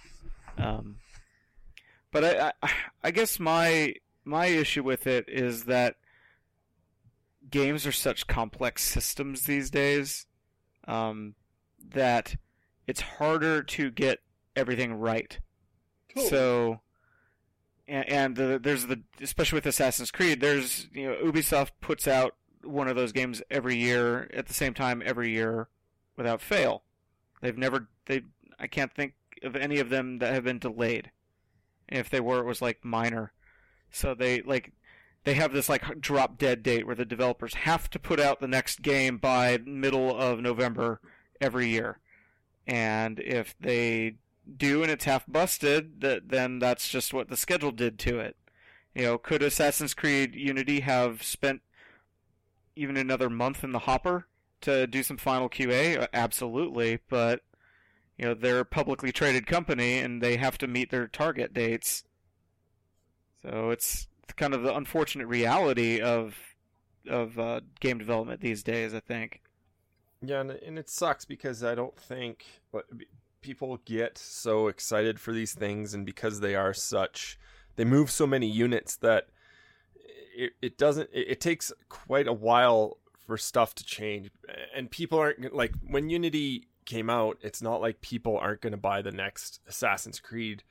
Um, 0.57 0.97
but 2.11 2.25
I, 2.25 2.53
I 2.63 2.73
I 3.05 3.11
guess 3.11 3.39
my 3.39 3.95
my 4.25 4.47
issue 4.47 4.83
with 4.83 5.07
it 5.07 5.27
is 5.29 5.65
that 5.65 5.97
games 7.51 7.87
are 7.87 7.93
such 7.93 8.27
complex 8.27 8.85
systems 8.85 9.45
these 9.45 9.71
days 9.71 10.27
um, 10.87 11.35
that 11.95 12.37
it's 12.87 13.01
harder 13.01 13.63
to 13.63 13.91
get 13.91 14.21
everything 14.57 14.95
right. 14.95 15.39
So 16.17 16.81
and, 17.87 18.09
and 18.09 18.37
the, 18.37 18.61
there's 18.63 18.87
the 18.87 19.01
especially 19.21 19.57
with 19.57 19.67
Assassin's 19.67 20.11
Creed, 20.11 20.41
there's 20.41 20.89
you 20.93 21.09
know 21.09 21.17
Ubisoft 21.25 21.71
puts 21.81 22.07
out 22.07 22.35
one 22.63 22.89
of 22.89 22.97
those 22.97 23.13
games 23.13 23.43
every 23.51 23.77
year 23.77 24.31
at 24.35 24.47
the 24.47 24.55
same 24.55 24.75
time 24.75 25.03
every 25.05 25.31
year 25.31 25.69
without 26.17 26.41
fail. 26.41 26.83
They've 27.41 27.57
never 27.57 27.89
they 28.07 28.23
I 28.59 28.67
can't 28.67 28.93
think 28.93 29.15
of 29.43 29.57
any 29.57 29.79
of 29.79 29.91
them 29.91 30.19
that 30.19 30.35
have 30.35 30.45
been 30.45 30.59
delayed. 30.59 31.11
If 31.89 32.11
they 32.11 32.21
were, 32.21 32.41
it 32.41 32.47
was 32.47 32.61
like 32.61 32.85
minor. 32.85 33.33
So 33.91 34.15
they 34.15 34.43
like 34.43 34.73
they 35.25 35.35
have 35.35 35.53
this 35.53 35.69
like 35.69 36.01
drop 36.01 36.39
dead 36.39 36.63
date 36.63 36.87
where 36.87 36.95
the 36.95 37.05
developers 37.05 37.55
have 37.55 37.89
to 37.91 37.99
put 37.99 38.21
out 38.21 38.41
the 38.41 38.49
next 38.49 38.83
game 38.83 39.19
by 39.19 39.59
middle 39.65 40.17
of 40.17 40.41
November 40.41 41.01
every 41.41 41.69
year. 41.69 41.99
And 42.67 43.19
if 43.21 43.55
they 43.59 44.17
do 44.57 44.83
and 44.83 44.91
it's 44.91 45.05
half 45.05 45.27
busted, 45.27 46.01
that 46.01 46.29
then 46.29 46.59
that's 46.59 46.89
just 46.89 47.15
what 47.15 47.29
the 47.29 47.37
schedule 47.37 47.73
did 47.73 47.99
to 48.01 48.19
it. 48.19 48.37
You 48.95 49.03
know, 49.03 49.19
could 49.19 49.43
Assassin's 49.43 49.95
Creed 49.95 50.35
Unity 50.35 50.81
have 50.81 51.23
spent 51.23 51.63
even 52.79 52.97
another 52.97 53.29
month 53.29 53.65
in 53.65 53.73
the 53.73 53.81
hopper 53.81 54.27
to 54.63 54.87
do 54.87 55.03
some 55.03 55.17
final 55.17 55.49
QA? 55.49 56.01
Uh, 56.01 56.07
absolutely, 56.13 57.01
but 57.09 57.43
you 58.17 58.25
know, 58.25 58.35
they're 58.35 58.61
a 58.61 58.65
publicly 58.65 59.13
traded 59.13 59.47
company 59.47 59.99
and 59.99 60.23
they 60.23 60.37
have 60.37 60.59
to 60.59 60.67
meet 60.67 60.91
their 60.91 61.07
target 61.07 61.53
dates. 61.53 62.05
So 63.43 63.71
it's 63.71 64.09
kind 64.37 64.55
of 64.55 64.63
the 64.63 64.75
unfortunate 64.75 65.27
reality 65.27 66.01
of 66.01 66.37
of 67.09 67.39
uh, 67.39 67.61
game 67.81 67.99
development 67.99 68.41
these 68.41 68.63
days, 68.63 68.93
I 68.95 69.01
think. 69.01 69.41
Yeah, 70.21 70.41
and, 70.41 70.51
and 70.51 70.79
it 70.79 70.91
sucks 70.91 71.25
because 71.25 71.65
I 71.65 71.75
don't 71.75 71.97
think 71.97 72.45
people 73.41 73.79
get 73.85 74.19
so 74.19 74.69
excited 74.69 75.19
for 75.19 75.33
these 75.33 75.55
things, 75.55 75.95
and 75.95 76.05
because 76.05 76.41
they 76.41 76.55
are 76.55 76.75
such, 76.75 77.39
they 77.77 77.85
move 77.85 78.11
so 78.11 78.27
many 78.27 78.47
units 78.47 78.97
that 78.97 79.29
it, 80.63 80.79
doesn't. 80.79 81.11
It, 81.13 81.29
it 81.31 81.41
takes 81.41 81.73
quite 81.89 82.29
a 82.29 82.33
while 82.33 82.99
for 83.27 83.37
stuff 83.37 83.75
to 83.77 83.85
change, 83.85 84.31
and 84.75 84.91
people 84.91 85.19
aren't 85.19 85.55
like 85.55 85.75
when 85.87 86.09
Unity 86.09 86.69
came 86.87 87.11
out. 87.11 87.39
It's 87.43 87.63
not 87.63 87.81
like 87.81 88.01
people 88.01 88.39
aren't 88.39 88.63
going 88.63 88.73
to 88.73 88.79
buy 88.79 89.03
the 89.03 89.13
next 89.13 89.61
Assassin's 89.69 90.21
Creed 90.21 90.65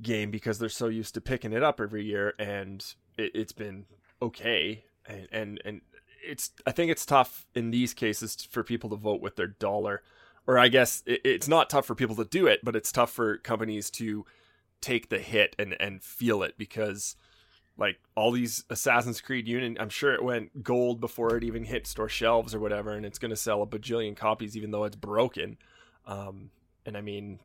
game 0.00 0.30
because 0.30 0.58
they're 0.58 0.68
so 0.68 0.88
used 0.88 1.14
to 1.14 1.20
picking 1.20 1.52
it 1.52 1.62
up 1.62 1.80
every 1.80 2.04
year, 2.04 2.34
and 2.38 2.84
it, 3.18 3.34
has 3.34 3.52
been 3.52 3.86
okay, 4.22 4.84
and 5.06 5.28
and 5.32 5.62
and 5.64 5.80
it's 6.24 6.52
I 6.66 6.72
think 6.72 6.90
it's 6.90 7.06
tough 7.06 7.46
in 7.54 7.70
these 7.70 7.94
cases 7.94 8.36
for 8.50 8.62
people 8.62 8.90
to 8.90 8.96
vote 8.96 9.20
with 9.20 9.36
their 9.36 9.48
dollar, 9.48 10.02
or 10.46 10.58
I 10.58 10.68
guess 10.68 11.02
it, 11.06 11.20
it's 11.24 11.48
not 11.48 11.70
tough 11.70 11.86
for 11.86 11.94
people 11.94 12.16
to 12.16 12.24
do 12.24 12.46
it, 12.46 12.60
but 12.62 12.76
it's 12.76 12.92
tough 12.92 13.10
for 13.10 13.38
companies 13.38 13.90
to 13.92 14.24
take 14.80 15.08
the 15.08 15.18
hit 15.18 15.56
and 15.58 15.76
and 15.80 16.02
feel 16.02 16.42
it 16.42 16.54
because 16.58 17.16
like 17.78 17.98
all 18.14 18.30
these 18.30 18.64
Assassin's 18.70 19.20
Creed 19.20 19.46
Unity, 19.46 19.78
I'm 19.78 19.90
sure 19.90 20.14
it 20.14 20.24
went 20.24 20.62
gold 20.62 21.00
before 21.00 21.36
it 21.36 21.44
even 21.44 21.64
hit 21.64 21.86
store 21.86 22.08
shelves 22.08 22.54
or 22.54 22.60
whatever, 22.60 22.92
and 22.92 23.04
it's 23.04 23.18
going 23.18 23.30
to 23.30 23.36
sell 23.36 23.62
a 23.62 23.66
bajillion 23.66 24.16
copies 24.16 24.56
even 24.56 24.70
though 24.70 24.84
it's 24.84 24.96
broken. 24.96 25.58
Um, 26.06 26.50
and 26.86 26.96
I 26.96 27.00
mean, 27.00 27.40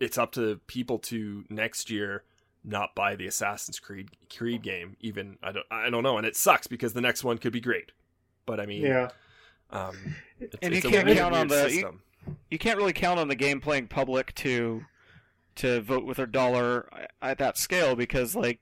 it's 0.00 0.16
up 0.16 0.32
to 0.32 0.60
people 0.66 0.98
to 1.00 1.44
next 1.50 1.90
year 1.90 2.24
not 2.64 2.94
buy 2.94 3.14
the 3.14 3.26
Assassin's 3.26 3.78
Creed 3.78 4.10
Creed 4.34 4.62
game. 4.62 4.96
Even 5.00 5.36
I 5.42 5.52
don't 5.52 5.66
I 5.70 5.90
don't 5.90 6.02
know, 6.02 6.16
and 6.16 6.26
it 6.26 6.36
sucks 6.36 6.66
because 6.66 6.94
the 6.94 7.00
next 7.00 7.22
one 7.22 7.38
could 7.38 7.52
be 7.52 7.60
great. 7.60 7.92
But 8.46 8.60
I 8.60 8.66
mean, 8.66 8.82
yeah. 8.82 9.08
Um, 9.70 10.14
and 10.62 10.74
you 10.74 10.80
can't 10.80 11.08
count 11.08 11.34
on 11.34 11.48
the 11.48 11.70
you, 11.70 12.00
you, 12.50 12.58
can't 12.58 12.78
really 12.78 12.92
count 12.92 13.18
on 13.18 13.28
the 13.28 13.34
game 13.34 13.60
playing 13.60 13.88
public 13.88 14.34
to 14.36 14.84
to 15.56 15.80
vote 15.80 16.04
with 16.04 16.16
their 16.16 16.26
dollar 16.26 16.88
at 17.20 17.38
that 17.38 17.58
scale 17.58 17.96
because 17.96 18.36
like 18.36 18.60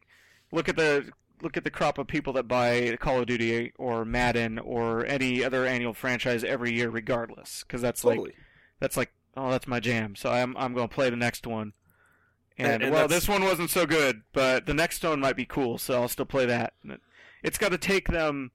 look 0.53 0.69
at 0.69 0.77
the 0.77 1.11
look 1.43 1.57
at 1.57 1.65
the 1.65 1.71
crop 1.71 1.99
of 1.99 2.07
people 2.07 2.33
that 2.35 2.47
buy 2.47 2.97
Call 3.01 3.21
of 3.21 3.27
Duty 3.27 3.73
or 3.77 4.05
Madden 4.05 4.61
or 4.61 5.05
any 5.07 5.43
other 5.43 5.67
annual 5.67 5.93
franchise 5.93 6.45
every 6.45 6.73
year 6.73 6.89
regardless 6.89 7.65
because 7.67 7.83
that's 7.83 8.03
totally. 8.03 8.31
like 8.31 8.37
that's 8.79 8.97
like 8.97 9.13
oh 9.37 9.51
that's 9.51 9.67
my 9.67 9.81
jam 9.81 10.15
so 10.15 10.31
I'm 10.31 10.57
I'm 10.57 10.73
going 10.73 10.89
to 10.89 10.95
play 10.95 11.11
the 11.11 11.17
next 11.17 11.47
one 11.47 11.73
and, 12.59 12.69
and, 12.69 12.83
and 12.85 12.93
well, 12.93 13.09
this 13.09 13.29
one 13.29 13.43
wasn't 13.43 13.71
so 13.71 13.87
good, 13.87 14.23
but 14.33 14.67
the 14.67 14.75
next 14.75 15.03
one 15.03 15.21
might 15.21 15.37
be 15.37 15.45
cool, 15.45 15.79
so 15.79 16.01
I'll 16.01 16.09
still 16.09 16.27
play 16.27 16.47
that. 16.47 16.75
It's 17.43 17.59
got 17.59 17.71
to 17.71 17.79
take 17.79 18.09
them 18.09 18.51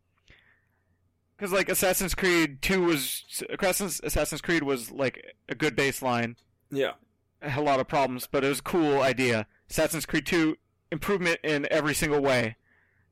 because 1.36 1.52
like 1.52 1.70
Assassin's 1.70 2.16
Creed 2.16 2.62
Two 2.62 2.84
was 2.84 3.44
Assassin's 3.50 4.42
Creed 4.42 4.64
was 4.64 4.92
like 4.92 5.36
a 5.50 5.56
good 5.56 5.76
baseline. 5.76 6.36
Yeah, 6.72 6.94
a 7.42 7.62
lot 7.62 7.80
of 7.80 7.88
problems, 7.88 8.28
but 8.32 8.44
it 8.44 8.50
was 8.50 8.60
a 8.60 8.64
cool 8.64 9.02
idea. 9.02 9.48
Assassin's 9.70 10.06
Creed 10.06 10.26
Two 10.26 10.58
improvement 10.92 11.40
in 11.44 11.68
every 11.72 11.94
single 11.94 12.22
way. 12.22 12.56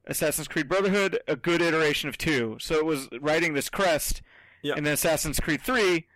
Assassin's 0.08 0.48
Creed 0.48 0.70
Brotherhood 0.70 1.20
a 1.28 1.36
good 1.36 1.62
iteration 1.62 2.10
of 2.10 2.18
two, 2.18 2.58
so 2.60 2.76
it 2.76 2.86
was 2.86 3.10
riding 3.20 3.54
this 3.54 3.70
crest. 3.70 4.22
Yeah. 4.62 4.74
And 4.78 4.86
then 4.86 4.94
Assassin's 4.94 5.40
Creed 5.40 5.62
Three, 5.62 6.08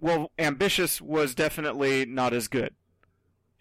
well, 0.00 0.30
ambitious 0.38 1.00
was 1.00 1.34
definitely 1.34 2.06
not 2.06 2.32
as 2.32 2.48
good 2.48 2.74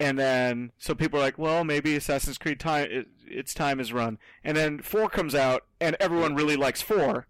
and 0.01 0.17
then 0.17 0.71
so 0.79 0.95
people 0.95 1.19
are 1.19 1.23
like, 1.23 1.37
well, 1.37 1.63
maybe 1.63 1.95
Assassin's 1.95 2.39
Creed 2.39 2.59
time 2.59 2.87
it, 2.89 3.07
its 3.27 3.53
time 3.53 3.79
is 3.79 3.93
run, 3.93 4.17
and 4.43 4.57
then 4.57 4.81
four 4.81 5.07
comes 5.07 5.35
out, 5.35 5.67
and 5.79 5.95
everyone 5.99 6.33
really 6.33 6.55
likes 6.55 6.81
four, 6.81 7.27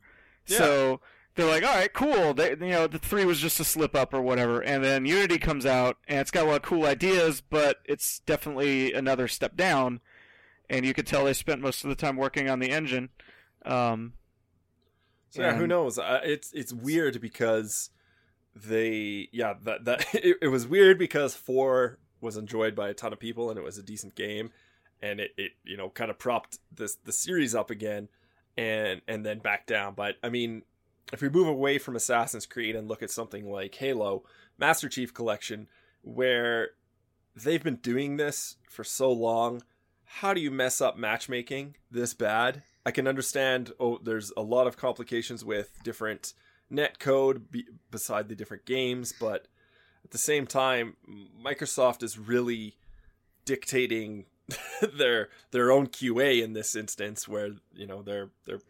yeah. 0.47 0.57
so 0.57 1.01
they're 1.35 1.47
like, 1.47 1.63
all 1.63 1.73
right, 1.73 1.93
cool. 1.93 2.33
They, 2.33 2.49
you 2.51 2.55
know, 2.55 2.87
the 2.87 2.99
three 2.99 3.25
was 3.25 3.39
just 3.39 3.59
a 3.59 3.63
slip 3.63 3.95
up 3.95 4.13
or 4.13 4.21
whatever, 4.21 4.61
and 4.61 4.83
then 4.83 5.05
Unity 5.05 5.37
comes 5.37 5.65
out, 5.65 5.97
and 6.07 6.19
it's 6.19 6.31
got 6.31 6.45
a 6.45 6.47
lot 6.47 6.57
of 6.57 6.61
cool 6.61 6.85
ideas, 6.85 7.41
but 7.41 7.77
it's 7.85 8.19
definitely 8.19 8.93
another 8.93 9.27
step 9.27 9.55
down, 9.55 10.01
and 10.69 10.85
you 10.85 10.93
could 10.93 11.07
tell 11.07 11.25
they 11.25 11.33
spent 11.33 11.61
most 11.61 11.83
of 11.83 11.89
the 11.89 11.95
time 11.95 12.17
working 12.17 12.49
on 12.49 12.59
the 12.59 12.71
engine. 12.71 13.09
Um, 13.65 14.13
yeah, 15.33 15.51
and... 15.51 15.57
who 15.57 15.67
knows? 15.67 15.97
Uh, 15.97 16.19
it's 16.23 16.51
it's 16.53 16.73
weird 16.73 17.21
because 17.21 17.91
they 18.55 19.29
yeah 19.31 19.53
that 19.63 19.85
that 19.85 20.05
it, 20.15 20.37
it 20.41 20.47
was 20.47 20.67
weird 20.67 20.97
because 20.97 21.35
four 21.35 21.97
was 22.19 22.37
enjoyed 22.37 22.75
by 22.75 22.89
a 22.89 22.93
ton 22.93 23.13
of 23.13 23.19
people 23.19 23.49
and 23.49 23.57
it 23.57 23.63
was 23.63 23.77
a 23.77 23.83
decent 23.83 24.15
game 24.15 24.51
and 25.01 25.19
it, 25.19 25.31
it 25.37 25.51
you 25.63 25.77
know 25.77 25.89
kind 25.89 26.11
of 26.11 26.19
propped 26.19 26.59
this 26.71 26.97
the 27.05 27.11
series 27.11 27.55
up 27.55 27.69
again 27.69 28.07
and 28.57 29.01
and 29.07 29.25
then 29.25 29.39
back 29.39 29.65
down 29.65 29.93
but 29.95 30.15
i 30.21 30.29
mean 30.29 30.61
if 31.11 31.21
we 31.21 31.29
move 31.29 31.47
away 31.47 31.77
from 31.77 31.95
assassin's 31.95 32.45
creed 32.45 32.75
and 32.75 32.87
look 32.87 33.03
at 33.03 33.11
something 33.11 33.49
like 33.49 33.75
halo 33.75 34.23
master 34.57 34.89
chief 34.89 35.13
collection 35.13 35.67
where 36.01 36.69
they've 37.35 37.63
been 37.63 37.75
doing 37.75 38.17
this 38.17 38.57
for 38.69 38.83
so 38.83 39.11
long 39.11 39.61
how 40.05 40.33
do 40.33 40.41
you 40.41 40.51
mess 40.51 40.81
up 40.81 40.97
matchmaking 40.97 41.73
this 41.89 42.13
bad? 42.13 42.63
I 42.85 42.91
can 42.91 43.07
understand 43.07 43.71
oh 43.79 43.99
there's 44.03 44.31
a 44.35 44.41
lot 44.41 44.67
of 44.67 44.77
complications 44.77 45.45
with 45.45 45.71
different 45.83 46.33
net 46.69 46.99
code 46.99 47.51
be- 47.51 47.67
beside 47.89 48.27
the 48.27 48.35
different 48.35 48.65
games 48.65 49.13
but 49.17 49.47
at 50.03 50.11
the 50.11 50.17
same 50.17 50.47
time, 50.47 50.95
Microsoft 51.43 52.03
is 52.03 52.17
really 52.17 52.75
dictating 53.45 54.25
their 54.97 55.29
their 55.51 55.71
own 55.71 55.87
QA 55.87 56.43
in 56.43 56.53
this 56.53 56.75
instance, 56.75 57.27
where 57.27 57.51
you 57.73 57.87
know 57.87 58.01
they're 58.01 58.29
they're 58.45 58.61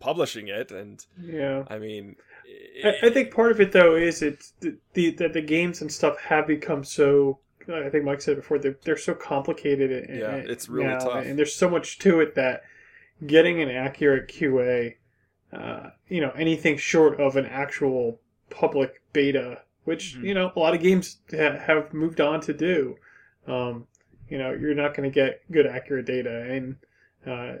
publishing 0.00 0.48
it, 0.48 0.72
and 0.72 1.04
yeah, 1.20 1.64
I 1.68 1.78
mean, 1.78 2.16
it, 2.44 2.96
I, 3.02 3.06
I, 3.06 3.10
think 3.10 3.32
part 3.32 3.52
of 3.52 3.60
it 3.60 3.72
though 3.72 3.94
is 3.94 4.22
it's 4.22 4.52
the, 4.60 4.76
the 4.94 5.10
that 5.12 5.32
the 5.32 5.42
games 5.42 5.80
and 5.80 5.92
stuff 5.92 6.18
have 6.20 6.46
become 6.46 6.84
so. 6.84 7.38
I 7.72 7.88
think 7.88 8.04
Mike 8.04 8.20
said 8.20 8.36
before 8.36 8.58
they're 8.58 8.78
they're 8.84 8.96
so 8.96 9.14
complicated. 9.14 9.92
And, 9.92 10.18
yeah, 10.18 10.34
it's 10.34 10.68
really 10.68 10.88
now, 10.88 10.98
tough, 10.98 11.24
and 11.24 11.38
there's 11.38 11.54
so 11.54 11.70
much 11.70 11.98
to 12.00 12.20
it 12.20 12.34
that 12.34 12.62
getting 13.26 13.60
an 13.62 13.70
accurate 13.70 14.28
QA, 14.28 14.96
uh, 15.52 15.90
you 16.08 16.20
know, 16.20 16.30
anything 16.30 16.78
short 16.78 17.20
of 17.20 17.36
an 17.36 17.46
actual 17.46 18.20
public 18.48 19.02
beta 19.12 19.62
which 19.84 20.14
mm-hmm. 20.14 20.26
you 20.26 20.34
know 20.34 20.52
a 20.54 20.58
lot 20.58 20.74
of 20.74 20.80
games 20.80 21.18
ha- 21.30 21.58
have 21.58 21.92
moved 21.92 22.20
on 22.20 22.40
to 22.40 22.52
do. 22.52 22.96
Um, 23.46 23.86
you 24.28 24.38
know, 24.38 24.52
you're 24.52 24.74
not 24.74 24.94
going 24.94 25.10
to 25.10 25.14
get 25.14 25.40
good 25.50 25.66
accurate 25.66 26.06
data, 26.06 26.42
and 26.42 26.76
uh, 27.26 27.52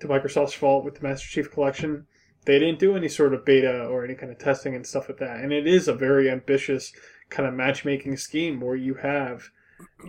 to 0.00 0.08
Microsoft's 0.08 0.54
fault 0.54 0.84
with 0.84 0.96
the 0.96 1.02
Master 1.02 1.28
Chief 1.28 1.50
Collection, 1.50 2.06
they 2.44 2.58
didn't 2.58 2.78
do 2.78 2.96
any 2.96 3.08
sort 3.08 3.34
of 3.34 3.44
beta 3.44 3.84
or 3.86 4.04
any 4.04 4.14
kind 4.14 4.32
of 4.32 4.38
testing 4.38 4.74
and 4.74 4.86
stuff 4.86 5.08
like 5.08 5.18
that. 5.18 5.40
And 5.40 5.52
it 5.52 5.66
is 5.66 5.88
a 5.88 5.94
very 5.94 6.30
ambitious 6.30 6.92
kind 7.30 7.48
of 7.48 7.54
matchmaking 7.54 8.16
scheme 8.16 8.60
where 8.60 8.76
you 8.76 8.94
have, 8.94 9.50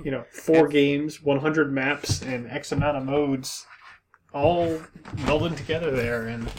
you 0.04 0.12
know, 0.12 0.24
four 0.32 0.68
games, 0.68 1.22
100 1.22 1.72
maps, 1.72 2.22
and 2.22 2.50
X 2.50 2.72
amount 2.72 2.98
of 2.98 3.06
modes 3.06 3.66
all 4.34 4.80
melded 5.18 5.56
together 5.56 5.92
there. 5.92 6.28
And 6.28 6.50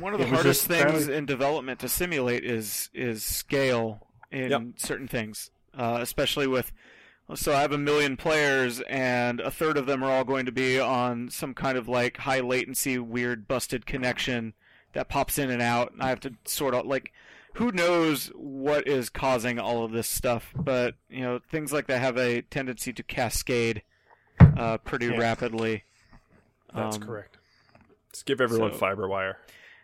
one 0.00 0.12
of 0.12 0.18
the 0.18 0.26
hardest 0.26 0.66
things 0.66 1.08
in 1.08 1.24
development 1.24 1.80
to 1.80 1.88
simulate 1.88 2.44
is 2.44 2.90
is 2.92 3.24
scale 3.24 4.06
in 4.30 4.50
yep. 4.50 4.62
certain 4.76 5.08
things, 5.08 5.50
uh, 5.76 5.98
especially 6.00 6.46
with. 6.46 6.72
So 7.34 7.54
I 7.54 7.60
have 7.62 7.72
a 7.72 7.78
million 7.78 8.16
players, 8.16 8.80
and 8.82 9.40
a 9.40 9.50
third 9.50 9.76
of 9.76 9.86
them 9.86 10.02
are 10.02 10.10
all 10.10 10.24
going 10.24 10.46
to 10.46 10.52
be 10.52 10.78
on 10.78 11.30
some 11.30 11.54
kind 11.54 11.78
of 11.78 11.88
like 11.88 12.18
high 12.18 12.40
latency, 12.40 12.98
weird, 12.98 13.46
busted 13.48 13.86
connection 13.86 14.54
that 14.92 15.08
pops 15.08 15.38
in 15.38 15.50
and 15.50 15.62
out. 15.62 15.92
And 15.92 16.02
I 16.02 16.08
have 16.08 16.20
to 16.20 16.34
sort 16.44 16.74
out 16.74 16.86
like, 16.86 17.12
who 17.54 17.70
knows 17.72 18.28
what 18.34 18.86
is 18.86 19.08
causing 19.08 19.58
all 19.58 19.84
of 19.84 19.92
this 19.92 20.08
stuff? 20.08 20.52
But 20.56 20.94
you 21.08 21.20
know, 21.22 21.40
things 21.50 21.72
like 21.72 21.86
that 21.86 22.00
have 22.00 22.16
a 22.18 22.42
tendency 22.42 22.92
to 22.92 23.02
cascade. 23.02 23.82
uh, 24.56 24.76
pretty 24.78 25.06
Yeah. 25.06 25.18
rapidly. 25.18 25.84
That's 26.74 26.96
Um, 26.96 27.02
correct. 27.02 27.38
Just 28.12 28.26
give 28.26 28.40
everyone 28.40 28.72
so- 28.72 28.78
FiberWire. 28.80 29.36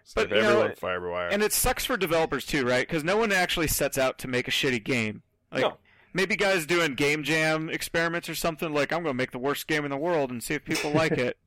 Just 0.05 0.15
But, 0.17 0.29
give 0.29 0.39
you 0.39 0.43
know, 0.43 0.63
everyone 0.63 0.73
FiberWire. 0.77 1.29
And 1.33 1.43
it 1.43 1.53
sucks 1.53 1.85
for 1.85 1.97
developers 1.97 2.45
too, 2.45 2.67
right? 2.67 2.87
Because 2.87 3.05
no 3.05 3.17
one 3.17 3.31
actually 3.33 3.69
sets 3.69 3.97
out 3.99 4.19
to 4.19 4.29
make 4.29 4.49
a 4.49 4.51
shitty 4.51 4.83
game. 4.83 5.23
Like 5.53 5.63
No. 5.63 5.79
Maybe 6.13 6.37
guys 6.37 6.67
doing 6.67 6.95
game 6.95 7.23
jam 7.23 7.69
experiments 7.69 8.29
or 8.29 8.35
something. 8.35 8.73
Like 8.73 8.93
I'm 8.93 9.03
going 9.03 9.15
to 9.15 9.19
make 9.19 9.33
the 9.33 9.39
worst 9.39 9.67
game 9.67 9.85
in 9.85 9.91
the 9.91 9.97
world 9.97 10.31
and 10.31 10.43
see 10.43 10.55
if 10.55 10.65
people 10.65 10.91
like 10.93 11.13
it. 11.19 11.39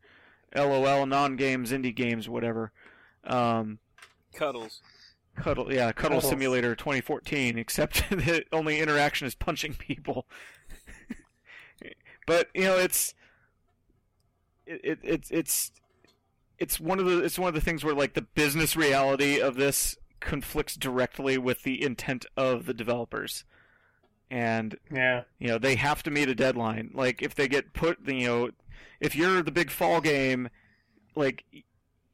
LOL, 0.55 1.05
non-games, 1.05 1.71
indie 1.71 1.95
games, 1.95 2.27
whatever. 2.27 2.71
Um, 3.23 3.79
Cuddles. 4.33 4.81
Cuddle, 5.35 5.71
yeah, 5.71 5.91
Cuddle 5.91 6.17
Cuddles. 6.17 6.29
Simulator 6.29 6.75
2014. 6.75 7.57
Except 7.57 8.03
the 8.09 8.43
only 8.51 8.79
interaction 8.79 9.27
is 9.27 9.35
punching 9.35 9.75
people. 9.75 10.27
but 12.27 12.49
you 12.53 12.63
know, 12.63 12.77
it's 12.77 13.13
it, 14.65 14.81
it 14.83 14.99
it's 15.03 15.31
it's 15.31 15.71
it's 16.59 16.79
one 16.79 16.99
of 16.99 17.05
the 17.05 17.23
it's 17.23 17.39
one 17.39 17.47
of 17.47 17.53
the 17.53 17.61
things 17.61 17.83
where 17.83 17.95
like 17.95 18.13
the 18.13 18.21
business 18.21 18.75
reality 18.75 19.39
of 19.39 19.55
this 19.55 19.97
conflicts 20.19 20.75
directly 20.75 21.37
with 21.37 21.63
the 21.63 21.83
intent 21.83 22.25
of 22.37 22.65
the 22.65 22.73
developers, 22.73 23.43
and 24.31 24.75
Yeah. 24.91 25.23
you 25.37 25.49
know 25.49 25.59
they 25.59 25.75
have 25.75 26.01
to 26.03 26.09
meet 26.11 26.29
a 26.29 26.33
deadline. 26.35 26.89
Like 26.95 27.21
if 27.21 27.35
they 27.35 27.47
get 27.47 27.73
put, 27.73 27.99
you 28.07 28.25
know, 28.25 28.49
if 28.99 29.15
you're 29.15 29.43
the 29.43 29.51
big 29.51 29.69
fall 29.69 30.01
game, 30.01 30.49
like 31.15 31.43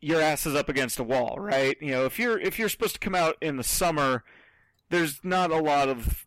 your 0.01 0.19
ass 0.21 0.45
is 0.45 0.55
up 0.55 0.67
against 0.69 0.99
a 0.99 1.03
wall, 1.03 1.37
right? 1.39 1.77
You 1.79 1.91
know, 1.91 2.05
if 2.05 2.19
you're 2.19 2.39
if 2.39 2.59
you're 2.59 2.69
supposed 2.69 2.95
to 2.95 2.99
come 2.99 3.15
out 3.15 3.37
in 3.41 3.57
the 3.57 3.63
summer, 3.63 4.23
there's 4.89 5.19
not 5.23 5.51
a 5.51 5.57
lot 5.61 5.87
of. 5.87 6.25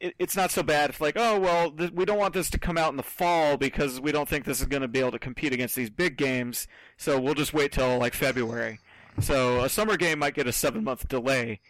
It, 0.00 0.14
it's 0.18 0.34
not 0.36 0.50
so 0.50 0.62
bad 0.62 0.88
if 0.90 1.00
like, 1.00 1.16
oh 1.18 1.38
well, 1.38 1.70
th- 1.70 1.92
we 1.92 2.04
don't 2.06 2.18
want 2.18 2.32
this 2.34 2.48
to 2.50 2.58
come 2.58 2.78
out 2.78 2.90
in 2.90 2.96
the 2.96 3.02
fall 3.02 3.56
because 3.58 4.00
we 4.00 4.12
don't 4.12 4.28
think 4.28 4.44
this 4.46 4.60
is 4.60 4.66
going 4.66 4.80
to 4.82 4.88
be 4.88 4.98
able 5.00 5.10
to 5.10 5.18
compete 5.18 5.52
against 5.52 5.76
these 5.76 5.90
big 5.90 6.16
games, 6.16 6.66
so 6.96 7.20
we'll 7.20 7.34
just 7.34 7.52
wait 7.52 7.72
till 7.72 7.98
like 7.98 8.14
February. 8.14 8.80
So 9.20 9.60
a 9.62 9.68
summer 9.68 9.98
game 9.98 10.18
might 10.20 10.34
get 10.34 10.46
a 10.46 10.52
seven 10.52 10.84
month 10.84 11.06
delay. 11.08 11.60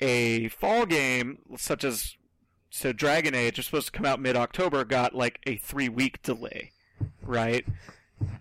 A 0.00 0.48
fall 0.48 0.84
game, 0.84 1.38
such 1.56 1.82
as 1.82 2.14
so 2.70 2.92
Dragon 2.92 3.34
Age, 3.34 3.58
is 3.58 3.66
supposed 3.66 3.86
to 3.86 3.92
come 3.92 4.06
out 4.06 4.20
mid 4.20 4.36
October, 4.36 4.84
got 4.84 5.14
like 5.14 5.40
a 5.46 5.56
three 5.56 5.88
week 5.88 6.22
delay, 6.22 6.72
right? 7.22 7.64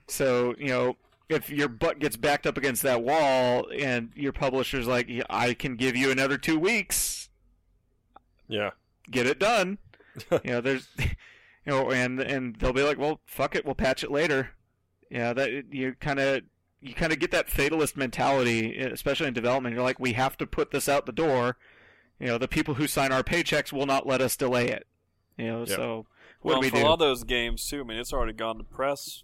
So 0.07 0.55
you 0.57 0.67
know, 0.67 0.97
if 1.29 1.49
your 1.49 1.67
butt 1.67 1.99
gets 1.99 2.17
backed 2.17 2.47
up 2.47 2.57
against 2.57 2.81
that 2.83 3.03
wall 3.03 3.67
and 3.77 4.11
your 4.15 4.33
publisher's 4.33 4.87
like, 4.87 5.07
"Yeah, 5.09 5.23
I 5.29 5.53
can 5.53 5.75
give 5.75 5.95
you 5.95 6.11
another 6.11 6.37
two 6.37 6.59
weeks, 6.59 7.27
yeah. 8.47 8.71
get 9.09 9.27
it 9.27 9.39
done. 9.39 9.77
you 10.31 10.51
know, 10.51 10.61
there's, 10.61 10.87
you 10.97 11.07
know, 11.65 11.91
and 11.91 12.19
and 12.19 12.55
they'll 12.57 12.73
be 12.73 12.83
like, 12.83 12.97
well, 12.97 13.19
fuck 13.25 13.55
it, 13.55 13.65
we'll 13.65 13.75
patch 13.75 14.03
it 14.03 14.11
later. 14.11 14.51
Yeah, 15.09 15.33
that 15.33 15.73
you 15.73 15.95
kind 15.99 16.19
of 16.19 16.41
you 16.81 16.93
kind 16.93 17.13
of 17.13 17.19
get 17.19 17.31
that 17.31 17.49
fatalist 17.49 17.97
mentality, 17.97 18.77
especially 18.77 19.27
in 19.27 19.33
development. 19.33 19.75
You're 19.75 19.83
like, 19.83 19.99
we 19.99 20.13
have 20.13 20.37
to 20.37 20.47
put 20.47 20.71
this 20.71 20.89
out 20.89 21.05
the 21.05 21.11
door. 21.11 21.57
You 22.19 22.27
know, 22.27 22.37
the 22.37 22.47
people 22.47 22.75
who 22.75 22.87
sign 22.87 23.11
our 23.11 23.23
paychecks 23.23 23.71
will 23.71 23.85
not 23.85 24.07
let 24.07 24.21
us 24.21 24.35
delay 24.35 24.69
it. 24.69 24.87
You 25.37 25.47
know, 25.47 25.59
Yep. 25.59 25.69
so 25.69 26.05
what 26.41 26.53
well, 26.53 26.55
do 26.55 26.65
we 26.65 26.69
for 26.69 26.77
do? 26.77 26.81
a 26.81 26.85
lot 26.85 26.93
of 26.93 26.99
those 26.99 27.23
games 27.23 27.67
too, 27.69 27.81
I 27.81 27.83
mean, 27.83 27.97
it's 27.99 28.11
already 28.13 28.33
gone 28.33 28.57
to 28.57 28.63
press. 28.63 29.23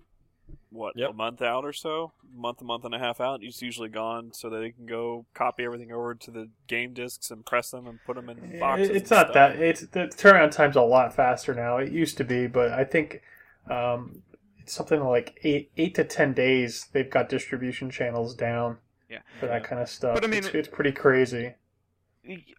What 0.70 0.94
Yep. 0.98 1.12
a 1.12 1.14
month 1.14 1.42
out 1.42 1.66
or 1.66 1.74
so, 1.74 2.14
month, 2.36 2.62
a 2.62 2.64
month 2.64 2.84
and 2.84 2.94
a 2.94 3.00
half 3.00 3.22
out. 3.22 3.44
It's 3.44 3.62
usually 3.62 3.90
gone 3.90 4.34
so 4.34 4.50
that 4.50 4.58
they 4.60 4.72
can 4.72 4.86
go 4.88 5.26
copy 5.34 5.64
everything 5.64 5.92
over 5.92 6.14
to 6.16 6.32
the 6.32 6.50
game 6.68 6.94
discs 6.94 7.30
and 7.32 7.46
press 7.46 7.72
them 7.72 7.86
and 7.88 8.00
put 8.06 8.16
them 8.16 8.30
in 8.30 8.60
boxes. 8.60 8.90
It's 8.90 9.10
not 9.12 9.32
stuff. 9.32 9.34
that. 9.34 9.56
It's 9.60 9.82
the 9.82 10.00
turnaround 10.08 10.52
time's 10.52 10.76
a 10.76 10.82
lot 10.82 11.16
faster 11.16 11.54
now. 11.54 11.78
It 11.78 11.92
used 11.92 12.18
to 12.18 12.24
be, 12.24 12.48
but 12.48 12.72
I 12.72 12.84
think 12.84 13.22
um, 13.70 14.24
it's 14.60 14.74
something 14.74 15.00
like 15.04 15.40
eight 15.44 15.72
eight 15.78 15.96
to 15.96 16.04
ten 16.04 16.34
days. 16.34 16.88
They've 16.92 17.10
got 17.10 17.30
distribution 17.30 17.90
channels 17.92 18.34
down 18.36 18.78
Yeah. 19.10 19.20
for 19.40 19.46
that 19.48 19.64
kind 19.64 19.82
of 19.82 19.90
stuff. 19.90 20.16
But, 20.16 20.24
I 20.24 20.28
mean- 20.28 20.40
it's, 20.40 20.48
it's 20.56 20.68
pretty 20.68 20.92
crazy. 20.92 21.54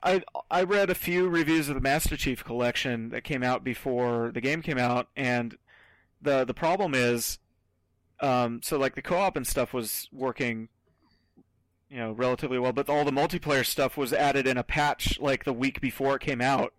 I 0.02 0.22
I 0.50 0.62
read 0.62 0.90
a 0.90 0.94
few 0.94 1.28
reviews 1.28 1.68
of 1.68 1.74
the 1.74 1.80
Master 1.80 2.16
Chief 2.16 2.44
Collection 2.44 3.08
that 3.10 3.24
came 3.24 3.42
out 3.42 3.64
before 3.64 4.30
the 4.32 4.40
game 4.40 4.60
came 4.62 4.78
out, 4.78 5.08
and 5.16 5.56
the 6.20 6.44
the 6.44 6.54
problem 6.54 6.94
is, 6.94 7.38
um, 8.20 8.60
so 8.62 8.78
like 8.78 8.94
the 8.94 9.02
co-op 9.02 9.36
and 9.36 9.46
stuff 9.46 9.72
was 9.72 10.08
working, 10.12 10.68
you 11.88 11.96
know, 11.96 12.12
relatively 12.12 12.58
well, 12.58 12.72
but 12.72 12.90
all 12.90 13.04
the 13.04 13.10
multiplayer 13.10 13.64
stuff 13.64 13.96
was 13.96 14.12
added 14.12 14.46
in 14.46 14.58
a 14.58 14.62
patch 14.64 15.18
like 15.18 15.44
the 15.44 15.52
week 15.52 15.80
before 15.80 16.16
it 16.16 16.20
came 16.22 16.40
out, 16.42 16.74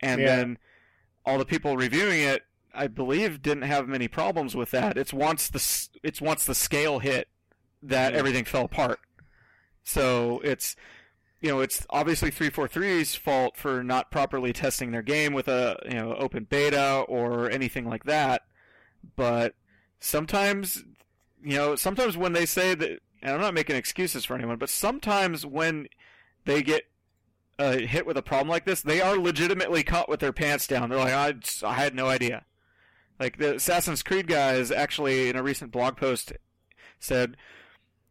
and 0.00 0.20
Yeah. 0.20 0.26
then 0.36 0.58
all 1.24 1.38
the 1.38 1.44
people 1.46 1.76
reviewing 1.76 2.20
it, 2.20 2.42
I 2.74 2.88
believe, 2.88 3.42
didn't 3.42 3.62
have 3.62 3.86
many 3.88 4.08
problems 4.08 4.56
with 4.56 4.72
that. 4.72 4.98
It's 4.98 5.12
once 5.12 5.48
the 5.48 5.98
it's 6.02 6.20
once 6.20 6.44
the 6.44 6.54
scale 6.54 6.98
hit 6.98 7.28
that 7.80 8.12
Yeah. 8.12 8.18
everything 8.18 8.44
fell 8.44 8.64
apart. 8.64 8.98
So 9.84 10.40
it's 10.40 10.74
you 11.44 11.50
know, 11.50 11.60
it's 11.60 11.86
obviously 11.90 12.30
343's 12.30 13.14
fault 13.16 13.54
for 13.58 13.84
not 13.84 14.10
properly 14.10 14.50
testing 14.54 14.92
their 14.92 15.02
game 15.02 15.34
with 15.34 15.46
a, 15.46 15.76
you 15.84 15.92
know, 15.94 16.14
open 16.14 16.44
beta 16.44 17.00
or 17.06 17.50
anything 17.50 17.86
like 17.86 18.04
that. 18.04 18.46
But 19.14 19.54
sometimes, 20.00 20.84
you 21.42 21.56
know, 21.56 21.76
sometimes 21.76 22.16
when 22.16 22.32
they 22.32 22.46
say 22.46 22.74
that, 22.74 23.00
and 23.20 23.32
I'm 23.34 23.42
not 23.42 23.52
making 23.52 23.76
excuses 23.76 24.24
for 24.24 24.34
anyone, 24.34 24.56
but 24.56 24.70
sometimes 24.70 25.44
when 25.44 25.86
they 26.46 26.62
get 26.62 26.84
uh, 27.58 27.76
hit 27.76 28.06
with 28.06 28.16
a 28.16 28.22
problem 28.22 28.48
like 28.48 28.64
this, 28.64 28.80
they 28.80 29.02
are 29.02 29.18
legitimately 29.18 29.82
caught 29.82 30.08
with 30.08 30.20
their 30.20 30.32
pants 30.32 30.66
down. 30.66 30.88
They're 30.88 30.98
like, 30.98 31.12
I, 31.12 31.32
just- 31.32 31.62
I 31.62 31.74
had 31.74 31.94
no 31.94 32.06
idea. 32.06 32.46
Like 33.20 33.36
the 33.36 33.56
Assassin's 33.56 34.02
Creed 34.02 34.28
guys 34.28 34.70
actually 34.70 35.28
in 35.28 35.36
a 35.36 35.42
recent 35.42 35.72
blog 35.72 35.98
post 35.98 36.32
said 36.98 37.36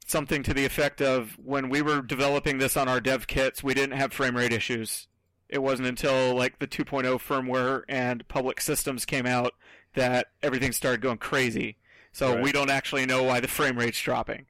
something 0.05 0.43
to 0.43 0.53
the 0.53 0.65
effect 0.65 1.01
of 1.01 1.37
when 1.43 1.69
we 1.69 1.81
were 1.81 2.01
developing 2.01 2.57
this 2.57 2.75
on 2.77 2.87
our 2.87 2.99
dev 2.99 3.27
kits, 3.27 3.63
we 3.63 3.73
didn't 3.73 3.97
have 3.97 4.13
frame 4.13 4.35
rate 4.37 4.53
issues. 4.53 5.07
It 5.49 5.61
wasn't 5.61 5.87
until 5.87 6.35
like 6.35 6.59
the 6.59 6.67
2.0 6.67 7.05
firmware 7.21 7.83
and 7.87 8.27
public 8.27 8.59
systems 8.61 9.05
came 9.05 9.25
out 9.25 9.53
that 9.93 10.27
everything 10.41 10.71
started 10.71 11.01
going 11.01 11.19
crazy. 11.19 11.77
So 12.11 12.33
Right. 12.35 12.43
we 12.43 12.51
don't 12.51 12.69
actually 12.69 13.05
know 13.05 13.23
why 13.23 13.39
the 13.39 13.47
frame 13.47 13.77
rate's 13.77 14.01
dropping. 14.01 14.45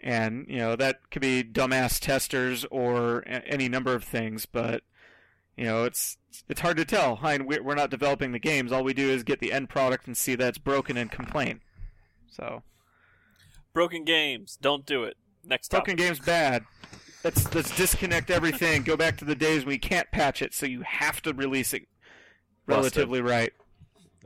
And, 0.00 0.46
you 0.48 0.58
know, 0.58 0.74
that 0.76 1.10
could 1.10 1.22
be 1.22 1.44
dumbass 1.44 2.00
testers 2.00 2.64
or 2.70 3.22
any 3.26 3.68
number 3.68 3.94
of 3.94 4.02
things, 4.04 4.46
but 4.46 4.82
you 5.56 5.64
know, 5.64 5.84
it's 5.84 6.16
it's 6.48 6.62
hard 6.62 6.78
to 6.78 6.84
tell. 6.84 7.20
I 7.22 7.36
mean, 7.36 7.46
we're 7.46 7.62
we're 7.62 7.74
not 7.74 7.90
developing 7.90 8.32
the 8.32 8.38
games. 8.38 8.72
All 8.72 8.82
we 8.82 8.94
do 8.94 9.10
is 9.10 9.22
get 9.22 9.38
the 9.38 9.52
end 9.52 9.68
product 9.68 10.06
and 10.06 10.16
see 10.16 10.34
that 10.34 10.48
it's 10.48 10.58
broken 10.58 10.96
and 10.96 11.10
complain. 11.10 11.60
So, 12.26 12.62
Broken 13.72 14.04
games, 14.04 14.58
don't 14.60 14.84
do 14.84 15.04
it. 15.04 15.16
Next 15.44 15.68
time. 15.68 15.80
Broken 15.80 15.96
game's 15.96 16.20
bad. 16.20 16.64
Let's 17.24 17.54
let's 17.54 17.74
disconnect 17.76 18.30
everything. 18.30 18.82
Go 18.82 18.96
back 18.96 19.16
to 19.18 19.24
the 19.24 19.34
days 19.34 19.64
when 19.64 19.74
you 19.74 19.80
can't 19.80 20.10
patch 20.10 20.42
it, 20.42 20.54
so 20.54 20.66
you 20.66 20.82
have 20.82 21.22
to 21.22 21.32
release 21.32 21.72
it 21.72 21.86
relatively 22.66 23.20
right. 23.20 23.52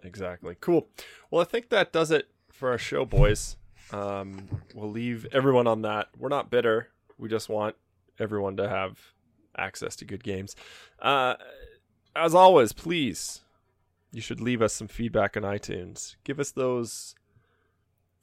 Exactly. 0.03 0.57
Cool. 0.61 0.89
Well, 1.31 1.43
I 1.43 1.45
think 1.45 1.69
that 1.71 1.93
does 1.93 2.11
it 2.11 2.29
for 2.51 2.71
our 2.71 2.79
show, 2.79 3.05
boys. 3.05 3.57
Um, 3.93 4.63
we'll 4.75 4.91
leave 4.91 5.27
everyone 5.33 5.67
on 5.67 5.83
that. 5.83 6.09
We're 6.19 6.29
not 6.29 6.51
bitter. 6.51 6.89
We 7.19 7.29
just 7.29 7.49
want 7.49 7.77
everyone 8.19 8.57
to 8.57 8.69
have 8.69 8.99
access 9.57 9.97
to 9.97 10.05
good 10.05 10.25
games. 10.25 10.57
Uh, 11.01 11.35
as 12.15 12.35
always, 12.35 12.73
please, 12.73 13.43
you 14.11 14.21
should 14.21 14.41
leave 14.41 14.63
us 14.63 14.73
some 14.73 14.89
feedback 14.89 15.37
on 15.37 15.43
iTunes. 15.43 16.17
Give 16.25 16.41
us 16.41 16.51
those 16.51 17.15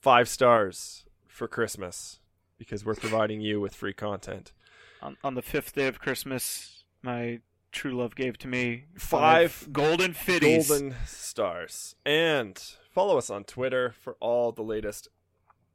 five 0.02 0.28
stars 0.28 1.06
for 1.34 1.48
Christmas 1.48 2.20
because 2.58 2.86
we're 2.86 2.96
providing 2.96 3.42
you 3.42 3.60
with 3.60 3.76
free 3.76 3.94
content. 3.94 4.54
On, 5.02 5.18
on 5.24 5.34
the 5.36 5.42
fifth 5.42 5.74
day 5.74 5.88
of 5.88 6.00
Christmas, 6.00 6.84
my 7.02 7.40
true 7.72 7.92
love 7.98 8.16
gave 8.16 8.38
to 8.38 8.48
me 8.48 8.86
Five 8.98 9.68
golden 9.72 10.14
fitties. 10.14 10.70
golden 10.70 10.96
stars. 11.06 11.96
And 12.06 12.62
follow 12.90 13.18
us 13.18 13.30
on 13.30 13.44
Twitter 13.44 13.94
for 14.00 14.16
all 14.20 14.52
the 14.52 14.62
latest 14.62 15.08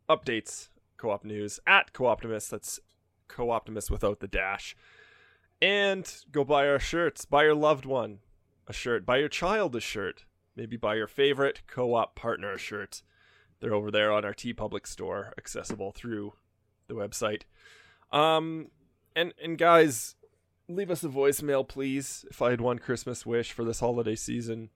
updates, 0.09 0.69
co-op 0.97 1.25
news 1.25 1.61
at 1.67 1.93
Co-Optimus. 1.93 2.49
That's 2.49 2.81
Co-Optimus 3.27 3.91
without 3.91 4.21
the 4.21 4.29
dash. 4.29 4.77
And 5.61 6.11
go 6.31 6.45
buy 6.45 6.69
our 6.69 6.79
shirts. 6.79 7.25
Buy 7.25 7.43
your 7.45 7.55
loved 7.55 7.85
one 7.85 8.21
a 8.69 8.73
shirt. 8.73 9.05
Buy 9.05 9.17
your 9.19 9.29
child 9.29 9.75
a 9.75 9.81
shirt. 9.81 10.25
Maybe 10.55 10.77
buy 10.77 10.95
your 10.95 11.07
favorite 11.09 11.63
co-op 11.67 12.15
partner 12.15 12.53
a 12.53 12.59
shirt. 12.59 13.03
They're 13.61 13.75
over 13.75 13.91
there 13.91 14.13
on 14.13 14.25
our 14.25 14.35
TeePublic 14.35 14.87
store, 14.87 15.35
accessible 15.37 15.93
through 15.93 16.35
the 16.87 16.95
website. 16.95 17.43
Um, 18.13 18.71
and 19.17 19.35
and 19.43 19.59
guys, 19.59 20.15
leave 20.69 20.91
us 20.91 21.03
a 21.03 21.09
voicemail, 21.09 21.67
please. 21.67 22.25
If 22.31 22.41
I 22.41 22.51
had 22.51 22.61
one 22.61 22.79
Christmas 22.79 23.27
wish 23.27 23.53
for 23.53 23.65
this 23.65 23.81
holiday 23.81 24.15
season, 24.15 24.71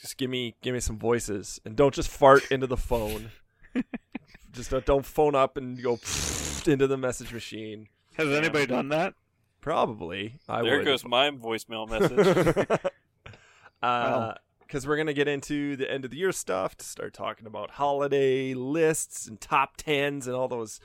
just 0.00 0.16
give 0.16 0.30
me 0.30 0.54
give 0.62 0.74
me 0.74 0.80
some 0.80 0.98
voices, 0.98 1.60
and 1.64 1.76
don't 1.76 1.94
just 1.94 2.10
fart 2.10 2.50
into 2.50 2.66
the 2.66 2.76
phone. 2.76 3.30
just 4.52 4.70
don't, 4.70 4.84
don't 4.84 5.06
phone 5.06 5.34
up 5.34 5.56
and 5.56 5.82
go 5.82 5.92
into 6.66 6.86
the 6.86 6.96
message 6.96 7.32
machine. 7.32 7.88
Has 8.16 8.28
anybody 8.28 8.66
done 8.66 8.88
that? 8.88 9.14
Probably, 9.60 10.38
I 10.48 10.62
there 10.62 10.78
would. 10.78 10.86
goes 10.86 11.04
my 11.04 11.30
voicemail 11.30 11.88
message. 11.88 12.80
uh, 13.82 14.34
because 14.66 14.86
we're 14.86 14.96
gonna 14.96 15.12
get 15.12 15.28
into 15.28 15.76
the 15.76 15.90
end 15.90 16.04
of 16.04 16.10
the 16.10 16.16
year 16.16 16.32
stuff 16.32 16.76
to 16.78 16.84
start 16.84 17.14
talking 17.14 17.46
about 17.46 17.72
holiday 17.72 18.54
lists 18.54 19.26
and 19.26 19.40
top 19.40 19.76
tens 19.76 20.26
and 20.26 20.34
all 20.36 20.48
those 20.48 20.80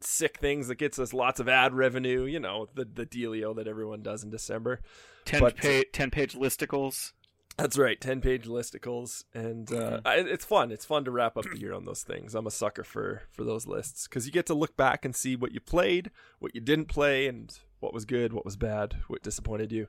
sick 0.00 0.38
things 0.38 0.68
that 0.68 0.76
gets 0.76 0.98
us 0.98 1.12
lots 1.12 1.40
of 1.40 1.48
ad 1.48 1.72
revenue. 1.74 2.24
You 2.24 2.40
know, 2.40 2.68
the 2.74 2.84
the 2.84 3.06
dealio 3.06 3.54
that 3.56 3.66
everyone 3.66 4.02
does 4.02 4.22
in 4.22 4.30
December. 4.30 4.80
Ten 5.24 5.40
But- 5.40 5.56
page 5.56 5.86
ten 5.92 6.10
page 6.10 6.34
listicles. 6.34 7.12
That's 7.56 7.78
right, 7.78 8.00
ten 8.00 8.20
page 8.20 8.46
listicles, 8.46 9.22
and 9.32 9.72
uh, 9.72 10.00
I, 10.04 10.16
it's 10.16 10.44
fun. 10.44 10.72
It's 10.72 10.84
fun 10.84 11.04
to 11.04 11.12
wrap 11.12 11.36
up 11.36 11.44
the 11.44 11.56
year 11.56 11.72
on 11.72 11.84
those 11.84 12.02
things. 12.02 12.34
I'm 12.34 12.48
a 12.48 12.50
sucker 12.50 12.82
for 12.82 13.22
for 13.30 13.44
those 13.44 13.64
lists 13.64 14.08
because 14.08 14.26
you 14.26 14.32
get 14.32 14.46
to 14.46 14.54
look 14.54 14.76
back 14.76 15.04
and 15.04 15.14
see 15.14 15.36
what 15.36 15.52
you 15.52 15.60
played, 15.60 16.10
what 16.40 16.52
you 16.56 16.60
didn't 16.60 16.86
play, 16.86 17.28
and 17.28 17.56
what 17.78 17.94
was 17.94 18.06
good, 18.06 18.32
what 18.32 18.44
was 18.44 18.56
bad, 18.56 18.96
what 19.06 19.22
disappointed 19.22 19.70
you, 19.70 19.86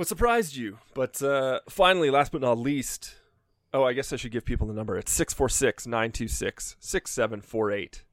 what 0.00 0.08
surprised 0.08 0.56
you. 0.56 0.78
But 0.94 1.22
uh, 1.22 1.60
finally, 1.68 2.08
last 2.08 2.32
but 2.32 2.40
not 2.40 2.58
least, 2.58 3.16
oh, 3.74 3.84
I 3.84 3.92
guess 3.92 4.14
I 4.14 4.16
should 4.16 4.32
give 4.32 4.46
people 4.46 4.66
the 4.66 4.72
number. 4.72 4.96
It's 4.96 5.12
646 5.12 5.86
926 5.86 6.76
6748. 6.80 8.04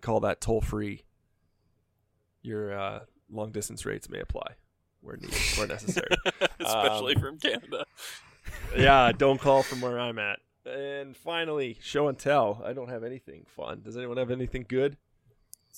Call 0.00 0.20
that 0.20 0.40
toll 0.40 0.62
free. 0.62 1.02
Your 2.40 2.72
uh, 2.72 3.00
long 3.30 3.52
distance 3.52 3.84
rates 3.84 4.08
may 4.08 4.20
apply 4.20 4.54
where 5.02 5.18
needed, 5.18 5.36
where 5.56 5.66
necessary. 5.66 6.08
especially 6.60 7.14
Um, 7.16 7.20
from 7.20 7.38
Canada. 7.40 7.84
yeah, 8.76 9.12
don't 9.12 9.38
call 9.38 9.62
from 9.62 9.82
where 9.82 10.00
I'm 10.00 10.18
at. 10.18 10.38
And 10.64 11.14
finally, 11.14 11.76
show 11.82 12.08
and 12.08 12.18
tell. 12.18 12.62
I 12.64 12.72
don't 12.72 12.88
have 12.88 13.04
anything 13.04 13.44
fun. 13.54 13.82
Does 13.84 13.98
anyone 13.98 14.16
have 14.16 14.30
anything 14.30 14.64
good? 14.66 14.96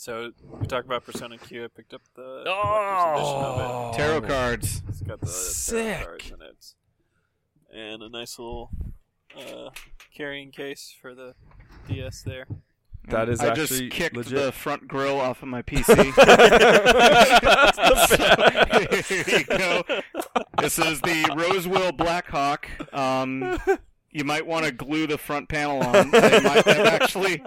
So 0.00 0.30
we 0.60 0.66
talked 0.68 0.86
about 0.86 1.04
Persona 1.04 1.36
Q. 1.38 1.64
I 1.64 1.66
picked 1.66 1.92
up 1.92 2.02
the 2.14 2.44
Oh! 2.46 2.62
collector's 2.62 3.28
edition 3.28 3.42
of 3.42 3.94
it. 3.94 3.98
Tarot 3.98 4.20
cards. 4.28 4.80
It's 4.88 5.00
got 5.02 5.20
the 5.20 5.26
Sick. 5.26 5.98
tarot 5.98 6.06
cards 6.18 6.30
in 6.30 6.40
it, 6.40 6.74
and 7.76 8.02
a 8.04 8.08
nice 8.08 8.38
little 8.38 8.70
uh, 9.36 9.70
carrying 10.16 10.52
case 10.52 10.94
for 11.02 11.16
the 11.16 11.34
DS 11.88 12.22
there. 12.22 12.46
That 13.08 13.28
is 13.28 13.40
I 13.40 13.48
actually 13.48 13.88
just 13.88 13.90
kicked 13.90 14.14
legit. 14.16 14.34
the 14.38 14.52
front 14.52 14.86
grill 14.86 15.18
off 15.20 15.42
of 15.42 15.48
my 15.48 15.62
PC. 15.66 15.88
Here 19.04 19.24
you 19.40 19.44
go. 19.46 19.82
This 20.60 20.78
is 20.78 21.00
the 21.00 21.24
Rosewill 21.34 21.96
Blackhawk. 21.96 22.68
Um, 22.94 23.58
you 24.12 24.22
might 24.22 24.46
want 24.46 24.64
to 24.64 24.70
glue 24.70 25.08
the 25.08 25.18
front 25.18 25.48
panel 25.48 25.82
on. 25.82 26.14
I 26.14 26.38
might 26.40 26.64
have 26.66 26.86
actually, 26.86 27.42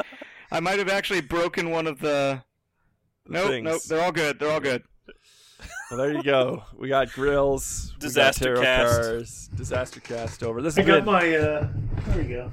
I 0.52 0.60
might 0.60 0.80
have 0.80 0.90
actually 0.90 1.22
broken 1.22 1.70
one 1.70 1.88
of 1.88 2.00
the. 2.00 2.44
The 3.26 3.34
Nope, 3.34 3.50
things. 3.50 3.66
nope. 3.66 3.84
They're 3.84 4.02
all 4.02 4.12
good. 4.12 4.40
They're 4.40 4.52
all 4.52 4.60
good. 4.60 4.84
Well, 5.90 5.98
there 6.00 6.12
you 6.12 6.24
go. 6.24 6.64
We 6.78 6.90
got 6.90 7.12
grills. 7.14 7.94
Disaster 8.00 8.56
got 8.56 8.64
cast. 8.64 9.02
cards. 9.02 9.48
Disaster 9.50 10.00
cast 10.00 10.44
over. 10.44 10.62
This 10.62 10.78
I 10.78 10.82
is 10.82 10.88
got 10.88 11.06
my 11.06 11.36
uh 11.36 11.68
there 12.08 12.18
we 12.18 12.24
go. 12.24 12.52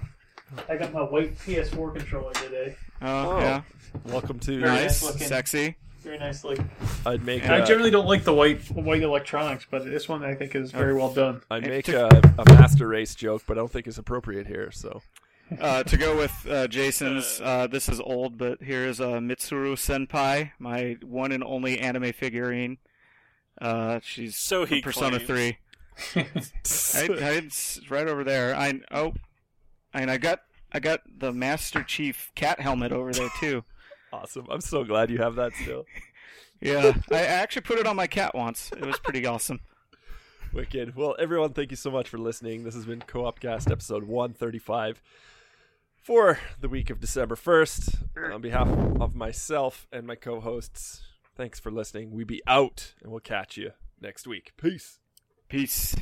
I 0.69 0.77
got 0.77 0.93
my 0.93 1.01
white 1.03 1.37
PS4 1.39 1.97
controller 1.97 2.33
today. 2.35 2.77
Oh, 3.01 3.07
Oh. 3.07 3.39
yeah. 3.41 3.63
Welcome 4.05 4.39
to. 4.41 4.61
Very 4.61 4.71
Nice, 4.73 5.03
nice 5.03 5.27
sexy. 5.27 5.77
Very 6.03 6.19
nice 6.19 6.45
like 6.45 6.59
I'd 7.07 7.25
make. 7.25 7.43
Yeah. 7.43 7.55
I 7.55 7.59
a- 7.59 7.67
generally 7.67 7.91
don't 7.91 8.07
like 8.07 8.25
the 8.25 8.35
white 8.35 8.61
white 8.71 9.03
electronics, 9.03 9.67
but 9.71 9.85
this 9.87 10.07
one 10.09 10.23
I 10.23 10.35
think 10.35 10.55
is 10.55 10.71
very 10.71 10.95
well 10.95 11.13
done. 11.13 11.41
I'd 11.51 11.67
make 11.67 11.89
a, 11.89 12.09
a 12.39 12.45
master 12.45 12.89
race 12.89 13.15
joke, 13.15 13.43
but 13.47 13.57
I 13.57 13.61
don't 13.61 13.71
think 13.71 13.87
it's 13.87 13.99
appropriate 13.99 14.47
here. 14.47 14.71
So 14.71 15.01
Uh, 15.61 15.83
to 15.83 15.97
go 15.97 16.17
with 16.17 16.47
uh, 16.51 16.69
Jason's, 16.69 17.41
uh, 17.43 17.67
this 17.67 17.89
is 17.89 18.01
old, 18.01 18.37
but 18.37 18.63
here 18.63 18.85
is 18.85 19.01
uh, 19.01 19.13
Mitsuru 19.13 19.75
Senpai, 19.75 20.53
my 20.59 20.97
one 21.03 21.33
and 21.33 21.43
only 21.43 21.79
anime 21.79 22.13
figurine. 22.13 22.79
Uh, 23.61 24.01
she's 24.03 24.37
So 24.37 24.65
he 24.65 24.81
Persona 24.81 25.19
claims. 25.19 25.27
Three. 25.27 25.59
I, 26.15 26.21
I, 27.25 27.31
it's 27.33 27.81
right 27.91 28.07
over 28.07 28.25
there. 28.25 28.55
I 28.55 28.81
oh, 28.93 29.15
and 29.93 30.11
I 30.11 30.19
got 30.19 30.41
I 30.71 30.81
got 30.81 31.01
the 31.07 31.33
Master 31.33 31.83
Chief 31.83 32.31
cat 32.35 32.61
helmet 32.61 32.93
over 32.93 33.13
there 33.13 33.31
too. 33.41 33.65
awesome. 34.13 34.47
I'm 34.51 34.61
so 34.61 34.85
glad 34.85 35.11
you 35.11 35.19
have 35.19 35.35
that 35.37 35.53
still. 35.55 35.85
Yeah, 36.61 36.95
I 37.13 37.21
actually 37.21 37.63
put 37.63 37.79
it 37.79 37.87
on 37.87 37.95
my 37.95 38.09
cat 38.09 38.35
once. 38.35 38.73
It 38.73 38.85
was 38.85 38.99
pretty 38.99 39.25
awesome. 39.25 39.61
Wicked. 40.53 40.97
Well, 40.97 41.15
everyone, 41.17 41.53
thank 41.53 41.71
you 41.71 41.77
so 41.77 41.89
much 41.89 42.09
for 42.09 42.19
listening. 42.19 42.65
This 42.65 42.75
has 42.75 42.85
been 42.85 43.01
Co-op 43.01 43.39
Cast 43.39 43.71
episode 43.71 44.03
135 44.03 45.01
for 46.03 46.39
the 46.61 46.69
week 46.69 46.91
of 46.91 47.01
December 47.01 47.37
1st. 47.37 48.33
On 48.33 48.41
behalf 48.41 48.69
of 49.01 49.15
myself 49.15 49.87
and 49.93 50.07
my 50.07 50.15
co-hosts, 50.15 51.03
thanks 51.37 51.61
for 51.61 51.71
listening. 51.71 52.11
We 52.11 52.25
be 52.25 52.43
out, 52.47 52.95
and 53.03 53.11
we'll 53.11 53.21
catch 53.21 53.57
you 53.57 53.73
next 54.01 54.27
week. 54.27 54.53
Peace. 54.57 55.01
Peace. 55.49 55.97